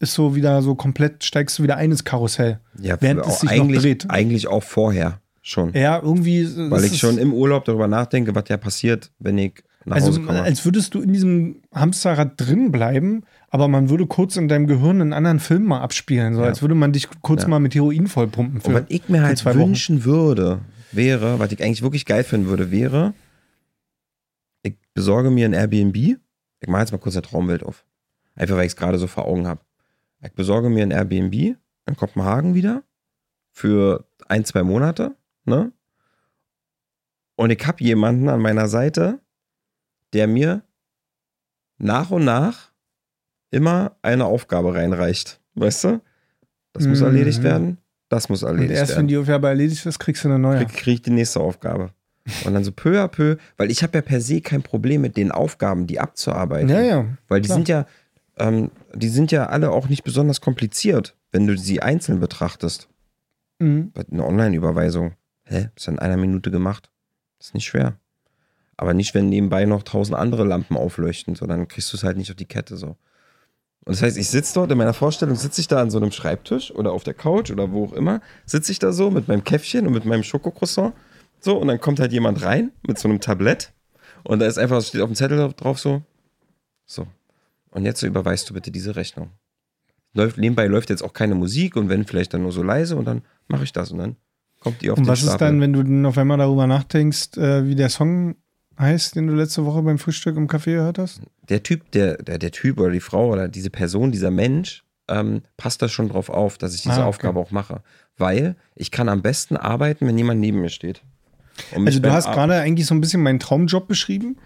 ist 0.00 0.12
so 0.12 0.34
wieder 0.34 0.60
so 0.62 0.74
komplett, 0.74 1.24
steigst 1.24 1.58
du 1.58 1.62
wieder 1.62 1.76
ein 1.76 1.90
ins 1.92 2.04
Karussell. 2.04 2.58
ja, 2.80 2.96
während 3.00 3.24
es 3.24 3.40
sich 3.40 3.50
noch 3.50 3.56
eigentlich, 3.56 3.82
dreht. 3.82 4.10
eigentlich 4.10 4.48
auch 4.48 4.62
vorher 4.62 5.20
schon. 5.48 5.72
Ja, 5.74 6.00
irgendwie. 6.02 6.46
weil 6.70 6.84
ich 6.84 6.98
schon 6.98 7.18
im 7.18 7.32
Urlaub 7.32 7.64
darüber 7.64 7.88
nachdenke, 7.88 8.34
was 8.34 8.44
ja 8.48 8.56
passiert, 8.56 9.10
wenn 9.18 9.38
ich 9.38 9.62
nach 9.84 9.96
Also, 9.96 10.08
Hause 10.08 10.22
komme. 10.22 10.42
als 10.42 10.64
würdest 10.64 10.94
du 10.94 11.00
in 11.00 11.12
diesem 11.12 11.62
Hamsterrad 11.72 12.32
drin 12.36 12.72
bleiben, 12.72 13.22
aber 13.50 13.68
man 13.68 13.88
würde 13.88 14.06
kurz 14.06 14.36
in 14.36 14.48
deinem 14.48 14.66
Gehirn 14.66 15.00
einen 15.00 15.12
anderen 15.12 15.38
Film 15.38 15.64
mal 15.64 15.80
abspielen, 15.80 16.34
so 16.34 16.40
Ja. 16.40 16.48
als 16.48 16.60
würde 16.62 16.74
man 16.74 16.92
dich 16.92 17.08
kurz 17.22 17.42
Ja. 17.42 17.48
mal 17.48 17.60
mit 17.60 17.74
Heroin 17.74 18.08
vollpumpen. 18.08 18.60
Und 18.60 18.74
was 18.74 18.82
ich 18.88 19.08
mir 19.08 19.18
für 19.18 19.24
halt 19.26 19.38
zwei 19.38 19.54
Wochen. 19.54 19.68
wünschen 19.68 20.04
würde, 20.04 20.60
wäre, 20.90 21.38
was 21.38 21.52
ich 21.52 21.62
eigentlich 21.62 21.82
wirklich 21.82 22.04
geil 22.04 22.24
finden 22.24 22.48
würde, 22.48 22.70
wäre, 22.72 23.14
ich 24.62 24.74
besorge 24.94 25.30
mir 25.30 25.44
ein 25.46 25.52
Airbnb. 25.52 25.94
Ich 25.96 26.68
mache 26.68 26.80
jetzt 26.82 26.90
mal 26.92 26.98
kurz 26.98 27.14
eine 27.14 27.22
Traumwelt 27.22 27.62
auf. 27.62 27.84
Einfach, 28.34 28.56
weil 28.56 28.66
ich 28.66 28.72
es 28.72 28.76
gerade 28.76 28.98
so 28.98 29.06
vor 29.06 29.26
Augen 29.26 29.46
habe. 29.46 29.60
Ich 30.24 30.32
besorge 30.32 30.68
mir 30.70 30.82
ein 30.82 30.90
Airbnb 30.90 31.32
in 31.34 31.96
Kopenhagen 31.96 32.54
wieder 32.54 32.82
für 33.52 34.06
ein, 34.28 34.44
zwei 34.44 34.62
Monate, 34.64 35.14
ne? 35.46 35.72
Und 37.36 37.50
ich 37.50 37.66
habe 37.66 37.82
jemanden 37.84 38.28
an 38.28 38.40
meiner 38.40 38.68
Seite, 38.68 39.20
der 40.12 40.26
mir 40.26 40.62
nach 41.78 42.10
und 42.10 42.24
nach 42.24 42.72
immer 43.50 43.96
eine 44.02 44.24
Aufgabe 44.24 44.74
reinreicht. 44.74 45.40
Weißt 45.54 45.84
du? 45.84 46.00
Das 46.72 46.86
muss 46.86 47.00
Mhm. 47.00 47.06
erledigt 47.06 47.42
werden. 47.42 47.78
Das 48.08 48.28
muss 48.28 48.42
Und 48.42 48.50
erledigt 48.50 48.78
erst 48.78 48.90
wenn 48.92 48.96
werden. 48.96 49.08
die 49.08 49.16
Aufgabe 49.18 49.48
erledigt 49.48 49.84
ist, 49.84 49.98
kriegst 49.98 50.24
du 50.24 50.28
eine 50.28 50.38
neue. 50.38 50.58
Krieg, 50.66 50.68
krieg 50.76 50.94
ich 50.94 51.02
die 51.02 51.10
nächste 51.10 51.40
Aufgabe. 51.40 51.90
Und 52.44 52.54
dann 52.54 52.64
so 52.64 52.72
peu 52.72 53.00
à 53.02 53.08
peu, 53.08 53.36
weil 53.56 53.70
ich 53.70 53.82
habe 53.82 53.98
ja 53.98 54.02
per 54.02 54.20
se 54.20 54.40
kein 54.40 54.62
Problem 54.62 55.00
mit 55.02 55.16
den 55.16 55.30
Aufgaben, 55.30 55.86
die 55.86 56.00
abzuarbeiten. 56.00 56.68
ja, 56.68 56.80
ja. 56.80 57.06
Weil 57.28 57.40
die 57.40 57.46
klar. 57.48 57.56
sind 57.58 57.68
ja, 57.68 57.86
ähm, 58.38 58.70
die 58.94 59.08
sind 59.08 59.30
ja 59.30 59.46
alle 59.46 59.70
auch 59.70 59.88
nicht 59.88 60.02
besonders 60.04 60.40
kompliziert, 60.40 61.16
wenn 61.32 61.46
du 61.46 61.56
sie 61.56 61.82
einzeln 61.82 62.18
betrachtest. 62.20 62.88
Mhm. 63.58 63.92
Eine 64.10 64.24
Online-Überweisung. 64.24 65.14
Hä? 65.46 65.70
Ist 65.74 65.86
ja 65.86 65.92
in 65.92 65.98
einer 65.98 66.16
Minute 66.16 66.50
gemacht. 66.50 66.90
Ist 67.38 67.54
nicht 67.54 67.66
schwer. 67.66 67.98
Aber 68.76 68.92
nicht, 68.92 69.14
wenn 69.14 69.28
nebenbei 69.28 69.64
noch 69.64 69.82
tausend 69.82 70.18
andere 70.18 70.44
Lampen 70.44 70.76
aufleuchten, 70.76 71.34
so 71.34 71.46
dann 71.46 71.68
kriegst 71.68 71.92
du 71.92 71.96
es 71.96 72.04
halt 72.04 72.16
nicht 72.16 72.30
auf 72.30 72.36
die 72.36 72.46
Kette 72.46 72.76
so. 72.76 72.96
Und 73.84 73.94
das 73.94 74.02
heißt, 74.02 74.18
ich 74.18 74.28
sitze 74.28 74.54
dort, 74.54 74.70
in 74.72 74.78
meiner 74.78 74.92
Vorstellung 74.92 75.36
sitze 75.36 75.60
ich 75.60 75.68
da 75.68 75.80
an 75.80 75.90
so 75.90 75.98
einem 75.98 76.10
Schreibtisch 76.10 76.72
oder 76.72 76.92
auf 76.92 77.04
der 77.04 77.14
Couch 77.14 77.52
oder 77.52 77.70
wo 77.70 77.84
auch 77.84 77.92
immer, 77.92 78.20
sitze 78.44 78.72
ich 78.72 78.80
da 78.80 78.92
so 78.92 79.10
mit 79.10 79.28
meinem 79.28 79.44
Käffchen 79.44 79.86
und 79.86 79.92
mit 79.92 80.04
meinem 80.04 80.24
Schokocroissant. 80.24 80.92
So, 81.40 81.56
und 81.56 81.68
dann 81.68 81.80
kommt 81.80 82.00
halt 82.00 82.12
jemand 82.12 82.42
rein 82.42 82.72
mit 82.86 82.98
so 82.98 83.08
einem 83.08 83.20
Tablett 83.20 83.72
und 84.24 84.40
da 84.40 84.46
ist 84.46 84.58
einfach, 84.58 84.82
steht 84.82 85.02
auf 85.02 85.08
dem 85.08 85.14
Zettel 85.14 85.52
drauf 85.52 85.78
so, 85.78 86.02
so. 86.84 87.06
Und 87.70 87.84
jetzt 87.84 88.00
so 88.00 88.06
überweist 88.06 88.50
du 88.50 88.54
bitte 88.54 88.72
diese 88.72 88.96
Rechnung. 88.96 89.30
Läuft, 90.14 90.38
nebenbei 90.38 90.66
läuft 90.66 90.90
jetzt 90.90 91.02
auch 91.02 91.12
keine 91.12 91.34
Musik 91.34 91.76
und 91.76 91.88
wenn 91.88 92.06
vielleicht 92.06 92.34
dann 92.34 92.42
nur 92.42 92.52
so 92.52 92.62
leise 92.62 92.96
und 92.96 93.04
dann 93.04 93.22
mache 93.46 93.64
ich 93.64 93.72
das 93.72 93.92
und 93.92 93.98
dann 93.98 94.16
kommt 94.66 94.82
die 94.82 94.90
auf 94.90 94.98
Und 94.98 95.06
was 95.06 95.20
ist 95.20 95.26
Stapel. 95.28 95.46
dann, 95.46 95.60
wenn 95.60 96.02
du 96.02 96.08
auf 96.08 96.18
einmal 96.18 96.38
darüber 96.38 96.66
nachdenkst, 96.66 97.36
äh, 97.36 97.66
wie 97.68 97.76
der 97.76 97.88
Song 97.88 98.34
heißt, 98.78 99.14
den 99.14 99.28
du 99.28 99.34
letzte 99.34 99.64
Woche 99.64 99.80
beim 99.82 99.98
Frühstück 99.98 100.36
im 100.36 100.48
Café 100.48 100.72
gehört 100.74 100.98
hast? 100.98 101.20
der 101.48 101.62
Typ, 101.62 101.90
der, 101.92 102.16
der, 102.16 102.38
der 102.38 102.50
Typ 102.50 102.80
oder 102.80 102.90
die 102.90 103.00
Frau 103.00 103.30
oder 103.30 103.46
diese 103.46 103.70
Person, 103.70 104.10
dieser 104.10 104.32
Mensch, 104.32 104.82
ähm, 105.08 105.42
passt 105.56 105.80
da 105.82 105.88
schon 105.88 106.08
drauf 106.08 106.28
auf, 106.28 106.58
dass 106.58 106.74
ich 106.74 106.82
diese 106.82 106.94
Ah, 106.94 106.98
okay. 106.98 107.06
Aufgabe 107.08 107.38
auch 107.38 107.52
mache. 107.52 107.82
Weil 108.18 108.56
ich 108.74 108.90
kann 108.90 109.08
am 109.08 109.22
besten 109.22 109.56
arbeiten, 109.56 110.06
wenn 110.08 110.18
jemand 110.18 110.40
neben 110.40 110.60
mir 110.60 110.68
steht. 110.70 111.02
Also 111.74 112.00
du 112.00 112.12
hast 112.12 112.32
gerade 112.32 112.54
eigentlich 112.54 112.86
so 112.86 112.94
ein 112.96 113.00
bisschen 113.00 113.22
meinen 113.22 113.38
Traumjob 113.38 113.86
beschrieben. 113.86 114.36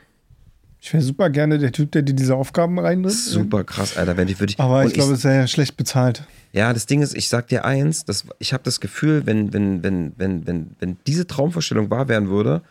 Ich 0.82 0.92
wäre 0.94 1.02
super 1.02 1.28
gerne 1.28 1.58
der 1.58 1.72
Typ, 1.72 1.92
der 1.92 2.02
dir 2.02 2.14
diese 2.14 2.34
Aufgaben 2.34 2.78
reinbringt. 2.78 3.16
Super 3.16 3.64
krass, 3.64 3.96
Alter. 3.98 4.16
Wenn 4.16 4.28
ich, 4.28 4.40
würde 4.40 4.52
ich, 4.52 4.60
Aber 4.60 4.84
ich 4.86 4.94
glaube, 4.94 5.12
es 5.12 5.18
ist 5.18 5.22
sehr 5.22 5.46
schlecht 5.46 5.76
bezahlt. 5.76 6.24
Ja, 6.52 6.72
das 6.72 6.86
Ding 6.86 7.02
ist, 7.02 7.14
ich 7.14 7.28
sag 7.28 7.48
dir 7.48 7.64
eins, 7.64 8.04
das, 8.06 8.24
ich 8.38 8.52
habe 8.54 8.62
das 8.64 8.80
Gefühl, 8.80 9.26
wenn, 9.26 9.52
wenn, 9.52 9.82
wenn, 9.82 10.12
wenn, 10.16 10.46
wenn, 10.46 10.70
wenn 10.78 10.96
diese 11.06 11.26
Traumvorstellung 11.26 11.90
wahr 11.90 12.08
werden 12.08 12.30
würde, 12.30 12.62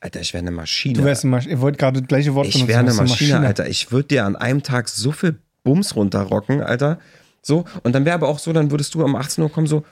Alter, 0.00 0.20
ich 0.20 0.34
wäre 0.34 0.42
eine 0.42 0.50
Maschine. 0.50 0.94
Du 0.94 1.04
wärst 1.04 1.22
eine 1.22 1.30
Maschine. 1.30 1.54
Ihr 1.54 1.60
wollt 1.60 1.78
gerade 1.78 2.00
das 2.00 2.08
gleiche 2.08 2.34
Wort 2.34 2.48
ich 2.48 2.66
wäre 2.66 2.80
eine 2.80 2.88
bist 2.88 3.00
Maschine, 3.00 3.38
Alter. 3.46 3.68
Ich 3.68 3.92
würde 3.92 4.08
dir 4.08 4.24
an 4.24 4.34
einem 4.34 4.64
Tag 4.64 4.88
so 4.88 5.12
viel 5.12 5.38
Bums 5.62 5.94
runterrocken, 5.94 6.60
Alter. 6.60 6.98
So, 7.40 7.64
und 7.84 7.94
dann 7.94 8.04
wäre 8.04 8.16
aber 8.16 8.26
auch 8.26 8.40
so, 8.40 8.52
dann 8.52 8.72
würdest 8.72 8.94
du 8.94 9.04
um 9.04 9.14
18 9.14 9.44
Uhr 9.44 9.52
kommen, 9.52 9.68
so, 9.68 9.84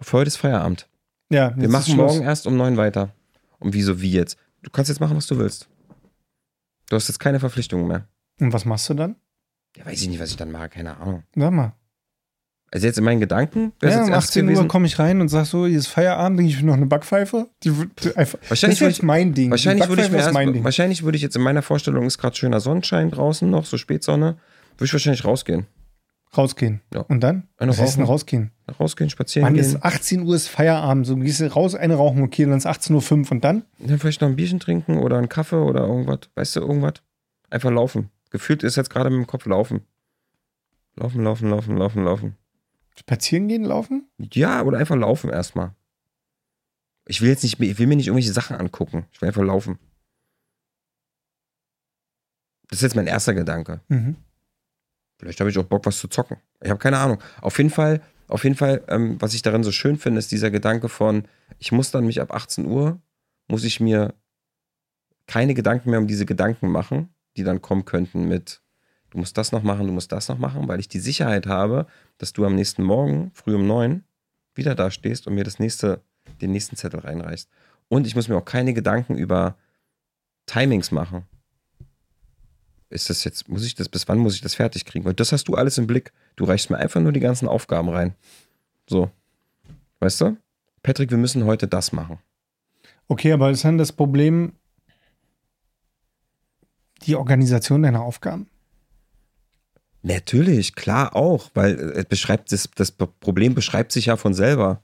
für 0.00 0.18
heute 0.18 0.28
ist 0.28 0.36
Feierabend. 0.36 0.86
Ja, 1.30 1.52
Wir 1.56 1.68
machen 1.68 1.96
morgen 1.96 2.22
erst 2.22 2.46
um 2.46 2.56
neun 2.56 2.76
weiter. 2.76 3.10
Und 3.58 3.74
wieso, 3.74 4.00
wie 4.00 4.12
jetzt? 4.12 4.36
Du 4.62 4.70
kannst 4.70 4.88
jetzt 4.88 5.00
machen, 5.00 5.16
was 5.16 5.26
du 5.26 5.36
willst. 5.38 5.68
Du 6.90 6.96
hast 6.96 7.08
jetzt 7.08 7.18
keine 7.20 7.40
Verpflichtungen 7.40 7.86
mehr. 7.88 8.06
Und 8.40 8.52
was 8.52 8.66
machst 8.66 8.88
du 8.90 8.94
dann? 8.94 9.16
Ja, 9.76 9.86
weiß 9.86 10.02
ich 10.02 10.08
nicht, 10.08 10.20
was 10.20 10.30
ich 10.30 10.36
dann 10.36 10.50
mache, 10.50 10.68
keine 10.68 10.98
Ahnung. 10.98 11.22
Sag 11.34 11.52
mal. 11.52 11.72
Also 12.72 12.86
jetzt 12.86 12.98
in 12.98 13.04
meinen 13.04 13.20
Gedanken 13.20 13.72
Ja, 13.82 14.02
um 14.04 14.10
erst 14.10 14.28
18 14.30 14.46
gewesen. 14.46 14.62
Uhr 14.62 14.68
komme 14.68 14.86
ich 14.86 14.98
rein 14.98 15.20
und 15.20 15.28
sag 15.28 15.44
so, 15.46 15.66
hier 15.66 15.78
ist 15.78 15.88
Feierabend, 15.88 16.38
denke 16.38 16.50
ich 16.52 16.58
will 16.58 16.66
noch 16.66 16.74
eine 16.74 16.86
Backpfeife. 16.86 17.48
Die, 17.64 17.76
wird 17.76 18.16
einfach, 18.16 18.38
Wahrscheinlich 18.48 18.78
das 18.80 18.88
ist 18.88 18.98
würde 18.98 19.06
mein 19.06 19.34
Ding. 19.34 19.50
Wahrscheinlich 19.50 19.84
Die 19.84 19.88
würde 19.88 20.02
ich 20.02 20.10
mir 20.10 20.18
erst, 20.18 20.32
mein 20.32 20.52
Ding. 20.52 20.62
wahrscheinlich 20.64 21.02
würde 21.02 21.16
ich 21.16 21.22
jetzt 21.22 21.34
in 21.36 21.42
meiner 21.42 21.62
Vorstellung 21.62 22.06
ist 22.06 22.18
gerade 22.18 22.36
schöner 22.36 22.60
Sonnenschein 22.60 23.10
draußen 23.10 23.48
noch, 23.48 23.64
so 23.66 23.76
Spätsonne, 23.76 24.36
würde 24.76 24.84
ich 24.84 24.92
wahrscheinlich 24.92 25.24
rausgehen. 25.24 25.66
Rausgehen. 26.36 26.80
Ja. 26.94 27.00
Und 27.00 27.20
dann? 27.20 27.48
Eine 27.56 27.72
Was 27.72 27.80
heißt 27.80 27.96
denn 27.96 28.02
rauchen. 28.04 28.12
rausgehen? 28.12 28.50
Rausgehen, 28.78 29.10
spazieren 29.10 29.46
Mann, 29.46 29.54
gehen. 29.54 29.64
ist 29.64 29.82
18 29.82 30.22
Uhr 30.22 30.36
ist 30.36 30.46
Feierabend. 30.48 31.06
So, 31.06 31.16
du 31.16 31.22
gehst 31.22 31.42
raus, 31.56 31.74
eine 31.74 31.96
rauchen, 31.96 32.22
okay, 32.22 32.44
dann 32.44 32.56
ist 32.56 32.66
18.05 32.66 33.26
Uhr 33.26 33.32
und 33.32 33.44
dann? 33.44 33.64
Dann 33.80 33.98
vielleicht 33.98 34.20
noch 34.20 34.28
ein 34.28 34.36
Bierchen 34.36 34.60
trinken 34.60 34.98
oder 34.98 35.18
einen 35.18 35.28
Kaffee 35.28 35.56
oder 35.56 35.80
irgendwas. 35.86 36.20
Weißt 36.36 36.56
du, 36.56 36.60
irgendwas? 36.60 36.94
Einfach 37.50 37.70
laufen. 37.72 38.10
Gefühlt 38.30 38.62
ist 38.62 38.76
jetzt 38.76 38.90
gerade 38.90 39.10
mit 39.10 39.18
dem 39.18 39.26
Kopf 39.26 39.46
laufen. 39.46 39.80
Laufen, 40.94 41.24
laufen, 41.24 41.50
laufen, 41.50 41.76
laufen, 41.76 42.04
laufen. 42.04 42.36
Spazieren 42.96 43.48
gehen, 43.48 43.64
laufen? 43.64 44.08
Ja, 44.32 44.62
oder 44.62 44.78
einfach 44.78 44.96
laufen 44.96 45.30
erstmal. 45.30 45.74
Ich 47.06 47.20
will 47.22 47.28
jetzt 47.30 47.42
nicht, 47.42 47.58
ich 47.60 47.78
will 47.78 47.88
mir 47.88 47.96
nicht 47.96 48.06
irgendwelche 48.06 48.32
Sachen 48.32 48.54
angucken. 48.56 49.06
Ich 49.10 49.20
will 49.20 49.28
einfach 49.28 49.42
laufen. 49.42 49.78
Das 52.68 52.78
ist 52.78 52.82
jetzt 52.82 52.94
mein 52.94 53.08
erster 53.08 53.34
Gedanke. 53.34 53.80
Mhm. 53.88 54.16
Vielleicht 55.20 55.38
habe 55.40 55.50
ich 55.50 55.58
auch 55.58 55.64
Bock, 55.64 55.84
was 55.84 55.98
zu 55.98 56.08
zocken. 56.08 56.38
Ich 56.62 56.70
habe 56.70 56.78
keine 56.78 56.96
Ahnung. 56.96 57.18
Auf 57.42 57.58
jeden 57.58 57.68
Fall, 57.68 58.00
auf 58.26 58.42
jeden 58.42 58.56
Fall, 58.56 58.82
ähm, 58.88 59.20
was 59.20 59.34
ich 59.34 59.42
darin 59.42 59.62
so 59.62 59.70
schön 59.70 59.98
finde, 59.98 60.18
ist 60.18 60.32
dieser 60.32 60.50
Gedanke 60.50 60.88
von, 60.88 61.24
ich 61.58 61.72
muss 61.72 61.90
dann 61.90 62.06
mich 62.06 62.22
ab 62.22 62.32
18 62.32 62.64
Uhr, 62.64 62.98
muss 63.46 63.64
ich 63.64 63.80
mir 63.80 64.14
keine 65.26 65.52
Gedanken 65.52 65.90
mehr 65.90 65.98
um 65.98 66.06
diese 66.06 66.24
Gedanken 66.24 66.70
machen, 66.70 67.10
die 67.36 67.44
dann 67.44 67.60
kommen 67.60 67.84
könnten 67.84 68.28
mit, 68.28 68.62
du 69.10 69.18
musst 69.18 69.36
das 69.36 69.52
noch 69.52 69.62
machen, 69.62 69.86
du 69.86 69.92
musst 69.92 70.10
das 70.10 70.28
noch 70.28 70.38
machen, 70.38 70.66
weil 70.68 70.80
ich 70.80 70.88
die 70.88 71.00
Sicherheit 71.00 71.46
habe, 71.46 71.86
dass 72.16 72.32
du 72.32 72.46
am 72.46 72.54
nächsten 72.54 72.82
Morgen, 72.82 73.30
früh 73.34 73.54
um 73.54 73.66
neun, 73.66 74.04
wieder 74.54 74.74
da 74.74 74.90
stehst 74.90 75.26
und 75.26 75.34
mir 75.34 75.44
das 75.44 75.58
nächste, 75.58 76.00
den 76.40 76.50
nächsten 76.50 76.76
Zettel 76.76 77.00
reinreichst. 77.00 77.50
Und 77.88 78.06
ich 78.06 78.16
muss 78.16 78.28
mir 78.28 78.38
auch 78.38 78.44
keine 78.46 78.72
Gedanken 78.72 79.18
über 79.18 79.58
Timings 80.46 80.92
machen 80.92 81.26
ist 82.90 83.08
das 83.08 83.24
jetzt, 83.24 83.48
muss 83.48 83.64
ich 83.64 83.74
das, 83.74 83.88
bis 83.88 84.06
wann 84.08 84.18
muss 84.18 84.34
ich 84.34 84.40
das 84.40 84.54
fertig 84.54 84.84
kriegen? 84.84 85.04
Weil 85.04 85.14
das 85.14 85.32
hast 85.32 85.48
du 85.48 85.54
alles 85.54 85.78
im 85.78 85.86
Blick. 85.86 86.12
Du 86.36 86.44
reichst 86.44 86.70
mir 86.70 86.76
einfach 86.76 87.00
nur 87.00 87.12
die 87.12 87.20
ganzen 87.20 87.48
Aufgaben 87.48 87.88
rein. 87.88 88.14
So. 88.88 89.10
Weißt 90.00 90.20
du? 90.20 90.36
Patrick, 90.82 91.10
wir 91.10 91.18
müssen 91.18 91.44
heute 91.44 91.68
das 91.68 91.92
machen. 91.92 92.18
Okay, 93.06 93.32
aber 93.32 93.50
ist 93.50 93.64
dann 93.64 93.78
das 93.78 93.92
Problem 93.92 94.54
die 97.02 97.16
Organisation 97.16 97.82
deiner 97.82 98.02
Aufgaben? 98.02 98.48
Natürlich, 100.02 100.74
klar 100.74 101.14
auch, 101.14 101.50
weil 101.54 101.78
äh, 101.78 102.00
es 102.00 102.04
beschreibt 102.06 102.52
das, 102.52 102.68
das 102.74 102.90
Problem 102.90 103.54
beschreibt 103.54 103.92
sich 103.92 104.06
ja 104.06 104.16
von 104.16 104.34
selber. 104.34 104.82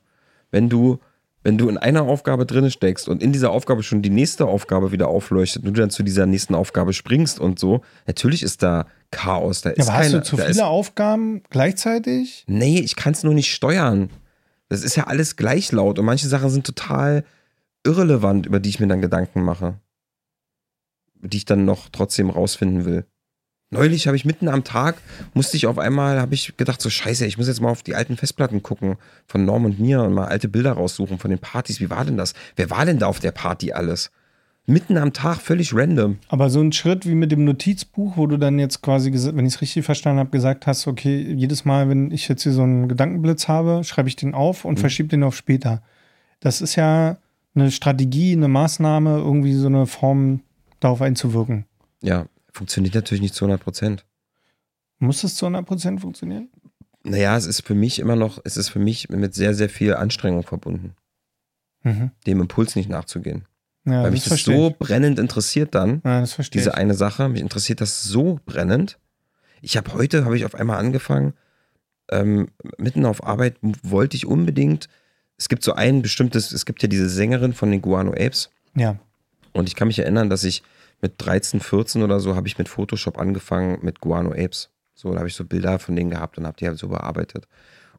Wenn 0.51 0.69
du, 0.69 1.01
wenn 1.47 1.59
du 1.59 1.69
in 1.69 1.79
einer 1.79 2.03
Aufgabe 2.03 2.45
drin 2.45 2.73
steckst 2.73 3.09
und 3.09 3.23
in 3.23 3.33
dieser 3.33 3.53
Aufgabe 3.53 3.85
schon 3.85 4.03
die 4.03 4.11
nächste 4.11 4.47
Aufgabe 4.47 4.91
wieder 4.91 5.07
aufleuchtet 5.07 5.65
und 5.65 5.77
du 5.77 5.81
dann 5.81 5.91
zu 5.91 6.03
dieser 6.03 6.27
nächsten 6.27 6.57
Aufgabe 6.57 6.93
springst 6.93 7.39
und 7.39 7.61
so, 7.61 7.83
natürlich 8.09 8.43
ist 8.43 8.65
da 8.65 8.89
Chaos. 9.13 9.61
Da 9.61 9.71
Ja, 9.71 9.77
ist 9.77 9.89
aber 9.89 9.97
hast 9.97 10.07
keine, 10.07 10.19
du 10.19 10.25
zu 10.25 10.37
viele 10.39 10.51
ist, 10.51 10.61
Aufgaben 10.61 11.45
gleichzeitig? 11.49 12.43
Nee, 12.49 12.81
ich 12.81 12.97
kann 12.97 13.13
es 13.13 13.23
nur 13.23 13.33
nicht 13.33 13.55
steuern. 13.55 14.11
Das 14.69 14.83
ist 14.83 14.97
ja 14.97 15.05
alles 15.05 15.37
gleich 15.37 15.71
laut 15.71 16.01
und 16.01 16.05
manche 16.05 16.27
Sachen 16.27 16.51
sind 16.51 16.67
total 16.67 17.23
irrelevant, 17.85 18.47
über 18.47 18.59
die 18.59 18.71
ich 18.71 18.81
mir 18.81 18.89
dann 18.89 19.01
Gedanken 19.01 19.43
mache. 19.43 19.79
Die 21.21 21.37
ich 21.37 21.45
dann 21.45 21.65
noch 21.65 21.91
trotzdem 21.91 22.29
rausfinden 22.29 22.85
will. 22.87 23.07
Neulich 23.71 24.07
habe 24.07 24.17
ich 24.17 24.25
mitten 24.25 24.49
am 24.49 24.63
Tag, 24.63 24.97
musste 25.35 25.57
ich 25.57 25.67
auf 25.67 25.79
einmal, 25.79 26.21
habe 26.21 26.35
ich 26.35 26.57
gedacht, 26.57 26.81
so 26.81 26.89
scheiße, 26.89 27.27
ich 27.27 27.37
muss 27.37 27.49
jetzt 27.49 27.61
mal 27.61 27.71
auf 27.71 27.83
die 27.83 27.97
alten 27.97 28.17
Festplatten 28.17 28.63
gucken 28.63 28.97
von 29.27 29.45
Norm 29.45 29.65
und 29.65 29.81
mir 29.81 30.03
und 30.03 30.15
mal 30.15 30.27
alte 30.27 30.49
Bilder 30.49 30.73
raussuchen 30.73 31.19
von 31.19 31.31
den 31.31 31.41
Partys. 31.41 31.81
Wie 31.81 31.91
war 31.91 32.05
denn 32.05 32.17
das? 32.17 32.35
Wer 32.55 32.71
war 32.71 32.87
denn 32.87 33.01
da 33.01 33.07
auf 33.07 33.19
der 33.19 33.33
Party 33.33 33.73
alles? 33.73 34.13
Mitten 34.67 34.97
am 34.97 35.13
Tag, 35.13 35.41
völlig 35.41 35.75
random. 35.75 36.19
Aber 36.29 36.49
so 36.49 36.61
ein 36.61 36.73
Schritt 36.73 37.07
wie 37.07 37.15
mit 37.15 37.33
dem 37.33 37.45
Notizbuch, 37.45 38.17
wo 38.17 38.27
du 38.27 38.37
dann 38.37 38.59
jetzt 38.59 38.83
quasi, 38.83 39.13
wenn 39.13 39.47
ich 39.47 39.55
es 39.55 39.61
richtig 39.61 39.85
verstanden 39.85 40.21
habe, 40.21 40.31
gesagt 40.31 40.67
hast, 40.67 40.87
okay, 40.87 41.33
jedes 41.33 41.65
Mal, 41.65 41.89
wenn 41.89 42.11
ich 42.13 42.29
jetzt 42.29 42.45
hier 42.45 42.53
so 42.53 42.63
einen 42.63 42.89
Gedankenblitz 42.89 43.49
habe, 43.49 43.83
schreibe 43.83 44.09
ich 44.09 44.17
den 44.17 44.35
auf 44.35 44.65
und 44.65 44.79
verschiebe 44.79 45.09
den 45.09 45.23
auf 45.25 45.37
später. 45.37 45.83
Das 46.41 46.61
ist 46.61 46.77
ja 46.77 47.17
eine 47.55 47.71
Strategie, 47.73 48.33
eine 48.33 48.49
Maßnahme, 48.49 49.19
irgendwie 49.19 49.55
so 49.55 49.67
eine 49.67 49.87
Form 49.87 50.41
darauf 50.81 51.01
einzuwirken. 51.01 51.65
Ja, 52.03 52.27
funktioniert 52.57 52.95
natürlich 52.95 53.23
nicht 53.23 53.35
zu 53.35 53.45
100 53.45 53.63
Prozent. 53.63 54.05
Muss 54.99 55.23
es 55.25 55.37
zu 55.37 55.47
100% 55.47 56.01
funktionieren? 56.01 56.49
Naja, 57.05 57.37
es 57.37 57.47
ist 57.47 57.61
für 57.67 57.75
mich 57.75 57.99
immer 57.99 58.17
noch, 58.17 58.41
es 58.45 58.57
ist 58.57 58.69
für 58.71 58.79
mich 58.81 59.09
mit 59.11 59.35
sehr, 59.35 59.55
sehr 59.55 59.69
viel 59.69 59.95
Anstrengung 59.95 60.43
verbunden, 60.43 60.95
Mhm. 61.85 62.11
dem 62.27 62.41
Impuls 62.41 62.75
nicht 62.75 62.89
nachzugehen. 62.89 63.45
Ja, 63.85 64.03
Weil 64.03 64.11
mich 64.11 64.21
das 64.25 64.29
verstehe 64.29 64.57
so 64.57 64.75
brennend 64.77 65.19
interessiert 65.21 65.75
dann, 65.77 66.01
Ja, 66.05 66.21
das 66.21 66.37
diese 66.51 66.75
eine 66.75 66.95
Sache, 66.95 67.29
mich 67.29 67.41
interessiert 67.41 67.81
das 67.81 68.03
so 68.03 68.41
brennend. 68.45 68.99
Ich 69.63 69.77
habe 69.77 69.93
heute, 69.95 70.25
habe 70.25 70.37
ich 70.37 70.45
auf 70.45 70.57
einmal 70.57 70.79
angefangen, 70.79 71.35
ähm, 72.11 72.49
mitten 72.79 73.05
auf 73.05 73.23
Arbeit 73.25 73.57
wollte 73.83 74.17
ich 74.17 74.27
unbedingt, 74.27 74.89
es 75.39 75.49
gibt 75.49 75.63
so 75.63 75.75
ein 75.75 76.03
bestimmtes, 76.03 76.51
es 76.53 76.67
gibt 76.67 76.83
ja 76.83 76.89
diese 76.89 77.09
Sängerin 77.09 77.53
von 77.53 77.71
den 77.71 77.83
Guano 77.83 78.11
Apes 78.13 78.51
Ja. 78.75 78.99
und 79.53 79.69
ich 79.69 79.77
kann 79.77 79.87
mich 79.89 79.99
erinnern, 80.01 80.29
dass 80.31 80.43
ich 80.43 80.63
mit 81.01 81.15
13, 81.19 81.61
14 81.61 82.03
oder 82.03 82.21
so 82.21 82.35
habe 82.35 82.49
ich 82.49 82.59
mit 82.59 82.69
Photoshop 82.69 83.19
angefangen 83.19 83.79
mit 83.83 84.01
Guano 84.01 84.33
Apes. 84.33 84.71
So, 84.95 85.13
da 85.13 85.19
habe 85.19 85.29
ich 85.29 85.35
so 85.35 85.45
Bilder 85.45 85.79
von 85.79 85.95
denen 85.95 86.11
gehabt 86.11 86.39
und 86.39 86.47
habe 86.47 86.57
die 86.57 86.67
halt 86.67 86.79
so 86.79 86.89
bearbeitet. 86.89 87.47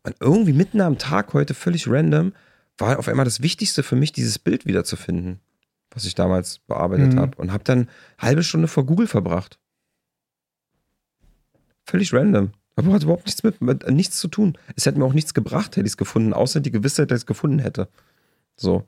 Und 0.03 0.15
irgendwie 0.19 0.53
mitten 0.53 0.81
am 0.81 0.97
Tag 0.97 1.33
heute, 1.33 1.53
völlig 1.53 1.87
random, 1.87 2.33
war 2.77 2.97
auf 2.97 3.07
einmal 3.07 3.25
das 3.25 3.41
Wichtigste 3.41 3.83
für 3.83 3.95
mich, 3.95 4.11
dieses 4.13 4.39
Bild 4.39 4.65
wiederzufinden, 4.65 5.39
was 5.91 6.05
ich 6.05 6.15
damals 6.15 6.59
bearbeitet 6.59 7.13
Mhm. 7.13 7.19
habe. 7.19 7.37
Und 7.37 7.51
habe 7.51 7.63
dann 7.63 7.89
halbe 8.17 8.43
Stunde 8.43 8.67
vor 8.67 8.85
Google 8.85 9.07
verbracht. 9.07 9.59
Völlig 11.85 12.13
random. 12.13 12.51
Aber 12.75 12.93
hat 12.93 13.03
überhaupt 13.03 13.25
nichts 13.25 13.41
mit, 13.43 13.59
mit 13.61 13.89
nichts 13.89 14.19
zu 14.19 14.27
tun. 14.27 14.57
Es 14.75 14.85
hätte 14.85 14.99
mir 14.99 15.05
auch 15.05 15.13
nichts 15.13 15.33
gebracht, 15.33 15.75
hätte 15.77 15.87
ich 15.87 15.93
es 15.93 15.97
gefunden, 15.97 16.33
außer 16.33 16.59
die 16.59 16.71
Gewissheit, 16.71 17.09
dass 17.09 17.17
ich 17.19 17.23
es 17.23 17.27
gefunden 17.27 17.59
hätte. 17.59 17.87
So. 18.55 18.85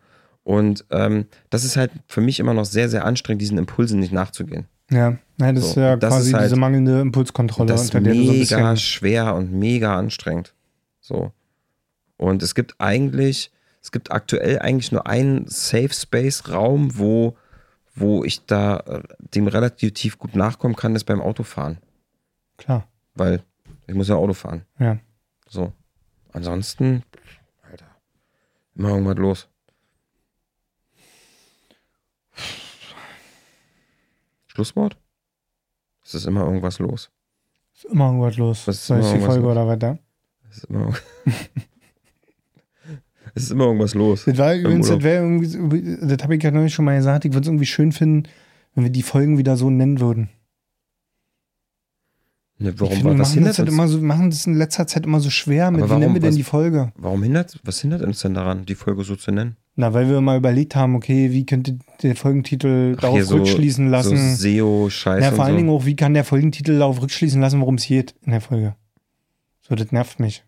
Und 0.50 0.84
ähm, 0.90 1.28
das 1.52 1.64
ist 1.64 1.78
halt 1.78 1.92
für 2.08 2.22
mich 2.22 2.40
immer 2.40 2.56
noch 2.56 2.66
sehr, 2.66 2.90
sehr 2.90 3.06
anstrengend, 3.06 3.40
diesen 3.44 3.60
Impulsen 3.60 4.00
nicht 4.00 4.12
nachzugehen. 4.12 4.66
Ja, 4.90 5.20
Nein, 5.38 5.54
das 5.54 5.66
So, 5.66 5.70
ist 5.70 5.76
ja 5.76 5.96
das 5.96 6.10
quasi 6.12 6.30
ist 6.30 6.34
halt- 6.34 6.46
diese 6.46 6.56
mangelnde 6.56 7.02
Impulskontrolle, 7.02 7.72
Das 7.72 7.84
ist 7.84 7.92
so 7.94 8.00
mega 8.00 8.32
bisschen. 8.32 8.78
schwer 8.78 9.36
und 9.36 9.52
mega 9.54 9.96
anstrengend. 9.96 10.56
So. 11.02 11.32
Und 12.18 12.42
es 12.42 12.56
gibt 12.56 12.74
eigentlich, 12.80 13.52
es 13.84 13.92
gibt 13.92 14.12
aktuell 14.12 14.58
eigentlich 14.58 14.92
nur 14.92 15.06
einen 15.06 15.46
Safe 15.48 15.94
Space 15.94 16.50
Raum, 16.50 16.98
wo, 16.98 17.38
wo 17.94 18.24
ich 18.24 18.44
da 18.48 18.78
äh, 18.88 19.04
dem 19.36 19.46
relativ 19.48 20.18
gut 20.18 20.36
nachkommen 20.36 20.76
kann, 20.76 20.96
ist 20.96 21.04
beim 21.04 21.22
Autofahren. 21.22 21.78
Klar, 22.58 22.88
Weil 23.14 23.44
ich 23.86 23.94
muss 23.94 24.08
ja 24.08 24.16
Auto 24.16 24.34
fahren. 24.34 24.66
ja. 24.80 24.98
So. 25.48 25.74
Ansonsten, 26.34 27.04
Alter, 27.70 27.86
immer 28.76 28.90
irgendwas 28.90 29.18
los. 29.18 29.48
Schlusswort? 34.50 34.98
Es 36.04 36.16
ist 36.16 36.26
immer 36.26 36.46
irgendwas 36.46 36.80
los. 36.80 37.12
Ist 37.76 37.86
immer 37.86 38.08
irgendwas 38.08 38.38
los. 38.38 38.68
Was 38.68 38.76
ist 38.76 38.88
Soll 38.88 39.00
ich 39.00 39.06
immer 39.06 39.14
die 39.14 39.20
irgendwas 39.20 39.36
Folge 39.36 39.48
los? 39.48 39.52
oder 39.58 39.68
weiter? 39.68 40.00
Es 40.50 40.58
ist 40.58 40.64
immer, 40.66 40.90
es 43.36 43.44
ist 43.44 43.52
immer 43.52 43.66
irgendwas 43.66 43.94
los. 43.94 44.26
Das 44.26 44.38
war 44.38 44.56
übrigens, 44.56 44.88
das 44.88 44.98
das 45.00 46.24
habe 46.24 46.36
ich 46.36 46.44
ja 46.44 46.52
neulich 46.52 46.74
schon 46.74 46.86
mal 46.86 46.98
gesagt, 46.98 47.26
ich 47.26 47.32
würde 47.34 47.42
es 47.42 47.48
irgendwie 47.48 47.66
schön 47.66 47.92
finden, 47.92 48.28
wenn 48.74 48.84
wir 48.84 48.92
die 48.92 49.04
Folgen 49.04 49.38
wieder 49.38 49.56
so 49.58 49.70
nennen 49.70 50.00
würden. 50.00 50.30
Ne, 52.62 52.78
warum, 52.78 52.94
finde, 52.94 53.12
wir 53.14 53.20
was 53.20 53.32
hindert 53.34 53.52
das, 53.52 53.60
halt 53.60 53.70
uns? 53.70 53.78
immer 53.78 53.88
so, 53.88 54.02
machen 54.02 54.30
das 54.32 54.46
in 54.46 54.56
letzter 54.56 54.86
Zeit 54.86 55.06
immer 55.06 55.22
so 55.22 55.30
schwer 55.30 55.72
mit, 55.72 55.82
Aber 55.82 55.92
wie 55.92 56.00
nennen 56.00 56.04
warum? 56.10 56.14
wir 56.16 56.20
denn 56.22 56.30
Was- 56.32 56.36
die 56.36 56.44
Folge? 56.44 56.92
Warum 56.98 57.24
hindert, 57.24 57.58
was 57.64 57.80
hindert 57.80 58.02
uns 58.02 58.20
denn 58.20 58.34
daran, 58.34 58.66
die 58.66 58.76
Folge 58.76 59.04
so 59.06 59.16
zu 59.16 59.32
nennen? 59.32 59.56
Na, 59.80 59.94
weil 59.94 60.10
wir 60.10 60.20
mal 60.20 60.38
überlegt 60.38 60.76
haben, 60.76 60.94
okay, 60.96 61.32
wie 61.32 61.46
könnte 61.46 61.80
der 62.04 62.14
Folgentitel 62.18 62.96
Ach, 62.98 63.02
darauf 63.02 63.24
so- 63.24 63.38
rückschließen 63.38 63.88
lassen. 63.88 64.18
So 64.36 64.42
SEO-Scheiß 64.44 65.24
ja, 65.24 65.32
vor 65.32 65.46
allen 65.46 65.54
so. 65.54 65.58
Dingen 65.60 65.70
auch, 65.70 65.86
wie 65.86 65.96
kann 65.96 66.14
der 66.14 66.26
Folgentitel 66.26 66.78
darauf 66.80 67.02
rückschließen 67.02 67.40
lassen, 67.40 67.62
worum 67.62 67.76
es 67.76 67.86
geht 67.88 68.14
in 68.24 68.32
der 68.32 68.42
Folge. 68.42 68.76
So, 69.62 69.76
das 69.76 69.94
nervt 69.94 70.20
mich. 70.20 70.44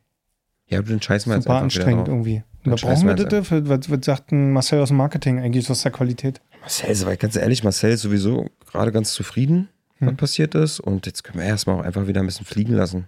Ja, 0.67 0.81
den 0.81 1.01
scheiß 1.01 1.27
mal 1.27 1.35
jetzt 1.35 1.45
Super 1.45 1.61
anstrengend 1.61 2.09
irgendwie. 2.09 2.43
Da 2.65 2.77
scheißen 2.77 3.07
brauchen 3.07 3.19
wir 3.19 3.31
wir 3.31 3.39
das? 3.39 3.47
Für- 3.47 3.69
Was, 3.69 3.89
was 3.89 3.99
sagt 4.05 4.33
ein 4.33 4.51
Marcel 4.51 4.81
aus 4.81 4.89
dem 4.89 4.97
Marketing 4.97 5.39
eigentlich 5.39 5.69
aus 5.69 5.81
der 5.83 5.91
Qualität? 5.93 6.41
Marcel, 6.59 6.93
soweit 6.93 7.21
ganz 7.21 7.37
ehrlich, 7.37 7.63
Marcel 7.63 7.91
ist 7.91 8.01
sowieso 8.01 8.49
gerade 8.69 8.91
ganz 8.91 9.13
zufrieden, 9.13 9.69
was 10.01 10.09
Hm. 10.09 10.17
passiert 10.17 10.55
ist. 10.55 10.81
Und 10.81 11.05
jetzt 11.05 11.23
können 11.23 11.39
wir 11.39 11.45
erstmal 11.45 11.77
auch 11.79 11.83
einfach 11.85 12.05
wieder 12.05 12.19
ein 12.19 12.25
bisschen 12.25 12.45
fliegen 12.45 12.73
lassen. 12.73 13.07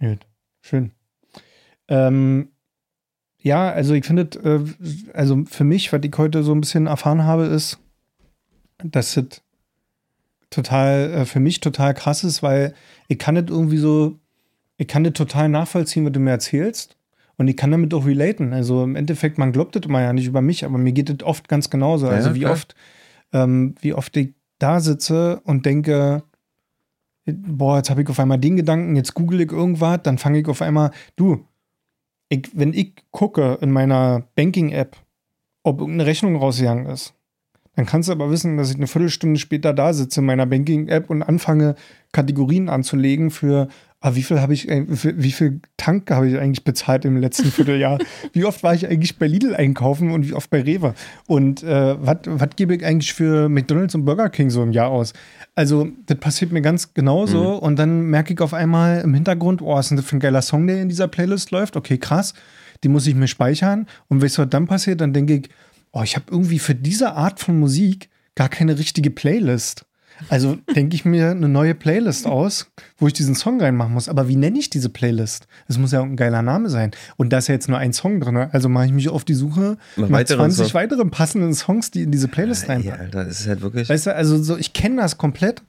Gut, 0.00 0.26
schön. 0.60 0.90
Ähm, 1.86 2.48
ja, 3.42 3.70
also 3.70 3.94
ich 3.94 4.04
finde, 4.04 4.22
äh, 4.44 4.60
also 5.14 5.44
für 5.46 5.64
mich, 5.64 5.92
was 5.92 6.00
ich 6.02 6.12
heute 6.16 6.42
so 6.42 6.52
ein 6.52 6.60
bisschen 6.60 6.86
erfahren 6.86 7.24
habe, 7.24 7.44
ist, 7.44 7.78
dass 8.82 9.16
es 9.16 9.42
total, 10.50 11.12
äh, 11.12 11.24
für 11.24 11.40
mich 11.40 11.60
total 11.60 11.94
krass 11.94 12.24
ist, 12.24 12.42
weil 12.42 12.74
ich 13.08 13.18
kann 13.18 13.34
das 13.34 13.44
irgendwie 13.48 13.78
so, 13.78 14.18
ich 14.76 14.88
kann 14.88 15.04
das 15.04 15.14
total 15.14 15.48
nachvollziehen, 15.48 16.04
was 16.04 16.12
du 16.12 16.20
mir 16.20 16.30
erzählst. 16.30 16.96
Und 17.36 17.48
ich 17.48 17.56
kann 17.56 17.70
damit 17.70 17.94
auch 17.94 18.04
relaten. 18.04 18.52
Also 18.52 18.84
im 18.84 18.96
Endeffekt, 18.96 19.38
man 19.38 19.52
glaubt 19.52 19.74
das 19.74 19.84
immer 19.86 20.02
ja 20.02 20.12
nicht 20.12 20.26
über 20.26 20.42
mich, 20.42 20.66
aber 20.66 20.76
mir 20.76 20.92
geht 20.92 21.08
das 21.08 21.26
oft 21.26 21.48
ganz 21.48 21.70
genauso. 21.70 22.06
Ja, 22.06 22.12
Also 22.12 22.34
wie 22.34 22.40
klar. 22.40 22.52
oft, 22.52 22.74
ähm, 23.32 23.74
wie 23.80 23.94
oft 23.94 24.14
ich 24.18 24.34
da 24.58 24.80
sitze 24.80 25.40
und 25.44 25.64
denke, 25.64 26.22
boah, 27.24 27.78
jetzt 27.78 27.88
habe 27.88 28.02
ich 28.02 28.08
auf 28.08 28.20
einmal 28.20 28.38
den 28.38 28.56
Gedanken, 28.56 28.94
jetzt 28.94 29.14
google 29.14 29.40
ich 29.40 29.52
irgendwas, 29.52 30.00
dann 30.02 30.18
fange 30.18 30.40
ich 30.40 30.48
auf 30.48 30.60
einmal, 30.60 30.90
du, 31.16 31.46
ich, 32.30 32.48
wenn 32.54 32.72
ich 32.72 32.94
gucke 33.10 33.58
in 33.60 33.70
meiner 33.70 34.22
Banking-App, 34.36 34.96
ob 35.62 35.80
irgendeine 35.80 36.06
Rechnung 36.06 36.36
rausgegangen 36.36 36.86
ist, 36.86 37.12
dann 37.76 37.86
kannst 37.86 38.08
du 38.08 38.12
aber 38.12 38.30
wissen, 38.30 38.56
dass 38.56 38.70
ich 38.70 38.76
eine 38.76 38.86
Viertelstunde 38.86 39.38
später 39.38 39.74
da 39.74 39.92
sitze 39.92 40.20
in 40.20 40.26
meiner 40.26 40.46
Banking-App 40.46 41.10
und 41.10 41.22
anfange, 41.22 41.74
Kategorien 42.12 42.68
anzulegen 42.68 43.30
für, 43.30 43.68
ah, 44.00 44.14
wie 44.14 44.22
viel 44.22 44.40
habe 44.40 44.54
ich, 44.54 44.66
wie 44.68 45.32
viel 45.32 45.60
Tank 45.76 46.10
habe 46.10 46.28
ich 46.28 46.38
eigentlich 46.38 46.64
bezahlt 46.64 47.04
im 47.04 47.18
letzten 47.18 47.50
Vierteljahr? 47.50 47.98
wie 48.32 48.44
oft 48.44 48.62
war 48.62 48.74
ich 48.74 48.88
eigentlich 48.88 49.18
bei 49.18 49.26
Lidl 49.26 49.54
einkaufen 49.54 50.10
und 50.10 50.26
wie 50.26 50.32
oft 50.32 50.48
bei 50.50 50.62
Rewe? 50.62 50.94
Und 51.26 51.62
äh, 51.62 51.96
was 52.00 52.48
gebe 52.56 52.74
ich 52.74 52.84
eigentlich 52.84 53.12
für 53.12 53.48
McDonalds 53.48 53.94
und 53.94 54.04
Burger 54.04 54.30
King 54.30 54.50
so 54.50 54.62
im 54.62 54.72
Jahr 54.72 54.88
aus? 54.88 55.12
Also, 55.54 55.88
das 56.06 56.18
passiert 56.18 56.50
mir 56.52 56.62
ganz 56.62 56.94
genauso. 56.94 57.56
Und 57.56 57.78
dann 57.78 58.02
merke 58.02 58.32
ich 58.32 58.40
auf 58.40 58.54
einmal 58.54 59.02
im 59.02 59.12
Hintergrund, 59.12 59.60
oh, 59.60 59.74
was 59.74 59.86
ist 59.86 59.90
denn 59.90 59.96
das 59.96 60.06
für 60.06 60.16
ein 60.16 60.20
geiler 60.20 60.42
Song, 60.42 60.66
der 60.66 60.80
in 60.80 60.88
dieser 60.88 61.08
Playlist 61.08 61.50
läuft? 61.50 61.76
Okay, 61.76 61.98
krass. 61.98 62.34
Die 62.82 62.88
muss 62.88 63.06
ich 63.06 63.14
mir 63.14 63.28
speichern. 63.28 63.86
Und 64.08 64.22
weißt 64.22 64.38
du, 64.38 64.42
was 64.42 64.48
dann 64.48 64.66
passiert? 64.66 65.02
Dann 65.02 65.12
denke 65.12 65.34
ich, 65.34 65.50
oh, 65.92 66.02
ich 66.02 66.16
habe 66.16 66.26
irgendwie 66.30 66.58
für 66.58 66.74
diese 66.74 67.12
Art 67.12 67.40
von 67.40 67.58
Musik 67.58 68.08
gar 68.34 68.48
keine 68.48 68.78
richtige 68.78 69.10
Playlist. 69.10 69.84
Also 70.28 70.56
denke 70.74 70.94
ich 70.94 71.04
mir 71.04 71.30
eine 71.30 71.48
neue 71.48 71.74
Playlist 71.74 72.26
aus, 72.26 72.70
wo 72.98 73.06
ich 73.06 73.12
diesen 73.12 73.34
Song 73.34 73.60
reinmachen 73.60 73.92
muss. 73.92 74.08
Aber 74.08 74.28
wie 74.28 74.36
nenne 74.36 74.58
ich 74.58 74.70
diese 74.70 74.88
Playlist? 74.88 75.46
Es 75.68 75.78
muss 75.78 75.92
ja 75.92 76.02
ein 76.02 76.16
geiler 76.16 76.42
Name 76.42 76.68
sein. 76.68 76.90
Und 77.16 77.32
da 77.32 77.38
ist 77.38 77.48
ja 77.48 77.54
jetzt 77.54 77.68
nur 77.68 77.78
ein 77.78 77.92
Song 77.92 78.20
drin. 78.20 78.36
Also 78.36 78.68
mache 78.68 78.86
ich 78.86 78.92
mich 78.92 79.08
auf 79.08 79.24
die 79.24 79.34
Suche 79.34 79.78
Nach 79.96 80.10
weiteren 80.10 80.50
20 80.50 80.56
Songs. 80.58 80.74
weiteren 80.74 81.10
passenden 81.10 81.54
Songs, 81.54 81.90
die 81.90 82.02
in 82.02 82.10
diese 82.10 82.28
Playlist 82.28 82.68
reinpassen. 82.68 83.00
Alter, 83.00 83.24
das 83.24 83.40
ist 83.40 83.48
halt 83.48 83.62
wirklich. 83.62 83.88
Weißt 83.88 84.06
du, 84.06 84.14
also 84.14 84.42
so, 84.42 84.56
ich 84.56 84.72
kenne 84.72 84.96
das 84.96 85.18
komplett. 85.18 85.62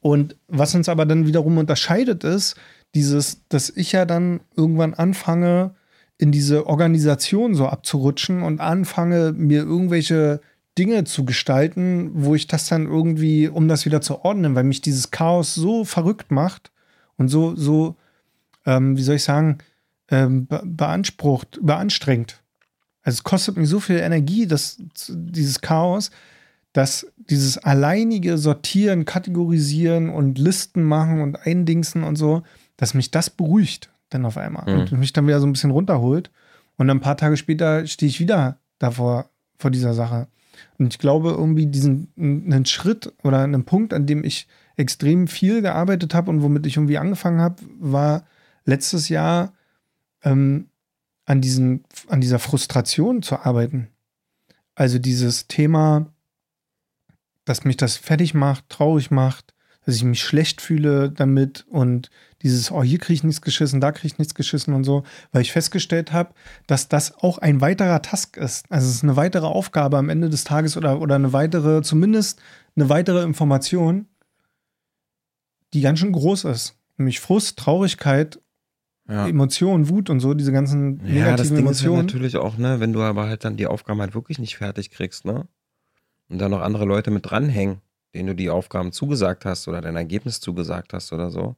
Und 0.00 0.36
was 0.46 0.74
uns 0.74 0.88
aber 0.88 1.06
dann 1.06 1.26
wiederum 1.26 1.58
unterscheidet, 1.58 2.24
ist 2.24 2.56
dieses, 2.94 3.42
dass 3.48 3.70
ich 3.70 3.92
ja 3.92 4.04
dann 4.04 4.40
irgendwann 4.56 4.94
anfange, 4.94 5.74
in 6.18 6.32
diese 6.32 6.66
Organisation 6.66 7.54
so 7.54 7.66
abzurutschen 7.66 8.42
und 8.42 8.60
anfange, 8.60 9.32
mir 9.32 9.62
irgendwelche 9.62 10.40
Dinge 10.78 11.04
zu 11.04 11.24
gestalten, 11.24 12.10
wo 12.14 12.34
ich 12.34 12.46
das 12.46 12.68
dann 12.68 12.86
irgendwie, 12.86 13.48
um 13.48 13.66
das 13.68 13.84
wieder 13.84 14.00
zu 14.00 14.24
ordnen, 14.24 14.54
weil 14.54 14.64
mich 14.64 14.80
dieses 14.80 15.10
Chaos 15.10 15.54
so 15.54 15.84
verrückt 15.84 16.30
macht 16.30 16.70
und 17.16 17.28
so, 17.28 17.56
so, 17.56 17.96
ähm, 18.64 18.96
wie 18.96 19.02
soll 19.02 19.16
ich 19.16 19.24
sagen, 19.24 19.58
ähm, 20.10 20.46
be 20.46 20.62
beansprucht, 20.64 21.58
beanstrengt. 21.60 22.40
Also 23.02 23.16
es 23.18 23.24
kostet 23.24 23.56
mir 23.56 23.66
so 23.66 23.80
viel 23.80 23.96
Energie, 23.98 24.46
dass 24.46 24.76
dieses 25.08 25.60
Chaos, 25.60 26.10
dass 26.72 27.06
dieses 27.16 27.58
alleinige 27.58 28.38
Sortieren, 28.38 29.04
Kategorisieren 29.04 30.10
und 30.10 30.38
Listen 30.38 30.82
machen 30.82 31.20
und 31.22 31.36
Eindingsen 31.36 32.04
und 32.04 32.16
so, 32.16 32.42
dass 32.76 32.94
mich 32.94 33.10
das 33.10 33.30
beruhigt 33.30 33.90
dann 34.10 34.24
auf 34.24 34.36
einmal 34.38 34.64
Mhm. 34.72 34.80
und 34.80 34.92
mich 34.92 35.12
dann 35.12 35.26
wieder 35.26 35.40
so 35.40 35.46
ein 35.46 35.52
bisschen 35.52 35.70
runterholt. 35.70 36.30
Und 36.76 36.88
ein 36.88 37.00
paar 37.00 37.16
Tage 37.16 37.36
später 37.36 37.86
stehe 37.86 38.08
ich 38.08 38.20
wieder 38.20 38.58
davor, 38.78 39.28
vor 39.58 39.70
dieser 39.70 39.92
Sache. 39.94 40.28
Und 40.78 40.94
ich 40.94 40.98
glaube, 40.98 41.30
irgendwie 41.30 41.66
diesen 41.66 42.08
einen 42.16 42.66
Schritt 42.66 43.12
oder 43.22 43.42
einen 43.42 43.64
Punkt, 43.64 43.92
an 43.92 44.06
dem 44.06 44.24
ich 44.24 44.46
extrem 44.76 45.26
viel 45.26 45.60
gearbeitet 45.62 46.14
habe 46.14 46.30
und 46.30 46.42
womit 46.42 46.66
ich 46.66 46.76
irgendwie 46.76 46.98
angefangen 46.98 47.40
habe, 47.40 47.56
war 47.78 48.24
letztes 48.64 49.08
Jahr 49.08 49.52
ähm, 50.22 50.68
an, 51.24 51.40
diesen, 51.40 51.84
an 52.08 52.20
dieser 52.20 52.38
Frustration 52.38 53.22
zu 53.22 53.36
arbeiten. 53.36 53.88
Also 54.74 54.98
dieses 54.98 55.48
Thema, 55.48 56.06
dass 57.44 57.64
mich 57.64 57.76
das 57.76 57.96
fertig 57.96 58.34
macht, 58.34 58.68
traurig 58.68 59.10
macht, 59.10 59.54
dass 59.88 59.96
ich 59.96 60.04
mich 60.04 60.22
schlecht 60.22 60.60
fühle 60.60 61.10
damit 61.10 61.64
und 61.70 62.10
dieses, 62.42 62.70
oh, 62.70 62.82
hier 62.82 62.98
kriege 62.98 63.14
ich 63.14 63.24
nichts 63.24 63.40
geschissen, 63.40 63.80
da 63.80 63.90
kriege 63.90 64.08
ich 64.08 64.18
nichts 64.18 64.34
geschissen 64.34 64.74
und 64.74 64.84
so, 64.84 65.02
weil 65.32 65.40
ich 65.40 65.50
festgestellt 65.50 66.12
habe, 66.12 66.34
dass 66.66 66.88
das 66.88 67.16
auch 67.16 67.38
ein 67.38 67.62
weiterer 67.62 68.02
Task 68.02 68.36
ist. 68.36 68.70
Also 68.70 68.86
es 68.86 68.96
ist 68.96 69.02
eine 69.02 69.16
weitere 69.16 69.46
Aufgabe 69.46 69.96
am 69.96 70.10
Ende 70.10 70.28
des 70.28 70.44
Tages 70.44 70.76
oder, 70.76 71.00
oder 71.00 71.14
eine 71.14 71.32
weitere, 71.32 71.80
zumindest 71.80 72.38
eine 72.76 72.90
weitere 72.90 73.22
Information, 73.22 74.08
die 75.72 75.80
ganz 75.80 76.00
schön 76.00 76.12
groß 76.12 76.44
ist. 76.44 76.76
Nämlich 76.98 77.20
Frust, 77.20 77.58
Traurigkeit, 77.58 78.40
ja. 79.08 79.26
Emotionen, 79.26 79.88
Wut 79.88 80.10
und 80.10 80.20
so, 80.20 80.34
diese 80.34 80.52
ganzen 80.52 81.00
Ja, 81.06 81.34
das 81.34 81.48
negativen 81.48 81.56
Ding 81.56 81.66
ist 81.70 81.80
halt 81.80 81.86
Emotionen. 81.86 82.06
natürlich 82.08 82.36
auch, 82.36 82.58
ne, 82.58 82.78
wenn 82.78 82.92
du 82.92 83.00
aber 83.00 83.26
halt 83.26 83.42
dann 83.42 83.56
die 83.56 83.66
Aufgaben 83.66 84.02
halt 84.02 84.14
wirklich 84.14 84.38
nicht 84.38 84.58
fertig 84.58 84.90
kriegst, 84.90 85.24
ne? 85.24 85.48
Und 86.28 86.40
dann 86.40 86.50
noch 86.50 86.60
andere 86.60 86.84
Leute 86.84 87.10
mit 87.10 87.24
dranhängen, 87.24 87.80
denen 88.14 88.28
du 88.28 88.34
die 88.34 88.50
Aufgaben 88.50 88.92
zugesagt 88.92 89.44
hast 89.44 89.68
oder 89.68 89.80
dein 89.80 89.96
Ergebnis 89.96 90.40
zugesagt 90.40 90.92
hast 90.92 91.12
oder 91.12 91.30
so. 91.30 91.56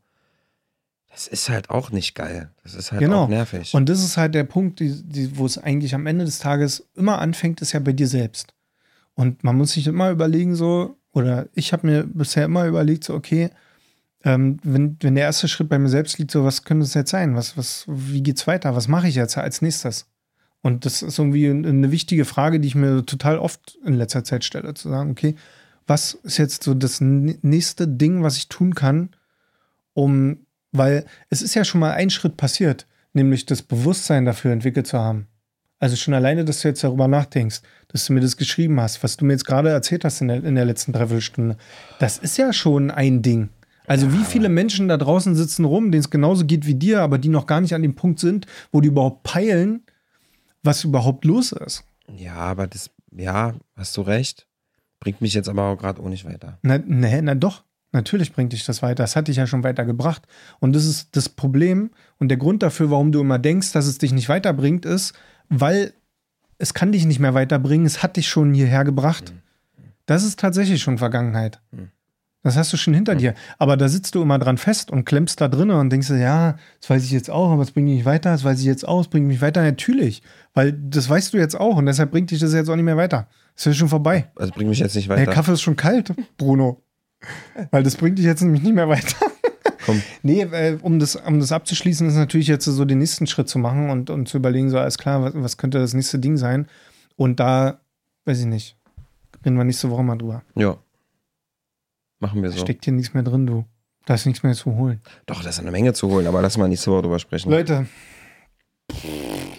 Das 1.10 1.26
ist 1.26 1.48
halt 1.48 1.70
auch 1.70 1.90
nicht 1.90 2.14
geil. 2.14 2.50
Das 2.62 2.74
ist 2.74 2.92
halt 2.92 3.00
Genau. 3.00 3.24
auch 3.24 3.28
nervig. 3.28 3.74
Und 3.74 3.88
das 3.88 4.02
ist 4.02 4.16
halt 4.16 4.34
der 4.34 4.44
Punkt, 4.44 4.78
die, 4.78 5.02
die, 5.02 5.36
wo 5.36 5.44
es 5.44 5.58
eigentlich 5.58 5.94
am 5.94 6.06
Ende 6.06 6.24
des 6.24 6.38
Tages 6.38 6.86
immer 6.94 7.18
anfängt, 7.18 7.60
ist 7.60 7.72
ja 7.72 7.80
bei 7.80 7.92
dir 7.92 8.06
selbst. 8.06 8.54
Und 9.14 9.42
man 9.42 9.56
muss 9.56 9.72
sich 9.72 9.86
immer 9.88 10.10
überlegen, 10.10 10.54
so, 10.54 10.96
oder 11.12 11.48
ich 11.54 11.72
habe 11.72 11.86
mir 11.86 12.04
bisher 12.04 12.44
immer 12.44 12.66
überlegt, 12.66 13.04
so, 13.04 13.14
okay, 13.14 13.50
ähm, 14.22 14.58
wenn, 14.62 14.96
wenn 15.00 15.14
der 15.16 15.24
erste 15.24 15.48
Schritt 15.48 15.68
bei 15.68 15.78
mir 15.78 15.88
selbst 15.88 16.18
liegt, 16.18 16.30
so, 16.30 16.44
was 16.44 16.62
könnte 16.62 16.84
es 16.84 16.94
jetzt 16.94 17.10
sein? 17.10 17.34
Was, 17.34 17.56
was, 17.56 17.84
wie 17.88 18.22
geht's 18.22 18.46
weiter? 18.46 18.76
Was 18.76 18.86
mache 18.86 19.08
ich 19.08 19.16
jetzt 19.16 19.36
als 19.36 19.62
nächstes? 19.62 20.06
Und 20.62 20.84
das 20.84 21.02
ist 21.02 21.18
irgendwie 21.18 21.48
eine 21.48 21.90
wichtige 21.90 22.24
Frage, 22.24 22.60
die 22.60 22.68
ich 22.68 22.74
mir 22.74 23.04
total 23.04 23.38
oft 23.38 23.78
in 23.84 23.94
letzter 23.94 24.24
Zeit 24.24 24.44
stelle, 24.44 24.74
zu 24.74 24.90
sagen, 24.90 25.10
okay, 25.10 25.34
was 25.86 26.14
ist 26.22 26.38
jetzt 26.38 26.62
so 26.62 26.74
das 26.74 27.00
nächste 27.00 27.88
Ding, 27.88 28.22
was 28.22 28.36
ich 28.36 28.48
tun 28.48 28.74
kann, 28.74 29.10
um, 29.94 30.46
weil 30.72 31.04
es 31.30 31.42
ist 31.42 31.54
ja 31.54 31.64
schon 31.64 31.80
mal 31.80 31.92
ein 31.92 32.10
Schritt 32.10 32.36
passiert, 32.36 32.86
nämlich 33.12 33.46
das 33.46 33.62
Bewusstsein 33.62 34.24
dafür 34.24 34.52
entwickelt 34.52 34.86
zu 34.86 34.98
haben. 34.98 35.26
Also 35.78 35.96
schon 35.96 36.14
alleine, 36.14 36.44
dass 36.44 36.60
du 36.60 36.68
jetzt 36.68 36.84
darüber 36.84 37.08
nachdenkst, 37.08 37.62
dass 37.88 38.04
du 38.04 38.12
mir 38.12 38.20
das 38.20 38.36
geschrieben 38.36 38.78
hast, 38.80 39.02
was 39.02 39.16
du 39.16 39.24
mir 39.24 39.32
jetzt 39.32 39.46
gerade 39.46 39.70
erzählt 39.70 40.04
hast 40.04 40.20
in 40.20 40.28
der, 40.28 40.44
in 40.44 40.54
der 40.54 40.66
letzten 40.66 40.92
Dreiviertelstunde, 40.92 41.56
das 41.98 42.18
ist 42.18 42.36
ja 42.36 42.52
schon 42.52 42.90
ein 42.90 43.22
Ding. 43.22 43.48
Also 43.86 44.12
wie 44.12 44.24
viele 44.24 44.48
Menschen 44.48 44.86
da 44.86 44.96
draußen 44.96 45.34
sitzen 45.34 45.64
rum, 45.64 45.90
denen 45.90 46.02
es 46.02 46.10
genauso 46.10 46.44
geht 46.44 46.66
wie 46.66 46.76
dir, 46.76 47.00
aber 47.00 47.18
die 47.18 47.28
noch 47.28 47.46
gar 47.46 47.60
nicht 47.60 47.74
an 47.74 47.82
dem 47.82 47.96
Punkt 47.96 48.20
sind, 48.20 48.46
wo 48.70 48.80
die 48.80 48.88
überhaupt 48.88 49.24
peilen, 49.24 49.82
was 50.62 50.84
überhaupt 50.84 51.24
los 51.24 51.52
ist. 51.52 51.82
ja, 52.14 52.34
aber 52.34 52.66
das, 52.66 52.90
ja, 53.10 53.54
hast 53.74 53.96
du 53.96 54.02
recht. 54.02 54.46
Bringt 55.00 55.20
mich 55.20 55.34
jetzt 55.34 55.48
aber 55.48 55.64
auch 55.64 55.76
gerade 55.76 56.00
auch 56.02 56.08
nicht 56.08 56.24
weiter. 56.24 56.58
Na, 56.62 56.78
nee, 56.78 57.20
na 57.22 57.34
doch. 57.34 57.64
Natürlich 57.92 58.32
bringt 58.32 58.52
dich 58.52 58.64
das 58.64 58.82
weiter. 58.82 59.02
Das 59.02 59.16
hat 59.16 59.26
dich 59.26 59.36
ja 59.36 59.46
schon 59.46 59.64
weitergebracht. 59.64 60.22
Und 60.60 60.74
das 60.74 60.84
ist 60.84 61.16
das 61.16 61.28
Problem 61.28 61.90
und 62.18 62.28
der 62.28 62.36
Grund 62.36 62.62
dafür, 62.62 62.90
warum 62.90 63.10
du 63.10 63.20
immer 63.20 63.38
denkst, 63.38 63.72
dass 63.72 63.86
es 63.86 63.98
dich 63.98 64.12
nicht 64.12 64.28
weiterbringt, 64.28 64.84
ist, 64.84 65.14
weil 65.48 65.92
es 66.58 66.74
kann 66.74 66.92
dich 66.92 67.06
nicht 67.06 67.18
mehr 67.18 67.34
weiterbringen. 67.34 67.86
Es 67.86 68.02
hat 68.02 68.16
dich 68.16 68.28
schon 68.28 68.54
hierher 68.54 68.84
gebracht. 68.84 69.32
Das 70.06 70.22
ist 70.22 70.38
tatsächlich 70.38 70.82
schon 70.82 70.98
Vergangenheit. 70.98 71.60
Hm. 71.72 71.90
Das 72.42 72.56
hast 72.56 72.72
du 72.72 72.76
schon 72.78 72.94
hinter 72.94 73.14
dir. 73.14 73.34
Aber 73.58 73.76
da 73.76 73.88
sitzt 73.88 74.14
du 74.14 74.22
immer 74.22 74.38
dran 74.38 74.56
fest 74.56 74.90
und 74.90 75.04
klemmst 75.04 75.40
da 75.40 75.48
drinne 75.48 75.78
und 75.78 75.90
denkst 75.90 76.08
ja, 76.10 76.56
das 76.80 76.88
weiß 76.88 77.04
ich 77.04 77.10
jetzt 77.10 77.30
auch, 77.30 77.50
aber 77.50 77.62
es 77.62 77.70
bringt 77.70 77.86
mich 77.88 77.96
nicht 77.96 78.06
weiter, 78.06 78.30
das 78.30 78.44
weiß 78.44 78.60
ich 78.60 78.64
jetzt 78.64 78.88
auch, 78.88 79.00
es 79.00 79.08
bringt 79.08 79.26
mich 79.26 79.42
weiter. 79.42 79.62
Natürlich. 79.62 80.22
Weil 80.54 80.72
das 80.72 81.08
weißt 81.08 81.34
du 81.34 81.38
jetzt 81.38 81.58
auch 81.58 81.76
und 81.76 81.86
deshalb 81.86 82.10
bringt 82.10 82.30
dich 82.30 82.38
das 82.38 82.54
jetzt 82.54 82.70
auch 82.70 82.76
nicht 82.76 82.84
mehr 82.84 82.96
weiter. 82.96 83.28
Das 83.54 83.66
ist 83.66 83.66
ja 83.66 83.74
schon 83.74 83.88
vorbei. 83.88 84.30
Also 84.36 84.52
bringt 84.52 84.70
mich 84.70 84.78
jetzt 84.78 84.96
nicht 84.96 85.10
Der 85.10 85.18
weiter. 85.18 85.32
Kaffee 85.32 85.52
ist 85.52 85.60
schon 85.60 85.76
kalt, 85.76 86.14
Bruno. 86.38 86.82
Weil 87.70 87.82
das 87.82 87.96
bringt 87.96 88.18
dich 88.18 88.24
jetzt 88.24 88.40
nämlich 88.40 88.62
nicht 88.62 88.74
mehr 88.74 88.88
weiter. 88.88 89.16
Komm. 89.84 90.02
Nee, 90.22 90.42
äh, 90.42 90.78
um, 90.80 90.98
das, 90.98 91.16
um 91.16 91.40
das 91.40 91.52
abzuschließen, 91.52 92.06
ist 92.08 92.14
natürlich 92.14 92.46
jetzt 92.48 92.64
so 92.64 92.84
den 92.84 92.98
nächsten 92.98 93.26
Schritt 93.26 93.48
zu 93.48 93.58
machen 93.58 93.90
und, 93.90 94.10
und 94.10 94.28
zu 94.28 94.38
überlegen, 94.38 94.70
so 94.70 94.78
alles 94.78 94.98
klar, 94.98 95.22
was, 95.22 95.32
was 95.34 95.56
könnte 95.56 95.78
das 95.78 95.94
nächste 95.94 96.18
Ding 96.18 96.36
sein? 96.36 96.66
Und 97.16 97.40
da, 97.40 97.80
weiß 98.24 98.40
ich 98.40 98.46
nicht, 98.46 98.76
Reden 99.44 99.56
wir 99.56 99.64
nächste 99.64 99.90
Woche 99.90 100.02
mal 100.02 100.16
drüber. 100.16 100.42
Ja. 100.54 100.76
Machen 102.20 102.42
wir 102.42 102.50
Da 102.50 102.56
so. 102.56 102.62
steckt 102.62 102.84
hier 102.84 102.92
nichts 102.92 103.14
mehr 103.14 103.22
drin, 103.22 103.46
du. 103.46 103.64
Da 104.06 104.14
ist 104.14 104.26
nichts 104.26 104.42
mehr 104.42 104.54
zu 104.54 104.74
holen. 104.76 105.00
Doch, 105.26 105.42
da 105.42 105.48
ist 105.48 105.58
eine 105.58 105.70
Menge 105.70 105.92
zu 105.92 106.08
holen, 106.08 106.26
aber 106.26 106.40
lass 106.42 106.56
mal 106.56 106.68
nächste 106.68 106.90
Woche 106.90 107.02
drüber 107.02 107.18
sprechen. 107.18 107.50
Leute, 107.50 107.86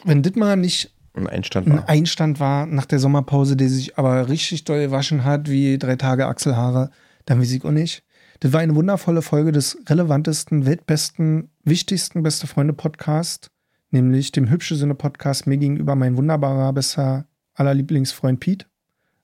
wenn 0.05 0.21
das 0.23 0.35
mal 0.35 0.55
nicht 0.57 0.93
Ein 1.13 1.27
Einstand 1.27 1.67
ein 1.67 1.77
war. 1.77 1.89
Einstand 1.89 2.39
war 2.39 2.65
nach 2.65 2.85
der 2.85 2.99
Sommerpause, 2.99 3.55
der 3.55 3.69
sich 3.69 3.97
aber 3.97 4.29
richtig 4.29 4.63
doll 4.63 4.79
gewaschen 4.79 5.23
hat, 5.23 5.49
wie 5.49 5.77
drei 5.77 5.95
Tage 5.95 6.27
Achselhaare, 6.27 6.91
dann 7.25 7.39
weiß 7.39 7.51
ich 7.51 7.63
auch 7.65 7.71
nicht. 7.71 8.03
Das 8.39 8.53
war 8.53 8.61
eine 8.61 8.75
wundervolle 8.75 9.21
Folge 9.21 9.51
des 9.51 9.77
relevantesten, 9.87 10.65
weltbesten, 10.65 11.51
wichtigsten 11.63 12.23
Beste 12.23 12.47
Freunde 12.47 12.73
Podcast, 12.73 13.51
nämlich 13.91 14.31
dem 14.31 14.49
Hübsche 14.49 14.75
Sinne 14.75 14.95
Podcast 14.95 15.45
mir 15.45 15.57
gegenüber 15.57 15.95
mein 15.95 16.17
wunderbarer, 16.17 16.73
besser 16.73 17.25
aller 17.53 17.73
Lieblingsfreund 17.75 18.39
Pete. 18.39 18.65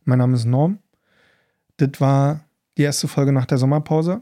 Mein 0.06 0.20
Name 0.20 0.36
ist 0.36 0.46
Norm. 0.46 0.80
Das 1.78 2.00
war 2.00 2.42
die 2.78 2.84
erste 2.84 3.08
Folge 3.08 3.32
nach 3.32 3.46
der 3.46 3.58
Sommerpause. 3.58 4.22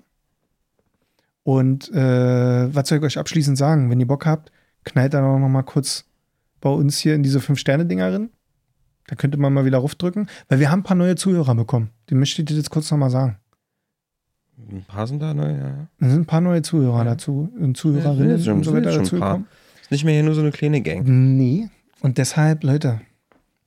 Und 1.43 1.91
äh, 1.93 2.73
was 2.73 2.89
soll 2.89 2.97
ich 2.99 3.03
euch 3.03 3.17
abschließend 3.17 3.57
sagen? 3.57 3.89
Wenn 3.89 3.99
ihr 3.99 4.07
Bock 4.07 4.25
habt, 4.25 4.51
knallt 4.83 5.13
da 5.13 5.21
noch 5.21 5.47
mal 5.47 5.61
kurz 5.63 6.05
bei 6.61 6.69
uns 6.69 6.97
hier 6.97 7.13
in 7.15 7.21
diese 7.23 7.39
Fünf-Sterne-Dinger 7.39 8.09
drin. 8.11 8.29
Da 9.07 9.15
könnte 9.15 9.37
man 9.37 9.53
mal 9.53 9.65
wieder 9.65 9.77
raufdrücken, 9.77 10.27
weil 10.47 10.59
wir 10.59 10.71
haben 10.71 10.79
ein 10.79 10.83
paar 10.83 10.97
neue 10.97 11.15
Zuhörer 11.15 11.53
bekommen. 11.53 11.91
Die 12.09 12.15
möchte 12.15 12.41
ich 12.41 12.47
dir 12.47 12.55
jetzt 12.55 12.71
kurz 12.71 12.89
noch 12.89 12.97
mal 12.97 13.11
sagen. 13.11 13.37
Ein 14.57 14.83
paar 14.87 15.05
sind 15.05 15.21
da, 15.21 15.33
ne? 15.35 15.51
Ja, 15.51 15.67
ja. 15.67 15.87
Es 15.99 16.11
sind 16.13 16.21
ein 16.21 16.25
paar 16.25 16.41
neue 16.41 16.63
Zuhörer 16.63 17.03
dazu 17.03 17.51
und 17.59 17.77
Zuhörerinnen 17.77 18.31
Ja, 18.31 18.37
sind 18.39 18.53
und 18.53 18.63
so 18.63 18.71
schon- 18.71 18.79
weiter 18.79 18.97
dazu 18.97 19.09
schon 19.09 19.19
gekommen. 19.19 19.47
Ist 19.81 19.91
nicht 19.91 20.05
mehr 20.05 20.15
hier 20.15 20.23
nur 20.23 20.33
so 20.33 20.41
eine 20.41 20.51
kleine 20.51 20.81
Gang. 20.81 21.03
Nee. 21.05 21.69
Und 21.99 22.17
deshalb, 22.17 22.63
Leute, 22.63 23.01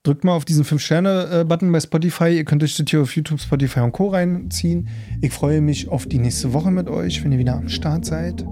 drückt 0.09 0.24
mal 0.24 0.32
auf 0.32 0.47
diesen 0.47 0.64
5-Sterne-Button 0.64 1.70
bei 1.70 1.80
Spotify. 1.80 2.35
Ihr 2.35 2.47
könnt 2.47 2.62
euch 2.62 2.74
das 2.74 2.86
hier 2.89 3.02
auf 3.02 3.14
YouTube, 3.14 3.40
Spotify 3.40 3.80
und 3.80 3.93
Co. 3.93 4.09
reinziehen. 4.09 4.89
Ich 5.20 5.35
freue 5.35 5.60
mich 5.60 5.89
auf 5.89 6.06
die 6.06 6.18
nächste 6.18 6.55
Woche 6.55 6.70
mit 6.70 6.89
euch, 6.89 7.22
wenn 7.22 7.32
ihr 7.32 7.39
wieder 7.39 7.56
am 7.56 7.68
Start 7.68 8.06
seid. 8.06 8.43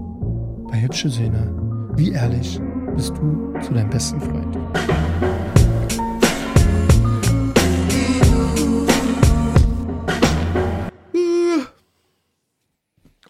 Bei 0.69 0.79
Hübsche 0.79 1.09
Söhne. 1.09 1.51
Wie 1.95 2.11
ehrlich 2.11 2.59
bist 2.95 3.09
du 3.17 3.59
zu 3.59 3.73
deinem 3.73 3.89
besten 3.89 4.21
Freund? 4.21 4.55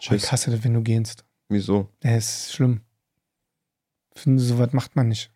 Tschüss. 0.00 0.30
hasse 0.30 0.50
das, 0.50 0.62
wenn 0.64 0.74
du 0.74 0.82
gehst. 0.82 1.24
Wieso? 1.48 1.88
Der 2.02 2.18
ist 2.18 2.52
schlimm. 2.52 2.82
Ich 4.14 4.20
finde, 4.20 4.42
sowas 4.42 4.74
macht 4.74 4.96
man 4.96 5.08
nicht. 5.08 5.32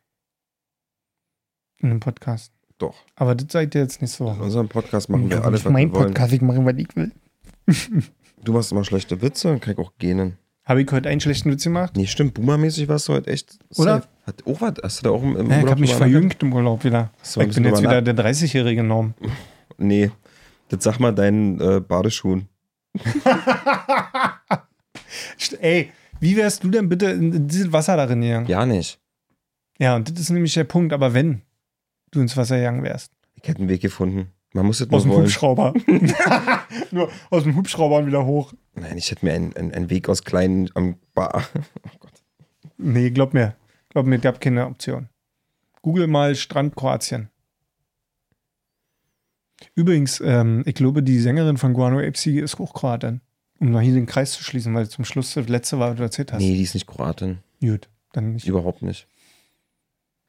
In 1.79 1.91
einem 1.91 2.01
Podcast. 2.01 2.53
Doch. 2.83 2.97
Aber 3.15 3.35
das 3.37 3.47
seid 3.53 3.75
ihr 3.77 3.83
jetzt 3.83 4.01
nächste 4.03 4.25
In 4.25 4.31
Woche. 4.31 4.43
unserem 4.43 4.69
Podcast 4.69 5.09
machen 5.09 5.31
wir 5.31 5.37
Ja, 5.37 5.43
alles, 5.45 5.61
nicht 5.61 5.67
was 5.67 5.73
mein 5.73 5.89
wir 5.93 5.95
wollen. 6.01 6.07
Podcast, 6.09 6.33
ich 6.33 6.41
mache, 6.43 6.65
was 6.65 6.75
ich 6.77 6.97
will. 6.97 7.13
Du 8.43 8.53
machst 8.53 8.73
immer 8.73 8.83
schlechte 8.85 9.23
Witze 9.23 9.53
und 9.53 9.61
kann 9.63 9.75
ich 9.75 9.79
auch 9.79 9.93
gähnen. 9.99 10.37
Habe 10.65 10.83
ich 10.83 10.91
heute 10.91 11.09
einen 11.09 11.21
schlechten 11.21 11.51
Witz 11.53 11.63
gemacht? 11.65 11.97
Nee, 11.97 12.07
stimmt. 12.07 12.35
Boomermäßig 12.35 12.89
warst 12.89 13.07
du 13.09 13.13
heute 13.13 13.31
echt 13.31 13.59
Oder? 13.77 13.97
safe. 14.01 14.09
Hat 14.27 14.47
auch 14.47 14.61
was? 14.61 14.75
Hast 14.83 14.99
du 15.01 15.05
da 15.05 15.11
auch 15.11 15.23
im, 15.23 15.37
im 15.37 15.47
Ja, 15.49 15.57
ich 15.59 15.63
Urlaub 15.63 15.71
habe 15.71 15.81
mich 15.81 15.95
verjüngt 15.95 16.43
im 16.43 16.53
Urlaub 16.53 16.83
wieder. 16.85 17.11
Ich 17.23 17.35
bin 17.55 17.65
jetzt 17.65 17.83
wieder 17.83 18.03
der 18.03 18.17
30-jährige 18.17 18.83
Norm. 18.83 19.15
Nee. 19.79 20.11
Das 20.69 20.85
sag 20.85 20.99
mal 21.01 21.13
deinen 21.15 21.61
äh, 21.61 21.81
Badeschuhen. 21.81 22.49
Ey, 25.61 25.91
wie 26.21 26.37
wärst 26.37 26.63
du 26.65 26.71
denn 26.71 26.89
bitte 26.89 27.07
in 27.07 27.33
in 27.33 27.49
dieses 27.49 27.73
Wasser 27.73 27.97
darin 27.97 28.21
gegangen? 28.21 28.47
Ja, 28.47 28.65
nicht. 28.67 28.99
Ja, 29.79 29.97
und 29.97 30.11
das 30.11 30.19
ist 30.21 30.31
nämlich 30.31 30.55
der 30.55 30.65
Punkt. 30.65 30.93
Aber 30.93 31.15
wenn 31.15 31.43
du 32.13 32.21
ins 32.21 32.37
Wasser 32.37 32.57
gegangen 32.57 32.85
wärst. 32.85 33.13
Ich 33.35 33.49
hätte 33.49 33.59
einen 33.59 33.69
Weg 33.69 33.83
gefunden. 33.83 34.29
Man 34.55 34.67
muss 34.67 34.81
es 34.81 34.91
Aus 34.91 35.05
nur 35.05 35.15
dem 35.15 35.17
wollen. 35.17 35.25
Hubschrauber. 35.25 35.75
Nur 36.91 37.11
aus 37.31 37.43
dem 37.45 37.57
Hubschrauber 37.57 37.99
und 37.99 38.07
wieder 38.07 38.27
hoch. 38.27 38.53
Nein, 38.75 38.99
ich 38.99 39.11
hätte 39.11 39.25
mir 39.25 39.33
einen, 39.33 39.57
einen, 39.57 39.73
einen 39.73 39.89
Weg 39.91 40.11
aus 40.11 40.25
kleinen 40.25 40.71
am 40.75 40.97
Bar. 41.15 41.43
Oh 41.85 41.97
Gott. 41.99 42.13
Nee, 42.77 43.11
glaub 43.11 43.33
mir. 43.33 43.57
Glaub 43.89 44.07
mir, 44.07 44.19
gab 44.19 44.41
keine 44.41 44.67
Option. 44.67 45.09
Google 45.81 46.07
mal 46.07 46.35
Strand 46.35 46.77
Kroatien. 46.77 47.31
Übrigens, 49.75 50.21
ähm, 50.21 50.63
ich 50.67 50.75
glaube, 50.75 51.03
die 51.03 51.19
Sängerin 51.19 51.57
von 51.57 51.73
Guano 51.73 51.99
Apes 51.99 52.27
ist 52.27 52.61
auch 52.61 52.75
Kroatin. 52.75 53.21
Um 53.59 53.71
mal 53.71 53.83
hier 53.83 53.95
den 53.95 54.07
Kreis 54.07 54.33
zu 54.33 54.43
schließen, 54.43 54.75
weil 54.75 54.89
zum 54.89 55.05
Schluss 55.05 55.35
das 55.35 55.49
letzte 55.49 55.79
war, 55.79 55.91
was 55.91 55.97
du 55.97 56.03
erzählt 56.03 56.33
hast. 56.33 56.41
Nee, 56.41 56.55
die 56.55 56.63
ist 56.63 56.75
nicht 56.75 56.87
Kroatin. 56.87 57.39
Gut, 57.61 57.89
dann 58.13 58.33
nicht. 58.33 58.47
Überhaupt 58.47 58.83
nicht. 58.83 59.07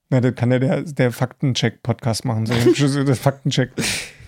Na, 0.09 0.21
da 0.21 0.31
kann 0.31 0.51
ja 0.51 0.59
der, 0.59 0.81
der 0.83 1.11
Faktencheck-Podcast 1.11 2.25
machen. 2.25 2.45
So, 2.45 2.53
das 3.03 3.19
Faktencheck. 3.19 3.71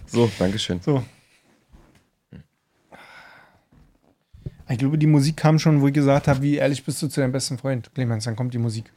So, 0.08 0.30
Dankeschön. 0.40 0.82
So. 0.82 1.04
Ich 4.68 4.80
glaube, 4.80 4.98
die 4.98 5.08
Musik 5.08 5.38
kam 5.38 5.60
schon, 5.60 5.82
wo 5.82 5.88
ich 5.88 5.94
gesagt 5.94 6.28
habe, 6.28 6.42
wie 6.42 6.56
ehrlich 6.56 6.84
bist 6.84 7.02
du 7.02 7.08
zu 7.08 7.22
deinem 7.22 7.32
besten 7.32 7.58
Freund. 7.58 7.94
Clemens, 7.94 8.24
dann 8.24 8.36
kommt 8.36 8.54
die 8.54 8.58
Musik. 8.58 8.92